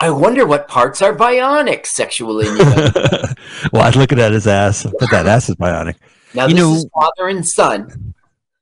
I 0.00 0.10
wonder 0.10 0.46
what 0.46 0.68
parts 0.68 1.02
are 1.02 1.12
bionic 1.12 1.84
sexual 1.84 2.38
innuendo. 2.38 2.92
well, 3.72 3.82
I'd 3.82 3.96
look 3.96 4.12
at 4.12 4.30
his 4.30 4.46
ass. 4.46 4.86
But 5.00 5.10
that 5.10 5.26
ass 5.26 5.48
is 5.48 5.56
bionic. 5.56 5.96
now 6.34 6.46
You 6.46 6.54
this 6.54 6.62
know- 6.64 6.74
is 6.74 6.86
father 6.94 7.28
and 7.28 7.44
son. 7.44 8.14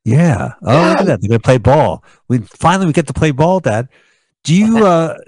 Yeah. 0.03 0.55
Oh, 0.63 0.89
look 0.89 1.01
at 1.01 1.05
that. 1.07 1.21
They're 1.21 1.29
gonna 1.29 1.41
play 1.41 1.59
ball. 1.59 2.03
We 2.29 2.39
finally 2.39 2.87
we 2.87 2.93
get 2.95 3.07
to 3.09 3.13
play 3.13 3.33
ball, 3.33 3.61
Dad. 3.61 3.89
Do 4.45 4.55
you 4.55 4.87
uh 4.87 5.19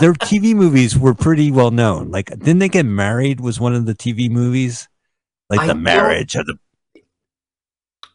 their 0.00 0.14
TV 0.14 0.52
movies 0.52 0.98
were 0.98 1.14
pretty 1.14 1.52
well 1.52 1.70
known. 1.70 2.10
Like 2.10 2.30
didn't 2.30 2.58
they 2.58 2.68
get 2.68 2.84
married 2.84 3.40
was 3.40 3.60
one 3.60 3.72
of 3.72 3.86
the 3.86 3.94
TV 3.94 4.28
movies? 4.28 4.88
Like 5.52 5.60
I 5.60 5.66
the 5.66 5.74
marriage 5.74 6.34
of 6.34 6.46
the 6.46 6.56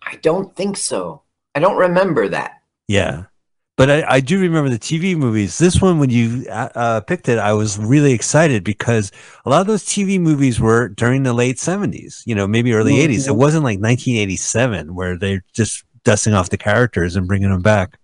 I 0.01 0.15
don't 0.15 0.55
think 0.55 0.75
so. 0.75 1.21
I 1.53 1.59
don't 1.59 1.77
remember 1.77 2.27
that. 2.29 2.61
Yeah. 2.87 3.25
But 3.75 3.91
I, 3.91 4.15
I 4.15 4.19
do 4.21 4.39
remember 4.39 4.71
the 4.71 4.79
TV 4.79 5.15
movies. 5.15 5.59
This 5.59 5.79
one, 5.79 5.99
when 5.99 6.09
you 6.09 6.47
uh, 6.49 6.69
uh, 6.73 7.01
picked 7.01 7.29
it, 7.29 7.37
I 7.37 7.53
was 7.53 7.77
really 7.77 8.11
excited 8.11 8.63
because 8.63 9.11
a 9.45 9.51
lot 9.51 9.61
of 9.61 9.67
those 9.67 9.83
TV 9.83 10.19
movies 10.19 10.59
were 10.59 10.87
during 10.87 11.21
the 11.21 11.33
late 11.33 11.57
70s, 11.57 12.23
you 12.25 12.33
know, 12.33 12.47
maybe 12.47 12.73
early 12.73 12.93
80s. 12.93 13.27
It 13.27 13.35
wasn't 13.35 13.63
like 13.63 13.79
1987 13.79 14.95
where 14.95 15.15
they're 15.15 15.43
just 15.53 15.83
dusting 16.03 16.33
off 16.33 16.49
the 16.49 16.57
characters 16.57 17.15
and 17.15 17.27
bringing 17.27 17.51
them 17.51 17.61
back. 17.61 17.99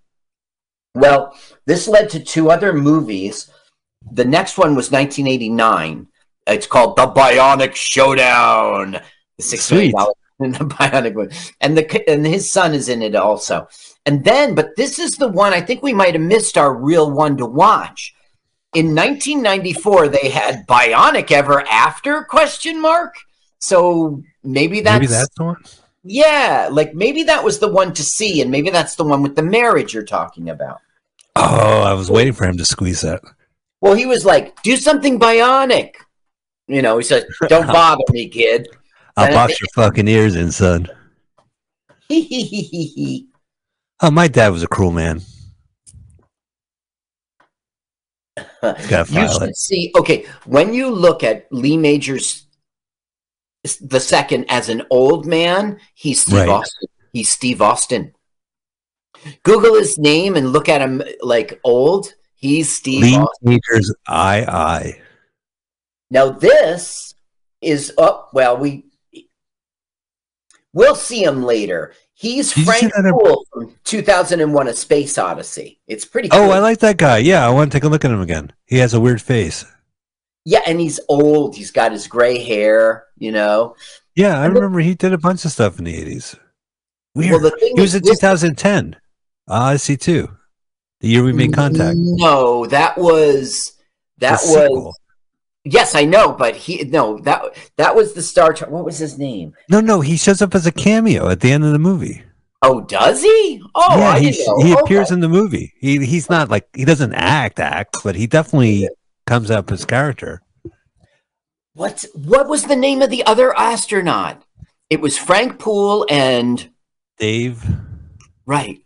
Well, 0.93 1.35
this 1.65 1.87
led 1.87 2.11
to 2.11 2.19
two 2.19 2.51
other 2.51 2.71
movies. 2.73 3.49
The 4.11 4.25
next 4.25 4.59
one 4.59 4.75
was 4.75 4.91
1989. 4.91 6.05
It's 6.45 6.67
called 6.67 6.97
The 6.97 7.07
Bionic 7.07 7.73
Showdown. 7.73 8.99
The 9.37 9.43
six 9.43 9.71
million 9.71 9.91
Sweet. 9.91 9.97
dollar 9.97 10.13
the 10.39 10.47
Bionic 10.65 11.13
one, 11.15 11.29
and 11.61 11.77
the 11.77 12.09
and 12.09 12.25
his 12.25 12.49
son 12.49 12.73
is 12.73 12.89
in 12.89 13.01
it 13.01 13.15
also. 13.15 13.67
And 14.05 14.23
then, 14.23 14.55
but 14.55 14.75
this 14.75 14.99
is 14.99 15.17
the 15.17 15.29
one 15.29 15.53
I 15.53 15.61
think 15.61 15.81
we 15.81 15.93
might 15.93 16.13
have 16.13 16.21
missed 16.21 16.57
our 16.57 16.73
real 16.75 17.09
one 17.11 17.37
to 17.37 17.45
watch. 17.45 18.13
In 18.73 18.87
1994, 18.95 20.09
they 20.09 20.29
had 20.29 20.65
Bionic 20.67 21.31
Ever 21.31 21.61
After? 21.69 22.23
Question 22.23 22.81
mark. 22.81 23.15
So 23.59 24.21
maybe 24.43 24.81
that's, 24.81 24.99
maybe 24.99 25.11
that's 25.11 25.29
the 25.37 25.43
one. 25.43 25.63
yeah, 26.03 26.67
like 26.71 26.93
maybe 26.93 27.23
that 27.23 27.43
was 27.43 27.59
the 27.59 27.69
one 27.69 27.93
to 27.93 28.03
see, 28.03 28.41
and 28.41 28.51
maybe 28.51 28.69
that's 28.71 28.95
the 28.95 29.05
one 29.05 29.21
with 29.21 29.35
the 29.35 29.43
marriage 29.43 29.93
you're 29.93 30.03
talking 30.03 30.49
about. 30.49 30.79
Oh, 31.35 31.81
I 31.81 31.93
was 31.93 32.11
waiting 32.11 32.33
for 32.33 32.45
him 32.45 32.57
to 32.57 32.65
squeeze 32.65 33.01
that. 33.01 33.21
Well, 33.79 33.93
he 33.93 34.05
was 34.05 34.25
like, 34.25 34.61
"Do 34.63 34.75
something 34.75 35.19
bionic." 35.19 35.91
You 36.67 36.81
know, 36.81 36.97
he 36.97 37.03
said, 37.03 37.25
"Don't 37.47 37.67
bother 37.79 38.03
me, 38.09 38.27
kid." 38.27 38.67
I'll 39.15 39.33
box 39.33 39.59
your 39.61 39.67
fucking 39.75 40.07
ears 40.07 40.35
in, 40.35 40.51
son. 40.51 40.87
Oh, 44.01 44.11
my 44.11 44.27
dad 44.27 44.49
was 44.49 44.63
a 44.63 44.67
cruel 44.67 44.91
man. 44.91 45.21
You 48.63 49.27
should 49.27 49.43
it. 49.43 49.57
see. 49.57 49.91
Okay, 49.95 50.25
when 50.45 50.73
you 50.73 50.89
look 50.89 51.23
at 51.23 51.47
Lee 51.51 51.77
Majors 51.77 52.47
the 53.81 53.99
second 53.99 54.45
as 54.49 54.69
an 54.69 54.83
old 54.89 55.25
man, 55.25 55.79
he's 55.93 56.21
Steve 56.21 56.39
Right. 56.39 56.49
Austin. 56.49 56.87
He's 57.13 57.29
Steve 57.29 57.61
Austin. 57.61 58.13
Google 59.43 59.75
his 59.75 59.97
name 59.97 60.35
and 60.35 60.51
look 60.51 60.67
at 60.67 60.81
him 60.81 61.01
like 61.21 61.59
old. 61.63 62.13
He's 62.35 62.73
Steve 62.73 63.03
Lean 63.03 63.21
Austin. 63.21 63.49
Majors, 63.49 63.93
I, 64.07 64.43
I. 64.45 65.01
Now 66.09 66.29
this 66.29 67.15
is 67.61 67.93
up. 67.97 68.31
well, 68.33 68.57
we 68.57 68.85
we'll 70.73 70.95
see 70.95 71.23
him 71.23 71.43
later. 71.43 71.93
He's 72.15 72.53
Did 72.53 72.65
Frank 72.65 72.83
in- 72.83 72.91
from 73.53 73.73
2001: 73.83 74.67
A 74.67 74.73
Space 74.73 75.17
Odyssey. 75.17 75.79
It's 75.87 76.05
pretty. 76.05 76.29
Oh, 76.31 76.37
cool. 76.37 76.45
Oh, 76.47 76.51
I 76.51 76.59
like 76.59 76.79
that 76.79 76.97
guy. 76.97 77.17
Yeah, 77.19 77.45
I 77.45 77.49
want 77.49 77.71
to 77.71 77.75
take 77.77 77.83
a 77.83 77.87
look 77.89 78.05
at 78.05 78.11
him 78.11 78.21
again. 78.21 78.51
He 78.65 78.77
has 78.77 78.93
a 78.93 78.99
weird 79.01 79.21
face. 79.21 79.65
Yeah, 80.45 80.61
and 80.67 80.79
he's 80.79 80.99
old. 81.09 81.55
He's 81.55 81.71
got 81.71 81.91
his 81.91 82.07
gray 82.07 82.37
hair. 82.43 83.05
You 83.17 83.31
know. 83.31 83.75
Yeah, 84.15 84.39
I 84.39 84.45
And 84.45 84.55
the- 84.55 84.59
remember 84.61 84.79
he 84.81 84.93
did 84.93 85.13
a 85.13 85.17
bunch 85.17 85.43
of 85.45 85.51
stuff 85.51 85.79
in 85.79 85.85
the 85.85 85.95
80s. 85.95 86.35
Weird. 87.15 87.31
Well, 87.31 87.39
the 87.41 87.49
thing 87.51 87.73
he 87.75 87.81
was 87.81 87.95
is, 87.95 88.01
in 88.01 88.03
this- 88.07 88.19
2010. 88.19 88.95
Odyssey 89.47 89.97
2. 89.97 90.29
The 91.01 91.07
year 91.07 91.23
we 91.23 91.33
made 91.33 91.53
contact. 91.53 91.97
No, 91.97 92.65
that 92.67 92.97
was 92.97 93.73
that 94.19 94.39
The 94.39 94.47
was. 94.47 94.53
sequel. 94.63 94.95
Yes, 95.65 95.95
I 95.95 96.03
know, 96.03 96.33
but 96.33 96.55
he 96.55 96.83
no 96.83 97.17
that 97.19 97.41
that 97.77 97.95
was 97.95 98.13
the 98.13 98.21
Star 98.21 98.53
Trek. 98.53 98.69
What 98.69 98.83
was 98.83 98.97
his 98.97 99.17
name? 99.17 99.53
No, 99.69 99.79
no, 99.79 100.01
he 100.01 100.17
shows 100.17 100.41
up 100.41 100.53
as 100.55 100.65
a 100.65 100.71
cameo 100.71 101.29
at 101.29 101.39
the 101.39 101.51
end 101.51 101.63
of 101.63 101.71
the 101.71 101.79
movie. 101.79 102.21
Oh, 102.61 102.81
does 102.81 103.21
he? 103.21 103.61
Oh, 103.75 103.97
yeah, 103.97 104.17
he, 104.19 104.31
he 104.31 104.45
Okay. 104.47 104.73
appears 104.73 105.11
in 105.11 105.19
the 105.19 105.27
movie. 105.29 105.73
He 105.79 106.05
he's 106.05 106.29
not 106.29 106.49
like 106.49 106.67
he 106.75 106.83
doesn't 106.85 107.13
act 107.13 107.59
act, 107.59 107.97
but 108.03 108.15
he 108.15 108.27
definitely 108.27 108.89
comes 109.25 109.49
up 109.51 109.71
as 109.71 109.85
character. 109.85 110.41
What 111.73 112.05
what 112.13 112.47
was 112.47 112.63
the 112.65 112.75
name 112.75 113.01
of 113.01 113.09
the 113.09 113.25
other 113.25 113.57
astronaut? 113.57 114.43
It 114.89 115.01
was 115.01 115.17
Frank 115.17 115.59
Poole 115.59 116.05
and 116.09 116.69
Dave. 117.17 117.63
right. 118.45 118.79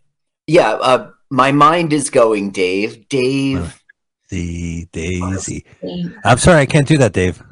Yeah, 0.46 0.70
uh, 0.72 1.10
my 1.30 1.52
mind 1.52 1.92
is 1.92 2.08
going, 2.08 2.50
Dave. 2.52 3.08
Dave. 3.08 3.82
The 4.30 4.86
Daisy. 4.92 5.64
I'm 6.24 6.38
sorry, 6.38 6.60
I 6.60 6.66
can't 6.66 6.86
do 6.86 6.98
that, 6.98 7.12
Dave. 7.12 7.42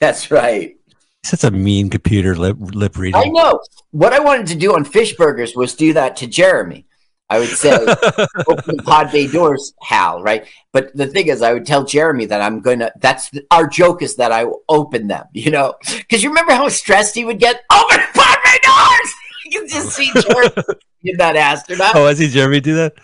That's 0.00 0.30
right. 0.30 0.76
Such 1.22 1.44
a 1.44 1.50
mean 1.50 1.90
computer 1.90 2.34
lip 2.34 2.56
lip 2.58 2.96
reading. 2.96 3.20
I 3.20 3.24
know. 3.26 3.60
What 3.90 4.12
I 4.12 4.20
wanted 4.20 4.46
to 4.48 4.54
do 4.54 4.74
on 4.74 4.84
Fish 4.84 5.16
Burgers 5.16 5.54
was 5.54 5.74
do 5.74 5.92
that 5.92 6.16
to 6.16 6.26
Jeremy. 6.26 6.86
I 7.30 7.38
would 7.38 7.48
say, 7.48 7.70
open 8.48 8.76
the 8.76 8.82
pod 8.84 9.12
bay 9.12 9.28
doors, 9.28 9.72
Hal, 9.82 10.20
right? 10.20 10.46
But 10.72 10.94
the 10.96 11.06
thing 11.06 11.28
is, 11.28 11.42
I 11.42 11.52
would 11.52 11.64
tell 11.64 11.84
Jeremy 11.84 12.26
that 12.26 12.42
I'm 12.42 12.60
going 12.60 12.80
to, 12.80 12.92
that's 12.98 13.30
the, 13.30 13.46
our 13.52 13.68
joke 13.68 14.02
is 14.02 14.16
that 14.16 14.32
I 14.32 14.44
will 14.44 14.62
open 14.68 15.06
them, 15.06 15.26
you 15.32 15.52
know? 15.52 15.74
Because 15.96 16.24
you 16.24 16.30
remember 16.30 16.54
how 16.54 16.68
stressed 16.68 17.14
he 17.14 17.24
would 17.24 17.38
get? 17.38 17.62
Open 17.72 17.98
the 17.98 18.18
pod 18.18 18.38
bay 18.44 18.58
doors! 18.62 19.12
You 19.46 19.60
can 19.60 19.68
just 19.68 19.96
see 19.96 20.12
Jeremy 20.12 20.62
in 21.02 21.16
that 21.16 21.34
astronaut. 21.34 21.96
oh, 21.96 22.06
I 22.06 22.14
see 22.14 22.28
Jeremy 22.28 22.60
do 22.60 22.76
that. 22.76 22.94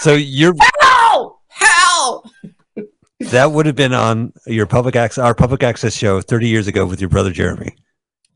So 0.00 0.12
you're 0.14 0.52
Hal! 0.80 1.37
Hal! 1.58 2.30
that 3.20 3.50
would 3.52 3.66
have 3.66 3.76
been 3.76 3.92
on 3.92 4.32
your 4.46 4.66
public 4.66 4.94
access 4.96 5.22
our 5.22 5.34
public 5.34 5.62
access 5.62 5.94
show 5.94 6.20
30 6.20 6.48
years 6.48 6.66
ago 6.68 6.86
with 6.86 7.00
your 7.00 7.10
brother 7.10 7.30
Jeremy. 7.32 7.74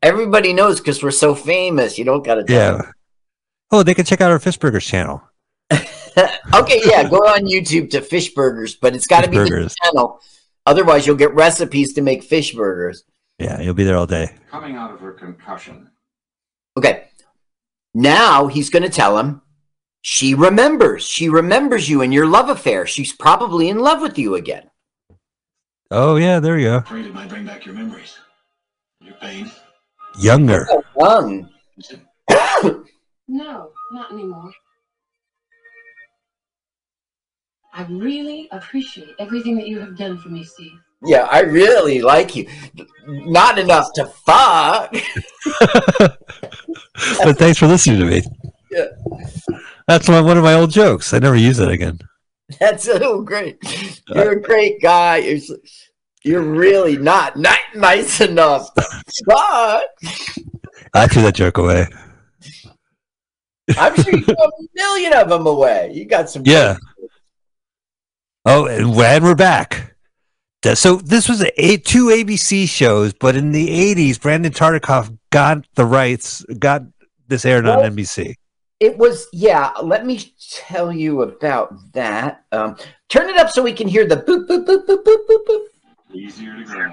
Everybody 0.01 0.51
knows 0.53 0.79
because 0.79 1.01
we're 1.01 1.11
so 1.11 1.33
famous. 1.33 1.97
You 1.97 2.03
don't 2.05 2.25
got 2.25 2.35
to 2.35 2.43
tell 2.43 2.55
Yeah. 2.55 2.77
them. 2.83 2.91
Oh, 3.71 3.83
they 3.83 3.93
can 3.93 4.05
check 4.05 4.19
out 4.21 4.29
our 4.31 4.39
Fishburgers 4.39 4.81
channel. 4.85 5.23
okay, 5.71 6.81
yeah, 6.85 7.09
go 7.09 7.17
on 7.19 7.45
YouTube 7.47 7.89
to 7.91 8.01
Fish 8.01 8.33
Burgers, 8.33 8.75
but 8.75 8.95
it's 8.95 9.07
got 9.07 9.23
to 9.23 9.29
be 9.29 9.37
the 9.37 9.45
Burgers. 9.45 9.75
channel. 9.83 10.19
Otherwise, 10.65 11.07
you'll 11.07 11.15
get 11.15 11.33
recipes 11.33 11.93
to 11.93 12.01
make 12.01 12.23
fish 12.23 12.53
burgers. 12.53 13.03
Yeah, 13.39 13.59
you'll 13.61 13.73
be 13.73 13.83
there 13.83 13.97
all 13.97 14.05
day. 14.05 14.35
Coming 14.51 14.75
out 14.75 14.91
of 14.93 14.99
her 15.01 15.11
concussion. 15.11 15.89
Okay. 16.77 17.05
Now 17.93 18.47
he's 18.47 18.69
going 18.69 18.83
to 18.83 18.89
tell 18.89 19.17
him 19.17 19.41
she 20.03 20.35
remembers. 20.35 21.05
She 21.05 21.29
remembers 21.29 21.89
you 21.89 22.01
and 22.01 22.13
your 22.13 22.27
love 22.27 22.49
affair. 22.49 22.85
She's 22.85 23.13
probably 23.13 23.69
in 23.69 23.79
love 23.79 24.01
with 24.01 24.19
you 24.19 24.35
again. 24.35 24.69
Oh 25.91 26.17
yeah, 26.17 26.41
there 26.41 26.57
you 26.59 26.65
go. 26.65 26.77
Afraid 26.77 27.05
it 27.05 27.13
might 27.13 27.29
bring 27.29 27.45
back 27.45 27.65
your 27.65 27.73
memories. 27.73 28.19
Your 28.99 29.13
pain. 29.15 29.49
Younger. 30.19 30.67
So 30.69 30.83
young. 30.99 31.49
No, 33.29 33.71
not 33.93 34.11
anymore. 34.11 34.51
I 37.73 37.83
really 37.85 38.49
appreciate 38.51 39.15
everything 39.19 39.55
that 39.55 39.69
you 39.69 39.79
have 39.79 39.97
done 39.97 40.17
for 40.17 40.27
me, 40.27 40.43
Steve. 40.43 40.77
Yeah, 41.05 41.23
I 41.31 41.39
really 41.39 42.01
like 42.01 42.35
you. 42.35 42.45
Not 43.07 43.57
enough 43.57 43.93
to 43.93 44.05
fuck. 44.05 44.91
but 47.23 47.37
thanks 47.37 47.57
for 47.57 47.67
listening 47.67 47.99
to 47.99 48.05
me. 48.05 48.21
Yeah. 48.69 48.87
That's 49.87 50.07
one 50.07 50.25
one 50.25 50.37
of 50.37 50.43
my 50.43 50.53
old 50.53 50.71
jokes. 50.71 51.13
I 51.13 51.19
never 51.19 51.35
use 51.35 51.57
that 51.57 51.69
again. 51.69 51.99
That's 52.59 52.83
so 52.83 53.21
great. 53.21 53.57
Uh, 53.65 54.15
you're 54.15 54.31
a 54.33 54.41
great 54.41 54.81
guy. 54.81 55.17
You're, 55.17 55.39
you're 56.23 56.41
really 56.41 56.97
not, 56.97 57.37
not 57.37 57.59
nice 57.75 58.21
enough 58.21 58.69
fuck. 58.75 59.83
I 60.93 61.07
threw 61.07 61.23
that 61.23 61.35
joke 61.35 61.57
away. 61.57 61.87
I'm 63.77 63.95
sure 63.95 64.13
you 64.13 64.23
threw 64.23 64.35
a 64.35 64.49
million 64.75 65.13
of 65.13 65.29
them 65.29 65.47
away. 65.47 65.91
You 65.93 66.05
got 66.05 66.29
some. 66.29 66.43
Yeah. 66.45 66.77
Oh, 68.45 68.65
and 68.65 68.93
and 68.95 69.23
we're 69.23 69.35
back. 69.35 69.95
So 70.75 70.95
this 70.97 71.27
was 71.27 71.41
a, 71.41 71.61
a- 71.61 71.77
two 71.77 72.07
ABC 72.07 72.67
shows, 72.69 73.13
but 73.13 73.35
in 73.35 73.51
the 73.51 73.69
'80s, 73.95 74.21
Brandon 74.21 74.51
Tartikoff 74.51 75.17
got 75.31 75.65
the 75.75 75.85
rights, 75.85 76.43
got 76.59 76.83
this 77.27 77.45
aired 77.45 77.67
on 77.67 77.79
NBC. 77.79 78.35
It 78.83 78.97
was, 78.97 79.27
yeah. 79.31 79.71
Let 79.81 80.05
me 80.05 80.33
tell 80.51 80.91
you 80.91 81.21
about 81.21 81.93
that. 81.93 82.43
Um, 82.51 82.75
turn 83.07 83.29
it 83.29 83.37
up 83.37 83.49
so 83.49 83.63
we 83.63 83.71
can 83.71 83.87
hear 83.87 84.05
the 84.05 84.17
boop, 84.17 84.45
boop, 84.45 84.65
boop, 84.65 84.85
boop, 84.85 85.05
boop, 85.05 85.25
boop, 85.25 85.45
boop. 85.47 85.65
Easier 86.13 86.53
to 86.57 86.63
grow. 86.65 86.91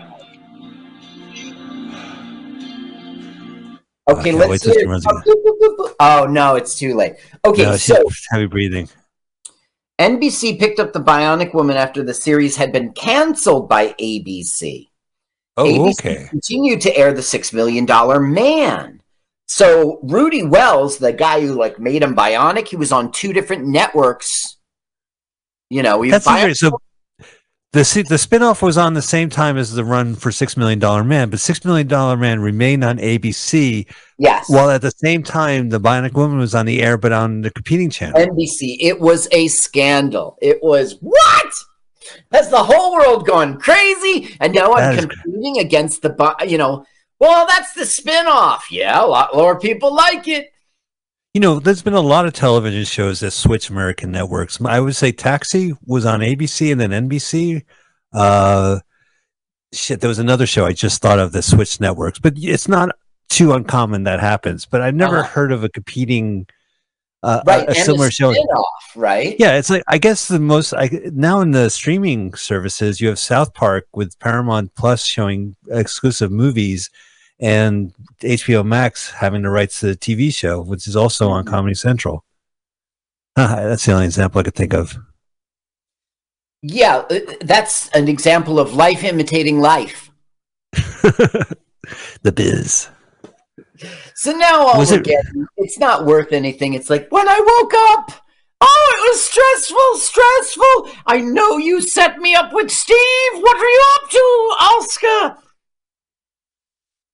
Okay, 4.09 4.21
Okay, 4.21 4.33
let's 4.33 4.51
wait 4.51 4.61
till 4.61 4.73
hear 4.75 4.93
it 4.93 4.99
it. 4.99 5.05
Oh, 5.05 5.23
boop, 5.27 5.45
boop, 5.45 5.59
boop, 5.61 5.77
boop. 5.79 5.95
Oh, 5.99 6.27
no, 6.31 6.55
it's 6.55 6.79
too 6.79 6.95
late. 6.95 7.15
Okay, 7.45 7.65
No, 7.65 7.77
so 7.77 8.01
heavy 8.31 8.47
breathing. 8.47 8.89
NBC 10.01 10.61
picked 10.61 10.79
up 10.79 10.93
the 10.93 11.01
Bionic 11.01 11.53
Woman 11.55 11.77
after 11.77 12.05
the 12.05 12.15
series 12.15 12.55
had 12.55 12.71
been 12.73 12.93
canceled 12.93 13.69
by 13.69 13.95
ABC. 14.01 14.91
Oh, 15.57 15.65
ABC 15.65 15.91
okay. 15.99 16.27
continued 16.29 16.83
to 16.83 16.97
air 16.97 17.13
the 17.13 17.21
Six 17.21 17.53
Million 17.53 17.85
Dollar 17.85 18.21
Man. 18.21 19.00
So 19.53 19.99
Rudy 20.05 20.45
Wells, 20.45 20.99
the 20.99 21.13
guy 21.13 21.41
who 21.41 21.55
like 21.55 21.81
made 21.81 22.05
him 22.05 22.15
bionic, 22.15 22.69
he 22.69 22.77
was 22.77 22.93
on 22.93 23.11
two 23.11 23.33
different 23.33 23.67
networks. 23.67 24.59
You 25.71 25.83
know, 25.83 26.03
he 26.03 26.11
That's 26.13 26.25
Bionic- 26.25 26.57
So 26.57 26.71
the 27.73 27.81
the 28.09 28.15
spinoff 28.15 28.63
was 28.63 28.79
on 28.79 28.95
the 28.95 29.03
same 29.03 29.29
time 29.29 29.57
as 29.57 29.75
the 29.75 29.85
run 29.85 30.15
for 30.15 30.31
Six 30.31 30.57
Million 30.57 30.79
Dollar 30.79 31.03
Man, 31.03 31.31
but 31.31 31.41
Six 31.41 31.65
Million 31.65 31.89
Dollar 31.89 32.17
Man 32.17 32.39
remained 32.39 32.85
on 32.85 32.99
ABC, 32.99 33.87
Yes. 34.19 34.49
while 34.49 34.71
at 34.71 34.83
the 34.83 34.93
same 34.93 35.25
time 35.25 35.71
the 35.71 35.81
Bionic 35.81 36.13
Woman 36.13 36.39
was 36.39 36.55
on 36.55 36.65
the 36.65 36.81
air, 36.81 36.97
but 36.97 37.11
on 37.11 37.41
the 37.41 37.51
competing 37.51 37.91
channel. 37.91 38.21
NBC. 38.21 38.77
It 38.81 39.01
was 39.01 39.27
a 39.33 39.49
scandal. 39.49 40.39
It 40.41 40.63
was 40.63 40.97
what? 41.01 41.53
That's 42.31 42.49
the 42.49 42.63
whole 42.63 42.93
world 42.93 43.27
going 43.27 43.59
crazy, 43.59 44.37
and 44.39 44.55
now 44.55 44.75
I'm 44.75 44.97
That 44.97 44.99
is 45.01 45.07
competing 45.07 45.59
against 45.59 46.03
the, 46.03 46.37
you 46.47 46.57
know. 46.57 46.85
Well, 47.21 47.47
that's 47.47 47.75
the 47.75 47.83
spinoff. 47.83 48.61
Yeah, 48.71 49.05
a 49.05 49.07
lot 49.07 49.35
more 49.35 49.59
people 49.61 49.95
like 49.95 50.27
it. 50.27 50.53
You 51.35 51.41
know, 51.41 51.61
there's 51.61 51.83
been 51.83 51.95
a 51.95 52.01
lot 52.01 52.27
of 52.27 52.33
television 52.33 52.85
shows 52.85 53.21
that 53.21 53.31
switch 53.33 53.71
American 53.71 54.11
networks. 54.11 54.61
I 54.65 54.81
would 54.81 54.97
say 54.97 55.13
Taxi 55.13 55.75
was 55.87 56.05
on 56.07 56.21
ABC 56.21 56.73
and 56.73 56.81
then 56.81 56.91
NBC. 57.09 57.63
Uh, 58.13 58.81
shit, 59.73 60.01
there 60.01 60.09
was 60.09 60.19
another 60.19 60.47
show 60.47 60.65
I 60.67 60.73
just 60.73 61.01
thought 61.03 61.21
of 61.21 61.31
that 61.33 61.43
switched 61.43 61.81
networks, 61.81 62.19
but 62.19 62.33
it's 62.37 62.67
not 62.67 62.97
too 63.29 63.53
uncommon 63.53 64.05
that 64.05 64.19
happens. 64.19 64.67
But 64.67 64.81
I've 64.81 64.97
never 64.97 65.19
Uh-huh. 65.19 65.29
heard 65.29 65.53
of 65.53 65.63
a 65.63 65.69
competing, 65.69 66.47
uh, 67.23 67.43
Right, 67.47 67.69
a, 67.69 67.73
a 67.73 67.75
similar 67.77 68.11
show. 68.11 68.35
right? 68.97 69.37
Yeah, 69.39 69.57
it's 69.57 69.71
like 69.71 69.85
I 69.87 69.99
guess 69.99 70.27
the 70.27 70.41
most 70.41 70.73
I, 70.75 70.91
now 71.13 71.41
in 71.43 71.53
the 71.53 71.71
streaming 71.71 72.35
services, 72.35 73.01
you 73.01 73.07
have 73.07 73.21
South 73.21 73.55
Park 73.55 73.87
with 73.95 74.19
Paramount 74.19 74.75
Plus 74.75 75.05
showing 75.05 75.55
exclusive 75.71 76.33
movies, 76.33 76.91
and 77.41 77.93
HBO 78.21 78.65
Max 78.65 79.11
having 79.11 79.43
the 79.43 79.51
rights 79.51 79.81
to 79.81 79.87
the 79.87 79.97
TV 79.97 80.33
show, 80.35 80.61
which 80.61 80.87
is 80.87 80.95
also 80.97 81.29
on 81.31 81.45
Comedy 81.45 81.75
Central. 81.75 82.25
That's 83.37 83.87
the 83.87 83.93
only 83.93 84.05
example 84.07 84.41
I 84.41 84.45
could 84.45 84.55
think 84.55 84.75
of. 84.75 84.97
Yeah, 86.63 86.97
uh, 87.11 87.19
that's 87.41 87.89
an 87.91 88.09
example 88.09 88.59
of 88.61 88.75
life 88.75 89.03
imitating 89.03 89.61
life. 89.61 90.11
the 90.73 92.33
Biz. 92.35 92.89
So 94.15 94.33
now 94.33 94.67
all 94.67 94.79
Was 94.79 94.91
we're 94.91 94.99
it- 94.99 95.05
getting, 95.05 95.47
it's 95.57 95.79
not 95.79 96.05
worth 96.05 96.33
anything. 96.33 96.75
It's 96.75 96.91
like 96.91 97.11
when 97.11 97.27
I 97.29 97.39
woke 97.41 97.73
up. 97.75 98.27
Oh, 98.63 98.95
it 98.99 99.11
was 99.11 99.23
stressful, 99.23 99.97
stressful. 99.97 100.91
I 101.07 101.23
know 101.23 101.57
you 101.57 101.81
set 101.81 102.19
me 102.19 102.35
up 102.35 102.53
with 102.53 102.71
Steve. 102.71 103.33
What 103.33 103.57
are 103.57 103.65
you 103.65 103.85
up 103.95 104.11
to, 104.11 104.19
Oscar? 104.61 105.43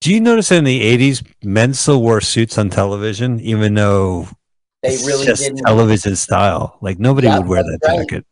Do 0.00 0.12
you 0.12 0.20
notice 0.20 0.52
in 0.52 0.64
the 0.64 0.80
'80s, 0.82 1.24
men 1.42 1.74
still 1.74 2.02
wore 2.02 2.20
suits 2.20 2.58
on 2.58 2.70
television, 2.70 3.40
even 3.40 3.74
though 3.74 4.28
They 4.82 4.90
it's 4.90 5.06
really 5.06 5.26
just 5.26 5.42
didn't. 5.42 5.64
television 5.64 6.16
style? 6.16 6.78
Like 6.80 6.98
nobody 6.98 7.26
Yeah, 7.26 7.38
would 7.38 7.48
wear 7.48 7.62
that 7.62 7.78
right. 7.84 7.98
jacket. 8.08 8.26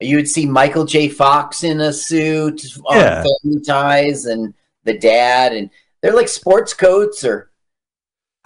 You 0.00 0.16
would 0.16 0.28
see 0.28 0.46
Michael 0.46 0.84
J. 0.84 1.08
Fox 1.08 1.64
in 1.64 1.80
a 1.80 1.92
suit 1.92 2.62
on 2.86 2.96
Yeah. 2.98 3.24
Family 3.42 3.60
Ties, 3.66 4.26
and 4.26 4.54
the 4.84 4.96
dad, 4.96 5.52
and 5.52 5.70
they're 6.02 6.14
like 6.14 6.28
sports 6.28 6.72
coats 6.74 7.24
or 7.24 7.50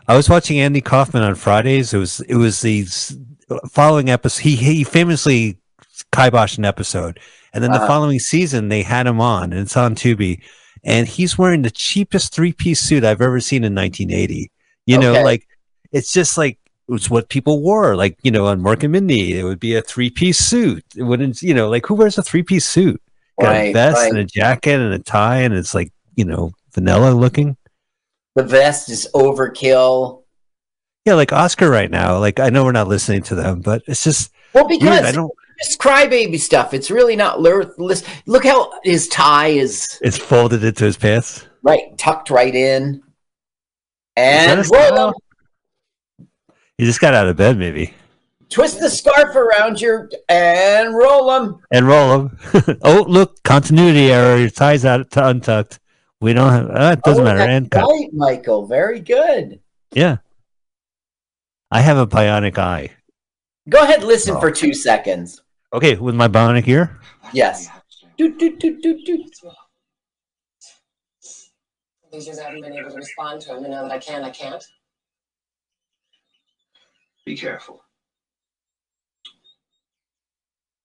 I 0.08 0.16
was 0.16 0.28
watching 0.28 0.58
Andy 0.58 0.80
Kaufman 0.80 1.22
on 1.22 1.34
Fridays. 1.34 1.92
It 1.94 1.98
was 1.98 2.20
it 2.20 2.36
was 2.36 2.60
the 2.62 2.84
following 3.70 4.08
episode. 4.08 4.42
He 4.42 4.56
he 4.56 4.84
famously 4.84 5.58
kiboshed 6.12 6.58
an 6.58 6.64
episode, 6.64 7.20
and 7.52 7.62
then 7.62 7.70
the 7.72 7.76
Uh-huh. 7.78 7.86
following 7.86 8.18
season 8.18 8.68
they 8.68 8.82
had 8.82 9.06
him 9.06 9.20
on, 9.20 9.52
and 9.52 9.60
it's 9.62 9.76
on 9.76 9.94
Tubi, 9.94 10.40
and 10.84 11.06
he's 11.06 11.38
wearing 11.38 11.62
the 11.62 11.70
cheapest 11.70 12.34
three 12.34 12.52
piece 12.52 12.80
suit 12.80 13.04
I've 13.04 13.20
ever 13.20 13.40
seen 13.40 13.64
in 13.64 13.74
1980. 13.74 14.50
You 14.86 14.98
know, 14.98 15.22
like 15.22 15.46
it's 15.92 16.12
just 16.12 16.36
like 16.36 16.58
it's 16.88 17.08
what 17.08 17.28
people 17.28 17.62
wore. 17.62 17.94
Like 17.96 18.18
you 18.22 18.30
know, 18.30 18.46
on 18.46 18.60
Mork 18.60 18.82
and 18.82 18.92
Mindy, 18.92 19.38
it 19.38 19.44
would 19.44 19.60
be 19.60 19.74
a 19.76 19.82
three 19.82 20.10
piece 20.10 20.38
suit. 20.38 20.84
It 20.96 21.04
wouldn't, 21.04 21.42
you 21.42 21.54
know, 21.54 21.68
like 21.68 21.86
who 21.86 21.94
wears 21.94 22.18
a 22.18 22.22
three 22.22 22.42
piece 22.42 22.64
suit? 22.64 23.00
Got 23.40 23.56
a 23.56 23.72
vest 23.72 23.96
right. 23.96 24.10
and 24.10 24.18
a 24.18 24.24
jacket 24.24 24.80
and 24.80 24.92
a 24.92 24.98
tie, 24.98 25.38
and 25.38 25.54
it's 25.54 25.74
like 25.74 25.92
you 26.16 26.24
know 26.24 26.52
vanilla 26.74 27.12
looking. 27.12 27.56
the 28.34 28.42
vest 28.42 28.88
is 28.90 29.08
overkill. 29.14 30.22
Yeah, 31.04 31.14
like 31.14 31.32
Oscar 31.32 31.68
right 31.70 31.90
now. 31.90 32.18
Like 32.18 32.38
I 32.40 32.50
know 32.50 32.64
we're 32.64 32.72
not 32.72 32.88
listening 32.88 33.22
to 33.24 33.34
them, 33.34 33.60
but 33.60 33.82
it's 33.86 34.04
just 34.04 34.32
Well, 34.54 34.68
weird. 34.68 34.80
because 34.80 35.04
I 35.04 35.12
don't. 35.12 35.32
It's 35.62 35.76
crybaby 35.76 36.38
stuff. 36.38 36.74
It's 36.74 36.90
really 36.90 37.16
not 37.16 37.40
worthless. 37.42 38.02
Look 38.26 38.44
how 38.44 38.72
his 38.82 39.08
tie 39.08 39.48
is 39.48 39.98
It's 40.02 40.18
folded 40.18 40.62
into 40.64 40.84
his 40.84 40.96
pants. 40.96 41.46
right 41.62 41.96
tucked 41.98 42.30
right 42.30 42.54
in, 42.54 43.02
and 44.16 44.64
style? 44.66 45.14
He 46.78 46.84
just 46.84 47.00
got 47.00 47.14
out 47.14 47.28
of 47.28 47.36
bed, 47.36 47.58
maybe, 47.58 47.94
twist 48.48 48.80
the 48.80 48.90
scarf 48.90 49.36
around 49.36 49.80
your 49.80 50.10
and 50.28 50.94
roll 50.96 51.30
them. 51.30 51.58
and 51.70 51.86
roll 51.86 52.18
them. 52.28 52.38
oh, 52.82 53.04
look, 53.08 53.42
continuity 53.44 54.10
error. 54.10 54.36
Your 54.38 54.50
tie's 54.50 54.84
out 54.84 55.10
t- 55.10 55.20
untucked. 55.20 55.78
We 56.20 56.32
don't 56.32 56.50
have. 56.52 56.70
Uh, 56.70 56.96
it 56.98 57.02
doesn't 57.02 57.24
matter. 57.24 57.40
And 57.40 57.70
cut. 57.70 57.82
right, 57.84 58.08
Michael. 58.12 58.66
Very 58.66 59.00
good. 59.00 59.60
Yeah, 59.92 60.18
I 61.70 61.80
have 61.82 61.98
a 61.98 62.06
bionic 62.06 62.58
eye. 62.58 62.90
Go 63.68 63.82
ahead, 63.82 64.02
listen 64.02 64.36
Oh. 64.36 64.40
for 64.40 64.50
two 64.50 64.72
seconds. 64.74 65.41
Okay, 65.72 65.96
with 65.96 66.14
my 66.14 66.28
bionic 66.28 66.68
ear. 66.68 67.00
Yes. 67.32 67.68
Do, 68.18 68.36
do, 68.36 68.56
do, 68.58 68.80
do, 68.80 69.02
do. 69.04 69.24
These 72.12 72.26
years 72.26 72.38
I 72.38 72.44
haven't 72.44 72.60
been 72.60 72.74
able 72.74 72.90
to 72.90 72.96
respond 72.96 73.40
to 73.42 73.56
him, 73.56 73.64
and 73.64 73.72
now 73.72 73.82
that 73.82 73.90
I 73.90 73.98
can, 73.98 74.22
I 74.22 74.30
can't. 74.30 74.62
Be 77.24 77.36
careful. 77.36 77.82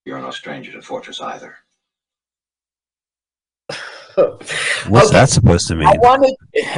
You're 0.06 0.22
no 0.22 0.32
stranger 0.32 0.72
to 0.72 0.82
Fortress 0.82 1.20
either. 1.20 1.58
What's 4.88 5.10
Okay. 5.10 5.12
that 5.12 5.30
supposed 5.30 5.68
to 5.68 5.76
mean? 5.76 5.88
I 5.88 5.96
wanted, 6.00 6.34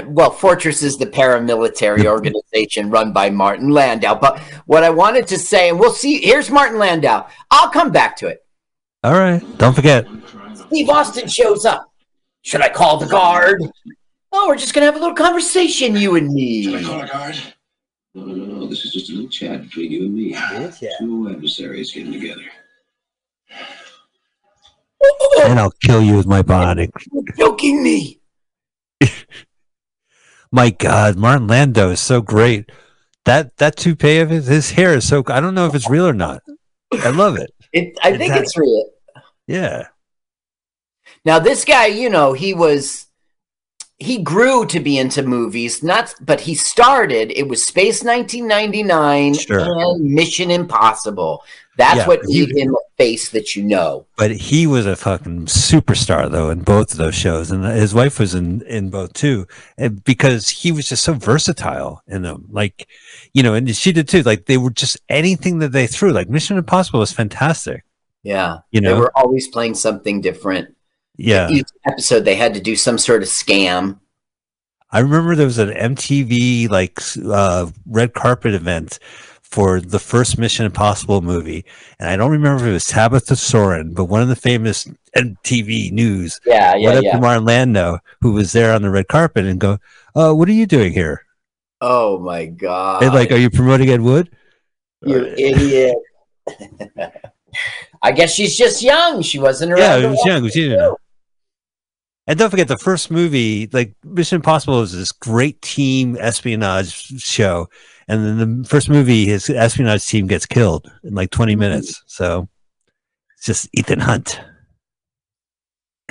well, 0.07 0.29
Fortress 0.29 0.83
is 0.83 0.97
the 0.97 1.05
paramilitary 1.05 2.05
organization 2.05 2.89
run 2.89 3.13
by 3.13 3.29
Martin 3.29 3.69
Landau. 3.69 4.19
But 4.19 4.39
what 4.65 4.83
I 4.83 4.89
wanted 4.89 5.25
to 5.27 5.39
say, 5.39 5.69
and 5.69 5.79
we'll 5.79 5.93
see, 5.93 6.19
here's 6.19 6.49
Martin 6.49 6.77
Landau. 6.77 7.27
I'll 7.49 7.69
come 7.69 7.91
back 7.93 8.17
to 8.17 8.27
it. 8.27 8.45
All 9.05 9.13
right, 9.13 9.41
don't 9.57 9.73
forget. 9.73 10.05
Steve 10.53 10.89
Austin 10.89 11.29
shows 11.29 11.65
up. 11.65 11.89
Should 12.41 12.61
I 12.61 12.67
call 12.69 12.97
the 12.97 13.05
guard? 13.07 13.61
Oh, 14.33 14.49
we're 14.49 14.57
just 14.57 14.73
going 14.73 14.81
to 14.81 14.91
have 14.91 14.95
a 14.95 14.99
little 14.99 15.15
conversation, 15.15 15.95
you 15.95 16.17
and 16.17 16.27
me. 16.33 16.63
Should 16.63 16.75
I 16.75 16.83
call 16.83 17.01
a 17.01 17.07
guard? 17.07 17.35
No, 18.15 18.25
no, 18.25 18.33
no, 18.33 18.45
no. 18.59 18.67
This 18.67 18.83
is 18.83 18.91
just 18.91 19.09
a 19.11 19.13
little 19.13 19.29
chat 19.29 19.61
between 19.63 19.91
you 19.91 20.01
and 20.05 20.13
me. 20.13 20.33
Two 20.99 21.29
adversaries 21.29 21.93
getting 21.93 22.11
together. 22.11 22.43
And 25.43 25.59
I'll 25.59 25.71
kill 25.83 26.01
you 26.01 26.17
with 26.17 26.27
my 26.27 26.41
bionic. 26.41 26.89
You're 27.11 27.23
joking 27.37 27.81
me. 27.83 28.19
My 30.51 30.71
God, 30.71 31.15
Martin 31.15 31.47
Landau 31.47 31.89
is 31.89 31.99
so 31.99 32.21
great. 32.21 32.71
That 33.25 33.55
that 33.57 33.75
toupee 33.77 34.17
of 34.19 34.29
his, 34.29 34.47
his 34.47 34.71
hair 34.71 34.95
is 34.95 35.07
so. 35.07 35.23
I 35.27 35.39
don't 35.39 35.53
know 35.53 35.67
if 35.67 35.75
it's 35.75 35.89
real 35.89 36.07
or 36.07 36.13
not. 36.13 36.41
I 36.91 37.09
love 37.11 37.37
it. 37.37 37.51
It, 37.71 37.97
I 38.01 38.09
think 38.17 38.33
Exactly. 38.33 38.41
it's 38.43 38.57
real. 38.57 38.89
Yeah. 39.47 39.87
Now, 41.25 41.37
this 41.37 41.65
guy, 41.65 41.85
you 41.87 42.09
know, 42.09 42.33
he 42.33 42.53
was 42.53 43.05
he 43.97 44.23
grew 44.23 44.65
to 44.65 44.79
be 44.79 44.97
into 44.97 45.21
movies, 45.21 45.83
not 45.83 46.15
but 46.21 46.41
he 46.41 46.55
started. 46.55 47.31
It 47.31 47.47
was 47.47 47.63
Space 47.65 48.03
1999 48.03 49.33
Sure. 49.35 49.59
and 49.59 50.03
Mission 50.15 50.49
Impossible. 50.49 51.43
That's 51.79 51.99
Yeah, 51.99 52.07
what 52.07 52.25
he- 52.25 52.45
made 52.45 52.57
him 52.57 52.75
a 52.75 52.95
face 52.97 53.29
that 53.29 53.55
you 53.55 53.63
know. 53.63 54.05
But 54.17 54.31
he 54.31 54.67
was 54.67 54.85
a 54.85 54.97
fucking 54.97 55.45
superstar 55.45 56.29
though 56.29 56.49
in 56.49 56.59
both 56.61 56.91
of 56.91 56.97
those 56.97 57.15
shows, 57.15 57.51
and 57.51 57.63
his 57.63 57.93
wife 57.93 58.19
was 58.19 58.35
in 58.35 58.61
in 58.63 58.89
both 58.89 59.13
too, 59.13 59.47
and 59.77 60.03
because 60.03 60.49
he 60.49 60.73
was 60.73 60.89
just 60.89 61.05
so 61.05 61.13
versatile 61.13 62.03
in 62.05 62.21
them. 62.23 62.45
Like, 62.51 62.89
you 63.33 63.41
know, 63.43 63.53
and 63.53 63.73
she 63.73 63.93
did 63.93 64.09
too. 64.09 64.23
Like 64.23 64.45
they 64.45 64.57
were 64.57 64.71
just 64.71 64.97
anything 65.07 65.59
that 65.59 65.71
they 65.71 65.87
threw. 65.87 66.11
Like 66.11 66.29
Mission 66.29 66.57
Impossible 66.57 66.99
was 66.99 67.13
fantastic. 67.13 67.85
Yeah, 68.23 68.57
You 68.71 68.81
know, 68.81 68.93
they 68.95 68.99
were 68.99 69.17
always 69.17 69.47
playing 69.47 69.75
something 69.75 70.19
different. 70.19 70.75
Yeah, 71.15 71.49
Each 71.49 71.67
episode, 71.87 72.25
they 72.25 72.35
had 72.35 72.53
to 72.55 72.59
do 72.59 72.75
some 72.75 72.97
sort 72.97 73.23
of 73.23 73.29
scam. 73.29 73.99
I 74.91 74.99
remember 74.99 75.33
there 75.35 75.45
was 75.45 75.59
an 75.59 75.69
MTV 75.69 76.69
like 76.69 76.99
uh, 77.25 77.67
red 77.85 78.13
carpet 78.13 78.53
event 78.53 78.99
for 79.49 79.81
the 79.81 79.99
first 79.99 80.37
Mission 80.37 80.65
Impossible 80.65 81.21
movie, 81.21 81.65
and 81.99 82.07
I 82.09 82.15
don't 82.15 82.31
remember 82.31 82.63
if 82.63 82.69
it 82.69 82.73
was 82.73 82.87
Tabitha 82.87 83.35
Soren, 83.35 83.93
but 83.93 84.05
one 84.05 84.21
of 84.21 84.27
the 84.27 84.35
famous 84.35 84.87
MTV 85.15 85.91
news 85.91 86.39
Yeah, 86.45 86.75
yeah, 86.75 86.85
went 86.87 86.97
up 86.99 87.03
yeah. 87.03 87.11
to 87.13 87.21
Martin 87.21 87.45
Landau, 87.45 87.97
who 88.21 88.33
was 88.33 88.51
there 88.51 88.73
on 88.73 88.83
the 88.83 88.91
red 88.91 89.07
carpet, 89.07 89.45
and 89.45 89.59
go, 89.59 89.79
uh, 90.15 90.33
"What 90.33 90.47
are 90.49 90.53
you 90.53 90.67
doing 90.67 90.93
here?" 90.93 91.25
Oh 91.81 92.19
my 92.19 92.45
god! 92.45 93.03
And 93.03 93.13
like, 93.13 93.31
are 93.31 93.37
you 93.37 93.49
promoting 93.49 93.89
Ed 93.89 94.01
Wood? 94.01 94.29
you 95.01 95.25
idiot. 95.25 95.95
I 98.01 98.11
guess 98.11 98.33
she's 98.33 98.55
just 98.57 98.83
young. 98.83 99.21
She 99.21 99.39
wasn't 99.39 99.71
around. 99.71 99.81
Yeah, 99.81 100.07
it 100.07 100.09
was 100.11 100.25
young. 100.25 100.37
It 100.37 100.43
was 100.43 100.55
it, 100.55 100.59
young. 100.71 100.91
too. 100.91 100.95
And 102.29 102.37
don't 102.37 102.51
forget 102.51 102.67
the 102.67 102.77
first 102.77 103.09
movie, 103.09 103.67
like 103.73 103.95
Mission 104.03 104.35
Impossible, 104.35 104.79
was 104.81 104.93
this 104.95 105.11
great 105.11 105.59
team 105.63 106.15
espionage 106.19 107.19
show, 107.19 107.67
and 108.07 108.23
then 108.23 108.61
the 108.61 108.67
first 108.67 108.87
movie, 108.87 109.25
his 109.25 109.49
espionage 109.49 110.05
team 110.05 110.27
gets 110.27 110.45
killed 110.45 110.91
in 111.03 111.15
like 111.15 111.31
20 111.31 111.53
Mm-hmm. 111.53 111.59
minutes. 111.59 112.03
So 112.05 112.47
it's 113.35 113.47
just 113.47 113.67
Ethan 113.73 113.99
Hunt. 113.99 114.39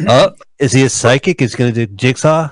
Oh, 0.09 0.31
is 0.61 0.73
he 0.73 0.85
a 0.85 0.89
psychic? 0.89 1.41
Is 1.43 1.55
he 1.55 1.59
going 1.59 1.75
to 1.75 1.87
do 1.87 1.93
jigsaw? 1.95 2.51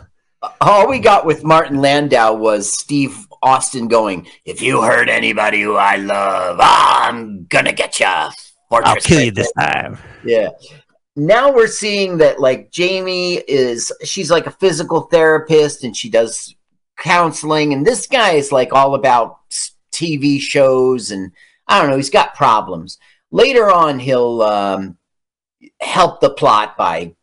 All 0.60 0.88
we 0.88 0.98
got 0.98 1.24
with 1.24 1.44
Martin 1.44 1.80
Landau 1.80 2.34
was 2.34 2.72
Steve 2.72 3.16
Austin 3.42 3.86
going, 3.86 4.26
"If 4.44 4.60
you 4.60 4.82
hurt 4.82 5.08
anybody 5.08 5.62
who 5.62 5.76
I 5.76 5.94
love, 5.94 6.58
I'm 6.60 7.46
gonna 7.46 7.72
get 7.72 8.00
you." 8.00 8.06
I'll 8.06 8.96
kill 8.96 9.20
you 9.20 9.30
this 9.30 9.52
time. 9.52 9.96
Yeah. 10.24 10.48
Now 11.16 11.50
we're 11.50 11.66
seeing 11.66 12.18
that 12.18 12.38
like 12.40 12.70
Jamie 12.70 13.36
is 13.36 13.90
she's 14.04 14.30
like 14.30 14.46
a 14.46 14.50
physical 14.50 15.02
therapist 15.02 15.82
and 15.82 15.96
she 15.96 16.10
does 16.10 16.54
counseling 16.98 17.72
and 17.72 17.86
this 17.86 18.06
guy 18.06 18.32
is 18.32 18.52
like 18.52 18.72
all 18.72 18.94
about 18.94 19.38
TV 19.92 20.38
shows 20.38 21.10
and 21.10 21.32
I 21.66 21.80
don't 21.80 21.90
know, 21.90 21.96
he's 21.96 22.10
got 22.10 22.34
problems. 22.34 22.98
Later 23.30 23.70
on 23.70 23.98
he'll 23.98 24.42
um 24.42 24.98
help 25.80 26.20
the 26.20 26.30
plot 26.30 26.76
by 26.76 27.14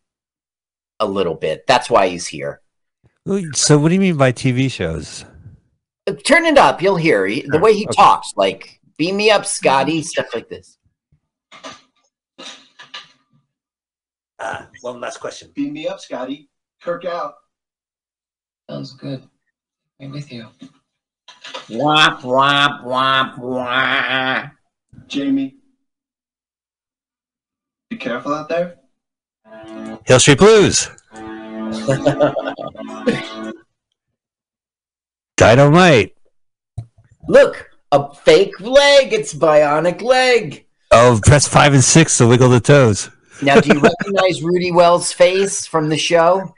a 0.99 1.05
little 1.05 1.35
bit. 1.35 1.65
That's 1.67 1.89
why 1.89 2.07
he's 2.09 2.27
here. 2.27 2.61
So, 3.53 3.77
what 3.77 3.89
do 3.89 3.93
you 3.95 4.01
mean 4.01 4.17
by 4.17 4.31
TV 4.31 4.69
shows? 4.71 5.23
Uh, 6.07 6.13
Turn 6.25 6.45
it 6.45 6.57
up, 6.57 6.81
you'll 6.81 6.97
hear 6.97 7.25
the 7.47 7.59
way 7.59 7.73
he 7.73 7.85
Okay. 7.85 7.95
talks 7.95 8.33
like 8.35 8.79
beam 8.97 9.17
me 9.17 9.29
up 9.31 9.45
Scotty, 9.45 10.01
stuff 10.01 10.33
like 10.33 10.49
this. 10.49 10.77
Uh, 14.43 14.65
one 14.81 14.99
last 14.99 15.21
question. 15.21 15.49
Beam 15.55 15.71
me 15.71 15.87
up, 15.87 16.01
Scotty. 16.01 16.49
Kirk 16.81 17.05
out. 17.05 17.35
Sounds 18.69 18.91
good. 18.93 19.23
I'm 20.01 20.11
with 20.11 20.29
you. 20.33 20.47
Womp 21.69 22.19
womp 22.19 22.83
womp 22.83 23.39
womp. 23.39 24.51
Jamie. 25.07 25.55
Be 27.89 27.95
careful 27.95 28.33
out 28.33 28.49
there. 28.49 28.79
Hill 30.05 30.19
Street 30.19 30.39
Blues. 30.39 30.89
Dynamite. 35.37 36.17
Look, 37.29 37.69
a 37.93 38.13
fake 38.13 38.59
leg. 38.59 39.13
It's 39.13 39.33
bionic 39.33 40.01
leg. 40.01 40.65
Oh, 40.91 41.17
press 41.23 41.47
five 41.47 41.73
and 41.73 41.83
six 41.83 42.17
to 42.17 42.27
wiggle 42.27 42.49
the 42.49 42.59
toes. 42.59 43.09
Now, 43.41 43.59
do 43.59 43.73
you 43.73 43.79
recognize 43.79 44.41
Rudy 44.43 44.71
Wells' 44.71 45.11
face 45.11 45.65
from 45.65 45.89
the 45.89 45.97
show? 45.97 46.53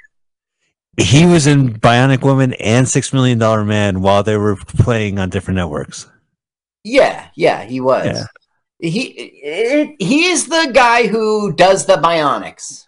He 0.97 1.26
was 1.26 1.47
in 1.47 1.73
Bionic 1.73 2.22
Woman 2.22 2.53
and 2.53 2.88
Six 2.88 3.11
Million 3.14 3.38
Dollar 3.38 3.65
Man 3.65 4.02
while 4.02 4.23
they 4.23 4.38
were 4.38 4.56
playing 4.56 5.19
on 5.19 5.30
different 5.30 5.57
networks. 5.57 6.07
Yeah, 6.84 7.27
yeah, 7.35 7.64
he 7.64 7.81
was. 7.81 8.06
Yeah. 8.06 8.26
He 8.80 9.03
it, 9.03 9.95
he 9.99 10.26
is 10.26 10.47
the 10.47 10.72
guy 10.73 11.07
who 11.07 11.53
does 11.53 11.85
the 11.85 11.95
bionics. 11.95 12.85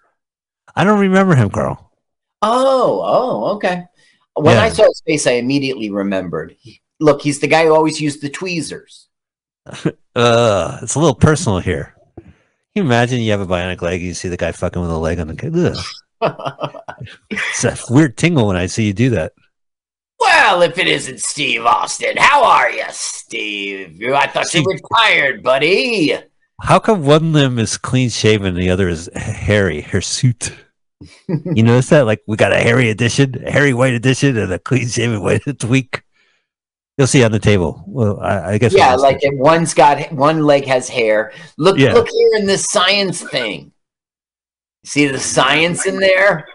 I 0.76 0.84
don't 0.84 0.99
remember 0.99 1.35
him, 1.35 1.49
Carl. 1.49 1.91
Oh, 2.41 3.01
oh, 3.03 3.55
okay. 3.55 3.85
When 4.35 4.57
I 4.57 4.69
saw 4.69 4.84
his 4.84 5.01
face, 5.05 5.26
I 5.26 5.31
immediately 5.31 5.89
remembered. 5.89 6.55
He- 6.59 6.81
look, 6.99 7.22
he's 7.23 7.39
the 7.39 7.47
guy 7.47 7.65
who 7.65 7.73
always 7.73 7.99
used 7.99 8.22
the 8.22 8.30
tweezers. 8.30 9.07
Uh, 10.15 10.80
it's 10.81 10.95
a 10.95 10.99
little 10.99 11.14
personal 11.14 11.59
here. 11.59 11.93
You 12.77 12.83
imagine 12.83 13.21
you 13.21 13.31
have 13.31 13.41
a 13.41 13.47
bionic 13.47 13.81
leg, 13.81 14.01
and 14.01 14.09
you 14.09 14.13
see 14.13 14.29
the 14.29 14.37
guy 14.37 14.51
fucking 14.51 14.79
with 14.79 14.91
a 14.91 14.97
leg 14.99 15.19
on 15.19 15.29
the. 15.29 15.83
It's 17.31 17.63
a 17.63 17.75
weird 17.91 18.17
tingle 18.17 18.45
when 18.45 18.55
I 18.55 18.67
see 18.67 18.85
you 18.85 18.93
do 18.93 19.09
that. 19.09 19.33
Well, 20.19 20.61
if 20.61 20.77
it 20.77 20.87
isn't 20.87 21.19
Steve 21.19 21.65
Austin, 21.65 22.17
how 22.17 22.43
are 22.43 22.69
you, 22.69 22.83
Steve? 22.91 23.99
I 24.13 24.27
thought 24.27 24.53
you 24.53 24.63
retired, 24.63 25.41
buddy. 25.41 26.19
How 26.61 26.77
come 26.77 27.03
one 27.03 27.33
limb 27.33 27.57
is 27.57 27.79
clean 27.79 28.11
shaven 28.11 28.49
and 28.49 28.57
the 28.57 28.69
other 28.69 28.89
is 28.89 29.09
hairy, 29.15 29.81
her 29.81 29.99
suit? 29.99 30.53
you 31.27 31.63
notice 31.63 31.89
that? 31.89 32.05
Like 32.05 32.21
we 32.27 32.37
got 32.37 32.53
a 32.53 32.59
hairy 32.59 32.91
edition, 32.91 33.43
a 33.43 33.51
hairy 33.51 33.73
white 33.73 33.93
edition, 33.93 34.37
and 34.37 34.53
a 34.53 34.59
clean 34.59 34.87
shaven 34.87 35.23
white 35.23 35.41
tweak. 35.59 36.03
You'll 36.97 37.07
see 37.07 37.23
on 37.23 37.31
the 37.31 37.39
table. 37.39 37.83
Well, 37.85 38.19
I, 38.19 38.53
I 38.53 38.57
guess. 38.57 38.73
Yeah, 38.73 38.95
like 38.95 39.19
if 39.21 39.33
one's 39.37 39.73
got 39.73 40.11
one 40.11 40.41
leg 40.43 40.65
has 40.65 40.89
hair. 40.89 41.31
Look, 41.57 41.77
Yeah. 41.77 41.93
look 41.93 42.07
here 42.09 42.39
in 42.39 42.47
this 42.47 42.65
science 42.65 43.21
thing. 43.21 43.71
See 44.83 45.05
the 45.07 45.19
science 45.19 45.85
in 45.85 45.99
there? 45.99 46.47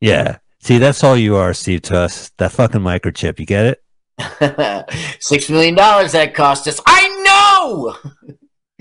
Yeah. 0.00 0.38
See, 0.60 0.78
that's 0.78 1.04
all 1.04 1.16
you 1.16 1.36
are, 1.36 1.52
Steve, 1.54 1.82
to 1.82 1.98
us. 1.98 2.30
That 2.38 2.50
fucking 2.52 2.80
microchip. 2.80 3.38
You 3.38 3.46
get 3.46 3.66
it? 3.66 3.80
Six 5.20 5.48
million 5.50 5.74
dollars 5.74 6.12
that 6.12 6.34
cost 6.34 6.66
us. 6.66 6.80
I 6.86 7.08
know. 7.24 7.96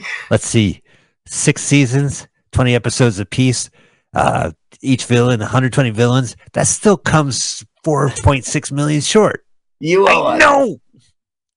Let's 0.32 0.48
see. 0.48 0.82
Six 1.28 1.62
seasons, 1.62 2.28
20 2.54 2.74
episodes 2.76 3.20
apiece. 3.20 3.70
Uh, 4.14 4.52
each 4.82 5.06
villain, 5.06 5.40
120 5.40 5.90
villains. 5.92 6.36
That 6.54 6.68
still 6.68 6.98
comes 6.98 7.66
4.6 7.86 8.72
million 8.72 9.02
short. 9.02 9.46
You 9.80 10.08
I 10.08 10.38
know. 10.38 10.78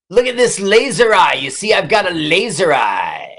Look 0.08 0.26
at 0.26 0.36
this 0.36 0.60
laser 0.60 1.14
eye. 1.14 1.34
You 1.34 1.50
see, 1.50 1.72
I've 1.72 1.88
got 1.88 2.10
a 2.10 2.14
laser 2.14 2.72
eye. 2.72 3.32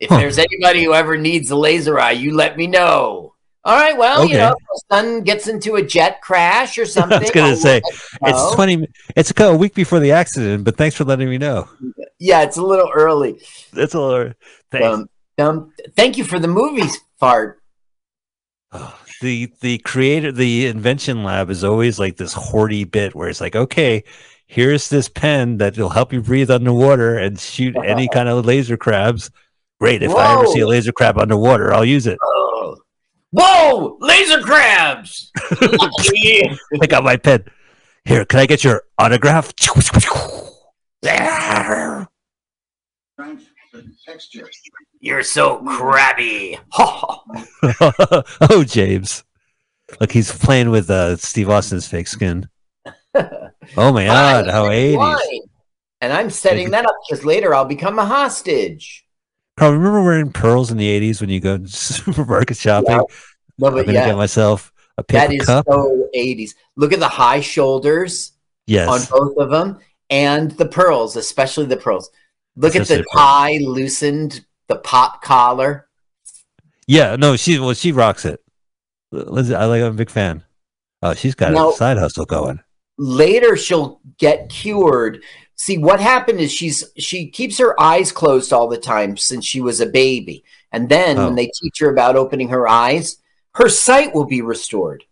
If 0.00 0.10
Huh. 0.10 0.18
there's 0.18 0.38
anybody 0.38 0.84
who 0.84 0.92
ever 0.92 1.16
needs 1.16 1.50
a 1.50 1.56
laser 1.56 1.98
eye, 1.98 2.12
you 2.12 2.34
let 2.34 2.56
me 2.56 2.66
know. 2.66 3.34
All 3.66 3.76
right. 3.76 3.96
Well, 3.96 4.26
you 4.26 4.36
know, 4.36 4.54
son 4.92 5.22
gets 5.22 5.48
into 5.48 5.76
a 5.76 5.82
jet 5.82 6.20
crash 6.20 6.76
or 6.76 6.84
something. 6.84 7.18
I 7.18 7.20
was 7.20 7.30
going 7.30 7.54
to 7.54 7.56
say, 7.56 7.80
let 8.20 8.32
you 8.32 8.32
know. 8.32 8.46
it's 8.46 8.54
20, 8.54 8.88
it's 9.16 9.32
a 9.38 9.56
week 9.56 9.74
before 9.74 10.00
the 10.00 10.12
accident, 10.12 10.64
but 10.64 10.76
thanks 10.76 10.96
for 10.96 11.04
letting 11.04 11.30
me 11.30 11.38
know. 11.38 11.68
Yeah, 12.18 12.42
it's 12.42 12.58
a 12.58 12.62
little 12.62 12.90
early. 12.94 13.40
It's 13.72 13.94
a 13.94 14.00
little, 14.00 14.32
thanks. 14.70 14.86
Um, 14.86 15.08
um, 15.38 15.72
thank 15.96 16.18
you 16.18 16.24
for 16.24 16.38
the 16.38 16.48
movies 16.48 16.98
fart. 17.18 17.62
the 19.20 19.50
the 19.60 19.78
creator 19.78 20.32
the 20.32 20.66
invention 20.66 21.22
lab 21.22 21.48
is 21.48 21.64
always 21.64 21.98
like 21.98 22.16
this 22.16 22.34
hoardy 22.34 22.90
bit 22.90 23.14
where 23.14 23.28
it's 23.28 23.40
like 23.40 23.54
okay 23.54 24.02
here's 24.46 24.88
this 24.88 25.08
pen 25.08 25.58
that 25.58 25.76
will 25.78 25.88
help 25.90 26.12
you 26.12 26.20
breathe 26.20 26.50
underwater 26.50 27.16
and 27.18 27.38
shoot 27.38 27.74
any 27.84 28.08
kind 28.08 28.28
of 28.28 28.44
laser 28.44 28.76
crabs 28.76 29.30
great 29.80 30.02
if 30.02 30.14
i 30.14 30.32
ever 30.34 30.46
see 30.46 30.60
a 30.60 30.66
laser 30.66 30.92
crab 30.92 31.18
underwater 31.18 31.72
i'll 31.72 31.84
use 31.84 32.06
it 32.06 32.18
Oh. 32.24 32.76
Whoa! 33.36 33.98
Laser 34.00 34.40
crabs! 34.40 35.32
I 35.60 36.86
got 36.86 37.02
my 37.02 37.16
pen 37.16 37.44
here 38.04 38.24
can 38.24 38.38
i 38.38 38.46
get 38.46 38.62
your 38.62 38.84
autograph 38.98 39.52
Texture. 44.06 44.48
You're 45.00 45.22
so 45.22 45.58
crabby. 45.64 46.58
oh 46.78 48.64
james 48.66 49.24
look 50.00 50.12
he's 50.12 50.30
playing 50.32 50.70
with 50.70 50.88
uh 50.90 51.16
steve 51.16 51.50
austin's 51.50 51.86
fake 51.86 52.06
skin 52.08 52.48
oh 53.76 53.92
my 53.92 54.06
god 54.06 54.48
how 54.48 54.64
80s 54.64 55.18
And 56.00 56.12
I'm 56.12 56.30
setting 56.30 56.70
that 56.70 56.84
up 56.86 56.96
because 57.08 57.24
later 57.24 57.54
I'll 57.54 57.64
become 57.64 57.98
a 57.98 58.04
hostage. 58.04 59.06
Carl, 59.56 59.72
remember 59.72 60.02
wearing 60.02 60.32
pearls 60.32 60.70
in 60.70 60.76
the 60.76 61.00
80s 61.00 61.20
when 61.20 61.30
you 61.30 61.40
go 61.40 61.58
to 61.58 61.68
supermarket 61.68 62.56
shopping? 62.56 63.00
No, 63.58 63.68
I'm 63.68 63.74
going 63.74 63.86
to 63.86 63.92
yeah, 63.92 64.06
get 64.06 64.16
myself 64.16 64.72
a 64.98 65.04
that 65.08 65.30
paper 65.30 65.42
is 65.42 65.46
cup. 65.46 65.64
so 65.68 66.08
80s. 66.14 66.54
Look 66.76 66.92
at 66.92 67.00
the 67.00 67.08
high 67.08 67.40
shoulders 67.40 68.32
yes. 68.66 68.88
on 68.88 69.18
both 69.18 69.36
of 69.38 69.50
them 69.50 69.78
and 70.10 70.50
the 70.52 70.66
pearls, 70.66 71.16
especially 71.16 71.66
the 71.66 71.76
pearls. 71.76 72.10
Look 72.56 72.76
at 72.76 72.86
the 72.86 72.96
the 72.96 73.04
pearls. 73.04 73.14
tie 73.14 73.58
loosened, 73.62 74.44
the 74.68 74.76
pop 74.76 75.22
collar. 75.22 75.88
Yeah, 76.86 77.16
no, 77.16 77.36
she 77.36 77.58
well, 77.58 77.74
she 77.74 77.92
rocks 77.92 78.24
it. 78.24 78.40
Lindsay, 79.10 79.54
I 79.54 79.64
like. 79.64 79.82
I'm 79.82 79.92
a 79.92 79.92
big 79.92 80.10
fan. 80.10 80.44
Oh, 81.02 81.14
she's 81.14 81.34
got 81.34 81.52
Now- 81.52 81.70
a 81.70 81.74
side 81.74 81.98
hustle 81.98 82.26
going. 82.26 82.60
Later 82.96 83.56
she'll 83.56 84.00
get 84.18 84.48
cured 84.48 85.22
see 85.56 85.78
what 85.78 86.00
happened 86.00 86.38
is 86.40 86.52
she's 86.52 86.84
she 86.96 87.28
keeps 87.28 87.58
her 87.58 87.78
eyes 87.80 88.12
closed 88.12 88.52
all 88.52 88.68
the 88.68 88.78
time 88.78 89.16
since 89.16 89.44
she 89.44 89.60
was 89.60 89.80
a 89.80 89.86
baby 89.86 90.44
and 90.72 90.88
then 90.88 91.18
Oh. 91.18 91.26
when 91.26 91.34
they 91.34 91.46
teach 91.60 91.78
her 91.80 91.90
about 91.90 92.16
opening 92.16 92.48
her 92.50 92.68
eyes 92.68 93.16
her 93.56 93.68
sight 93.68 94.14
will 94.14 94.26
be 94.26 94.42
restored 94.42 95.04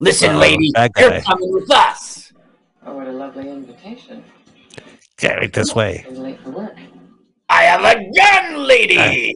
listen 0.00 0.34
Oh, 0.36 0.38
lady 0.38 0.70
you're 0.98 1.20
coming 1.22 1.52
with 1.52 1.70
us 1.70 2.32
Oh, 2.88 2.94
what 2.94 3.08
a 3.08 3.12
lovely 3.12 3.48
invitation. 3.48 4.22
Yeah, 5.20 5.32
right 5.34 5.52
this 5.52 5.74
way. 5.74 6.04
I'm 6.06 6.14
late 6.16 6.40
for 6.40 6.50
work. 6.50 6.76
i 7.48 7.62
have 7.64 7.80
a 7.82 8.12
gun 8.12 8.64
lady 8.66 8.96
I- 8.98 9.34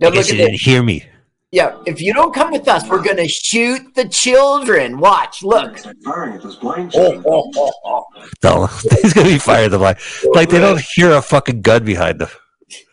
now 0.00 0.08
I 0.08 0.10
look 0.10 0.14
guess 0.14 0.26
at 0.30 0.36
you 0.36 0.44
didn't 0.44 0.60
hear 0.60 0.82
me. 0.82 1.04
Yeah 1.50 1.80
if 1.86 2.00
you 2.00 2.12
don't 2.12 2.34
come 2.34 2.50
with 2.52 2.68
us 2.68 2.88
we're 2.88 3.02
gonna 3.02 3.28
shoot 3.28 3.94
the 3.94 4.06
children 4.08 4.98
watch 4.98 5.42
look 5.42 5.78
Firing 6.04 6.34
at 6.34 6.42
those 6.42 6.56
blind 6.56 6.92
oh, 6.94 7.22
oh, 7.26 7.50
oh, 7.56 7.72
oh. 7.84 8.04
No, 8.42 8.66
he's 9.02 9.12
gonna 9.12 9.28
be 9.28 9.38
fired. 9.38 9.70
The 9.70 9.78
like, 9.78 10.00
like 10.34 10.50
they 10.50 10.58
don't 10.58 10.80
hear 10.94 11.12
a 11.12 11.22
fucking 11.22 11.62
gun 11.62 11.84
behind 11.84 12.20
them, 12.20 12.28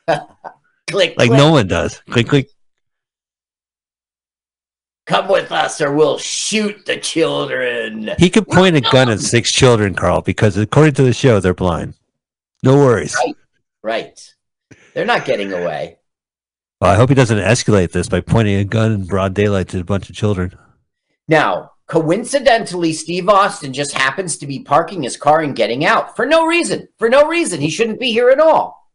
click 0.88 1.16
like 1.18 1.30
click. 1.30 1.32
no 1.32 1.52
one 1.52 1.68
does. 1.68 2.02
Click, 2.10 2.28
click. 2.28 2.50
come 5.06 5.28
with 5.28 5.52
us 5.52 5.82
or 5.82 5.94
we'll 5.94 6.18
shoot 6.18 6.86
the 6.86 6.98
children 6.98 8.12
He 8.18 8.30
could 8.30 8.48
point 8.48 8.76
a 8.76 8.82
gun 8.82 9.10
at 9.10 9.20
six 9.20 9.52
children, 9.52 9.94
Carl, 9.94 10.22
because 10.22 10.58
according 10.58 10.94
to 10.96 11.04
the 11.04 11.14
show, 11.14 11.40
they're 11.40 11.54
blind. 11.54 11.96
No 12.64 12.76
worries. 12.76 13.16
Right. 13.16 13.36
Right. 13.84 14.36
They're 14.94 15.06
not 15.06 15.26
getting 15.26 15.54
away. 15.54 15.98
Well, 16.82 16.92
I 16.92 16.96
hope 16.96 17.10
he 17.10 17.16
doesn't 17.16 17.38
escalate 17.38 17.92
this 17.92 18.10
by 18.10 18.20
pointing 18.20 18.56
a 18.56 18.66
gun 18.66 18.92
in 18.92 19.06
broad 19.06 19.34
daylight 19.34 19.70
to 19.70 19.80
a 19.80 19.84
bunch 19.84 20.10
of 20.10 20.16
children. 20.16 20.58
Now, 21.28 21.72
coincidentally, 21.88 22.92
Steve 22.92 23.30
Austin 23.30 23.72
just 23.72 23.94
happens 23.94 24.38
to 24.38 24.48
be 24.48 24.60
parking 24.60 25.04
his 25.04 25.16
car 25.16 25.42
and 25.42 25.56
getting 25.56 25.86
out 25.86 26.18
for 26.18 26.26
no 26.26 26.46
reason. 26.46 26.88
For 27.00 27.08
no 27.08 27.28
reason. 27.28 27.62
He 27.62 27.70
shouldn't 27.70 28.00
be 28.00 28.12
here 28.12 28.30
at 28.30 28.42
all. 28.42 28.92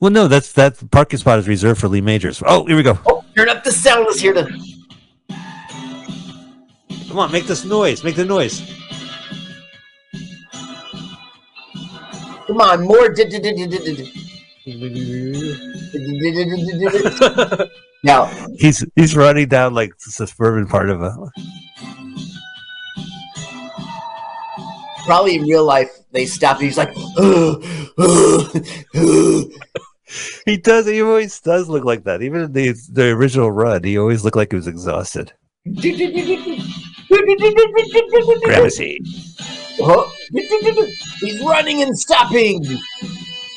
Well, 0.00 0.10
no, 0.10 0.26
that's 0.26 0.52
that 0.54 0.90
parking 0.90 1.20
spot 1.20 1.38
is 1.38 1.46
reserved 1.46 1.80
for 1.80 1.86
Lee 1.86 2.00
Majors. 2.00 2.42
Oh, 2.44 2.66
here 2.66 2.76
we 2.76 2.82
go. 2.82 2.98
Oh, 3.06 3.24
turn 3.36 3.48
up 3.48 3.62
the 3.62 3.72
sound. 3.72 4.06
Let's 4.06 4.20
hear 4.20 4.34
the. 4.34 4.46
Come 7.08 7.18
on, 7.18 7.30
make 7.30 7.46
this 7.46 7.64
noise. 7.64 8.02
Make 8.02 8.16
the 8.16 8.24
noise. 8.24 8.60
Come 12.46 12.60
on, 12.60 12.84
more. 12.84 13.14
Now, 18.02 18.32
He's 18.58 18.82
he's 18.96 19.14
running 19.14 19.48
down 19.48 19.74
like 19.74 19.92
the 19.98 20.10
suburban 20.10 20.66
part 20.66 20.88
of 20.88 21.02
a. 21.02 21.14
probably 25.04 25.36
in 25.36 25.42
real 25.42 25.64
life, 25.64 25.90
they 26.12 26.24
stop 26.24 26.56
and 26.56 26.64
he's 26.64 26.78
like, 26.78 26.94
He 30.46 30.56
does. 30.56 30.86
He 30.86 31.02
always 31.02 31.38
does 31.40 31.68
look 31.68 31.84
like 31.84 32.04
that. 32.04 32.22
Even 32.22 32.40
in 32.42 32.52
the 32.52 32.74
the 32.90 33.10
original 33.10 33.52
run, 33.52 33.84
he 33.84 33.98
always 33.98 34.24
looked 34.24 34.36
like 34.36 34.50
he 34.50 34.56
was 34.56 34.66
exhausted. 34.66 35.32
Gravity. 38.42 39.00
Oh, 39.82 40.10
he's 40.32 41.40
running 41.42 41.82
and 41.82 41.98
stopping. 41.98 42.64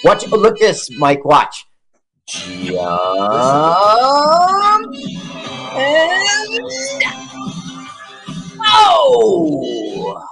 Watch. 0.03 0.25
Oh, 0.31 0.37
look 0.37 0.59
this, 0.59 0.89
Mike. 0.97 1.23
Watch. 1.25 1.65
Jump 2.27 2.75
and. 5.75 6.59
Oh! 8.65 10.25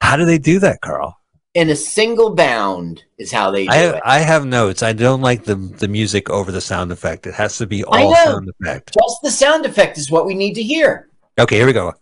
How 0.00 0.16
do 0.16 0.24
they 0.24 0.38
do 0.38 0.58
that, 0.60 0.80
Carl? 0.80 1.18
In 1.54 1.70
a 1.70 1.76
single 1.76 2.34
bound 2.34 3.04
is 3.16 3.30
how 3.30 3.50
they 3.50 3.64
do 3.64 3.72
I 3.72 3.76
have, 3.76 3.94
it. 3.94 4.02
I 4.04 4.18
have 4.18 4.44
notes. 4.44 4.82
I 4.82 4.92
don't 4.92 5.20
like 5.20 5.44
the 5.44 5.54
the 5.54 5.88
music 5.88 6.28
over 6.28 6.50
the 6.50 6.60
sound 6.60 6.90
effect. 6.90 7.26
It 7.26 7.34
has 7.34 7.58
to 7.58 7.66
be 7.66 7.84
all 7.84 8.14
sound 8.16 8.48
effect. 8.48 8.94
Just 8.94 9.22
the 9.22 9.30
sound 9.30 9.64
effect 9.64 9.96
is 9.96 10.10
what 10.10 10.26
we 10.26 10.34
need 10.34 10.54
to 10.54 10.62
hear. 10.62 11.08
Okay, 11.38 11.56
here 11.56 11.66
we 11.66 11.72
go. 11.72 11.92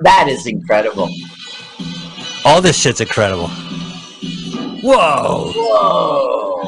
That 0.00 0.26
is 0.28 0.46
incredible. 0.46 1.08
All 2.44 2.60
this 2.60 2.76
shit's 2.76 3.00
incredible. 3.00 3.48
Whoa! 4.82 5.52
Whoa! 5.54 6.62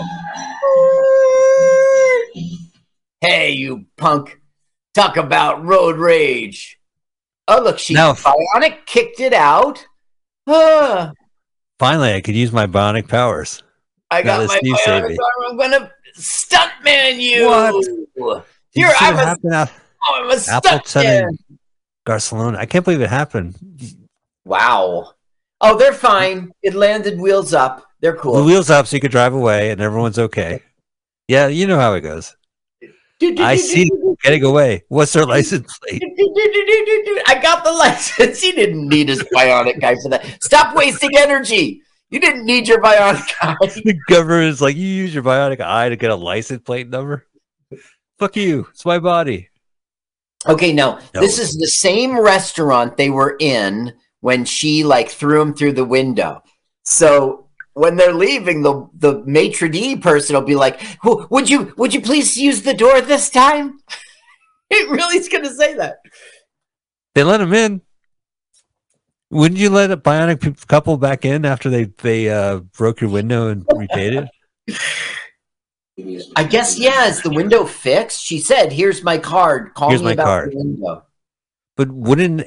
Hey, 3.20 3.52
you 3.52 3.86
punk! 3.96 4.40
Talk 4.94 5.16
about 5.16 5.64
road 5.64 5.96
rage. 5.96 6.78
Oh, 7.48 7.60
look, 7.62 7.78
she 7.78 7.94
Now- 7.94 8.12
bionic 8.14 8.86
kicked 8.86 9.20
it 9.20 9.32
out. 9.32 9.84
Ah, 10.46 11.12
Finally, 11.78 12.14
I 12.14 12.20
could 12.20 12.36
use 12.36 12.52
my 12.52 12.66
bionic 12.66 13.08
powers. 13.08 13.62
I 14.10 14.22
Now 14.22 14.38
got 14.38 14.48
my 14.48 14.60
bionic 14.60 15.08
me. 15.08 15.16
I'm 15.48 15.56
gonna 15.56 15.90
stuntman 16.16 17.18
you. 17.18 17.46
What? 17.48 18.44
Here, 18.70 18.86
You 18.88 18.94
I'm 19.00 19.14
what 19.14 19.22
a, 19.24 19.26
happened 19.26 19.54
out- 19.54 19.70
oh, 20.08 20.20
I'm 20.22 20.30
a 20.30 20.34
stuntman. 20.36 21.30
Barcelona. 22.04 22.58
I 22.58 22.66
can't 22.66 22.84
believe 22.84 23.00
it 23.00 23.10
happened. 23.10 23.56
Wow. 24.44 25.12
Oh, 25.60 25.76
they're 25.78 25.92
fine. 25.94 26.52
It 26.62 26.74
landed 26.74 27.18
wheels 27.18 27.54
up. 27.54 27.84
They're 28.04 28.14
cool. 28.14 28.34
The 28.34 28.44
wheels 28.44 28.68
up 28.68 28.86
so 28.86 28.96
you 28.96 29.00
could 29.00 29.12
drive 29.12 29.32
away 29.32 29.70
and 29.70 29.80
everyone's 29.80 30.18
okay. 30.18 30.60
Yeah, 31.26 31.46
you 31.46 31.66
know 31.66 31.80
how 31.80 31.94
it 31.94 32.02
goes. 32.02 32.36
I 33.38 33.56
see 33.56 33.90
getting 34.22 34.44
away. 34.44 34.84
What's 34.88 35.14
their 35.14 35.24
license 35.24 35.78
plate? 35.78 36.02
I 37.26 37.40
got 37.42 37.64
the 37.64 37.72
license. 37.72 38.42
He 38.42 38.52
didn't 38.52 38.90
need 38.90 39.08
his 39.08 39.22
bionic 39.34 39.80
guy 39.80 39.94
for 40.02 40.10
that. 40.10 40.36
Stop 40.42 40.76
wasting 40.76 41.16
energy. 41.16 41.80
You 42.10 42.20
didn't 42.20 42.44
need 42.44 42.68
your 42.68 42.82
bionic 42.82 43.26
guy. 43.40 43.56
The 43.62 43.98
government 44.10 44.50
is 44.50 44.60
like, 44.60 44.76
you 44.76 44.86
use 44.86 45.14
your 45.14 45.22
bionic 45.22 45.60
eye 45.62 45.88
to 45.88 45.96
get 45.96 46.10
a 46.10 46.14
license 46.14 46.60
plate 46.60 46.90
number? 46.90 47.26
Fuck 48.18 48.36
you. 48.36 48.66
It's 48.72 48.84
my 48.84 48.98
body. 48.98 49.48
Okay, 50.46 50.74
now 50.74 50.98
No. 51.14 51.22
this 51.22 51.38
is 51.38 51.54
the 51.56 51.68
same 51.68 52.20
restaurant 52.20 52.98
they 52.98 53.08
were 53.08 53.34
in 53.40 53.94
when 54.20 54.44
she 54.44 54.84
like 54.84 55.08
threw 55.08 55.40
him 55.40 55.54
through 55.54 55.72
the 55.72 55.86
window. 55.86 56.42
So 56.82 57.43
when 57.74 57.96
they're 57.96 58.14
leaving, 58.14 58.62
the 58.62 58.88
the 58.94 59.22
maitre 59.26 59.68
d 59.68 59.96
person 59.96 60.34
will 60.34 60.42
be 60.42 60.54
like, 60.54 60.80
"Would 61.04 61.50
you 61.50 61.74
would 61.76 61.92
you 61.92 62.00
please 62.00 62.36
use 62.36 62.62
the 62.62 62.74
door 62.74 63.00
this 63.00 63.30
time?" 63.30 63.80
It 64.70 64.88
really 64.88 65.18
is 65.18 65.28
going 65.28 65.44
to 65.44 65.54
say 65.54 65.74
that. 65.74 65.98
They 67.14 67.22
let 67.22 67.40
him 67.40 67.52
in. 67.52 67.82
Wouldn't 69.30 69.60
you 69.60 69.68
let 69.68 69.90
a 69.90 69.96
bionic 69.96 70.66
couple 70.66 70.96
back 70.96 71.24
in 71.24 71.44
after 71.44 71.68
they 71.68 71.84
they 71.84 72.30
uh, 72.30 72.60
broke 72.76 73.00
your 73.00 73.10
window 73.10 73.48
and 73.48 73.64
repaid 73.76 74.14
it? 74.14 74.78
I 76.34 76.44
guess 76.44 76.78
yeah. 76.78 77.06
Is 77.06 77.22
the 77.22 77.30
window 77.30 77.66
fixed? 77.66 78.20
She 78.20 78.38
said, 78.38 78.72
"Here's 78.72 79.04
my 79.04 79.18
card. 79.18 79.74
Call 79.74 79.90
Here's 79.90 80.00
me 80.00 80.06
my 80.06 80.12
about 80.12 80.24
card." 80.24 80.52
the 80.52 80.56
window." 80.56 81.04
But 81.76 81.90
wouldn't 81.90 82.46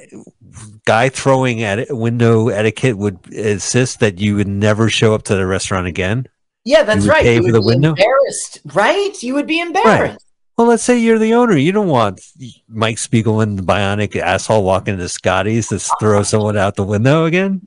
guy 0.86 1.10
throwing 1.10 1.62
at 1.62 1.90
a 1.90 1.94
window 1.94 2.48
etiquette 2.48 2.96
would 2.96 3.18
insist 3.30 4.00
that 4.00 4.18
you 4.18 4.36
would 4.36 4.48
never 4.48 4.88
show 4.88 5.14
up 5.14 5.22
to 5.24 5.34
the 5.34 5.46
restaurant 5.46 5.86
again? 5.86 6.26
Yeah, 6.64 6.82
that's 6.82 7.06
right. 7.06 7.22
pay 7.22 7.34
you 7.34 7.40
for 7.40 7.44
would 7.44 7.54
the 7.54 7.60
be 7.60 7.66
window? 7.66 7.88
Embarrassed, 7.90 8.60
right? 8.74 9.22
You 9.22 9.34
would 9.34 9.46
be 9.46 9.60
embarrassed. 9.60 10.24
Well, 10.56 10.66
let's 10.66 10.82
say 10.82 10.98
you're 10.98 11.18
the 11.18 11.34
owner. 11.34 11.56
You 11.56 11.72
don't 11.72 11.88
want 11.88 12.20
Mike 12.68 12.96
Spiegelman, 12.96 13.56
the 13.56 13.62
bionic 13.62 14.16
asshole, 14.16 14.64
walking 14.64 14.94
into 14.94 15.08
Scotty's 15.08 15.68
to 15.68 15.78
throw 15.78 16.22
someone 16.24 16.56
out 16.56 16.74
the 16.74 16.84
window 16.84 17.26
again, 17.26 17.66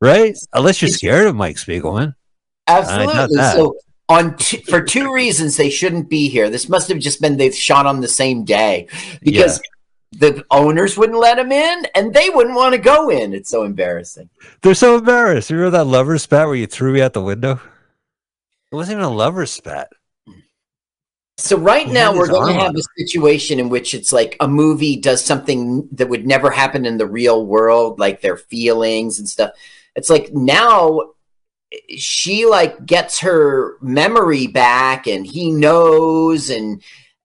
right? 0.00 0.36
Unless 0.52 0.82
you're 0.82 0.90
scared 0.90 1.26
of 1.26 1.36
Mike 1.36 1.56
Spiegelman. 1.56 2.14
Absolutely. 2.66 3.34
So 3.36 3.76
on 4.08 4.36
t- 4.36 4.58
for 4.62 4.82
two 4.82 5.12
reasons 5.12 5.56
they 5.56 5.70
shouldn't 5.70 6.08
be 6.08 6.28
here. 6.28 6.50
This 6.50 6.68
must 6.68 6.88
have 6.88 6.98
just 6.98 7.20
been 7.20 7.38
they 7.38 7.50
shot 7.50 7.86
on 7.86 8.00
the 8.00 8.08
same 8.08 8.44
day 8.44 8.88
because 9.22 9.60
the 10.12 10.44
owners 10.50 10.96
wouldn't 10.96 11.18
let 11.18 11.36
them 11.36 11.52
in 11.52 11.86
and 11.94 12.14
they 12.14 12.30
wouldn't 12.30 12.56
want 12.56 12.74
to 12.74 12.80
go 12.80 13.10
in. 13.10 13.34
It's 13.34 13.50
so 13.50 13.64
embarrassing. 13.64 14.30
They're 14.62 14.74
so 14.74 14.96
embarrassed. 14.98 15.50
You 15.50 15.56
remember 15.56 15.78
that 15.78 15.84
lover 15.84 16.18
spat 16.18 16.46
where 16.46 16.56
you 16.56 16.66
threw 16.66 16.92
me 16.92 17.02
out 17.02 17.12
the 17.12 17.20
window? 17.20 17.60
It 18.70 18.74
wasn't 18.74 18.98
even 18.98 19.04
a 19.04 19.14
lover 19.14 19.46
spat. 19.46 19.92
So 21.36 21.56
right 21.56 21.86
He 21.86 21.92
now 21.92 22.12
we're 22.12 22.26
going 22.26 22.52
to 22.52 22.60
have 22.60 22.74
a 22.74 22.82
situation 22.96 23.60
in 23.60 23.68
which 23.68 23.94
it's 23.94 24.12
like 24.12 24.36
a 24.40 24.48
movie 24.48 24.96
does 24.96 25.24
something 25.24 25.88
that 25.92 26.08
would 26.08 26.26
never 26.26 26.50
happen 26.50 26.84
in 26.84 26.98
the 26.98 27.06
real 27.06 27.46
world, 27.46 28.00
like 28.00 28.20
their 28.20 28.36
feelings 28.36 29.18
and 29.18 29.28
stuff. 29.28 29.52
It's 29.94 30.10
like 30.10 30.32
now 30.32 31.12
she 31.96 32.46
like 32.46 32.84
gets 32.84 33.20
her 33.20 33.76
memory 33.80 34.46
back 34.48 35.06
and 35.06 35.26
he 35.26 35.52
knows 35.52 36.50
and 36.50 36.82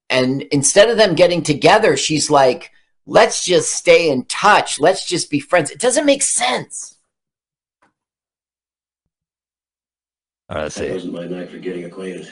and 0.09 0.43
instead 0.43 0.89
of 0.89 0.97
them 0.97 1.15
getting 1.15 1.41
together, 1.41 1.97
she's 1.97 2.29
like, 2.29 2.71
let's 3.05 3.45
just 3.45 3.71
stay 3.71 4.09
in 4.09 4.25
touch. 4.25 4.79
Let's 4.79 5.05
just 5.05 5.29
be 5.29 5.39
friends. 5.39 5.71
It 5.71 5.79
doesn't 5.79 6.05
make 6.05 6.21
sense. 6.23 6.97
All 10.49 10.57
right, 10.57 10.63
let's 10.63 10.75
That 10.75 10.87
see. 10.87 10.93
wasn't 10.93 11.13
my 11.13 11.25
knack 11.25 11.49
for 11.49 11.57
getting 11.57 11.85
acquainted. 11.85 12.27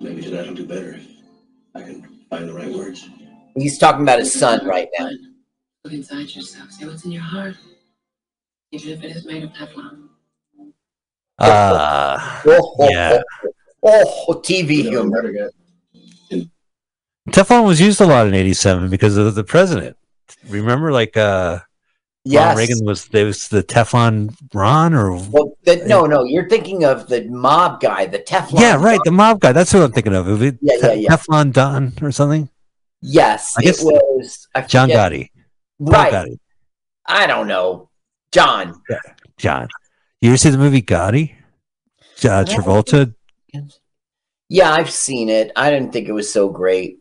Maybe 0.00 0.22
tonight 0.22 0.46
I'll 0.46 0.54
do 0.54 0.66
better 0.66 1.00
I 1.74 1.82
can 1.82 2.02
find 2.30 2.48
the 2.48 2.54
right 2.54 2.72
words. 2.72 3.08
He's 3.56 3.78
talking 3.78 4.02
about 4.02 4.18
his 4.20 4.32
son 4.32 4.64
right 4.66 4.88
now. 4.98 5.10
Look 5.84 5.92
inside 5.92 6.34
yourself. 6.34 6.70
See 6.72 6.84
what's 6.86 7.04
in 7.04 7.12
your 7.12 7.22
heart. 7.22 7.56
Even 8.72 8.90
if 8.90 9.02
it 9.02 9.16
is 9.16 9.24
made 9.26 9.42
of 9.44 9.50
Teflon. 9.50 10.08
Uh, 11.38 12.40
Oh, 12.46 12.76
oh, 12.80 12.88
yeah. 12.90 13.18
oh, 13.82 14.24
oh, 14.28 14.34
TV 14.44 14.82
humor. 14.82 15.50
Teflon 17.32 17.64
was 17.64 17.80
used 17.80 18.00
a 18.00 18.06
lot 18.06 18.26
in 18.26 18.34
87 18.34 18.90
because 18.90 19.16
of 19.16 19.34
the 19.34 19.44
president. 19.44 19.96
Remember, 20.48 20.92
like, 20.92 21.16
uh, 21.16 21.60
Yes. 22.24 22.40
Ronald 22.40 22.58
Reagan 22.58 22.84
was, 22.84 23.04
there 23.06 23.24
was 23.24 23.48
the 23.48 23.62
Teflon 23.62 24.36
Ron 24.52 24.92
or, 24.92 25.12
Well, 25.12 25.56
the, 25.64 25.76
no, 25.86 26.04
no, 26.04 26.24
you're 26.24 26.48
thinking 26.48 26.84
of 26.84 27.08
the 27.08 27.24
mob 27.28 27.80
guy, 27.80 28.04
the 28.04 28.18
Teflon. 28.18 28.60
yeah, 28.60 28.76
right, 28.76 29.00
the 29.04 29.12
mob 29.12 29.40
guy. 29.40 29.52
That's 29.52 29.72
who 29.72 29.82
I'm 29.82 29.92
thinking 29.92 30.14
of. 30.14 30.42
It 30.42 30.58
Yeah, 30.60 30.74
yeah, 30.82 30.92
yeah. 30.92 31.08
Teflon 31.08 31.52
Don 31.54 31.92
or 32.02 32.12
something? 32.12 32.50
Yes, 33.00 33.54
I 33.56 33.62
guess 33.62 33.80
it 33.80 33.84
was 33.86 34.46
I 34.54 34.62
John 34.62 34.90
Gotti. 34.90 35.30
Right. 35.78 36.12
Gotti. 36.12 36.38
I 37.06 37.26
don't 37.26 37.46
know. 37.46 37.88
John. 38.32 38.82
John. 39.38 39.68
You 40.20 40.30
ever 40.30 40.36
see 40.36 40.50
the 40.50 40.58
movie 40.58 40.82
Gotti? 40.82 41.34
Uh, 42.24 42.44
Travolta. 42.44 43.14
Yeah, 44.50 44.72
I've 44.72 44.90
seen 44.90 45.28
it. 45.28 45.52
I 45.56 45.70
didn't 45.70 45.92
think 45.92 46.08
it 46.08 46.12
was 46.12 46.30
so 46.30 46.48
great. 46.48 46.98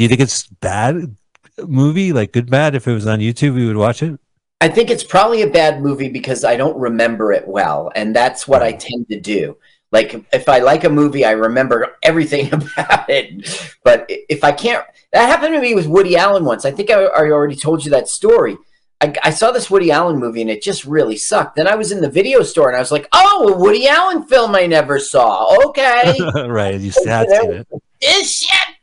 Do 0.00 0.04
you 0.04 0.08
think 0.08 0.22
it's 0.22 0.46
bad 0.46 1.14
movie? 1.58 2.14
Like 2.14 2.32
good 2.32 2.50
bad? 2.50 2.74
If 2.74 2.88
it 2.88 2.94
was 2.94 3.06
on 3.06 3.18
YouTube, 3.18 3.54
we 3.54 3.66
would 3.66 3.76
watch 3.76 4.02
it. 4.02 4.18
I 4.62 4.68
think 4.70 4.88
it's 4.88 5.04
probably 5.04 5.42
a 5.42 5.46
bad 5.46 5.82
movie 5.82 6.08
because 6.08 6.42
I 6.42 6.56
don't 6.56 6.78
remember 6.78 7.34
it 7.34 7.46
well, 7.46 7.92
and 7.94 8.16
that's 8.16 8.48
what 8.48 8.62
I 8.62 8.72
tend 8.72 9.10
to 9.10 9.20
do. 9.20 9.58
Like 9.92 10.24
if 10.32 10.48
I 10.48 10.60
like 10.60 10.84
a 10.84 10.88
movie, 10.88 11.26
I 11.26 11.32
remember 11.32 11.98
everything 12.02 12.46
about 12.54 13.10
it. 13.10 13.76
But 13.84 14.06
if 14.08 14.42
I 14.42 14.52
can't, 14.52 14.86
that 15.12 15.28
happened 15.28 15.52
to 15.52 15.60
me 15.60 15.74
with 15.74 15.86
Woody 15.86 16.16
Allen 16.16 16.46
once. 16.46 16.64
I 16.64 16.70
think 16.70 16.90
I, 16.90 17.02
I 17.02 17.30
already 17.30 17.56
told 17.56 17.84
you 17.84 17.90
that 17.90 18.08
story. 18.08 18.56
I, 19.02 19.14
I 19.22 19.28
saw 19.28 19.50
this 19.50 19.70
Woody 19.70 19.90
Allen 19.90 20.18
movie 20.18 20.40
and 20.40 20.48
it 20.48 20.62
just 20.62 20.86
really 20.86 21.18
sucked. 21.18 21.56
Then 21.56 21.68
I 21.68 21.74
was 21.74 21.92
in 21.92 22.00
the 22.00 22.08
video 22.08 22.42
store 22.42 22.68
and 22.68 22.76
I 22.78 22.80
was 22.80 22.90
like, 22.90 23.06
"Oh, 23.12 23.52
a 23.52 23.58
Woody 23.58 23.86
Allen 23.86 24.22
film 24.22 24.54
I 24.54 24.66
never 24.66 24.98
saw." 24.98 25.62
Okay, 25.66 26.16
right. 26.48 26.80
You 26.80 26.90
have 27.04 27.28
seen 27.28 27.52
it. 27.52 27.68
this 28.00 28.36
shit. 28.36 28.76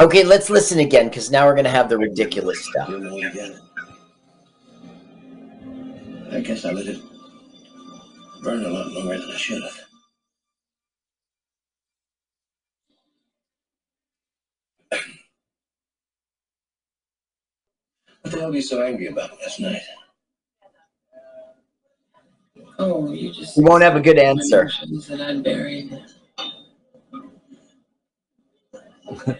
Okay, 0.00 0.24
let's 0.24 0.50
listen 0.50 0.80
again 0.80 1.08
because 1.08 1.30
now 1.30 1.46
we're 1.46 1.54
gonna 1.54 1.68
have 1.68 1.88
the 1.88 1.96
ridiculous 1.96 2.64
stuff. 2.64 2.88
You 2.88 2.98
know 2.98 3.16
again. 3.16 3.60
I 6.32 6.40
guess 6.40 6.64
I 6.64 6.72
let 6.72 6.86
it 6.86 7.00
burn 8.42 8.64
a 8.64 8.68
lot 8.68 8.88
longer 8.88 9.18
than 9.18 9.30
I 9.30 9.36
should 9.36 9.62
have. 9.62 9.80
What 18.22 18.32
the 18.32 18.40
hell 18.40 18.48
were 18.48 18.56
you 18.56 18.62
so 18.62 18.82
angry 18.82 19.08
about 19.08 19.38
last 19.42 19.60
night? 19.60 19.82
Oh, 22.78 23.12
you 23.12 23.32
just. 23.32 23.56
You 23.56 23.62
won't 23.62 23.82
have 23.82 23.96
a 23.96 24.00
good 24.00 24.18
answer. 24.18 24.70
That 25.08 25.20
I 25.20 25.36
buried. 25.40 26.02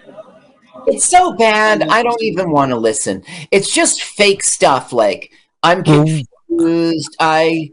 It's 0.86 1.05
so 1.05 1.32
bad. 1.35 1.82
I 1.82 2.02
don't 2.02 2.23
even 2.23 2.51
want 2.51 2.70
to 2.70 2.77
listen. 2.77 3.23
It's 3.51 3.73
just 3.73 4.02
fake 4.02 4.43
stuff. 4.44 4.93
Like 4.93 5.32
I'm 5.62 5.82
confused. 5.82 7.16
I 7.20 7.70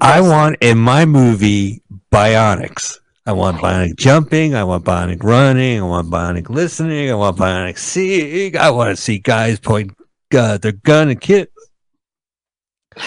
I 0.00 0.20
want 0.20 0.56
in 0.60 0.78
my 0.78 1.04
movie 1.04 1.82
bionics. 2.12 2.98
I 3.26 3.32
want 3.32 3.58
bionic 3.58 3.96
jumping. 3.96 4.54
I 4.54 4.64
want 4.64 4.84
bionic 4.84 5.22
running. 5.22 5.80
I 5.80 5.84
want 5.84 6.10
bionic 6.10 6.48
listening. 6.50 7.10
I 7.10 7.14
want 7.14 7.36
bionic 7.38 7.78
seeing. 7.78 8.56
I 8.56 8.70
want 8.70 8.94
to 8.96 9.00
see 9.02 9.18
guys 9.18 9.58
point 9.58 9.92
uh, 10.36 10.58
their 10.58 10.72
gun 10.72 11.08
and 11.08 11.20
kit. 11.20 11.50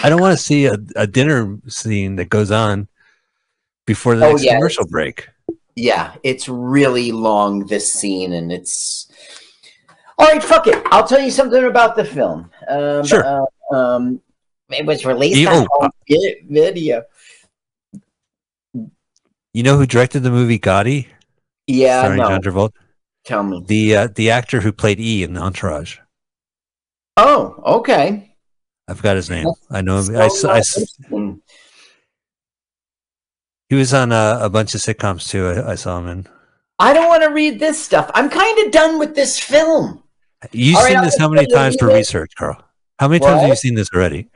I 0.02 0.10
don't 0.10 0.20
want 0.20 0.36
to 0.36 0.42
see 0.42 0.66
a, 0.66 0.76
a 0.96 1.06
dinner 1.06 1.56
scene 1.68 2.16
that 2.16 2.28
goes 2.28 2.50
on 2.50 2.88
before 3.86 4.16
the 4.16 4.26
Oh, 4.26 4.30
next 4.32 4.44
yeah. 4.44 4.56
commercial 4.56 4.86
break. 4.86 5.28
Yeah, 5.78 6.16
it's 6.24 6.48
really 6.48 7.12
long 7.12 7.66
this 7.66 7.92
scene, 7.92 8.32
and 8.32 8.50
it's 8.50 9.06
all 10.18 10.26
right. 10.26 10.42
Fuck 10.42 10.66
it. 10.66 10.82
I'll 10.86 11.06
tell 11.06 11.20
you 11.20 11.30
something 11.30 11.64
about 11.64 11.94
the 11.94 12.04
film. 12.04 12.50
Um, 12.68 13.04
Sure. 13.04 13.24
uh, 13.24 13.74
um, 13.74 14.20
it 14.70 14.84
was 14.84 15.06
released 15.06 15.38
You- 15.38 15.48
on 15.48 15.68
oh, 15.80 15.88
video. 16.48 17.04
You 19.54 19.62
know 19.62 19.76
who 19.76 19.86
directed 19.86 20.20
the 20.20 20.32
movie 20.32 20.58
Gotti? 20.58 21.06
Yeah, 21.68 22.00
starring 22.00 22.18
no. 22.18 22.28
John 22.28 22.42
Travolta. 22.42 22.72
Tell 23.24 23.42
me. 23.44 23.62
The 23.64 23.96
uh, 23.96 24.08
the 24.12 24.30
actor 24.30 24.60
who 24.60 24.72
played 24.72 24.98
E 24.98 25.22
in 25.22 25.34
the 25.34 25.40
Entourage. 25.40 25.98
Oh, 27.16 27.54
okay. 27.78 28.34
I 28.88 28.94
forgot 28.94 29.14
his 29.14 29.30
name. 29.30 29.46
I 29.70 29.82
know 29.82 29.98
him. 29.98 30.30
So 30.30 30.50
I, 30.50 30.58
I. 30.58 31.34
he 33.68 33.74
was 33.76 33.92
on 33.92 34.12
uh, 34.12 34.38
a 34.40 34.50
bunch 34.50 34.74
of 34.74 34.80
sitcoms 34.80 35.28
too. 35.28 35.46
I, 35.46 35.72
I 35.72 35.74
saw 35.74 35.98
him 35.98 36.08
in. 36.08 36.26
I 36.78 36.92
don't 36.92 37.08
want 37.08 37.22
to 37.24 37.30
read 37.30 37.58
this 37.58 37.82
stuff. 37.82 38.10
I'm 38.14 38.30
kind 38.30 38.66
of 38.66 38.72
done 38.72 38.98
with 38.98 39.14
this 39.14 39.38
film. 39.38 40.02
You've 40.52 40.76
All 40.76 40.82
right, 40.82 40.88
seen 40.90 40.96
I'll 40.98 41.04
this 41.04 41.18
how 41.18 41.28
many 41.28 41.46
times 41.46 41.76
for 41.78 41.88
research, 41.88 42.32
Carl? 42.36 42.62
How 42.98 43.08
many 43.08 43.20
times 43.20 43.40
have 43.40 43.50
you 43.50 43.56
seen 43.56 43.74
this 43.74 43.88
already? 43.92 44.28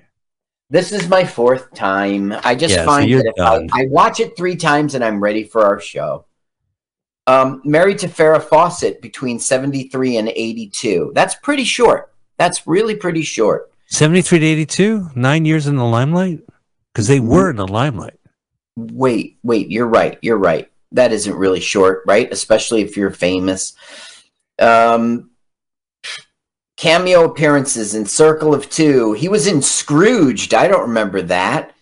This 0.70 0.90
is 0.90 1.08
my 1.08 1.24
fourth 1.24 1.72
time. 1.74 2.34
I 2.44 2.54
just 2.54 2.74
Yeah, 2.74 2.84
find 2.84 3.08
you're 3.08 3.22
that 3.22 3.34
I. 3.38 3.82
I 3.82 3.86
watch 3.88 4.20
it 4.20 4.36
three 4.36 4.56
times 4.56 4.94
and 4.94 5.04
I'm 5.04 5.22
ready 5.22 5.44
for 5.44 5.64
our 5.64 5.78
show. 5.78 6.24
Um, 7.26 7.62
married 7.64 7.98
to 7.98 8.08
Farrah 8.08 8.42
Fawcett 8.42 9.00
between 9.00 9.38
73 9.38 10.16
and 10.16 10.28
82. 10.28 11.12
That's 11.14 11.36
pretty 11.36 11.64
short. 11.64 12.12
That's 12.38 12.66
really 12.66 12.96
pretty 12.96 13.22
short. 13.22 13.70
73 13.88 14.38
to 14.40 14.46
82? 14.46 15.10
Nine 15.14 15.44
years 15.44 15.66
in 15.66 15.76
the 15.76 15.84
limelight? 15.84 16.40
Because 16.92 17.06
they 17.06 17.20
were 17.20 17.50
in 17.50 17.56
the 17.56 17.68
limelight. 17.68 18.18
Wait, 18.76 19.38
wait, 19.42 19.70
you're 19.70 19.86
right. 19.86 20.18
You're 20.22 20.38
right. 20.38 20.70
That 20.92 21.12
isn't 21.12 21.34
really 21.34 21.60
short, 21.60 22.02
right? 22.06 22.30
Especially 22.32 22.82
if 22.82 22.96
you're 22.96 23.10
famous. 23.10 23.74
Um, 24.58 25.30
cameo 26.76 27.24
appearances 27.24 27.94
in 27.94 28.06
Circle 28.06 28.54
of 28.54 28.68
Two. 28.70 29.12
He 29.14 29.28
was 29.28 29.46
in 29.46 29.62
Scrooged. 29.62 30.54
I 30.54 30.68
don't 30.68 30.88
remember 30.88 31.22
that. 31.22 31.72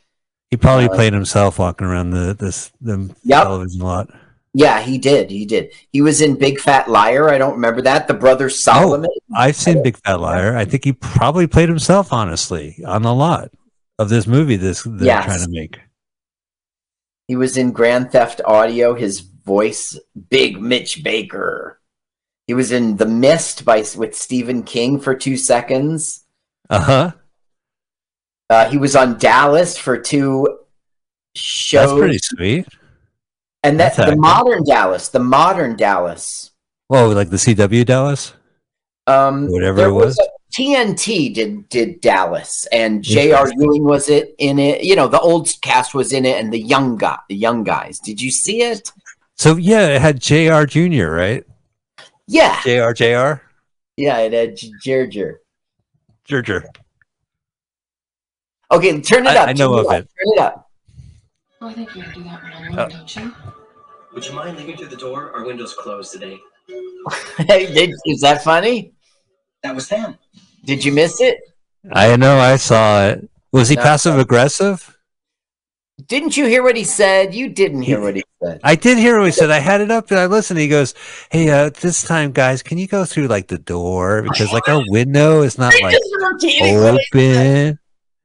He 0.50 0.56
probably 0.56 0.86
Uh, 0.88 0.94
played 0.94 1.12
himself 1.12 1.58
walking 1.58 1.86
around 1.86 2.10
the 2.10 2.34
this 2.38 2.70
the 2.80 3.14
Yep. 3.24 3.42
television 3.42 3.80
lot. 3.80 4.08
Yeah, 4.52 4.80
he 4.80 4.98
did. 4.98 5.30
He 5.30 5.46
did. 5.46 5.70
He 5.92 6.02
was 6.02 6.20
in 6.20 6.34
Big 6.36 6.58
Fat 6.58 6.90
Liar. 6.90 7.28
I 7.28 7.38
don't 7.38 7.54
remember 7.54 7.82
that. 7.82 8.08
The 8.08 8.14
Brother 8.14 8.50
Solomon. 8.50 9.08
Oh, 9.12 9.34
I've 9.36 9.54
seen 9.54 9.80
Big 9.82 9.96
Fat 9.98 10.20
Liar. 10.20 10.56
I 10.56 10.64
think 10.64 10.84
he 10.84 10.92
probably 10.92 11.46
played 11.46 11.68
himself, 11.68 12.12
honestly, 12.12 12.82
on 12.84 13.02
the 13.02 13.14
lot 13.14 13.50
of 13.98 14.08
this 14.08 14.26
movie 14.26 14.56
this 14.56 14.82
they're 14.82 15.06
Yes. 15.06 15.24
trying 15.26 15.40
to 15.44 15.48
make. 15.50 15.78
He 17.30 17.36
was 17.36 17.56
in 17.56 17.70
Grand 17.70 18.10
Theft 18.10 18.40
Auto. 18.44 18.94
His 18.94 19.20
voice, 19.20 19.96
Big 20.30 20.60
Mitch 20.60 21.04
Baker. 21.04 21.80
He 22.48 22.54
was 22.54 22.72
in 22.72 22.96
The 22.96 23.06
Mist 23.06 23.64
by 23.64 23.84
with 23.96 24.16
Stephen 24.16 24.64
King 24.64 24.98
for 24.98 25.14
two 25.14 25.36
seconds. 25.36 26.24
Uh-huh. 26.68 27.12
Uh, 28.50 28.68
he 28.68 28.78
was 28.78 28.96
on 28.96 29.16
Dallas 29.16 29.78
for 29.78 29.96
two 29.96 30.58
shows. 31.36 31.90
That's 31.90 32.00
pretty 32.00 32.18
sweet. 32.20 32.66
and 33.62 33.78
that 33.78 33.94
that's 33.94 34.10
the 34.10 34.16
modern 34.16 34.64
Dallas, 34.64 35.08
the 35.10 35.20
modern 35.20 35.76
Dallas. 35.76 36.50
Whoa, 36.88 37.10
like 37.10 37.30
the 37.30 37.36
CW 37.36 37.86
Dallas? 37.86 38.32
Um, 39.06 39.46
Whatever 39.46 39.84
it 39.86 39.92
was. 39.92 40.18
a- 40.18 40.39
TNT 40.50 41.32
did 41.34 41.68
did 41.68 42.00
Dallas, 42.00 42.66
and 42.72 43.02
J.R. 43.02 43.50
Ewing 43.56 43.84
was 43.84 44.08
it 44.08 44.34
in 44.38 44.58
it. 44.58 44.82
You 44.84 44.96
know, 44.96 45.06
the 45.08 45.20
old 45.20 45.48
cast 45.62 45.94
was 45.94 46.12
in 46.12 46.24
it, 46.24 46.42
and 46.42 46.52
the 46.52 46.58
young 46.60 46.96
guy, 46.96 47.18
the 47.28 47.36
young 47.36 47.62
guys. 47.64 47.98
Did 48.00 48.20
you 48.20 48.30
see 48.30 48.62
it? 48.62 48.90
So 49.36 49.56
yeah, 49.56 49.86
it 49.88 50.00
had 50.02 50.20
JR 50.20 50.64
Jr., 50.64 51.06
right? 51.10 51.44
Yeah, 52.26 52.60
JR 52.62 52.92
JR? 52.92 53.42
yeah, 53.96 54.18
it 54.18 54.32
had 54.32 54.56
J- 54.56 54.72
Jerger. 54.84 55.36
Jerger. 56.28 56.64
Okay, 58.70 59.00
turn 59.00 59.26
it 59.26 59.30
I- 59.30 59.36
up. 59.36 59.48
I 59.48 59.52
know 59.52 59.70
turn 59.76 59.78
of 59.80 59.86
up, 59.86 59.92
it. 59.92 60.08
Turn 60.08 60.34
it 60.34 60.38
up. 60.40 60.70
Oh, 61.60 61.68
I 61.68 61.72
think 61.74 61.94
you 61.94 62.02
can 62.02 62.12
do 62.14 62.22
that 62.24 62.42
when 62.42 62.52
I'm 62.52 62.72
Oh. 62.72 62.76
alone, 62.86 62.90
don't 62.90 63.16
you? 63.16 63.34
Would 64.14 64.26
you 64.26 64.32
mind 64.32 64.56
leaving 64.58 64.76
through 64.76 64.88
the 64.88 64.96
door? 64.96 65.32
Our 65.34 65.44
window's 65.44 65.74
closed 65.74 66.12
today. 66.12 66.38
Hey, 67.38 67.64
is 68.06 68.20
that 68.20 68.44
funny? 68.44 68.92
That 69.62 69.74
was 69.74 69.86
Sam. 69.88 70.16
Did 70.64 70.84
you 70.84 70.92
miss 70.92 71.20
it? 71.20 71.38
I 71.92 72.16
know 72.16 72.38
I 72.38 72.56
saw 72.56 73.06
it. 73.06 73.28
Was 73.52 73.68
he 73.68 73.76
No. 73.76 73.82
passive 73.82 74.18
aggressive? 74.18 74.96
Didn't 76.06 76.36
you 76.36 76.46
hear 76.46 76.62
what 76.62 76.76
he 76.76 76.84
said? 76.84 77.34
You 77.34 77.48
didn't 77.48 77.82
hear 77.82 78.00
what 78.00 78.16
he 78.16 78.24
said. 78.42 78.60
I 78.64 78.74
did 78.74 78.96
hear 78.98 79.18
what 79.18 79.26
he 79.26 79.32
said. 79.32 79.50
I 79.50 79.58
had 79.58 79.80
it 79.80 79.90
up 79.90 80.10
and 80.10 80.18
I 80.18 80.26
listened. 80.26 80.58
He 80.58 80.68
goes, 80.68 80.94
Hey, 81.30 81.50
uh, 81.50 81.70
this 81.80 82.02
time, 82.02 82.32
guys, 82.32 82.62
can 82.62 82.78
you 82.78 82.86
go 82.86 83.04
through 83.04 83.26
like 83.26 83.48
the 83.48 83.58
door? 83.58 84.22
Because 84.22 84.52
like 84.52 84.68
our 84.68 84.82
window 84.88 85.42
is 85.42 85.58
not 85.58 85.74
like 85.82 85.92
Just 85.92 86.16
repeating 86.18 86.76
what 86.80 87.00
he 87.12 87.20
open. 87.20 87.78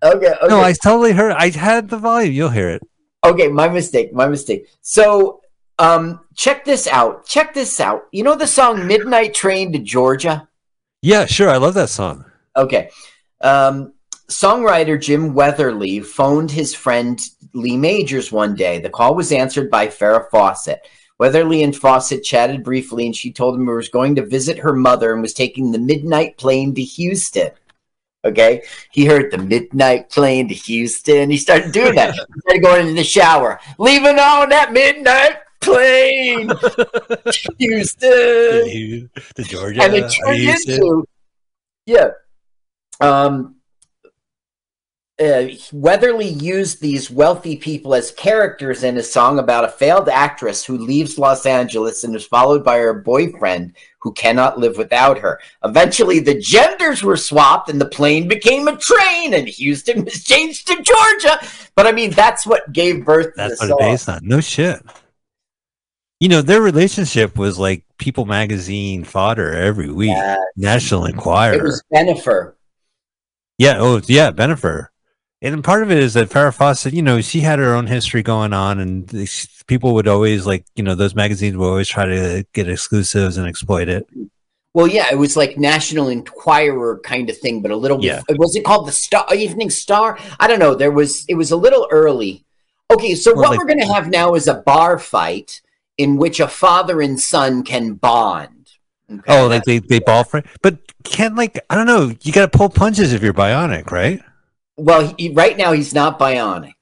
Okay, 0.03 0.27
okay. 0.27 0.47
No, 0.47 0.61
I 0.61 0.73
totally 0.73 1.13
heard. 1.13 1.31
I 1.33 1.49
had 1.49 1.89
the 1.89 1.97
volume. 1.97 2.33
You'll 2.33 2.49
hear 2.49 2.69
it. 2.69 2.81
Okay, 3.25 3.47
my 3.47 3.67
mistake. 3.67 4.13
My 4.13 4.27
mistake. 4.27 4.67
So, 4.81 5.41
um, 5.79 6.21
check 6.35 6.63
this 6.63 6.87
out. 6.87 7.25
Check 7.25 7.53
this 7.53 7.79
out. 7.79 8.03
You 8.11 8.23
know 8.23 8.35
the 8.35 8.45
song 8.45 8.85
"Midnight 8.87 9.33
Train 9.33 9.71
to 9.73 9.79
Georgia"? 9.79 10.47
Yeah, 11.01 11.25
sure. 11.25 11.49
I 11.49 11.57
love 11.57 11.73
that 11.73 11.89
song. 11.89 12.24
Okay. 12.55 12.89
Um, 13.41 13.93
songwriter 14.29 14.99
Jim 14.99 15.33
Weatherly 15.33 15.99
phoned 15.99 16.51
his 16.51 16.73
friend 16.73 17.21
Lee 17.53 17.77
Majors 17.77 18.31
one 18.31 18.55
day. 18.55 18.79
The 18.79 18.89
call 18.89 19.15
was 19.15 19.31
answered 19.31 19.69
by 19.69 19.87
Farrah 19.87 20.29
Fawcett. 20.29 20.87
Weatherly 21.17 21.63
and 21.63 21.75
Fawcett 21.75 22.23
chatted 22.23 22.63
briefly, 22.63 23.05
and 23.05 23.15
she 23.15 23.31
told 23.31 23.55
him 23.55 23.65
he 23.67 23.71
was 23.73 23.87
going 23.87 24.15
to 24.15 24.25
visit 24.25 24.57
her 24.59 24.73
mother 24.73 25.13
and 25.13 25.21
was 25.21 25.33
taking 25.33 25.71
the 25.71 25.79
midnight 25.79 26.37
plane 26.37 26.75
to 26.75 26.81
Houston. 26.83 27.51
Okay, 28.25 28.63
he 28.91 29.05
heard 29.05 29.31
the 29.31 29.37
midnight 29.37 30.09
plane 30.09 30.47
to 30.49 30.53
Houston. 30.55 31.29
He 31.29 31.37
started 31.37 31.71
doing 31.71 31.95
that. 31.95 32.13
he 32.15 32.39
started 32.41 32.63
going 32.63 32.81
into 32.81 32.93
the 32.95 33.03
shower, 33.03 33.59
leaving 33.77 34.19
on 34.19 34.49
that 34.49 34.73
midnight 34.73 35.37
plane, 35.61 36.47
to 36.49 37.53
Houston 37.59 38.09
The 38.09 39.43
Georgia. 39.43 39.83
and 39.83 39.93
it 39.93 40.11
turned 40.11 40.37
Houston. 40.37 40.73
into 40.75 41.05
yeah 41.85 42.09
um 43.01 43.55
uh, 45.17 45.47
Weatherly 45.71 46.27
used 46.27 46.81
these 46.81 47.09
wealthy 47.09 47.55
people 47.55 47.95
as 47.95 48.11
characters 48.11 48.83
in 48.83 48.97
a 48.97 49.03
song 49.03 49.39
about 49.39 49.63
a 49.63 49.69
failed 49.69 50.09
actress 50.09 50.65
who 50.65 50.77
leaves 50.77 51.17
Los 51.17 51.45
Angeles 51.45 52.03
and 52.03 52.13
is 52.15 52.25
followed 52.25 52.65
by 52.65 52.79
her 52.79 52.93
boyfriend 52.93 53.75
who 53.99 54.11
cannot 54.11 54.59
live 54.59 54.77
without 54.77 55.17
her. 55.17 55.39
Eventually, 55.63 56.19
the 56.19 56.37
genders 56.39 57.01
were 57.01 57.15
swapped 57.15 57.69
and 57.69 57.79
the 57.79 57.87
plane 57.87 58.27
became 58.27 58.67
a 58.67 58.75
train, 58.75 59.33
and 59.33 59.47
Houston 59.47 60.03
was 60.03 60.23
changed 60.23 60.67
to 60.67 60.75
Georgia. 60.81 61.39
But 61.75 61.87
I 61.87 61.93
mean, 61.93 62.11
that's 62.11 62.45
what 62.45 62.73
gave 62.73 63.05
birth 63.05 63.27
to 63.27 63.33
That's 63.37 63.61
what 63.61 63.69
song. 63.69 63.77
it's 63.79 63.87
based 63.87 64.09
on. 64.09 64.19
No 64.23 64.41
shit. 64.41 64.81
You 66.19 66.27
know, 66.29 66.41
their 66.41 66.61
relationship 66.61 67.37
was 67.37 67.57
like 67.57 67.83
People 67.97 68.25
magazine 68.25 69.05
fodder 69.05 69.53
every 69.53 69.89
week. 69.89 70.09
Yes. 70.09 70.39
National 70.57 71.05
Enquirer. 71.05 71.53
It 71.53 71.63
was 71.63 71.83
Bennifer. 71.93 72.55
Yeah. 73.57 73.75
Oh, 73.79 74.01
yeah. 74.07 74.31
Bennifer. 74.31 74.87
And 75.41 75.63
part 75.63 75.83
of 75.83 75.91
it 75.91 75.99
is 75.99 76.13
that 76.15 76.29
Farrah 76.29 76.53
Fawcett, 76.55 76.93
you 76.93 77.01
know, 77.01 77.21
she 77.21 77.41
had 77.41 77.59
her 77.59 77.75
own 77.75 77.87
history 77.87 78.23
going 78.23 78.51
on, 78.53 78.79
and 78.79 79.07
people 79.67 79.93
would 79.93 80.07
always 80.07 80.45
like, 80.45 80.65
you 80.75 80.83
know, 80.83 80.95
those 80.95 81.13
magazines 81.13 81.55
would 81.55 81.67
always 81.67 81.87
try 81.87 82.05
to 82.05 82.45
get 82.53 82.67
exclusives 82.69 83.37
and 83.37 83.45
exploit 83.45 83.87
it. 83.87 84.07
Well, 84.73 84.87
yeah, 84.87 85.07
it 85.11 85.17
was 85.17 85.37
like 85.37 85.57
National 85.57 86.09
Enquirer 86.09 86.99
kind 86.99 87.29
of 87.29 87.37
thing, 87.37 87.61
but 87.61 87.69
a 87.71 87.75
little. 87.75 88.03
Yeah. 88.03 88.21
Was 88.29 88.55
it 88.55 88.65
called 88.65 88.87
the 88.87 88.91
Star 88.91 89.25
Evening 89.33 89.69
Star? 89.69 90.17
I 90.39 90.47
don't 90.47 90.59
know. 90.59 90.73
There 90.73 90.91
was. 90.91 91.25
It 91.29 91.35
was 91.35 91.51
a 91.51 91.55
little 91.57 91.87
early. 91.91 92.43
Okay, 92.91 93.13
so 93.15 93.31
Or 93.31 93.35
what 93.35 93.49
like- 93.51 93.59
we're 93.59 93.65
going 93.65 93.79
to 93.81 93.93
have 93.93 94.09
now 94.09 94.33
is 94.35 94.47
a 94.47 94.55
bar 94.55 94.97
fight 94.99 95.61
in 95.97 96.17
which 96.17 96.39
a 96.39 96.47
father 96.47 97.01
and 97.01 97.19
son 97.19 97.63
can 97.63 97.93
bond. 97.93 98.69
Oh, 99.09 99.15
okay, 99.15 99.23
Oh, 99.41 99.47
like 99.47 99.63
they 99.63 99.79
they 99.79 99.99
ball 99.99 100.23
for 100.23 100.41
but 100.63 100.79
can't 101.05 101.35
like 101.35 101.59
I 101.69 101.75
don't 101.75 101.87
know. 101.87 102.13
You 102.21 102.33
got 102.33 102.51
to 102.51 102.57
pull 102.57 102.69
punches 102.69 103.13
if 103.13 103.21
you're 103.23 103.33
bionic, 103.33 103.91
right? 103.91 104.21
Well, 104.77 105.13
he, 105.17 105.29
right 105.33 105.55
now 105.57 105.71
he's 105.71 105.93
not 105.93 106.19
bionic, 106.19 106.73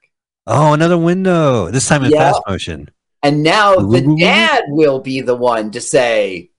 Oh, 0.47 0.73
another 0.73 0.97
window. 0.97 1.69
This 1.69 1.87
time 1.87 2.03
in 2.03 2.11
Yeah. 2.11 2.31
fast 2.31 2.41
motion. 2.47 2.89
and 3.21 3.43
now 3.43 3.75
Ooh. 3.77 3.91
the 3.91 4.15
dad 4.19 4.63
will 4.69 4.99
be 4.99 5.21
the 5.21 5.35
one 5.35 5.71
to 5.71 5.79
say, 5.81 6.49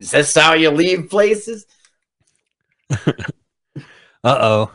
"Is 0.00 0.10
this 0.12 0.34
how 0.34 0.52
you 0.54 0.70
leave 0.70 1.08
places?" 1.10 1.66
Uh 4.24 4.38
oh, 4.40 4.72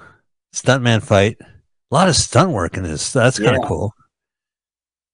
stuntman 0.54 1.02
fight. 1.02 1.38
A 1.40 1.96
lot 1.96 2.10
of 2.10 2.16
stunt 2.18 2.52
work 2.52 2.76
in 2.76 2.84
this. 2.84 3.14
That's 3.14 3.40
kind 3.40 3.56
of 3.56 3.62
Yeah. 3.62 3.68
cool. 3.70 3.94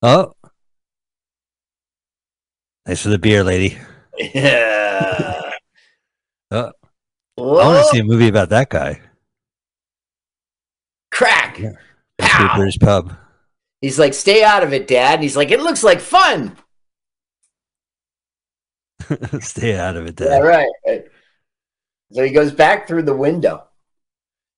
Oh, 0.01 0.33
thanks 2.85 3.01
for 3.03 3.09
the 3.09 3.19
beer, 3.19 3.43
lady. 3.43 3.77
Yeah. 4.33 5.51
Oh, 7.37 7.57
I 7.57 7.67
want 7.67 7.79
to 7.85 7.89
see 7.91 7.99
a 7.99 8.03
movie 8.03 8.27
about 8.27 8.49
that 8.49 8.69
guy. 8.69 9.01
crack. 11.11 11.59
A 11.59 11.73
Pow. 12.19 12.55
British 12.55 12.77
pub. 12.79 13.15
He's 13.81 13.99
like, 13.99 14.13
"Stay 14.13 14.43
out 14.43 14.63
of 14.63 14.71
it, 14.73 14.87
Dad." 14.87 15.15
And 15.15 15.23
he's 15.23 15.35
like, 15.37 15.51
"It 15.51 15.59
looks 15.61 15.83
like 15.83 15.99
fun." 15.99 16.55
Stay 19.41 19.77
out 19.77 19.95
of 19.97 20.05
it, 20.05 20.19
Yeah, 20.19 20.27
Dad. 20.27 20.39
right. 20.43 20.69
right. 20.87 21.03
So 22.11 22.23
he 22.23 22.31
goes 22.31 22.51
back 22.51 22.87
through 22.87 23.03
the 23.03 23.15
window. 23.15 23.63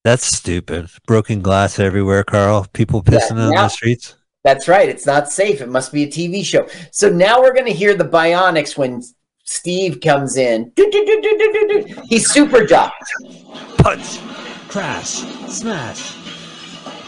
That's 0.03 0.25
stupid. 0.25 0.89
Broken 1.07 1.41
glass 1.41 1.79
everywhere, 1.79 2.23
Carl. 2.23 2.67
People 2.73 3.01
pissing 3.01 3.31
on 3.39 3.51
now- 3.51 3.63
the 3.63 3.69
streets. 3.69 4.15
That's 4.43 4.67
right. 4.67 4.87
It's 4.87 5.07
not 5.07 5.31
safe. 5.31 5.59
It 5.61 5.69
must 5.69 5.91
be 5.91 6.03
a 6.03 6.07
TV 6.07 6.45
show. 6.45 6.67
So 6.91 7.09
now 7.09 7.41
we're 7.41 7.53
going 7.55 7.65
to 7.65 7.73
hear 7.73 7.95
the 7.95 8.03
bionics 8.03 8.77
when 8.77 9.01
Steve 9.45 10.01
comes 10.01 10.37
in. 10.37 10.69
Do, 10.75 10.89
do, 10.91 11.05
do. 11.05 12.01
He's 12.09 12.29
super 12.29 12.65
ducked. 12.65 13.11
Punch, 13.77 14.19
crash, 14.67 15.23
smash. 15.47 16.15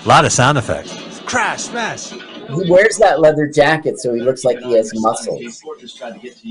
A 0.06 0.08
lot 0.08 0.24
of 0.24 0.32
sound 0.32 0.58
effects. 0.58 1.20
Crash, 1.22 1.64
smash. 1.64 2.12
He 2.12 2.72
wears 2.72 2.98
that 2.98 3.20
leather 3.20 3.48
jacket 3.48 4.00
so 4.00 4.14
he 4.14 4.22
looks 4.22 4.46
like 4.46 4.60
he 4.60 4.74
has 4.74 4.92
muscles. 4.96 5.62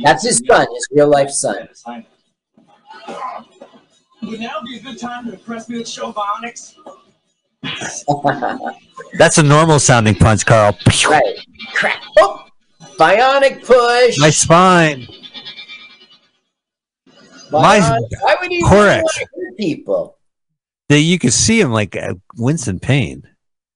That's 0.02 0.24
his 0.24 0.42
son, 0.46 0.66
his 0.74 0.88
real 0.90 1.08
life 1.08 1.30
son. 1.30 1.68
Would 4.22 4.40
now 4.40 4.60
be 4.64 4.76
a 4.78 4.80
good 4.80 4.98
time 4.98 5.26
to 5.26 5.34
impress 5.34 5.68
me 5.68 5.78
with 5.78 5.88
show 5.88 6.12
Bionics? 6.12 6.74
That's 9.18 9.38
a 9.38 9.42
normal 9.42 9.78
sounding 9.78 10.16
punch, 10.16 10.44
Carl. 10.44 10.76
right. 11.08 11.38
Crack. 11.74 12.02
Oh! 12.18 12.44
Bionic 12.98 13.64
push. 13.64 14.18
My 14.18 14.30
spine. 14.30 15.06
My- 17.50 17.98
Why 18.20 18.36
would 18.40 18.50
Correct. 18.68 19.04
want 19.34 19.56
people? 19.56 20.18
That 20.88 21.00
you 21.00 21.18
could 21.18 21.32
see 21.32 21.60
him 21.60 21.72
like 21.72 21.96
uh, 21.96 22.14
wince 22.36 22.68
in 22.68 22.78
pain. 22.78 23.24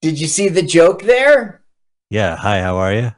Did 0.00 0.20
you 0.20 0.26
see 0.28 0.48
the 0.48 0.62
joke 0.62 1.02
there? 1.02 1.62
Yeah. 2.08 2.36
Hi, 2.36 2.60
how 2.62 2.76
are 2.76 2.94
you? 2.94 3.12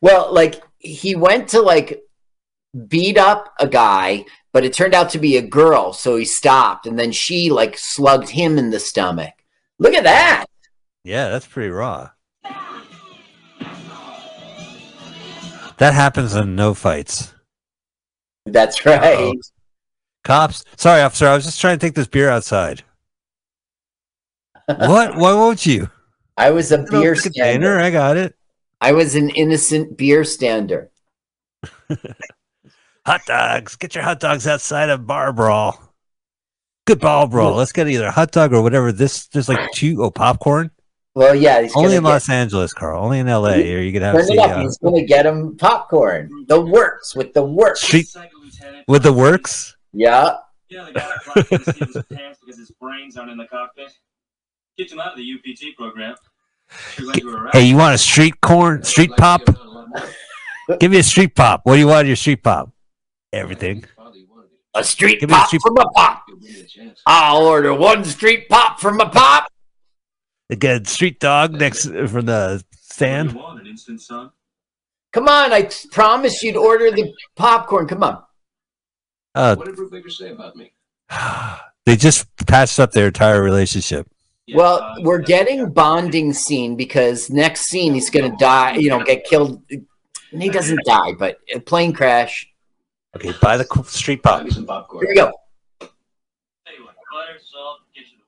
Well, 0.00 0.32
like 0.32 0.62
he 0.78 1.14
went 1.14 1.48
to 1.48 1.60
like 1.60 2.02
beat 2.88 3.18
up 3.18 3.52
a 3.60 3.68
guy, 3.68 4.24
but 4.52 4.64
it 4.64 4.72
turned 4.72 4.94
out 4.94 5.10
to 5.10 5.18
be 5.18 5.36
a 5.36 5.42
girl, 5.42 5.92
so 5.92 6.16
he 6.16 6.24
stopped, 6.24 6.86
and 6.86 6.98
then 6.98 7.12
she 7.12 7.50
like 7.50 7.76
slugged 7.78 8.30
him 8.30 8.58
in 8.58 8.70
the 8.70 8.80
stomach. 8.80 9.34
Look 9.78 9.94
at 9.94 10.04
that! 10.04 10.46
Yeah, 11.04 11.28
that's 11.28 11.46
pretty 11.46 11.70
raw. 11.70 12.10
That 15.78 15.94
happens 15.94 16.34
in 16.34 16.54
no 16.54 16.74
fights. 16.74 17.34
That's 18.46 18.84
right. 18.86 19.34
Cops, 20.24 20.64
sorry, 20.76 21.02
officer. 21.02 21.26
I 21.26 21.34
was 21.34 21.44
just 21.44 21.60
trying 21.60 21.78
to 21.78 21.84
take 21.86 21.94
this 21.94 22.06
beer 22.06 22.28
outside. 22.30 22.82
what? 24.66 25.16
Why 25.16 25.32
won't 25.34 25.66
you? 25.66 25.90
I 26.36 26.50
was 26.50 26.72
a 26.72 26.78
beer 26.90 27.14
stander. 27.16 27.78
I 27.78 27.90
got 27.90 28.16
it. 28.16 28.34
I 28.80 28.92
was 28.92 29.14
an 29.14 29.30
innocent 29.30 29.96
beer 29.96 30.24
stander. 30.24 30.90
Hot 33.06 33.20
dogs. 33.26 33.76
Get 33.76 33.94
your 33.96 34.04
hot 34.04 34.20
dogs 34.20 34.46
outside 34.46 34.88
of 34.88 35.06
bar 35.08 35.32
brawl. 35.32 35.92
Good 36.86 37.00
ball 37.00 37.26
brawl. 37.26 37.54
Let's 37.54 37.72
get 37.72 37.88
either 37.88 38.06
a 38.06 38.10
hot 38.12 38.30
dog 38.30 38.52
or 38.52 38.62
whatever. 38.62 38.92
This 38.92 39.26
there's 39.26 39.48
like 39.48 39.70
two 39.72 40.02
oh 40.04 40.10
popcorn. 40.12 40.70
Well, 41.14 41.34
yeah, 41.34 41.66
Only 41.74 41.96
in 41.96 42.02
get- 42.04 42.08
Los 42.08 42.28
Angeles, 42.30 42.72
Carl. 42.72 43.04
Only 43.04 43.18
in 43.18 43.28
L.A. 43.28 43.74
Or 43.74 43.80
you 43.80 43.92
could 43.92 44.02
have 44.02 44.14
Turn 44.14 44.30
it 44.32 44.38
up. 44.38 44.50
uh, 44.50 44.60
He's 44.62 44.78
gonna 44.78 45.02
get 45.04 45.26
him 45.26 45.56
popcorn. 45.56 46.44
The 46.48 46.60
works 46.60 47.14
with 47.16 47.34
the 47.34 47.42
works. 47.44 47.82
street 47.82 48.06
with 48.86 49.02
the 49.02 49.12
works. 49.12 49.76
Yeah. 49.92 50.36
Yeah, 50.68 50.84
the 50.86 50.92
guy 50.92 51.00
that 51.08 51.22
flies 51.22 51.46
in 51.50 51.58
the 51.64 51.72
seat 51.72 51.94
his 51.94 52.04
pants 52.18 52.38
because 52.40 52.58
his 52.58 52.70
brains 52.80 53.16
aren't 53.16 53.30
in 53.30 53.36
the 53.38 53.46
cockpit. 53.46 53.92
Kicked 54.78 54.92
him 54.92 55.00
out 55.00 55.12
of 55.12 55.18
the 55.18 55.32
UPT 55.34 55.76
program. 55.76 56.14
He 56.96 57.04
went 57.04 57.18
to 57.18 57.28
Iraq. 57.28 57.52
Hey, 57.54 57.64
you 57.66 57.76
want 57.76 57.94
a 57.94 57.98
street 57.98 58.40
corn, 58.40 58.82
street 58.82 59.10
pop? 59.18 59.42
Give 60.80 60.90
me 60.90 60.98
a 60.98 61.02
street 61.02 61.34
pop. 61.34 61.60
What 61.64 61.74
do 61.74 61.80
you 61.80 61.88
want 61.88 62.02
in 62.02 62.06
your 62.06 62.16
street 62.16 62.42
pop? 62.42 62.70
Everything. 63.32 63.84
A 64.74 64.82
street 64.82 65.20
Give 65.20 65.28
me 65.28 65.36
a 65.36 65.44
street- 65.44 65.60
from 65.62 65.76
a 65.76 65.84
pop. 65.90 66.24
I'll 67.04 67.42
order 67.44 67.74
one 67.74 68.04
street 68.04 68.48
pop 68.48 68.80
from 68.80 68.98
a 69.00 69.08
pop. 69.10 69.48
Again, 70.48 70.86
street 70.86 71.20
dog 71.20 71.52
next 71.52 71.84
from 71.86 72.24
the 72.26 72.64
stand. 72.80 73.34
want 73.34 73.60
an 73.60 73.66
instant 73.66 74.00
son? 74.00 74.30
Come 75.12 75.28
on, 75.28 75.52
I 75.52 75.68
promised 75.90 76.42
you'd 76.42 76.56
order 76.56 76.90
the 76.90 77.12
popcorn. 77.36 77.86
Come 77.86 78.02
on. 78.02 78.22
Uh, 79.34 79.56
What 79.56 79.66
did 79.66 79.76
Brubaker 79.76 80.10
say 80.10 80.30
about 80.30 80.56
me? 80.56 80.72
they 81.86 81.96
just 81.96 82.26
patched 82.46 82.78
up 82.80 82.92
their 82.92 83.06
entire 83.06 83.42
relationship. 83.42 84.06
Well, 84.54 84.96
we're 85.00 85.20
getting 85.20 85.70
bonding 85.72 86.32
scene 86.32 86.76
because 86.76 87.30
next 87.30 87.62
scene 87.62 87.94
he's 87.94 88.10
gonna 88.10 88.36
die. 88.38 88.74
You 88.76 88.90
know, 88.90 89.02
get 89.02 89.24
killed. 89.24 89.62
And 89.70 90.42
He 90.42 90.48
doesn't 90.50 90.80
die, 90.84 91.12
but 91.12 91.38
a 91.54 91.60
plane 91.60 91.92
crash. 91.92 92.48
Okay, 93.16 93.32
buy 93.40 93.56
the 93.56 93.66
street 93.86 94.22
pop. 94.22 94.48
Some 94.50 94.66
popcorn. 94.66 95.04
Here 95.06 95.10
we 95.10 95.16
go. 95.16 95.32
Anyway, 96.66 96.92
butter, 97.12 97.38
salt, 97.50 97.80
get 97.94 98.04
you 98.04 98.18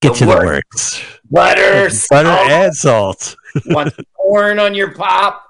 Get 0.00 0.14
The 0.14 0.20
you 0.20 0.26
the 0.26 0.38
works. 0.38 0.98
works. 1.02 1.20
Butter, 1.30 1.60
Butter 1.60 1.90
salt, 1.90 2.50
and 2.50 2.74
salt. 2.74 3.36
want 3.66 3.94
corn 4.14 4.58
on 4.58 4.74
your 4.74 4.92
pop. 4.94 5.49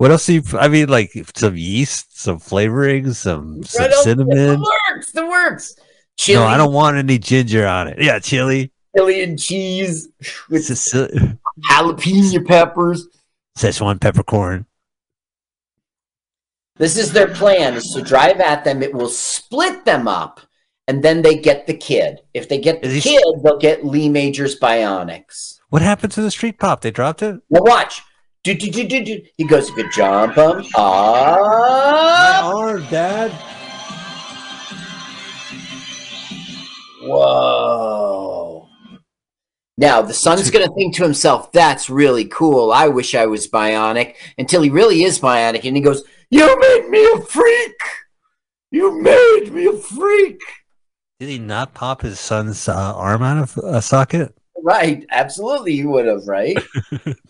What 0.00 0.10
else? 0.10 0.24
Do 0.24 0.32
you? 0.32 0.42
I 0.58 0.68
mean, 0.68 0.88
like 0.88 1.12
some 1.36 1.58
yeast, 1.58 2.18
some 2.18 2.38
flavoring, 2.38 3.12
some, 3.12 3.62
some 3.64 3.92
cinnamon. 4.02 4.34
The 4.34 4.72
works. 4.88 5.12
The 5.12 5.26
works. 5.26 5.76
Chili, 6.16 6.40
No, 6.42 6.46
I 6.46 6.56
don't 6.56 6.72
want 6.72 6.96
any 6.96 7.18
ginger 7.18 7.66
on 7.66 7.86
it. 7.86 8.00
Yeah, 8.00 8.18
chili, 8.18 8.72
chili 8.96 9.22
and 9.22 9.38
cheese 9.38 10.08
with 10.48 10.62
Sicil- 10.62 11.38
jalapeno 11.70 12.46
peppers. 12.46 13.08
Szechuan 13.58 14.00
peppercorn. 14.00 14.64
This 16.76 16.96
is 16.96 17.12
their 17.12 17.28
plan: 17.28 17.74
is 17.74 17.92
to 17.92 18.00
drive 18.00 18.40
at 18.40 18.64
them. 18.64 18.82
It 18.82 18.94
will 18.94 19.10
split 19.10 19.84
them 19.84 20.08
up, 20.08 20.40
and 20.88 21.02
then 21.04 21.20
they 21.20 21.34
get 21.36 21.66
the 21.66 21.76
kid. 21.76 22.20
If 22.32 22.48
they 22.48 22.56
get 22.56 22.80
the 22.80 22.88
Is 22.88 23.04
he- 23.04 23.18
kid, 23.18 23.22
they'll 23.44 23.58
get 23.58 23.84
Lee 23.84 24.08
Majors 24.08 24.58
Bionics. 24.58 25.58
What 25.68 25.82
happened 25.82 26.12
to 26.12 26.22
the 26.22 26.30
street 26.30 26.58
pop? 26.58 26.80
They 26.80 26.90
dropped 26.90 27.20
it. 27.22 27.38
Now 27.50 27.60
watch. 27.64 28.00
Do, 28.42 28.54
do, 28.54 28.70
do, 28.70 28.88
do, 28.88 29.04
do. 29.04 29.22
He 29.36 29.44
goes, 29.44 29.68
you 29.68 29.74
could 29.74 29.92
jump 29.92 30.36
him 30.36 30.64
up. 30.74 32.44
arm, 32.44 32.86
Dad. 32.88 33.32
Whoa. 37.02 38.66
Now 39.76 40.00
the 40.00 40.14
son's 40.14 40.50
going 40.50 40.66
to 40.66 40.72
think 40.74 40.94
to 40.96 41.02
himself, 41.02 41.52
"That's 41.52 41.90
really 41.90 42.26
cool. 42.26 42.72
I 42.72 42.88
wish 42.88 43.14
I 43.14 43.26
was 43.26 43.46
bionic." 43.46 44.14
Until 44.38 44.62
he 44.62 44.70
really 44.70 45.02
is 45.04 45.18
bionic, 45.18 45.64
and 45.64 45.76
he 45.76 45.82
goes, 45.82 46.02
"You 46.30 46.46
made 46.60 46.88
me 46.88 47.04
a 47.12 47.20
freak. 47.20 47.80
You 48.70 49.00
made 49.02 49.50
me 49.52 49.66
a 49.66 49.72
freak." 49.72 50.40
Did 51.18 51.28
he 51.28 51.38
not 51.38 51.74
pop 51.74 52.02
his 52.02 52.20
son's 52.20 52.68
uh, 52.68 52.94
arm 52.94 53.22
out 53.22 53.38
of 53.38 53.58
a 53.64 53.82
socket? 53.82 54.34
Right? 54.62 55.06
Absolutely, 55.10 55.76
he 55.76 55.84
would 55.84 56.06
have. 56.06 56.26
Right? 56.26 56.58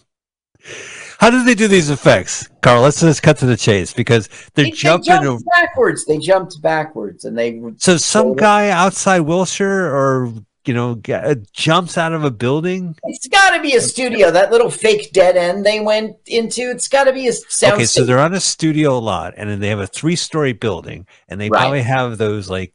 How 1.19 1.29
did 1.31 1.47
they 1.47 1.55
do 1.55 1.69
these 1.69 1.91
effects, 1.91 2.49
Carl? 2.63 2.81
Let's 2.83 3.01
just 3.01 3.23
cut 3.23 3.37
to 3.39 3.47
the 3.47 3.57
chase 3.57 3.93
because 3.93 4.29
they're 4.55 4.65
They, 4.65 4.71
they 4.71 4.77
jumping. 4.77 5.05
jumped 5.23 5.45
backwards. 5.55 6.07
They 6.07 6.17
jumped 6.19 6.63
backwards, 6.63 7.25
and 7.27 7.37
they. 7.37 7.61
so 7.77 7.97
some 7.99 8.35
guy 8.35 8.71
outside 8.71 9.21
Wilshire, 9.21 9.95
or 9.95 10.33
you 10.67 10.73
know, 10.75 10.95
g- 10.97 11.13
uh, 11.13 11.35
jumps 11.53 11.99
out 11.99 12.13
of 12.15 12.23
a 12.25 12.31
building. 12.31 12.95
It's 13.05 13.27
got 13.29 13.55
to 13.57 13.63
be 13.63 13.75
a 13.77 13.81
studio. 13.83 14.31
That 14.31 14.51
little 14.51 14.71
fake 14.71 15.13
dead 15.13 15.37
end 15.37 15.65
they 15.67 15.81
went 15.81 16.17
into. 16.27 16.71
It's 16.71 16.89
got 16.89 17.05
to 17.05 17.13
be 17.13 17.29
a 17.29 17.33
sound. 17.33 17.75
okay, 17.75 17.85
so 17.87 18.05
they're 18.05 18.19
on 18.19 18.33
a 18.35 18.41
studio 18.41 18.99
lot, 18.99 19.35
and 19.37 19.49
then 19.51 19.61
they 19.61 19.69
have 19.69 19.81
a 19.81 19.87
three-story 19.87 20.53
building, 20.55 21.07
and 21.29 21.39
they 21.41 21.51
Right. 21.51 21.61
probably 21.61 21.83
have 21.83 22.17
those 22.19 22.49
like 22.49 22.73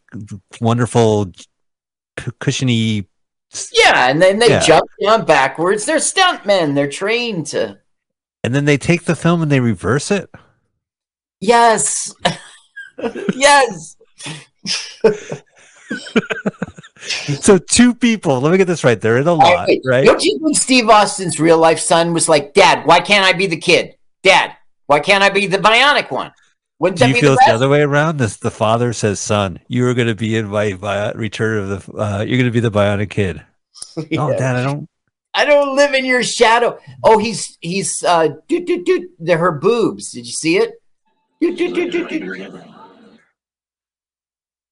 wonderful 0.61 1.31
cushiony. 2.39 3.07
Yeah, 3.72 4.09
and 4.09 4.22
then 4.22 4.39
they 4.39 4.49
Yeah. 4.49 4.59
jump 4.59 4.85
down 5.03 5.26
backwards. 5.26 5.85
They're 5.85 5.97
stuntmen. 5.97 6.76
They're 6.76 6.89
trained 6.89 7.47
to. 7.47 7.77
And 8.45 8.55
then 8.55 8.65
they 8.65 8.77
take 8.77 9.03
the 9.03 9.15
film 9.15 9.41
and 9.41 9.51
they 9.51 9.59
reverse 9.59 10.11
it. 10.11 10.30
Yes. 11.41 12.13
yes. 13.34 13.97
So 17.39 17.59
two 17.59 17.93
people. 17.93 18.41
Let 18.41 18.51
me 18.51 18.57
get 18.57 18.65
this 18.65 18.84
right. 18.84 18.99
They're 18.99 19.17
in 19.17 19.27
a 19.27 19.34
lot, 19.34 19.67
Wait, 19.67 19.81
right? 19.85 20.05
Don't 20.05 20.23
you 20.23 20.39
think 20.39 20.57
Steve 20.57 20.89
Austin's 20.89 21.39
real 21.39 21.59
life 21.59 21.80
son 21.80 22.13
was 22.13 22.27
like, 22.27 22.53
Dad, 22.53 22.85
why 22.85 22.99
can't 22.99 23.23
I 23.23 23.34
be 23.34 23.45
the 23.45 23.57
kid? 23.57 23.95
Dad, 24.23 24.55
why 24.88 24.99
can't 24.99 25.23
I 25.23 25.30
be 25.30 25.45
the 25.45 25.57
bionic 25.57 26.09
one? 26.09 26.31
Wouldn't 26.80 26.99
Do 26.99 27.07
you 27.07 27.13
feel 27.13 27.31
the 27.31 27.38
it's 27.38 27.45
the 27.45 27.53
other 27.53 27.69
way 27.69 27.81
around? 27.81 28.17
This 28.17 28.38
the 28.38 28.51
father 28.51 28.91
says, 28.91 29.19
"Son, 29.19 29.59
you 29.67 29.88
are 29.88 29.93
going 29.93 30.07
to 30.07 30.15
be 30.15 30.35
in 30.35 30.47
my 30.47 30.73
bi- 30.73 31.11
return 31.11 31.59
of 31.59 31.85
the. 31.85 31.93
Uh, 31.93 32.17
you're 32.22 32.38
going 32.38 32.45
to 32.45 32.51
be 32.51 32.59
the 32.59 32.72
bionic 32.72 33.09
kid." 33.09 33.41
Oh, 34.17 34.34
Dad, 34.34 34.57
I 34.57 34.63
don't. 34.63 34.89
I 35.36 35.45
don't 35.45 35.76
live 35.76 35.94
in 35.94 36.06
your 36.06 36.24
shadow. 36.24 36.80
Oh, 37.03 37.18
he's 37.18 37.57
he's 37.62 38.02
uh 38.03 38.30
doot, 38.48 38.66
doot, 38.66 38.86
doot, 38.86 39.12
they're 39.20 39.38
her 39.38 39.52
boobs. 39.52 40.12
Did 40.12 40.26
you 40.26 40.32
see 40.32 40.57
it? 40.57 40.82
Doot, 41.41 41.57
doot, 41.57 41.76
doot, 41.76 41.91
doot, 41.91 42.10
doot. 42.10 42.64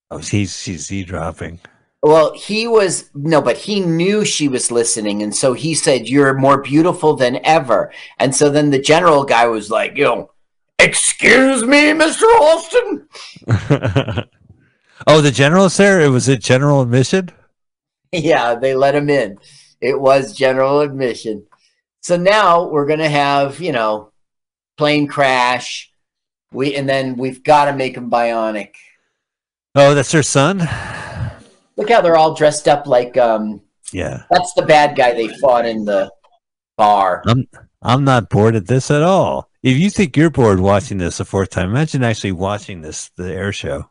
Oh, 0.10 0.20
he's 0.20 0.64
he's 0.64 0.88
he 0.88 1.04
dropping. 1.04 1.60
Well, 2.02 2.34
he 2.34 2.68
was 2.68 3.10
no, 3.14 3.42
but 3.42 3.58
he 3.58 3.80
knew 3.80 4.26
she 4.26 4.48
was 4.48 4.72
listening, 4.72 5.24
and 5.24 5.36
so 5.36 5.54
he 5.54 5.74
said, 5.74 6.08
"You're 6.08 6.34
more 6.34 6.62
beautiful 6.62 7.16
than 7.16 7.40
ever." 7.46 7.92
And 8.20 8.36
so 8.36 8.50
then 8.50 8.70
the 8.70 8.80
general 8.80 9.24
guy 9.24 9.48
was 9.48 9.70
like, 9.70 9.98
"You 9.98 10.04
know, 10.04 10.32
excuse 10.80 11.64
me, 11.64 11.94
Mister 11.94 12.26
Austin." 12.26 13.08
oh, 15.08 15.22
the 15.22 15.32
general's 15.32 15.78
there. 15.78 16.02
It 16.02 16.10
was 16.10 16.28
it 16.28 16.42
general 16.42 16.82
admission. 16.82 17.30
yeah, 18.12 18.56
they 18.56 18.76
let 18.76 18.96
him 18.96 19.10
in. 19.10 19.38
It 19.84 20.00
was 20.00 20.34
general 20.34 20.80
admission. 20.80 21.46
So 22.02 22.16
now 22.16 22.70
we're 22.70 22.86
gonna 22.86 23.10
have 23.10 23.60
you 23.60 23.74
know, 23.74 24.14
plane 24.78 25.08
crash. 25.08 25.92
We 26.54 26.76
and 26.76 26.88
then 26.88 27.18
we've 27.18 27.44
got 27.44 27.66
to 27.66 27.74
make 27.74 27.98
him 27.98 28.10
bionic. 28.10 28.70
Oh, 29.76 29.94
that's 29.94 30.14
her 30.14 30.24
son. 30.24 30.60
Look 31.76 31.90
how 31.90 32.00
they're 32.02 32.16
all 32.16 32.34
dressed 32.34 32.68
up 32.68 32.88
like 32.88 33.18
um. 33.18 33.62
Yeah, 33.92 34.24
That's 34.32 34.54
the 34.54 34.64
bad 34.64 34.96
guy 34.96 35.14
they 35.14 35.28
fought 35.28 35.66
in 35.66 35.86
the 35.86 36.10
bar. 36.78 37.22
I'm 37.28 37.48
I'm 37.82 38.06
not 38.06 38.30
bored 38.30 38.56
at 38.56 38.68
this 38.68 38.90
at 38.90 39.04
all. 39.04 39.50
If 39.62 39.78
you 39.78 39.90
think 39.90 40.16
you're 40.16 40.30
bored 40.30 40.60
watching 40.60 40.98
this 40.98 41.20
a 41.20 41.26
fourth 41.26 41.50
time, 41.50 41.70
imagine 41.70 42.04
actually 42.04 42.32
watching 42.32 42.82
this 42.82 43.10
the 43.18 43.32
air 43.32 43.52
show. 43.52 43.90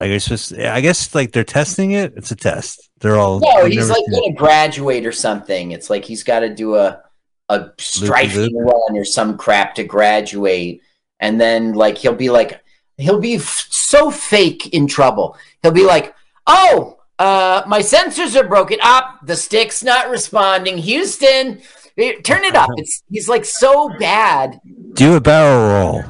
Like 0.00 0.10
it's 0.10 0.28
just, 0.28 0.52
I 0.54 0.80
guess, 0.80 1.12
like 1.14 1.32
they're 1.32 1.42
testing 1.42 1.92
it. 1.92 2.14
It's 2.16 2.30
a 2.30 2.36
test. 2.36 2.88
They're 3.00 3.16
all. 3.16 3.40
No, 3.40 3.64
he's 3.64 3.90
like 3.90 4.04
going 4.10 4.32
to 4.32 4.38
graduate 4.38 5.04
or 5.04 5.12
something. 5.12 5.72
It's 5.72 5.90
like 5.90 6.04
he's 6.04 6.22
got 6.22 6.40
to 6.40 6.54
do 6.54 6.76
a 6.76 7.02
a 7.48 7.70
strafing 7.78 8.56
run 8.56 8.96
or 8.96 9.04
some 9.04 9.36
crap 9.36 9.74
to 9.76 9.84
graduate, 9.84 10.82
and 11.18 11.40
then 11.40 11.72
like 11.72 11.98
he'll 11.98 12.14
be 12.14 12.30
like 12.30 12.62
he'll 12.96 13.20
be 13.20 13.36
f- 13.36 13.66
so 13.70 14.10
fake 14.10 14.68
in 14.68 14.86
trouble. 14.86 15.36
He'll 15.62 15.72
be 15.72 15.84
like, 15.84 16.14
"Oh, 16.46 16.98
uh, 17.18 17.62
my 17.66 17.80
sensors 17.80 18.36
are 18.36 18.46
broken. 18.46 18.78
Up, 18.82 19.18
the 19.24 19.34
stick's 19.34 19.82
not 19.82 20.10
responding. 20.10 20.78
Houston, 20.78 21.60
eh, 21.96 22.20
turn 22.22 22.44
it 22.44 22.54
up." 22.54 22.70
It's 22.76 23.02
he's 23.10 23.28
like 23.28 23.44
so 23.44 23.90
bad. 23.98 24.60
Do 24.92 25.16
a 25.16 25.20
barrel 25.20 25.68
roll. 25.68 26.04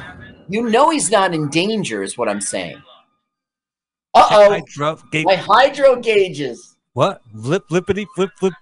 You 0.51 0.69
know 0.69 0.91
he's 0.91 1.11
not 1.11 1.33
in 1.33 1.49
danger, 1.49 2.03
is 2.03 2.19
what 2.19 2.29
I'm 2.29 2.41
saying. 2.41 2.83
Uh 4.15 4.27
oh, 4.31 4.51
Hydro- 4.51 4.99
my 5.25 5.37
hydro 5.37 5.97
gauges. 6.01 6.77
What? 6.93 7.21
Flip, 7.33 7.65
flippity, 7.69 8.07
flip, 8.15 8.31
flip. 8.39 8.55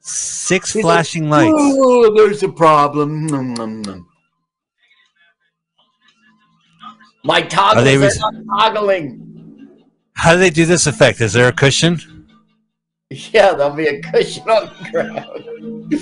Six 0.00 0.72
He's 0.72 0.82
flashing 0.82 1.28
like, 1.30 1.50
lights. 1.52 1.56
Oh, 1.58 2.14
there's 2.14 2.42
a 2.42 2.48
problem. 2.50 3.26
Nom, 3.26 3.54
nom, 3.54 3.82
nom. 3.82 4.08
My 7.24 7.40
toggles 7.40 7.82
Are 7.82 7.84
they 7.84 7.96
res- 7.96 8.18
not 8.18 8.34
toggling. 8.58 9.20
How 10.14 10.34
do 10.34 10.38
they 10.38 10.50
do 10.50 10.66
this 10.66 10.86
effect? 10.86 11.20
Is 11.20 11.32
there 11.32 11.48
a 11.48 11.52
cushion? 11.52 12.26
Yeah, 13.10 13.54
there'll 13.54 13.74
be 13.74 13.86
a 13.86 14.00
cushion 14.02 14.48
on 14.48 14.66
the 14.66 14.90
ground. 14.90 15.92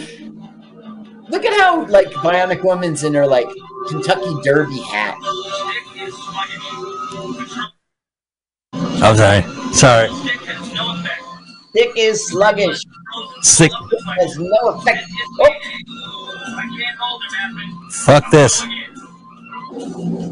Look 1.30 1.44
at 1.44 1.60
how 1.60 1.86
like 1.86 2.08
Bionic 2.08 2.62
Woman's 2.64 3.04
in 3.04 3.14
her 3.14 3.26
like 3.26 3.46
Kentucky 3.88 4.34
Derby 4.42 4.78
hat. 4.80 5.16
I'm 8.74 9.16
sorry. 9.16 9.42
Sorry. 9.72 10.08
Dick 11.74 11.90
is 11.96 12.28
sluggish. 12.28 12.78
Sick. 13.40 13.70
Has 14.18 14.38
no 14.38 14.68
effect. 14.68 15.04
Oh, 15.40 15.50
Fuck 17.90 18.30
this. 18.30 18.62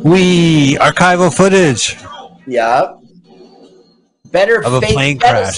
We 0.05 0.77
archival 0.77 1.35
footage. 1.35 1.97
yeah. 2.47 2.95
Better 4.27 4.65
Of 4.65 4.75
a 4.75 4.81
fake 4.81 4.93
plane 4.93 5.19
crash. 5.19 5.57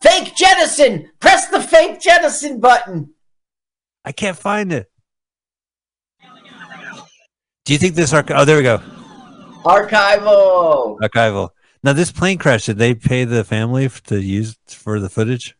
Fake 0.00 0.36
jettison. 0.36 1.10
Press 1.18 1.48
the 1.48 1.60
fake 1.60 2.00
jettison 2.00 2.60
button. 2.60 3.12
I 4.04 4.12
can't 4.12 4.36
find 4.38 4.72
it. 4.72 4.88
Do 7.68 7.74
you 7.74 7.78
think 7.78 7.96
this 7.96 8.14
arch- 8.14 8.30
Oh, 8.30 8.46
there 8.46 8.56
we 8.56 8.62
go. 8.62 8.78
Archival. 9.62 10.98
Archival. 11.00 11.50
Now, 11.82 11.92
this 11.92 12.10
plane 12.10 12.38
crash, 12.38 12.64
did 12.64 12.78
they 12.78 12.94
pay 12.94 13.24
the 13.24 13.44
family 13.44 13.90
to 14.06 14.18
use 14.22 14.56
for 14.66 14.98
the 14.98 15.10
footage? 15.10 15.54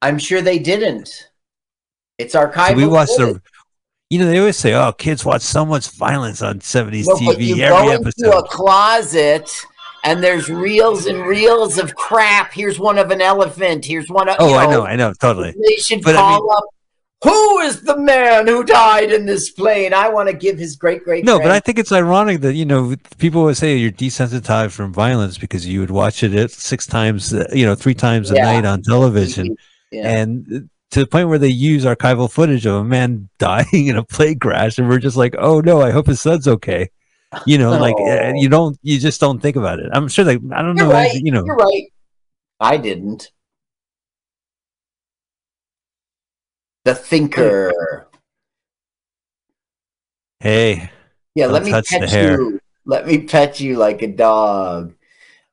I'm 0.00 0.18
sure 0.18 0.40
they 0.40 0.58
didn't. 0.58 1.28
It's 2.16 2.34
archival. 2.34 2.68
So 2.68 2.74
we 2.74 2.86
watched 2.86 3.16
footage. 3.18 3.34
the. 3.34 3.42
You 4.08 4.18
know, 4.20 4.26
they 4.28 4.38
always 4.38 4.56
say, 4.56 4.72
"Oh, 4.72 4.92
kids 4.92 5.22
watch 5.22 5.42
so 5.42 5.66
much 5.66 5.90
violence 5.90 6.40
on 6.40 6.60
'70s 6.60 7.06
No, 7.06 7.14
but 7.26 7.36
TV 7.36 7.48
you 7.48 7.62
every 7.64 7.86
go 7.86 7.92
into 7.92 8.36
a 8.38 8.42
closet 8.48 9.50
and 10.04 10.24
there's 10.24 10.48
reels 10.48 11.04
and 11.04 11.26
reels 11.26 11.76
of 11.76 11.94
crap. 11.96 12.50
Here's 12.54 12.78
one 12.78 12.96
of 12.96 13.10
an 13.10 13.20
elephant. 13.20 13.84
Here's 13.84 14.08
one 14.08 14.30
of. 14.30 14.36
oh, 14.38 14.48
you 14.48 14.54
I 14.54 14.64
know, 14.64 14.86
I 14.86 14.96
know, 14.96 15.12
totally. 15.12 15.54
They 15.68 15.76
should 15.76 16.00
But 16.02 16.16
I 16.16 16.20
call 16.20 16.40
mean- 16.40 16.56
up. 16.56 16.64
Who 17.22 17.58
is 17.60 17.82
the 17.82 17.98
man 17.98 18.46
who 18.46 18.64
died 18.64 19.12
in 19.12 19.26
this 19.26 19.50
plane? 19.50 19.92
I 19.92 20.08
want 20.08 20.30
to 20.30 20.34
give 20.34 20.56
his 20.58 20.74
great 20.74 21.04
great. 21.04 21.22
No, 21.24 21.38
but 21.38 21.50
I 21.50 21.60
think 21.60 21.78
it's 21.78 21.92
ironic 21.92 22.40
that 22.40 22.54
you 22.54 22.64
know 22.64 22.94
people 23.18 23.42
would 23.44 23.58
say 23.58 23.76
you're 23.76 23.90
desensitized 23.92 24.70
from 24.70 24.92
violence 24.92 25.36
because 25.36 25.66
you 25.66 25.80
would 25.80 25.90
watch 25.90 26.22
it 26.22 26.50
six 26.50 26.86
times, 26.86 27.34
uh, 27.34 27.46
you 27.52 27.66
know, 27.66 27.74
three 27.74 27.94
times 27.94 28.30
a 28.30 28.36
Yeah. 28.36 28.44
night 28.52 28.64
on 28.64 28.80
television, 28.82 29.54
Yeah. 29.92 30.08
and 30.18 30.46
uh, 30.50 30.58
to 30.92 31.00
the 31.00 31.06
point 31.06 31.28
where 31.28 31.38
they 31.38 31.48
use 31.48 31.84
archival 31.84 32.30
footage 32.32 32.64
of 32.64 32.74
a 32.76 32.84
man 32.84 33.28
dying 33.38 33.86
in 33.88 33.96
a 33.98 34.02
plane 34.04 34.38
crash, 34.38 34.78
and 34.78 34.88
we're 34.88 34.98
just 34.98 35.16
like, 35.18 35.34
oh 35.38 35.60
no, 35.60 35.82
I 35.82 35.90
hope 35.90 36.06
his 36.06 36.22
son's 36.22 36.48
okay. 36.48 36.88
You 37.44 37.58
know, 37.58 37.78
like 37.78 37.96
uh, 38.00 38.32
you 38.34 38.48
don't, 38.48 38.78
you 38.82 38.98
just 38.98 39.20
don't 39.20 39.40
think 39.40 39.56
about 39.56 39.78
it. 39.78 39.90
I'm 39.92 40.08
sure 40.08 40.24
they, 40.24 40.36
I 40.36 40.62
don't 40.62 40.74
You're 40.76 40.86
know, 40.86 40.90
right. 40.92 41.12
you 41.14 41.32
know, 41.32 41.44
You're 41.44 41.54
right. 41.56 41.84
I 42.60 42.78
didn't. 42.78 43.30
The 46.84 46.94
thinker. 46.94 48.08
hey, 50.40 50.90
Yeah, 51.34 51.46
let 51.46 51.64
me 51.64 51.72
pet 51.72 52.12
you. 52.12 52.60
Let 52.86 53.06
me 53.06 53.18
pet 53.18 53.60
you 53.60 53.76
like 53.76 54.02
a 54.02 54.06
dog. 54.08 54.94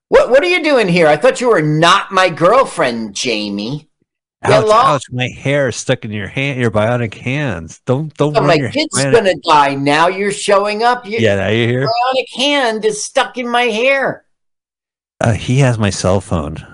What 0.10 0.30
What 0.30 0.42
are 0.42 0.48
you 0.48 0.64
doing 0.64 0.88
here? 0.88 1.08
I 1.08 1.18
thought 1.18 1.42
you 1.42 1.50
were 1.50 1.62
not 1.62 2.12
my 2.12 2.30
girlfriend, 2.30 3.14
Jamie. 3.14 3.90
ouch, 4.44 4.70
ouch, 4.70 5.04
my 5.12 5.28
hair 5.28 5.68
is 5.68 5.76
stuck 5.76 6.06
in 6.06 6.12
your 6.12 6.28
hand, 6.28 6.62
your 6.62 6.72
bionic 6.72 7.14
hands. 7.16 7.82
Don't, 7.86 8.14
don't 8.16 8.34
So 8.34 8.42
my 8.42 8.58
kid's 8.58 9.04
gonna 9.04 9.36
die. 9.46 9.76
Now 9.76 10.08
you're 10.08 10.32
showing 10.32 10.84
up. 10.84 11.06
Your 11.06 11.20
Yeah, 11.20 11.36
now 11.36 11.50
you 11.50 11.68
hear? 11.68 11.88
bionic 11.88 12.38
hand 12.38 12.86
is 12.86 13.04
stuck 13.04 13.38
in 13.38 13.50
my 13.50 13.64
hair. 13.64 14.24
Uh, 15.20 15.34
he 15.34 15.58
has 15.58 15.78
my 15.78 15.90
cell 15.90 16.22
phone. 16.22 16.66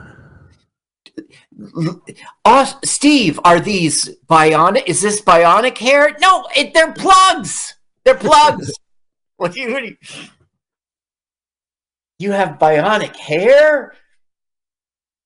Oh, 2.46 2.80
Steve, 2.84 3.40
are 3.44 3.60
these 3.60 4.10
bionic? 4.30 4.84
Is 4.88 5.02
this 5.02 5.22
bionic 5.22 5.78
hair? 5.78 6.16
No, 6.22 6.48
it, 6.56 6.74
they're 6.74 6.94
plugs. 6.94 7.76
They're 8.04 8.16
plugs. 8.16 8.72
what 9.38 9.54
do 9.54 9.62
you, 9.62 9.74
what 9.74 9.82
do 9.82 9.88
you? 9.88 9.98
You 12.20 12.32
have 12.32 12.60
bionic 12.60 13.16
hair? 13.16 13.94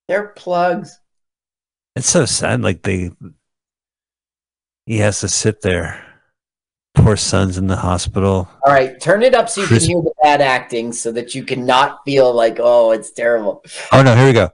They're 0.07 0.29
plugs. 0.29 0.99
It's 1.95 2.09
so 2.09 2.25
sad. 2.25 2.61
Like 2.61 2.83
they, 2.83 3.11
he 4.85 4.97
has 4.99 5.19
to 5.21 5.27
sit 5.27 5.61
there. 5.61 6.03
Poor 6.95 7.15
son's 7.15 7.57
in 7.57 7.67
the 7.67 7.75
hospital. 7.75 8.49
All 8.65 8.73
right, 8.73 8.99
turn 8.99 9.21
it 9.21 9.35
up 9.35 9.49
so 9.49 9.61
you 9.61 9.67
Chris- 9.67 9.85
can 9.85 9.95
hear 9.95 10.01
the 10.01 10.13
bad 10.23 10.41
acting, 10.41 10.91
so 10.91 11.11
that 11.11 11.35
you 11.35 11.43
cannot 11.43 11.99
feel 12.05 12.33
like, 12.33 12.57
oh, 12.59 12.91
it's 12.91 13.11
terrible. 13.11 13.63
Oh 13.91 14.01
no, 14.01 14.15
here 14.15 14.25
we 14.25 14.33
go. 14.33 14.49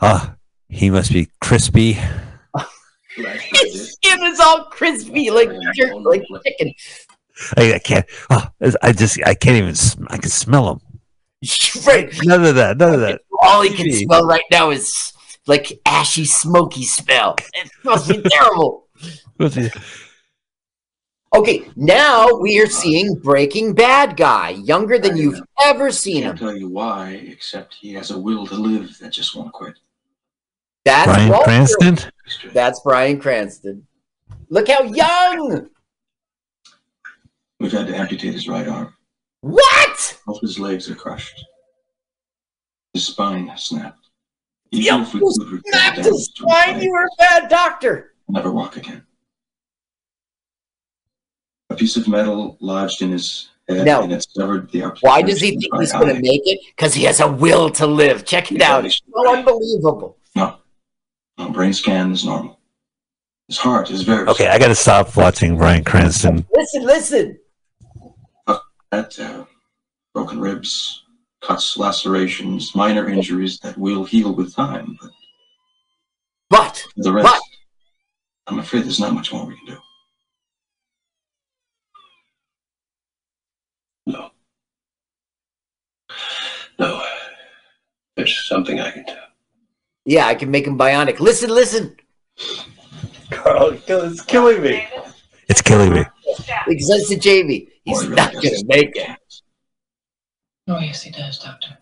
Ah, 0.00 0.34
he 0.74 0.90
must 0.90 1.12
be 1.12 1.28
crispy. 1.40 1.92
His 3.16 3.92
skin 3.92 4.24
is 4.24 4.40
all 4.40 4.64
crispy, 4.64 5.30
like 5.30 5.48
jerk, 5.74 5.94
like 6.00 6.24
chicken. 6.44 6.74
I, 7.56 7.74
I 7.74 7.78
can't. 7.78 8.06
Oh, 8.30 8.44
I 8.82 8.92
just 8.92 9.20
I 9.24 9.34
can't 9.34 9.56
even. 9.56 9.74
I 10.08 10.18
can 10.18 10.30
smell 10.30 10.70
him. 10.72 10.80
Right. 11.86 12.12
None 12.24 12.44
of 12.44 12.54
that. 12.54 12.78
None 12.78 12.94
of 12.94 13.00
that. 13.00 13.20
All 13.42 13.62
he 13.62 13.70
can 13.70 13.92
smell 13.92 14.26
right 14.26 14.44
now 14.50 14.70
is 14.70 15.12
like 15.46 15.78
ashy, 15.86 16.24
smoky 16.24 16.84
smell. 16.84 17.36
It 17.54 17.70
must 17.84 18.08
be 18.08 18.22
terrible. 18.22 18.88
Okay, 21.34 21.64
now 21.74 22.32
we 22.32 22.60
are 22.60 22.66
seeing 22.66 23.16
Breaking 23.16 23.74
Bad 23.74 24.16
guy, 24.16 24.50
younger 24.50 24.98
than 24.98 25.16
you've 25.16 25.42
ever 25.60 25.90
seen 25.90 26.22
Can't 26.22 26.38
him. 26.38 26.46
tell 26.46 26.56
you 26.56 26.68
why, 26.68 27.10
except 27.28 27.74
he 27.74 27.92
has 27.94 28.12
a 28.12 28.18
will 28.18 28.46
to 28.46 28.54
live 28.54 28.96
that 29.00 29.12
just 29.12 29.34
won't 29.36 29.52
quit. 29.52 29.74
That's 30.84 31.06
Bryan 31.06 31.28
Walter. 31.30 31.44
Cranston. 31.44 31.98
That's 32.52 32.80
Bryan 32.80 33.18
Cranston. 33.20 33.86
Look 34.50 34.68
how 34.68 34.82
young! 34.82 35.68
We've 37.60 37.72
had 37.72 37.86
to 37.86 37.96
amputate 37.96 38.34
his 38.34 38.48
right 38.48 38.68
arm. 38.68 38.94
What? 39.40 40.18
Both 40.26 40.40
his 40.42 40.58
legs 40.58 40.90
are 40.90 40.94
crushed. 40.94 41.44
His 42.92 43.06
spine 43.06 43.50
snapped. 43.56 43.98
Yo, 44.70 44.94
Even 44.96 45.02
if 45.02 45.14
we 45.14 45.20
you 45.20 45.34
could 45.48 45.62
snapped 45.66 45.98
his 45.98 46.26
spine. 46.34 46.80
You 46.82 46.90
were 46.90 47.04
a 47.04 47.08
bad 47.18 47.48
doctor. 47.48 48.14
never 48.28 48.50
walk 48.50 48.76
again. 48.76 49.04
A 51.70 51.74
piece 51.76 51.96
of 51.96 52.06
metal 52.08 52.56
lodged 52.60 53.02
in 53.02 53.10
his 53.10 53.50
head 53.68 53.84
No. 53.86 54.02
and 54.02 54.12
it 54.12 54.26
severed 54.30 54.70
the 54.70 54.80
Why 55.00 55.22
does 55.22 55.40
he 55.40 55.52
think 55.58 55.74
he's 55.78 55.92
going 55.92 56.14
to 56.14 56.20
make 56.20 56.42
it? 56.44 56.60
Because 56.76 56.94
he 56.94 57.04
has 57.04 57.20
a 57.20 57.28
will 57.30 57.70
to 57.70 57.86
live. 57.86 58.24
Check 58.24 58.52
it 58.52 58.60
out. 58.62 58.84
It's 58.84 59.00
so 59.12 59.32
unbelievable. 59.36 60.18
No. 61.38 61.46
No, 61.46 61.50
brain 61.50 61.72
scan 61.72 62.12
is 62.12 62.24
normal. 62.24 62.60
His 63.48 63.58
heart 63.58 63.90
is 63.90 64.02
very 64.02 64.26
Okay, 64.28 64.48
I 64.48 64.58
got 64.58 64.68
to 64.68 64.74
stop 64.74 65.16
watching 65.16 65.56
Bryan 65.56 65.84
Cranston. 65.84 66.46
Listen, 66.54 66.84
listen. 66.84 67.38
That, 68.90 69.18
uh, 69.18 69.44
broken 70.14 70.38
ribs, 70.40 71.02
cuts, 71.42 71.76
lacerations, 71.76 72.74
minor 72.76 73.08
injuries 73.08 73.58
that 73.58 73.76
will 73.76 74.04
heal 74.04 74.32
with 74.34 74.54
time. 74.54 74.96
But 75.00 75.10
But 76.48 76.86
the 76.96 77.12
rest, 77.12 77.42
I'm 78.46 78.60
afraid 78.60 78.84
there's 78.84 79.00
not 79.00 79.14
much 79.14 79.32
more 79.32 79.46
we 79.46 79.56
can 79.56 79.66
do. 79.66 79.78
No. 84.06 84.30
No. 86.78 87.02
There's 88.16 88.46
something 88.46 88.78
I 88.78 88.92
can 88.92 89.04
do. 89.04 89.14
Yeah, 90.04 90.26
I 90.26 90.34
can 90.34 90.50
make 90.50 90.66
him 90.66 90.78
bionic. 90.78 91.18
Listen, 91.20 91.50
listen. 91.50 91.96
Carl, 93.30 93.78
it's 93.86 94.22
killing 94.22 94.62
me. 94.62 94.86
It's 95.48 95.62
killing 95.62 95.92
me. 95.92 96.04
He 96.66 96.80
says 96.80 97.08
to 97.08 97.16
Jamie, 97.16 97.68
he's 97.84 98.08
not 98.08 98.32
going 98.32 98.54
to 98.54 98.64
make 98.66 98.96
it. 98.96 99.10
Oh, 100.68 100.78
yes, 100.78 101.02
he 101.02 101.10
does, 101.10 101.38
Doctor. 101.38 101.78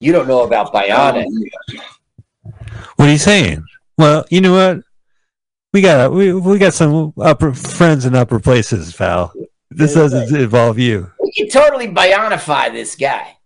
You 0.00 0.12
don't 0.12 0.26
know 0.26 0.42
about 0.42 0.72
bionic. 0.72 1.26
Oh, 1.26 2.52
what 2.96 3.08
are 3.08 3.12
you 3.12 3.18
saying? 3.18 3.64
Well, 3.96 4.24
you 4.30 4.40
know 4.40 4.52
what? 4.52 4.84
We 5.72 5.80
got 5.80 6.12
we 6.12 6.32
we 6.32 6.58
got 6.58 6.74
some 6.74 7.14
upper 7.18 7.54
friends 7.54 8.04
in 8.04 8.14
upper 8.14 8.40
places, 8.40 8.92
Val. 8.94 9.32
This 9.70 9.94
doesn't 9.94 10.34
involve 10.34 10.78
you. 10.78 11.10
We 11.20 11.32
can 11.32 11.48
totally 11.48 11.88
bionify 11.88 12.72
this 12.72 12.94
guy. 12.94 13.36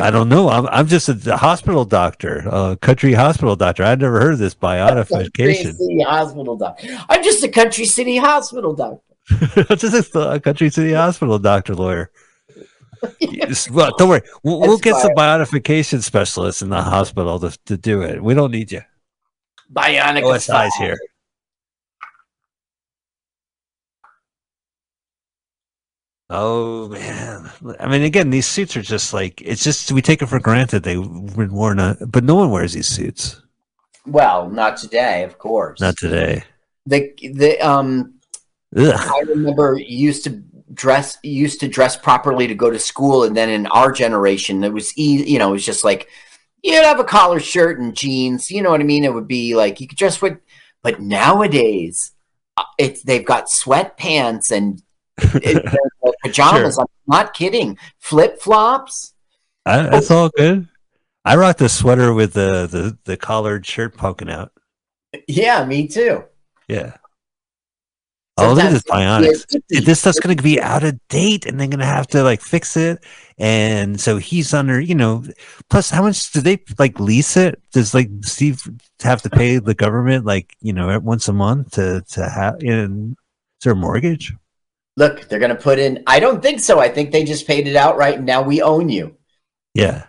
I 0.00 0.10
don't 0.10 0.28
know. 0.28 0.48
I'm 0.48 0.66
I'm 0.68 0.86
just 0.86 1.08
a 1.08 1.36
hospital 1.36 1.84
doctor, 1.84 2.44
a 2.50 2.76
country 2.76 3.12
hospital 3.12 3.56
doctor. 3.56 3.84
I'd 3.84 4.00
never 4.00 4.20
heard 4.20 4.34
of 4.34 4.38
this 4.38 4.54
Country 4.54 4.78
bionification. 4.78 5.74
City 5.74 6.02
Hospital 6.02 6.56
doctor. 6.56 6.88
I'm 7.08 7.22
just 7.22 7.44
a 7.44 7.48
country 7.48 7.84
city 7.84 8.16
hospital 8.16 8.74
doctor. 8.74 9.02
just 9.76 10.14
a, 10.14 10.32
a 10.32 10.40
country 10.40 10.70
city 10.70 10.92
hospital 10.92 11.38
doctor 11.38 11.74
lawyer. 11.74 12.10
Yes, 13.18 13.70
well, 13.70 13.92
don't 13.96 14.10
worry. 14.10 14.20
We'll, 14.42 14.60
we'll 14.60 14.76
get 14.76 14.94
some 14.96 15.12
bionification 15.12 16.02
specialists 16.02 16.60
in 16.60 16.68
the 16.68 16.82
hospital 16.82 17.40
to, 17.40 17.58
to 17.64 17.78
do 17.78 18.02
it. 18.02 18.22
We 18.22 18.34
don't 18.34 18.50
need 18.50 18.70
you. 18.70 18.82
Bionic. 19.72 20.22
OSI's 20.22 20.74
here. 20.74 20.98
Oh 26.32 26.88
man! 26.88 27.50
I 27.80 27.88
mean, 27.88 28.02
again, 28.02 28.30
these 28.30 28.46
suits 28.46 28.76
are 28.76 28.82
just 28.82 29.12
like 29.12 29.42
it's 29.42 29.64
just 29.64 29.90
we 29.90 30.00
take 30.00 30.22
it 30.22 30.26
for 30.26 30.38
granted 30.38 30.84
they've 30.84 31.02
been 31.02 31.52
worn, 31.52 31.80
on, 31.80 31.96
but 32.06 32.22
no 32.22 32.36
one 32.36 32.52
wears 32.52 32.72
these 32.72 32.86
suits. 32.86 33.42
Well, 34.06 34.48
not 34.48 34.76
today, 34.76 35.24
of 35.24 35.38
course. 35.38 35.80
Not 35.80 35.96
today. 35.98 36.44
The 36.86 37.12
the 37.34 37.58
um 37.58 38.14
Ugh. 38.76 38.94
I 38.94 39.20
remember 39.26 39.76
used 39.76 40.22
to 40.24 40.40
dress 40.72 41.18
used 41.24 41.58
to 41.60 41.68
dress 41.68 41.96
properly 41.96 42.46
to 42.46 42.54
go 42.54 42.70
to 42.70 42.78
school 42.78 43.24
and 43.24 43.36
then 43.36 43.48
in 43.48 43.66
our 43.66 43.90
generation 43.90 44.62
it 44.62 44.72
was 44.72 44.96
e- 44.96 45.24
you 45.26 45.36
know 45.36 45.48
it 45.48 45.52
was 45.52 45.66
just 45.66 45.82
like 45.82 46.08
you'd 46.62 46.84
have 46.84 47.00
a 47.00 47.04
collar 47.04 47.40
shirt 47.40 47.80
and 47.80 47.96
jeans 47.96 48.52
you 48.52 48.62
know 48.62 48.70
what 48.70 48.80
i 48.80 48.84
mean 48.84 49.04
it 49.04 49.12
would 49.12 49.26
be 49.26 49.56
like 49.56 49.80
you 49.80 49.88
could 49.88 49.98
dress 49.98 50.22
with 50.22 50.38
but 50.84 51.00
nowadays 51.00 52.12
uh, 52.56 52.62
it's 52.78 53.02
they've 53.02 53.24
got 53.24 53.46
sweatpants 53.46 54.52
and 54.52 54.80
it, 55.36 55.78
pajamas 56.24 56.74
Sure. 56.74 56.82
i'm 56.82 56.86
not 57.06 57.34
kidding 57.34 57.76
flip-flops 57.98 59.14
I, 59.66 59.82
that's 59.82 60.10
all 60.10 60.30
good. 60.30 60.66
I 61.24 61.36
rocked 61.36 61.58
the 61.58 61.68
sweater 61.68 62.14
with 62.14 62.32
the, 62.32 62.66
the 62.66 62.98
the 63.04 63.16
collared 63.18 63.66
shirt 63.66 63.94
poking 63.96 64.30
out. 64.30 64.52
yeah 65.28 65.64
me 65.66 65.86
too 65.86 66.24
Yeah. 66.68 66.94
Oh, 68.38 68.54
look 68.54 68.64
at 68.64 68.72
this 68.72 68.82
bionics. 68.84 69.44
This 69.68 70.00
stuff's 70.00 70.18
going 70.18 70.34
to 70.34 70.42
be 70.42 70.58
out 70.62 70.82
of 70.82 70.98
date, 71.08 71.44
and 71.44 71.60
they're 71.60 71.66
going 71.68 71.80
to 71.80 71.84
have 71.84 72.06
to 72.08 72.22
like 72.22 72.40
fix 72.40 72.74
it. 72.74 73.04
And 73.36 74.00
so 74.00 74.16
he's 74.16 74.54
under, 74.54 74.80
you 74.80 74.94
know. 74.94 75.24
Plus, 75.68 75.90
how 75.90 76.00
much 76.02 76.32
do 76.32 76.40
they 76.40 76.58
like 76.78 76.98
lease 76.98 77.36
it? 77.36 77.60
Does 77.72 77.92
like 77.92 78.08
Steve 78.22 78.62
have 79.02 79.20
to 79.22 79.30
pay 79.30 79.58
the 79.58 79.74
government 79.74 80.24
like 80.24 80.56
you 80.62 80.72
know 80.72 80.98
once 81.00 81.28
a 81.28 81.34
month 81.34 81.72
to 81.72 82.00
to 82.12 82.26
have? 82.30 82.62
In, 82.62 83.10
is 83.10 83.64
there 83.64 83.74
a 83.74 83.76
mortgage? 83.76 84.32
Look 84.96 85.28
they're 85.28 85.38
gonna 85.38 85.54
put 85.54 85.78
in 85.78 86.02
i 86.06 86.18
don't 86.20 86.42
think 86.42 86.60
so 86.60 86.80
i 86.80 86.88
think 86.88 87.10
they 87.12 87.24
just 87.24 87.46
paid 87.46 87.66
it 87.66 87.76
outright 87.76 88.16
and 88.16 88.26
now 88.26 88.42
we 88.42 88.60
own 88.60 88.88
you 88.88 89.16
Yeah. 89.74 90.04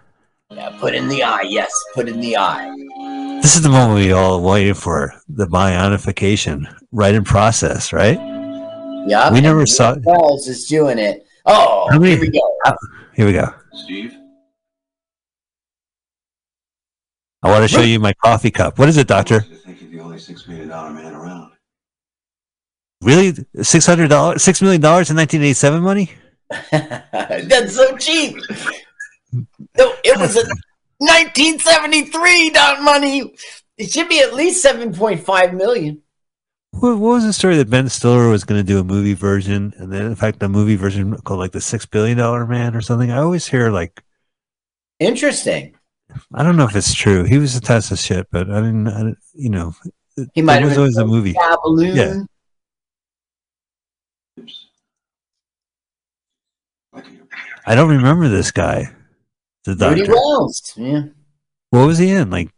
yeah, 0.50 0.76
put 0.80 0.96
in 0.96 1.08
the 1.08 1.24
eye 1.24 1.44
yes 1.48 1.72
put 1.94 2.10
in 2.10 2.20
the 2.20 2.38
eye 2.38 2.70
This 3.42 3.56
is 3.56 3.62
the 3.62 3.70
moment 3.70 3.96
we 4.00 4.12
all 4.12 4.42
waited 4.42 4.78
for 4.78 5.14
the 5.28 5.46
bionification, 5.48 6.66
right 6.92 7.16
in 7.16 7.24
process, 7.24 7.92
right? 7.92 8.20
Yeah. 9.08 9.32
We 9.34 9.42
never 9.42 9.66
saw. 9.66 9.96
Wells 10.04 10.48
is 10.48 10.68
doing 10.68 11.00
it. 11.00 11.26
Oh, 11.48 11.88
How 11.90 11.98
many- 11.98 12.12
here 12.12 12.22
we 12.22 12.30
go. 12.30 12.58
uh, 12.66 12.74
here 13.16 13.26
we 13.26 13.34
go. 13.34 13.48
Steve? 13.74 14.14
I 17.42 17.50
want 17.50 17.64
to 17.64 17.68
show 17.68 17.82
you 17.82 18.00
my 18.00 18.14
coffee 18.14 18.52
cup. 18.52 18.78
What 18.78 18.90
is 18.90 18.98
it, 18.98 19.08
doctor? 19.08 19.38
I 19.38 19.56
think 19.66 19.82
you're 19.82 19.90
the 19.92 20.00
only 20.02 20.20
six 20.20 20.48
million 20.48 20.68
dollar 20.70 20.92
man 20.92 21.16
around. 21.16 21.51
Really, 23.02 23.34
six 23.64 23.86
hundred 23.86 24.10
dollars, 24.10 24.44
six 24.44 24.62
million 24.62 24.82
dollars 24.82 25.10
in 25.10 25.16
nineteen 25.16 25.42
eighty-seven 25.42 25.82
money? 25.82 26.12
That's 26.72 27.76
so 27.76 27.98
cheap. 27.98 28.36
No, 29.34 29.94
it 30.04 30.20
was 30.20 30.36
a 30.36 30.44
1973 30.98 32.50
dot 32.52 32.82
money. 32.84 33.34
It 33.78 33.90
should 33.90 34.10
be 34.10 34.20
at 34.20 34.34
least 34.36 34.64
7.5 34.64 35.54
million. 35.56 36.02
What, 36.72 36.98
what 37.00 37.14
was 37.14 37.24
the 37.26 37.34
story 37.34 37.58
that 37.58 37.70
Ben 37.70 37.90
Stiller 37.90 38.30
was 38.30 38.44
going 38.44 38.60
to 38.60 38.68
do 38.68 38.80
a 38.80 38.84
movie 38.84 39.14
version, 39.16 39.74
and 39.78 39.92
then 39.92 40.06
in 40.06 40.16
fact, 40.16 40.44
a 40.44 40.50
movie 40.50 40.76
version 40.76 41.16
called 41.22 41.40
like 41.40 41.52
the 41.54 41.62
Six 41.62 41.86
Billion 41.86 42.18
Dollar 42.18 42.46
Man 42.46 42.76
or 42.76 42.82
something? 42.82 43.12
I 43.12 43.18
always 43.18 43.48
hear 43.48 43.72
like 43.72 44.04
Interesting. 45.00 45.74
I 46.34 46.44
don't 46.44 46.58
know 46.58 46.66
if 46.66 46.76
it's 46.76 46.94
true. 46.94 47.24
He 47.24 47.38
was 47.40 47.56
a 47.56 47.62
test 47.62 47.92
of 47.92 47.98
shit, 47.98 48.28
but 48.32 48.52
I 48.52 48.60
didn't. 48.62 48.88
I, 48.88 48.98
didn't- 48.98 49.18
you 49.34 49.50
know, 49.50 49.74
He 50.34 50.42
might 50.42 50.56
have 50.62 50.64
was 50.66 50.74
been 50.74 50.80
always 50.80 50.98
a 50.98 51.06
movie. 51.08 51.36
Balloon. 51.64 51.96
Yeah. 51.96 52.14
I 57.66 57.76
don't 57.76 57.90
remember 57.90 58.28
this 58.28 58.52
guy. 58.52 58.94
The 59.66 59.76
doctor. 59.76 60.02
Rudy. 60.02 60.12
Wells. 60.12 60.74
Yeah. 60.76 61.04
What 61.70 61.86
was 61.86 61.98
he 62.00 62.12
in? 62.12 62.30
Like 62.30 62.50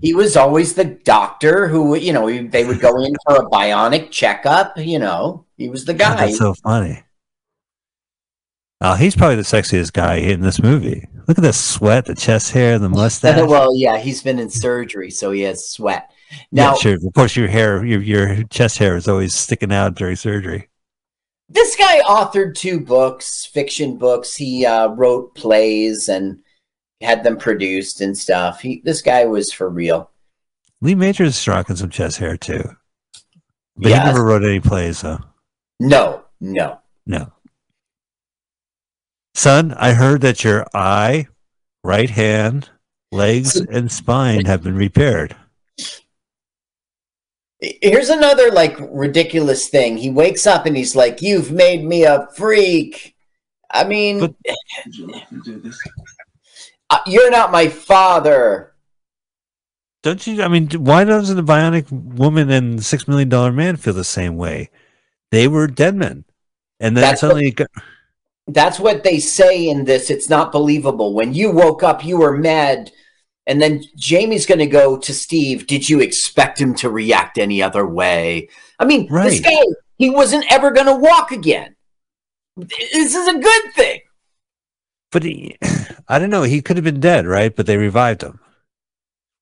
He 0.00 0.14
was 0.14 0.36
always 0.36 0.74
the 0.74 0.84
doctor 0.84 1.68
who, 1.68 1.96
you 1.96 2.12
know, 2.12 2.26
they 2.48 2.64
would 2.64 2.80
go 2.80 3.02
in 3.02 3.14
for 3.26 3.36
a 3.36 3.50
bionic 3.50 4.10
checkup. 4.10 4.78
You 4.78 4.98
know, 4.98 5.46
he 5.56 5.68
was 5.68 5.84
the 5.84 5.94
guy. 5.94 6.26
that's 6.26 6.38
so 6.38 6.54
funny. 6.54 7.02
Oh, 8.84 8.94
he's 8.94 9.14
probably 9.14 9.36
the 9.36 9.42
sexiest 9.42 9.92
guy 9.92 10.16
in 10.16 10.40
this 10.40 10.60
movie. 10.60 11.06
Look 11.28 11.38
at 11.38 11.42
the 11.44 11.52
sweat, 11.52 12.06
the 12.06 12.16
chest 12.16 12.50
hair, 12.50 12.80
the 12.80 12.88
mustache. 12.88 13.36
well, 13.48 13.76
yeah, 13.76 13.96
he's 13.98 14.22
been 14.24 14.40
in 14.40 14.50
surgery, 14.50 15.08
so 15.10 15.30
he 15.30 15.42
has 15.42 15.68
sweat. 15.68 16.10
yeah, 16.50 16.64
Now, 16.70 16.74
sure. 16.74 16.94
Of 16.94 17.12
course, 17.14 17.36
your 17.36 17.46
hair, 17.46 17.84
your 17.84 18.02
your 18.02 18.42
chest 18.44 18.78
hair 18.78 18.96
is 18.96 19.06
always 19.06 19.34
sticking 19.34 19.72
out 19.72 19.94
during 19.94 20.16
surgery. 20.16 20.68
This 21.52 21.76
guy 21.76 22.00
authored 22.02 22.54
two 22.54 22.80
books, 22.80 23.44
fiction 23.46 23.96
books. 23.96 24.34
He 24.34 24.64
uh, 24.66 24.88
wrote 24.88 25.34
plays 25.34 26.08
and 26.08 26.38
had 27.00 27.24
them 27.24 27.36
produced 27.36 28.00
and 28.00 28.16
stuff. 28.16 28.60
He, 28.60 28.80
this 28.84 29.02
guy 29.02 29.24
was 29.24 29.52
for 29.52 29.68
real. 29.68 30.10
Lee 30.80 30.94
Majors 30.94 31.38
is 31.38 31.48
rocking 31.48 31.76
some 31.76 31.90
chest 31.90 32.18
hair 32.18 32.36
too, 32.36 32.62
but 33.76 33.90
Yes. 33.90 34.00
he 34.00 34.06
never 34.12 34.24
wrote 34.24 34.44
any 34.44 34.60
plays, 34.60 35.00
though. 35.02 35.20
No, 35.78 36.24
no. 36.40 36.80
No. 37.06 37.32
Son, 39.34 39.72
I 39.74 39.92
heard 39.92 40.20
that 40.22 40.44
your 40.44 40.66
eye, 40.74 41.28
right 41.84 42.10
hand, 42.10 42.70
legs, 43.10 43.56
and 43.56 43.90
spine 43.90 44.44
have 44.44 44.62
been 44.62 44.74
repaired. 44.76 45.36
Here's 47.80 48.08
another 48.08 48.50
like 48.50 48.76
ridiculous 48.90 49.68
thing. 49.68 49.96
He 49.96 50.10
wakes 50.10 50.46
up 50.46 50.66
and 50.66 50.76
he's 50.76 50.96
like, 50.96 51.22
"You've 51.22 51.52
made 51.52 51.84
me 51.84 52.02
a 52.04 52.26
freak." 52.34 53.14
I 53.70 53.84
mean, 53.84 54.34
uh, 56.90 56.98
you're 57.06 57.30
not 57.30 57.52
my 57.52 57.68
father. 57.68 58.74
Don't 60.02 60.26
you? 60.26 60.42
I 60.42 60.48
mean, 60.48 60.68
why 60.70 61.04
doesn't 61.04 61.36
the 61.36 61.42
Bionic 61.44 61.90
Woman 61.92 62.50
and 62.50 62.84
Six 62.84 63.06
Million 63.06 63.28
Dollar 63.28 63.52
Man 63.52 63.76
feel 63.76 63.94
the 63.94 64.02
same 64.02 64.36
way? 64.36 64.68
They 65.30 65.46
were 65.46 65.68
dead 65.68 65.94
men, 65.94 66.24
and 66.80 66.96
then 66.96 67.02
That's 67.02 67.20
suddenly, 67.20 67.52
got- 67.52 67.70
That's 68.48 68.80
what 68.80 69.04
they 69.04 69.20
say 69.20 69.68
in 69.68 69.84
this. 69.84 70.10
It's 70.10 70.28
not 70.28 70.50
believable. 70.50 71.14
When 71.14 71.32
you 71.32 71.52
woke 71.52 71.84
up, 71.84 72.04
you 72.04 72.18
were 72.18 72.36
mad. 72.36 72.90
And 73.46 73.60
then 73.60 73.82
Jamie's 73.96 74.46
going 74.46 74.60
to 74.60 74.66
go 74.66 74.96
to 74.96 75.12
Steve. 75.12 75.66
Did 75.66 75.88
you 75.88 76.00
expect 76.00 76.60
him 76.60 76.74
to 76.76 76.90
react 76.90 77.38
any 77.38 77.62
other 77.62 77.86
way? 77.86 78.48
I 78.78 78.84
mean, 78.84 79.12
this 79.12 79.40
guy, 79.40 79.62
he 79.98 80.10
wasn't 80.10 80.50
ever 80.50 80.70
going 80.70 80.86
to 80.86 80.94
walk 80.96 81.32
again. 81.32 81.74
This 82.56 83.14
is 83.14 83.28
a 83.28 83.38
good 83.38 83.72
thing. 83.74 84.00
but 85.10 85.24
he, 85.24 85.56
I 86.08 86.18
don't 86.18 86.30
know. 86.30 86.42
He 86.42 86.62
could 86.62 86.76
have 86.76 86.84
been 86.84 87.00
dead, 87.00 87.26
right? 87.26 87.54
But 87.54 87.66
they 87.66 87.76
revived 87.76 88.22
him. 88.22 88.38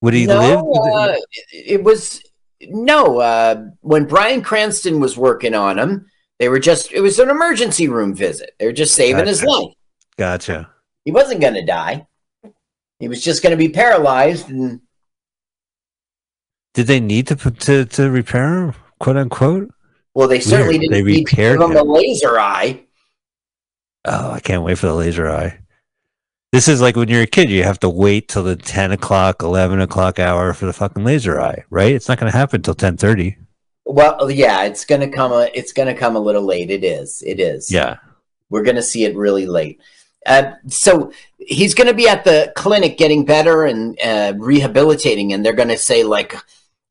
Would 0.02 0.14
he 0.14 0.26
no, 0.26 0.38
live? 0.38 0.94
uh, 0.94 1.16
it, 1.52 1.84
was 1.84 2.22
no. 2.62 3.18
Uh, 3.18 3.64
when 3.80 4.06
Bryan 4.06 4.40
Cranston 4.40 4.98
was 4.98 5.18
working 5.18 5.54
on 5.54 5.78
him, 5.78 6.06
they 6.38 6.48
were 6.48 6.58
just. 6.58 6.92
It 6.92 7.00
was 7.00 7.18
an 7.18 7.28
emergency 7.28 7.86
room 7.86 8.14
visit. 8.14 8.54
They 8.58 8.66
were 8.66 8.72
just 8.72 8.94
saving 8.94 9.26
his 9.26 9.44
life. 9.44 9.74
Gotcha. 10.16 10.70
He 11.04 11.12
wasn't 11.12 11.42
going 11.42 11.54
to 11.54 11.66
die. 11.66 12.06
He 13.00 13.08
was 13.08 13.22
just 13.24 13.42
going 13.42 13.50
to 13.50 13.56
be 13.56 13.68
paralyzed, 13.68 14.48
and 14.50 14.80
Did 16.74 16.86
they 16.86 17.00
need 17.00 17.26
to 17.28 17.36
to 17.36 17.84
to 17.84 18.10
repair 18.10 18.64
him, 18.66 18.74
quote 19.00 19.16
unquote? 19.16 19.70
well, 20.14 20.28
they 20.28 20.40
certainly 20.40 20.78
Weird. 20.78 20.80
didn't 20.82 20.92
They 20.92 21.02
need 21.02 21.26
to 21.26 21.36
give 21.36 21.38
repaired 21.56 21.62
him 21.62 21.76
a 21.76 21.82
laser 21.82 22.38
eye. 22.38 22.84
Oh, 24.04 24.30
I 24.32 24.40
can't 24.40 24.62
wait 24.62 24.78
for 24.78 24.86
the 24.86 24.94
laser 24.94 25.28
eye. 25.30 25.58
This 26.52 26.68
is 26.68 26.80
like 26.80 26.96
when 26.96 27.08
you're 27.08 27.22
a 27.22 27.26
kid, 27.26 27.48
you 27.50 27.62
have 27.64 27.78
to 27.80 27.88
wait 27.88 28.28
till 28.28 28.42
the 28.42 28.56
ten 28.56 28.92
o'clock, 28.92 29.42
eleven 29.42 29.80
o'clock 29.80 30.18
hour 30.18 30.52
for 30.52 30.66
the 30.66 30.72
fucking 30.72 31.04
laser 31.04 31.40
eye, 31.40 31.64
right? 31.70 31.92
It's 31.94 32.08
not 32.08 32.18
going 32.18 32.30
to 32.30 32.36
happen 32.36 32.58
until 32.58 32.74
ten 32.74 32.96
thirty. 32.96 33.36
Well, 33.86 34.30
yeah, 34.30 34.64
it's 34.64 34.84
going 34.84 35.00
to 35.00 35.08
come. 35.16 35.32
A, 35.32 35.50
it's 35.54 35.72
going 35.72 35.88
to 35.92 35.98
come 35.98 36.16
a 36.16 36.20
little 36.20 36.44
late. 36.44 36.70
It 36.70 36.84
is. 36.84 37.22
It 37.26 37.40
is. 37.40 37.70
Yeah. 37.72 37.96
we're 38.50 38.62
going 38.62 38.76
to 38.76 38.82
see 38.82 39.04
it 39.04 39.16
really 39.16 39.46
late. 39.46 39.80
Uh, 40.26 40.52
so 40.68 41.12
he's 41.38 41.74
going 41.74 41.86
to 41.86 41.94
be 41.94 42.08
at 42.08 42.24
the 42.24 42.52
clinic 42.56 42.98
getting 42.98 43.24
better 43.24 43.64
and 43.64 43.98
uh, 44.02 44.34
rehabilitating, 44.36 45.32
and 45.32 45.44
they're 45.44 45.52
going 45.52 45.68
to 45.68 45.78
say 45.78 46.04
like 46.04 46.34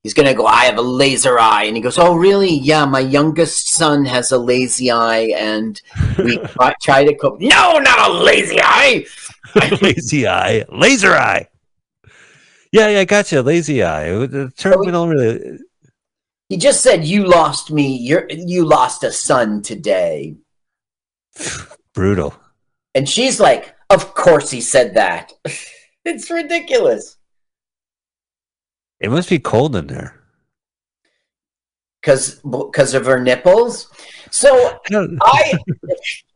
he's 0.04 0.14
going 0.14 0.28
to 0.28 0.34
go, 0.34 0.46
"I 0.46 0.66
have 0.66 0.78
a 0.78 0.84
laser 0.84 1.40
eye," 1.40 1.66
and 1.66 1.76
he 1.76 1.82
goes, 1.82 1.98
"Oh, 1.98 2.16
really? 2.16 2.54
Yeah, 2.54 2.86
my 2.86 3.00
youngest 3.00 3.70
son 3.70 4.06
has 4.06 4.32
a 4.32 4.38
lazy 4.38 4.92
eye, 4.92 5.32
and 5.38 5.80
we 6.18 6.38
try- 6.82 7.04
to 7.04 7.16
cope." 7.16 7.40
No, 7.40 7.78
not 7.80 8.10
a 8.10 8.14
lazy 8.14 8.60
eye. 8.62 9.06
lazy 9.82 10.28
eye, 10.28 10.66
laser 10.70 11.14
eye. 11.14 11.48
Yeah, 12.72 12.90
yeah, 12.90 13.00
I 13.00 13.06
got 13.06 13.32
you. 13.32 13.42
Lazy 13.42 13.84
eye. 13.84 14.10
The 14.10 14.52
term 14.58 14.80
we 14.80 14.92
don't 14.92 15.10
really. 15.10 15.60
He 16.50 16.58
just 16.58 16.82
said, 16.82 17.06
"You 17.06 17.26
lost 17.26 17.72
me. 17.72 17.96
You're 17.98 18.28
you 18.30 18.66
lost 18.66 19.04
a 19.04 19.12
son 19.12 19.62
today," 19.62 20.36
Brutal. 21.94 22.34
And 23.00 23.08
she's 23.08 23.40
like, 23.40 23.74
"Of 23.90 24.14
course 24.14 24.52
he 24.52 24.60
said 24.60 24.96
that." 24.96 25.32
it's 26.06 26.30
ridiculous. 26.30 27.16
It 29.00 29.10
must 29.10 29.30
be 29.30 29.40
cold 29.40 29.74
in 29.78 29.88
there. 29.88 30.20
because 32.02 32.42
because 32.42 32.94
of 32.94 33.06
her 33.06 33.22
nipples. 33.22 33.88
So 34.32 34.78
I 34.92 35.54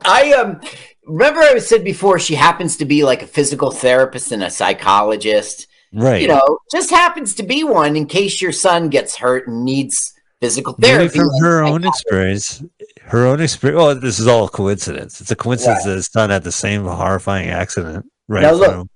I 0.05 0.31
um 0.31 0.61
remember 1.05 1.41
I 1.41 1.57
said 1.59 1.83
before 1.83 2.17
she 2.17 2.35
happens 2.35 2.77
to 2.77 2.85
be 2.85 3.03
like 3.03 3.21
a 3.21 3.27
physical 3.27 3.69
therapist 3.71 4.31
and 4.31 4.41
a 4.41 4.49
psychologist. 4.49 5.67
Right. 5.91 6.21
You 6.21 6.29
know, 6.29 6.59
just 6.71 6.91
happens 6.91 7.35
to 7.35 7.43
be 7.43 7.65
one 7.65 7.97
in 7.97 8.05
case 8.05 8.41
your 8.41 8.53
son 8.53 8.87
gets 8.87 9.17
hurt 9.17 9.49
and 9.49 9.65
needs 9.65 10.12
physical 10.43 10.75
Maybe 10.77 11.07
from 11.07 11.29
her 11.39 11.63
own 11.63 11.85
experience, 11.85 12.61
her 13.03 13.25
own 13.25 13.39
experience. 13.39 13.81
Oh, 13.81 13.93
this 13.93 14.19
is 14.19 14.27
all 14.27 14.43
a 14.45 14.49
coincidence. 14.49 15.21
It's 15.21 15.31
a 15.31 15.37
coincidence 15.37 15.85
Right. 15.85 15.91
that 15.91 15.95
his 15.95 16.07
son 16.07 16.31
had 16.31 16.43
the 16.43 16.51
same 16.51 16.83
horrifying 16.83 17.47
accident. 17.49 18.05
Right. 18.27 18.41
Now 18.41 18.51
look. 18.51 18.73
him. 18.73 18.89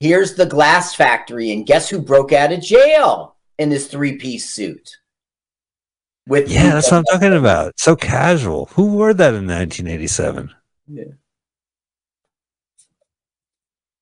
Here's 0.00 0.34
the 0.34 0.46
glass 0.46 0.92
factory, 0.92 1.52
and 1.52 1.64
guess 1.64 1.88
who 1.88 2.00
broke 2.02 2.32
out 2.32 2.50
of 2.52 2.60
jail 2.60 3.36
in 3.56 3.70
his 3.70 3.86
three 3.86 4.16
piece 4.16 4.50
suit? 4.50 4.96
With 6.26 6.50
Yeah, 6.50 6.70
that's 6.70 6.90
what 6.90 6.98
I'm 6.98 7.04
talking 7.04 7.34
about. 7.36 7.78
So 7.78 7.94
casual. 7.94 8.66
Who 8.72 8.86
wore 8.86 9.14
that 9.14 9.34
in 9.34 9.46
1987? 9.46 10.50
Yeah. 10.88 11.04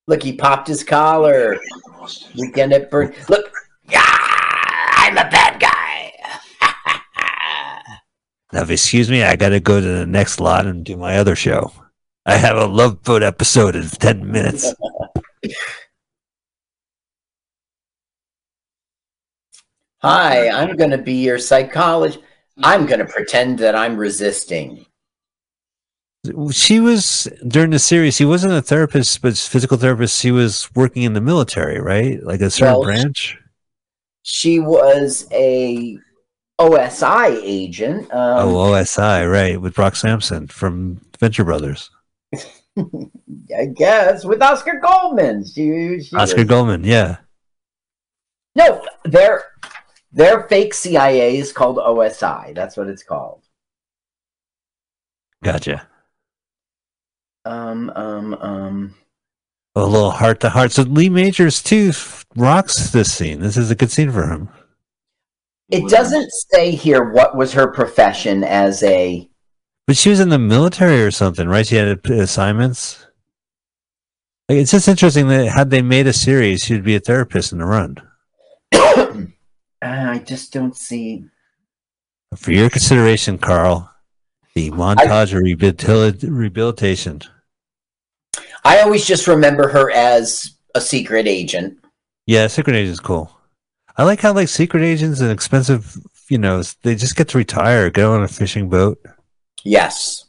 Look, 0.07 0.23
he 0.23 0.32
popped 0.32 0.69
his 0.69 0.82
collar. 0.82 1.59
Weekend 2.36 2.73
at 2.73 2.90
Burn. 2.90 3.15
Look, 3.28 3.53
yeah, 3.90 4.03
I'm 4.03 5.19
a 5.19 5.28
bad 5.31 5.61
guy. 5.61 5.72
Now, 8.52 8.62
if 8.62 8.70
excuse 8.70 9.10
me, 9.10 9.22
I 9.22 9.36
got 9.36 9.48
to 9.50 9.60
go 9.60 9.80
to 9.80 9.86
the 9.86 10.06
next 10.06 10.38
lot 10.40 10.66
and 10.66 10.84
do 10.84 10.96
my 10.96 11.16
other 11.16 11.34
show. 11.34 11.72
I 12.26 12.36
have 12.36 12.56
a 12.56 12.66
Love 12.66 13.02
Boat 13.02 13.22
episode 13.22 13.74
in 13.74 13.88
10 13.88 14.30
minutes. 14.30 14.74
Hi, 20.02 20.48
I'm 20.50 20.76
going 20.76 20.90
to 20.90 20.98
be 20.98 21.14
your 21.24 21.38
psychologist. 21.38 22.18
I'm 22.62 22.86
going 22.86 22.98
to 22.98 23.06
pretend 23.06 23.58
that 23.60 23.74
I'm 23.74 23.96
resisting. 23.96 24.84
She 26.52 26.78
was, 26.78 27.26
during 27.48 27.70
the 27.70 27.78
series, 27.78 28.16
she 28.16 28.24
wasn't 28.24 28.52
a 28.52 28.62
therapist, 28.62 29.22
but 29.22 29.36
physical 29.36 29.76
therapist. 29.76 30.20
She 30.20 30.30
was 30.30 30.68
working 30.74 31.02
in 31.04 31.14
the 31.14 31.20
military, 31.20 31.80
right? 31.80 32.22
Like 32.22 32.40
a 32.40 32.50
certain 32.50 32.74
Well, 32.74 32.84
branch? 32.84 33.38
She 34.22 34.60
was 34.60 35.26
a 35.32 35.98
OSI 36.70 37.40
agent. 37.43 38.02
Um, 38.12 38.48
oh, 38.48 38.55
OSI, 38.55 39.30
right, 39.30 39.60
with 39.60 39.74
Brock 39.74 39.97
Samson 39.97 40.47
from 40.47 41.01
Venture 41.18 41.44
Brothers. 41.44 41.90
I 42.78 43.66
guess 43.74 44.24
with 44.24 44.43
Oscar 44.43 44.80
Goldman. 44.80 45.44
She, 45.47 46.01
she 46.02 46.16
Oscar 46.16 46.39
was- 46.39 46.48
Goldman, 46.48 46.84
yeah. 46.84 47.18
No, 48.55 48.84
their 49.05 49.44
their 50.12 50.43
fake 50.48 50.74
CIA 50.74 51.39
is 51.39 51.52
called 51.52 51.78
OSI. 51.78 52.55
That's 52.55 52.76
what 52.76 52.89
it's 52.89 53.02
called. 53.02 53.43
Gotcha. 55.43 55.86
Um, 57.44 57.90
um, 57.97 58.34
um. 58.34 58.94
A 59.74 59.84
little 59.86 60.10
heart 60.10 60.40
to 60.40 60.51
heart. 60.51 60.70
So 60.72 60.82
Lee 60.82 61.09
Majors, 61.09 61.62
too, 61.62 61.93
rocks 62.36 62.90
this 62.90 63.10
scene. 63.10 63.40
This 63.40 63.56
is 63.56 63.70
a 63.70 63.74
good 63.74 63.90
scene 63.90 64.12
for 64.12 64.28
him. 64.28 64.51
It 65.73 65.89
doesn't 65.89 66.31
say 66.31 66.73
here 66.73 67.03
what 67.03 67.36
was 67.36 67.55
her 67.55 67.66
profession 67.66 68.44
as 68.44 68.82
a. 68.82 69.28
But 69.86 69.97
she 69.97 70.11
was 70.11 70.20
in 70.20 70.28
the 70.28 70.39
military 70.39 71.03
or 71.03 71.11
something, 71.11 71.49
right? 71.49 71.66
She 71.66 71.77
had 71.77 72.07
assignments. 72.11 73.05
Like, 74.49 74.59
it's 74.59 74.70
just 74.70 74.86
interesting 74.86 75.28
that 75.28 75.49
had 75.49 75.70
they 75.70 75.81
made 75.81 76.07
a 76.07 76.12
series, 76.12 76.62
she'd 76.62 76.85
be 76.85 76.94
a 76.94 77.01
therapist 77.01 77.53
in 77.53 77.59
the 77.59 77.66
run. 77.66 77.97
Uh, 79.85 80.11
I 80.12 80.19
just 80.20 80.53
don't 80.53 80.77
see. 80.77 81.24
For 82.36 82.53
your 82.53 82.70
consideration, 82.70 83.36
Carl, 83.36 83.90
the 84.55 84.70
montage 84.70 85.32
of 85.32 85.43
rehabil- 85.43 86.23
rehabilitation. 86.31 87.20
I 88.65 88.78
always 88.81 89.05
just 89.05 89.27
remember 89.27 89.69
her 89.70 89.90
as 89.90 90.53
a 90.77 90.81
secret 90.81 91.27
agent. 91.27 91.78
Yeah, 92.27 92.47
Secret 92.47 92.77
Agent's 92.77 93.01
cool. 93.01 93.36
I 93.97 94.05
like 94.05 94.20
how 94.20 94.32
like 94.32 94.48
secret 94.48 94.82
agents 94.82 95.20
and 95.20 95.31
expensive, 95.31 95.97
you 96.28 96.39
know, 96.39 96.62
they 96.82 96.94
just 96.94 97.16
get 97.16 97.28
to 97.28 97.39
retire, 97.39 97.90
go 97.90 98.14
on 98.14 98.23
a 98.23 98.28
fishing 98.28 98.69
boat. 98.69 98.98
Yes. 99.64 100.24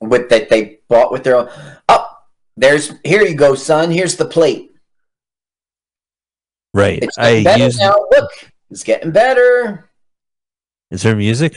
With 0.00 0.28
that 0.30 0.48
they 0.48 0.78
bought 0.88 1.12
with 1.12 1.24
their 1.24 1.36
own. 1.36 1.48
Oh, 1.88 2.06
there's 2.56 2.92
here 3.04 3.22
you 3.22 3.34
go, 3.34 3.54
son. 3.54 3.90
Here's 3.90 4.16
the 4.16 4.24
plate. 4.24 4.72
Right. 6.74 7.02
It's 7.02 7.18
I 7.18 7.42
better 7.44 7.64
use. 7.64 7.78
now. 7.78 7.96
Look, 8.10 8.30
it's 8.70 8.82
getting 8.84 9.10
better. 9.12 9.88
Is 10.90 11.02
there 11.02 11.14
music? 11.16 11.56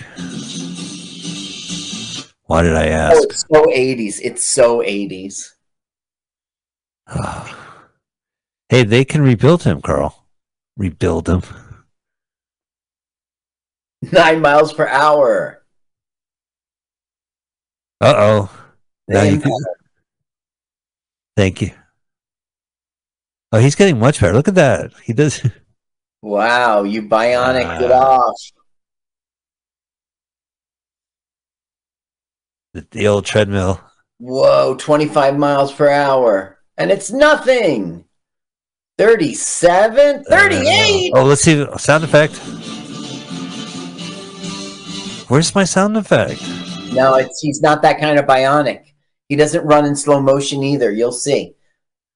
Why 2.45 2.61
did 2.61 2.75
I 2.75 2.89
Oh, 2.89 2.91
ask? 2.91 3.23
it's 3.23 3.39
so 3.51 3.63
80s. 3.65 4.19
It's 4.21 4.45
so 4.45 4.79
80s. 4.79 5.49
Hey, 8.69 8.83
they 8.83 9.05
can 9.05 9.21
rebuild 9.21 9.63
him, 9.63 9.81
Carl. 9.81 10.22
Rebuild 10.77 11.29
him. 11.29 11.41
Nine 14.11 14.41
miles 14.41 14.73
per 14.73 14.87
hour. 14.87 15.63
Uh 18.01 18.13
oh. 18.17 18.59
Now 19.07 19.23
you 19.23 19.39
can, 19.39 19.51
thank 21.37 21.61
you. 21.61 21.71
Oh, 23.51 23.59
he's 23.59 23.75
getting 23.75 23.99
much 23.99 24.19
better. 24.19 24.33
Look 24.33 24.47
at 24.47 24.55
that. 24.55 24.91
He 25.03 25.13
does. 25.13 25.41
Wow, 26.25 26.83
you 26.83 27.01
bionic, 27.01 27.79
get 27.79 27.91
Ah. 27.91 27.99
off. 28.21 28.35
The, 32.73 32.87
the 32.91 33.07
old 33.07 33.25
treadmill. 33.25 33.81
Whoa, 34.19 34.75
25 34.79 35.37
miles 35.37 35.73
per 35.73 35.89
hour. 35.89 36.59
And 36.77 36.91
it's 36.91 37.11
nothing. 37.11 38.05
37? 38.97 40.23
38? 40.25 41.13
Uh, 41.13 41.19
oh, 41.19 41.23
let's 41.25 41.41
see. 41.41 41.65
Sound 41.77 42.03
effect. 42.03 42.37
Where's 45.29 45.55
my 45.55 45.63
sound 45.63 45.97
effect? 45.97 46.41
No, 46.91 47.15
it's 47.15 47.39
he's 47.39 47.61
not 47.61 47.81
that 47.81 47.99
kind 47.99 48.19
of 48.19 48.25
bionic. 48.25 48.93
He 49.29 49.35
doesn't 49.35 49.65
run 49.65 49.85
in 49.85 49.95
slow 49.95 50.21
motion 50.21 50.63
either. 50.63 50.91
You'll 50.91 51.11
see. 51.11 51.55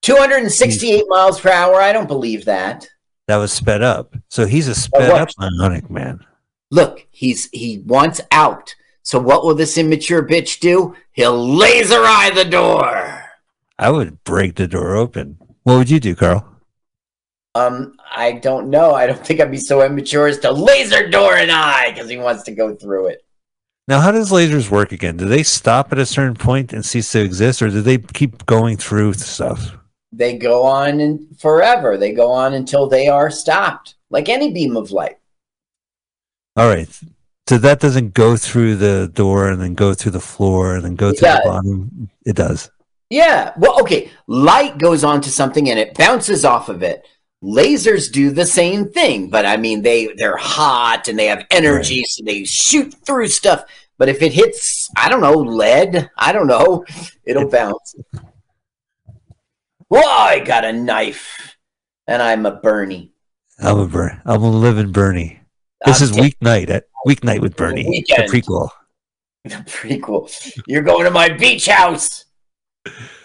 268 0.02 1.04
miles 1.08 1.40
per 1.40 1.50
hour. 1.50 1.76
I 1.80 1.92
don't 1.92 2.06
believe 2.06 2.44
that. 2.44 2.88
That 3.26 3.38
was 3.38 3.52
sped 3.52 3.82
up. 3.82 4.14
So 4.28 4.46
he's 4.46 4.68
a 4.68 4.74
sped 4.74 5.10
up 5.10 5.28
bionic 5.30 5.90
man. 5.90 6.24
Look, 6.70 7.06
he's 7.10 7.48
he 7.50 7.78
wants 7.86 8.20
out. 8.30 8.74
So 9.02 9.18
what 9.18 9.44
will 9.44 9.54
this 9.54 9.78
immature 9.78 10.22
bitch 10.22 10.60
do? 10.60 10.94
He'll 11.12 11.56
laser 11.56 11.98
eye 11.98 12.30
the 12.34 12.44
door. 12.44 13.24
I 13.78 13.90
would 13.90 14.22
break 14.22 14.54
the 14.54 14.68
door 14.68 14.94
open. 14.94 15.38
What 15.64 15.78
would 15.78 15.90
you 15.90 15.98
do, 15.98 16.14
Carl? 16.14 16.57
Um, 17.58 17.96
I 18.14 18.32
don't 18.32 18.70
know. 18.70 18.92
I 18.94 19.06
don't 19.06 19.24
think 19.26 19.40
I'd 19.40 19.50
be 19.50 19.58
so 19.58 19.82
immature 19.82 20.28
as 20.28 20.38
to 20.40 20.52
laser 20.52 21.08
door 21.08 21.34
an 21.34 21.50
eye 21.50 21.90
because 21.92 22.08
he 22.08 22.16
wants 22.16 22.44
to 22.44 22.52
go 22.52 22.74
through 22.74 23.08
it. 23.08 23.24
Now, 23.88 24.00
how 24.00 24.12
does 24.12 24.30
lasers 24.30 24.70
work 24.70 24.92
again? 24.92 25.16
Do 25.16 25.24
they 25.24 25.42
stop 25.42 25.92
at 25.92 25.98
a 25.98 26.06
certain 26.06 26.34
point 26.34 26.72
and 26.72 26.84
cease 26.84 27.10
to 27.12 27.20
exist, 27.20 27.62
or 27.62 27.68
do 27.68 27.80
they 27.80 27.98
keep 27.98 28.44
going 28.46 28.76
through 28.76 29.14
stuff? 29.14 29.76
They 30.12 30.36
go 30.36 30.64
on 30.64 31.00
and 31.00 31.40
forever. 31.40 31.96
They 31.96 32.12
go 32.12 32.30
on 32.30 32.54
until 32.54 32.86
they 32.86 33.08
are 33.08 33.30
stopped, 33.30 33.94
like 34.10 34.28
any 34.28 34.52
beam 34.52 34.76
of 34.76 34.90
light. 34.90 35.18
All 36.56 36.68
right. 36.68 36.88
So 37.48 37.56
that 37.56 37.80
doesn't 37.80 38.12
go 38.12 38.36
through 38.36 38.76
the 38.76 39.10
door 39.12 39.48
and 39.48 39.60
then 39.60 39.74
go 39.74 39.94
through 39.94 40.12
the 40.12 40.20
floor 40.20 40.74
and 40.74 40.84
then 40.84 40.96
go 40.96 41.12
through 41.12 41.28
the 41.28 41.42
bottom. 41.44 42.10
It 42.26 42.36
does. 42.36 42.70
Yeah. 43.08 43.54
Well, 43.56 43.80
okay. 43.80 44.10
Light 44.26 44.76
goes 44.76 45.02
onto 45.02 45.30
something 45.30 45.70
and 45.70 45.78
it 45.78 45.94
bounces 45.94 46.44
off 46.44 46.68
of 46.68 46.82
it. 46.82 47.06
Lasers 47.42 48.10
do 48.10 48.30
the 48.30 48.46
same 48.46 48.90
thing, 48.90 49.30
but 49.30 49.46
I 49.46 49.56
mean 49.56 49.82
they 49.82 50.08
they're 50.16 50.36
hot 50.36 51.06
and 51.06 51.18
they 51.18 51.26
have 51.26 51.46
energy, 51.50 52.02
so 52.04 52.24
they 52.24 52.44
shoot 52.44 52.94
through 53.06 53.28
stuff. 53.28 53.62
But 53.96 54.08
if 54.08 54.22
it 54.22 54.32
hits, 54.32 54.90
I 54.96 55.08
don't 55.08 55.20
know, 55.20 55.34
lead, 55.34 56.10
I 56.16 56.32
don't 56.32 56.46
know, 56.46 56.84
it'll 57.24 57.48
bounce. 57.48 57.94
Whoa, 59.88 60.00
I 60.00 60.40
got 60.40 60.64
a 60.64 60.72
knife, 60.72 61.56
and 62.06 62.20
I'm 62.20 62.44
a 62.44 62.56
Bernie. 62.56 63.12
I'm 63.60 63.78
a 63.78 63.86
bernie 63.86 64.18
I'm 64.24 64.42
a 64.42 64.50
living 64.50 64.92
Bernie. 64.92 65.40
This 65.84 66.00
I'm 66.00 66.08
is 66.08 66.12
weeknight 66.12 66.70
at 66.70 66.84
weeknight 67.06 67.40
with 67.40 67.56
Bernie. 67.56 67.84
The 67.84 67.90
Weekend. 67.90 68.30
prequel. 68.30 68.70
Pretty 69.66 70.00
cool. 70.00 70.28
You're 70.66 70.82
going 70.82 71.04
to 71.04 71.10
my 71.10 71.28
beach 71.28 71.66
house. 71.66 72.24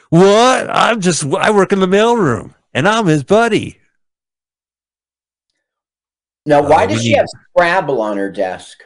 What? 0.09 0.69
I'm 0.69 1.01
just 1.01 1.25
I 1.25 1.51
work 1.51 1.71
in 1.71 1.79
the 1.79 1.87
mailroom 1.87 2.53
and 2.73 2.87
I'm 2.87 3.07
his 3.07 3.23
buddy. 3.23 3.79
Now, 6.45 6.61
why 6.61 6.83
Uh, 6.83 6.87
does 6.87 7.01
she 7.03 7.11
have 7.13 7.25
Scrabble 7.51 8.01
on 8.01 8.17
her 8.17 8.29
desk? 8.31 8.79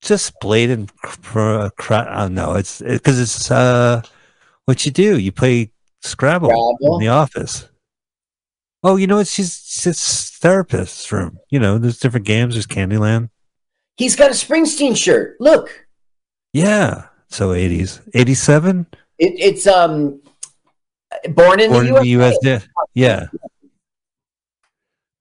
Just 0.00 0.32
blade 0.40 0.70
and 0.70 0.94
cr- 0.96 1.68
cr- 1.76 1.94
uh, 1.94 2.28
no, 2.28 2.54
it's 2.54 2.80
because 2.80 3.20
it's 3.20 3.50
uh 3.50 4.02
what 4.64 4.84
you 4.84 4.90
do. 4.92 5.18
You 5.18 5.30
play 5.30 5.70
Scrabble, 6.02 6.48
Scrabble? 6.48 6.96
in 6.96 7.00
the 7.00 7.08
office. 7.08 7.68
Oh, 8.82 8.96
you 8.96 9.06
know 9.06 9.16
what? 9.16 9.28
She's 9.28 9.84
it's 9.86 10.30
therapist's 10.38 11.12
room. 11.12 11.38
You 11.50 11.60
know, 11.60 11.78
there's 11.78 12.00
different 12.00 12.26
games. 12.26 12.54
There's 12.54 12.66
Candyland. 12.66 13.28
He's 13.96 14.16
got 14.16 14.30
a 14.30 14.34
Springsteen 14.34 14.96
shirt. 14.96 15.36
Look, 15.38 15.86
Yeah. 16.52 17.04
So 17.28 17.50
80s, 17.50 18.00
87. 18.14 18.86
it, 19.18 19.32
it's 19.38 19.66
um, 19.66 20.20
born 21.30 21.60
in 21.60 21.70
Born 21.70 21.86
the 21.86 21.96
in 21.96 22.02
the 22.02 22.08
US. 22.24 22.36
Yeah. 22.94 23.26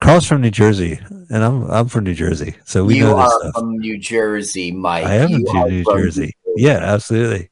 Carl's 0.02 0.26
from 0.26 0.42
New 0.42 0.52
Jersey, 0.52 1.00
and 1.30 1.44
I'm 1.44 1.70
I'm 1.70 1.88
from 1.88 2.04
New 2.04 2.16
Jersey, 2.16 2.56
so 2.66 2.84
we 2.84 2.96
you 2.98 3.04
know 3.04 3.18
this 3.18 3.34
are 3.34 3.40
stuff. 3.40 3.54
from 3.54 3.78
New 3.78 3.98
Jersey, 4.00 4.72
Mike. 4.72 5.06
I 5.06 5.16
am 5.16 5.30
You 5.30 5.46
from 5.50 5.70
New 5.70 5.84
from 5.84 6.02
Jersey. 6.02 6.36
Yeah, 6.56 6.78
absolutely. 6.78 7.52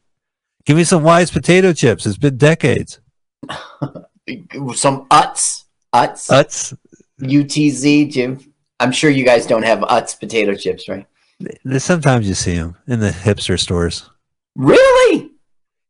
Give 0.66 0.76
me 0.76 0.84
some 0.84 1.04
Wise 1.04 1.32
potato 1.32 1.74
chips. 1.74 2.06
It's 2.06 2.18
been 2.18 2.38
decades. 2.38 3.00
Some 4.76 5.08
Utz, 5.08 5.64
Utz, 5.92 6.30
Utz. 6.30 6.78
UTZ, 7.20 8.12
Jim. 8.12 8.40
I'm 8.80 8.92
sure 8.92 9.10
you 9.10 9.26
guys 9.26 9.48
don't 9.48 9.64
have 9.64 9.80
Utz 9.80 10.20
potato 10.20 10.54
chips, 10.54 10.88
right? 10.88 11.08
Sometimes 11.80 12.28
you 12.28 12.36
see 12.36 12.56
them 12.56 12.76
in 12.88 13.00
the 13.00 13.10
hipster 13.10 13.60
stores. 13.60 14.08
Really? 14.56 15.32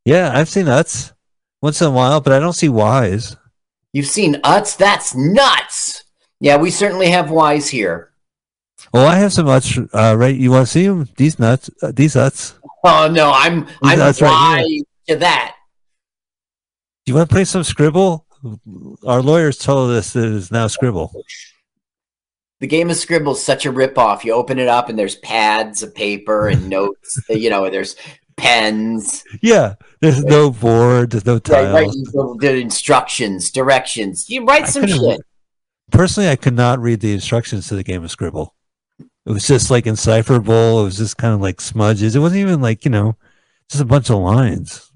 Yeah, 0.06 0.32
I've 0.34 0.48
seen 0.48 0.66
Utz 0.66 1.12
once 1.60 1.82
in 1.82 1.88
a 1.88 1.90
while, 1.90 2.20
but 2.22 2.32
I 2.32 2.38
don't 2.38 2.54
see 2.54 2.70
Wise. 2.70 3.36
You've 3.92 4.06
seen 4.06 4.36
Utz? 4.36 4.76
That's 4.76 5.14
nuts. 5.14 6.04
Yeah, 6.40 6.56
we 6.56 6.70
certainly 6.70 7.10
have 7.10 7.30
Wise 7.30 7.68
here. 7.68 8.10
Well, 8.92 9.06
I 9.06 9.16
have 9.16 9.32
some 9.32 9.46
Utz. 9.46 9.88
Uh, 9.92 10.16
right, 10.16 10.34
you 10.34 10.50
want 10.50 10.66
to 10.66 10.72
see 10.72 10.86
them? 10.86 11.08
These 11.16 11.38
nuts, 11.38 11.70
uh, 11.82 11.92
these 11.94 12.16
nuts. 12.16 12.54
Oh 12.82 13.08
no, 13.12 13.30
I'm 13.32 13.66
I'm 13.82 13.98
That's 13.98 14.22
right 14.22 14.30
wise 14.30 14.82
to 15.08 15.16
that. 15.16 15.54
Do 17.04 17.12
you 17.12 17.16
want 17.16 17.28
to 17.28 17.34
play 17.34 17.44
some 17.44 17.62
Scribble? 17.62 18.26
Our 19.06 19.20
lawyers 19.20 19.58
told 19.58 19.90
us 19.90 20.14
that 20.14 20.34
it's 20.34 20.50
now 20.50 20.66
Scribble. 20.66 21.12
The 22.60 22.66
game 22.66 22.88
of 22.90 22.96
Scribble 22.96 23.32
is 23.32 23.44
such 23.44 23.66
a 23.66 23.72
ripoff. 23.72 24.24
You 24.24 24.32
open 24.32 24.58
it 24.58 24.68
up 24.68 24.88
and 24.88 24.98
there's 24.98 25.16
pads 25.16 25.82
of 25.82 25.94
paper 25.94 26.48
and 26.48 26.68
notes. 26.70 27.20
you 27.28 27.50
know, 27.50 27.68
there's 27.68 27.96
pens. 28.36 29.24
Yeah, 29.42 29.74
there's 30.00 30.24
no 30.24 30.50
board, 30.50 31.10
there's 31.10 31.26
no 31.26 31.38
tiles. 31.38 31.72
right. 32.14 32.40
The 32.40 32.56
instructions, 32.56 33.50
directions. 33.50 34.30
You 34.30 34.44
write 34.44 34.68
some 34.68 34.86
shit. 34.86 35.20
Personally, 35.90 36.28
I 36.28 36.36
could 36.36 36.54
not 36.54 36.78
read 36.80 37.00
the 37.00 37.12
instructions 37.12 37.68
to 37.68 37.76
the 37.76 37.82
game 37.84 38.04
of 38.04 38.10
Scribble. 38.10 38.54
It 38.98 39.32
was 39.32 39.46
just 39.46 39.70
like 39.70 39.84
incipherable. 39.84 40.80
It 40.80 40.84
was 40.84 40.96
just 40.96 41.16
kind 41.18 41.34
of 41.34 41.40
like 41.40 41.60
smudges. 41.60 42.16
It 42.16 42.20
wasn't 42.20 42.40
even 42.40 42.60
like 42.60 42.84
you 42.84 42.90
know, 42.90 43.16
just 43.68 43.82
a 43.82 43.86
bunch 43.86 44.10
of 44.10 44.18
lines. 44.18 44.90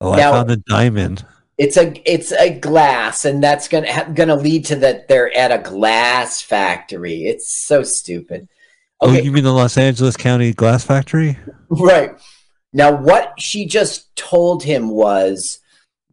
Oh, 0.00 0.14
Now- 0.14 0.30
I 0.30 0.32
found 0.32 0.50
a 0.52 0.56
diamond. 0.56 1.24
It's 1.56 1.76
a 1.76 1.92
it's 2.08 2.30
a 2.30 2.56
glass, 2.56 3.24
and 3.24 3.42
that's 3.42 3.66
gonna 3.66 4.12
gonna 4.14 4.36
lead 4.36 4.64
to 4.66 4.76
that 4.76 5.08
they're 5.08 5.36
at 5.36 5.50
a 5.50 5.58
glass 5.58 6.40
factory. 6.40 7.24
It's 7.24 7.52
so 7.52 7.82
stupid. 7.82 8.46
Oh, 9.00 9.12
you 9.12 9.32
mean 9.32 9.42
the 9.42 9.52
Los 9.52 9.76
Angeles 9.76 10.16
County 10.16 10.52
Glass 10.52 10.84
Factory? 10.84 11.36
Right. 11.68 12.12
Now, 12.72 12.94
what 12.94 13.40
she 13.40 13.66
just 13.66 14.14
told 14.14 14.62
him 14.62 14.88
was 14.90 15.58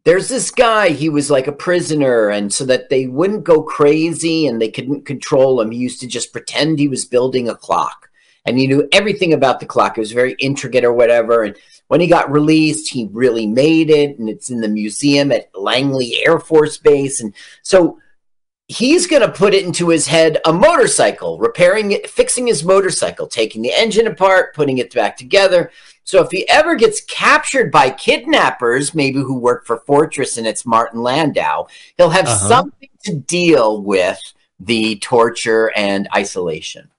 there's 0.06 0.30
this 0.30 0.52
guy, 0.52 0.90
he 0.90 1.10
was 1.10 1.32
like 1.32 1.48
a 1.48 1.52
prisoner, 1.52 2.30
and 2.30 2.54
so 2.54 2.64
that 2.66 2.90
they 2.90 3.08
wouldn't 3.08 3.44
go 3.44 3.64
crazy 3.64 4.48
and 4.48 4.62
they 4.62 4.70
couldn't 4.70 5.06
control 5.06 5.60
him, 5.60 5.72
he 5.72 5.80
used 5.80 6.00
to 6.02 6.08
just 6.08 6.32
pretend 6.32 6.78
he 6.78 6.88
was 6.88 7.06
building 7.06 7.50
a 7.50 7.56
clock. 7.56 8.10
And 8.46 8.60
he 8.60 8.68
knew 8.68 8.88
everything 8.92 9.34
about 9.34 9.60
the 9.60 9.66
clock. 9.66 9.98
It 9.98 10.02
was 10.02 10.12
very 10.12 10.36
intricate 10.40 10.86
or 10.86 10.94
whatever. 10.94 11.42
And 11.42 11.58
when 11.88 12.00
he 12.00 12.06
got 12.06 12.32
released, 12.32 12.94
he 12.94 13.10
really 13.12 13.48
made 13.48 13.90
it, 13.90 14.20
and 14.20 14.30
it's 14.30 14.52
in 14.52 14.62
the 14.62 14.68
museum 14.68 15.32
at 15.32 15.50
Langley 15.60 16.24
Air 16.24 16.40
Force 16.40 16.78
Base. 16.78 17.20
And 17.22 17.34
so 17.64 17.98
he's 18.68 19.08
going 19.08 19.24
to 19.24 19.32
put 19.32 19.56
it 19.56 19.66
into 19.66 19.90
his 19.90 20.06
head 20.06 20.38
a 20.46 20.54
motorcycle, 20.54 21.40
repairing 21.40 21.92
it, 21.92 22.08
fixing 22.08 22.46
his 22.46 22.64
motorcycle, 22.64 23.26
taking 23.26 23.64
the 23.64 23.74
engine 23.74 24.06
apart, 24.06 24.54
putting 24.54 24.78
it 24.78 24.94
back 24.94 25.18
together. 25.18 25.72
So 26.06 26.22
if 26.24 26.30
he 26.32 26.48
ever 26.48 26.76
gets 26.76 27.02
captured 27.02 27.72
by 27.72 27.90
kidnappers, 27.90 28.94
maybe 28.94 29.18
who 29.20 29.38
work 29.40 29.66
for 29.66 29.80
Fortress 29.88 30.38
and 30.38 30.46
it's 30.46 30.66
Martin 30.66 31.02
Landau, 31.02 31.68
he'll 31.98 32.12
have 32.12 32.28
Uh-huh. 32.28 32.48
something 32.48 32.90
to 33.06 33.16
deal 33.16 33.82
with 33.82 34.20
the 34.60 34.98
torture 35.00 35.72
and 35.76 36.08
isolation. 36.16 36.92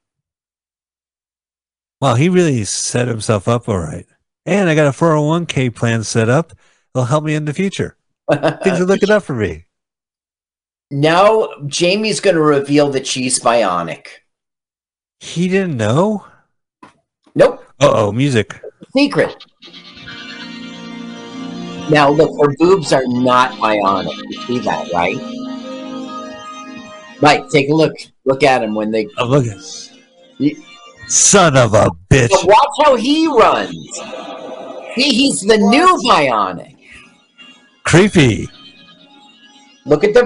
Wow, 2.01 2.15
he 2.17 2.29
really 2.29 2.65
set 2.65 3.09
himself 3.09 3.49
up 3.49 3.69
all 3.69 3.79
right. 3.79 4.07
And 4.45 4.69
I 4.69 4.75
got 4.75 4.87
a 4.89 4.93
401k 4.93 5.71
plan 5.75 6.03
set 6.05 6.29
up. 6.29 6.53
It'll 6.95 7.07
help 7.07 7.25
me 7.25 7.35
in 7.35 7.45
the 7.47 7.55
future. 7.55 7.97
Things 8.31 8.81
are 8.81 8.85
looking 8.85 9.11
up 9.11 9.23
for 9.23 9.35
me. 9.35 9.67
Now 10.91 11.49
Jamie's 11.67 12.21
going 12.21 12.37
to 12.37 12.43
reveal 12.43 12.91
that 12.91 13.07
she's 13.07 13.39
bionic. 13.41 14.07
He 15.21 15.49
didn't 15.49 15.77
know? 15.77 16.25
Nope. 17.35 17.65
Uh 17.81 17.91
oh, 17.93 18.13
music. 18.13 18.61
Secret. 18.97 19.45
Now 21.91 22.09
look, 22.11 22.31
her 22.41 22.57
boobs 22.59 22.95
are 22.95 23.07
not 23.07 23.53
bionic. 23.53 24.17
You 24.31 24.43
see 24.47 24.59
that, 24.61 24.91
right? 24.93 25.17
Right, 27.21 27.49
take 27.51 27.69
a 27.69 27.75
look. 27.75 27.93
Look 28.25 28.43
at 28.43 28.63
him 28.63 28.75
when 28.75 28.91
they. 28.91 29.07
Oh, 29.19 29.27
look 29.27 29.47
at 29.47 29.61
Son 31.09 31.57
of 31.57 31.75
a 31.75 31.91
bitch. 32.11 32.31
But 32.31 32.47
watch 32.47 32.87
how 32.87 32.97
he 32.97 33.27
runs. 33.27 34.01
See, 34.95 35.11
he's 35.11 35.43
the 35.43 35.59
new 35.59 35.87
bionic. 36.09 36.77
Creepy. 37.85 38.49
Look 39.85 40.05
at 40.05 40.15
the 40.15 40.25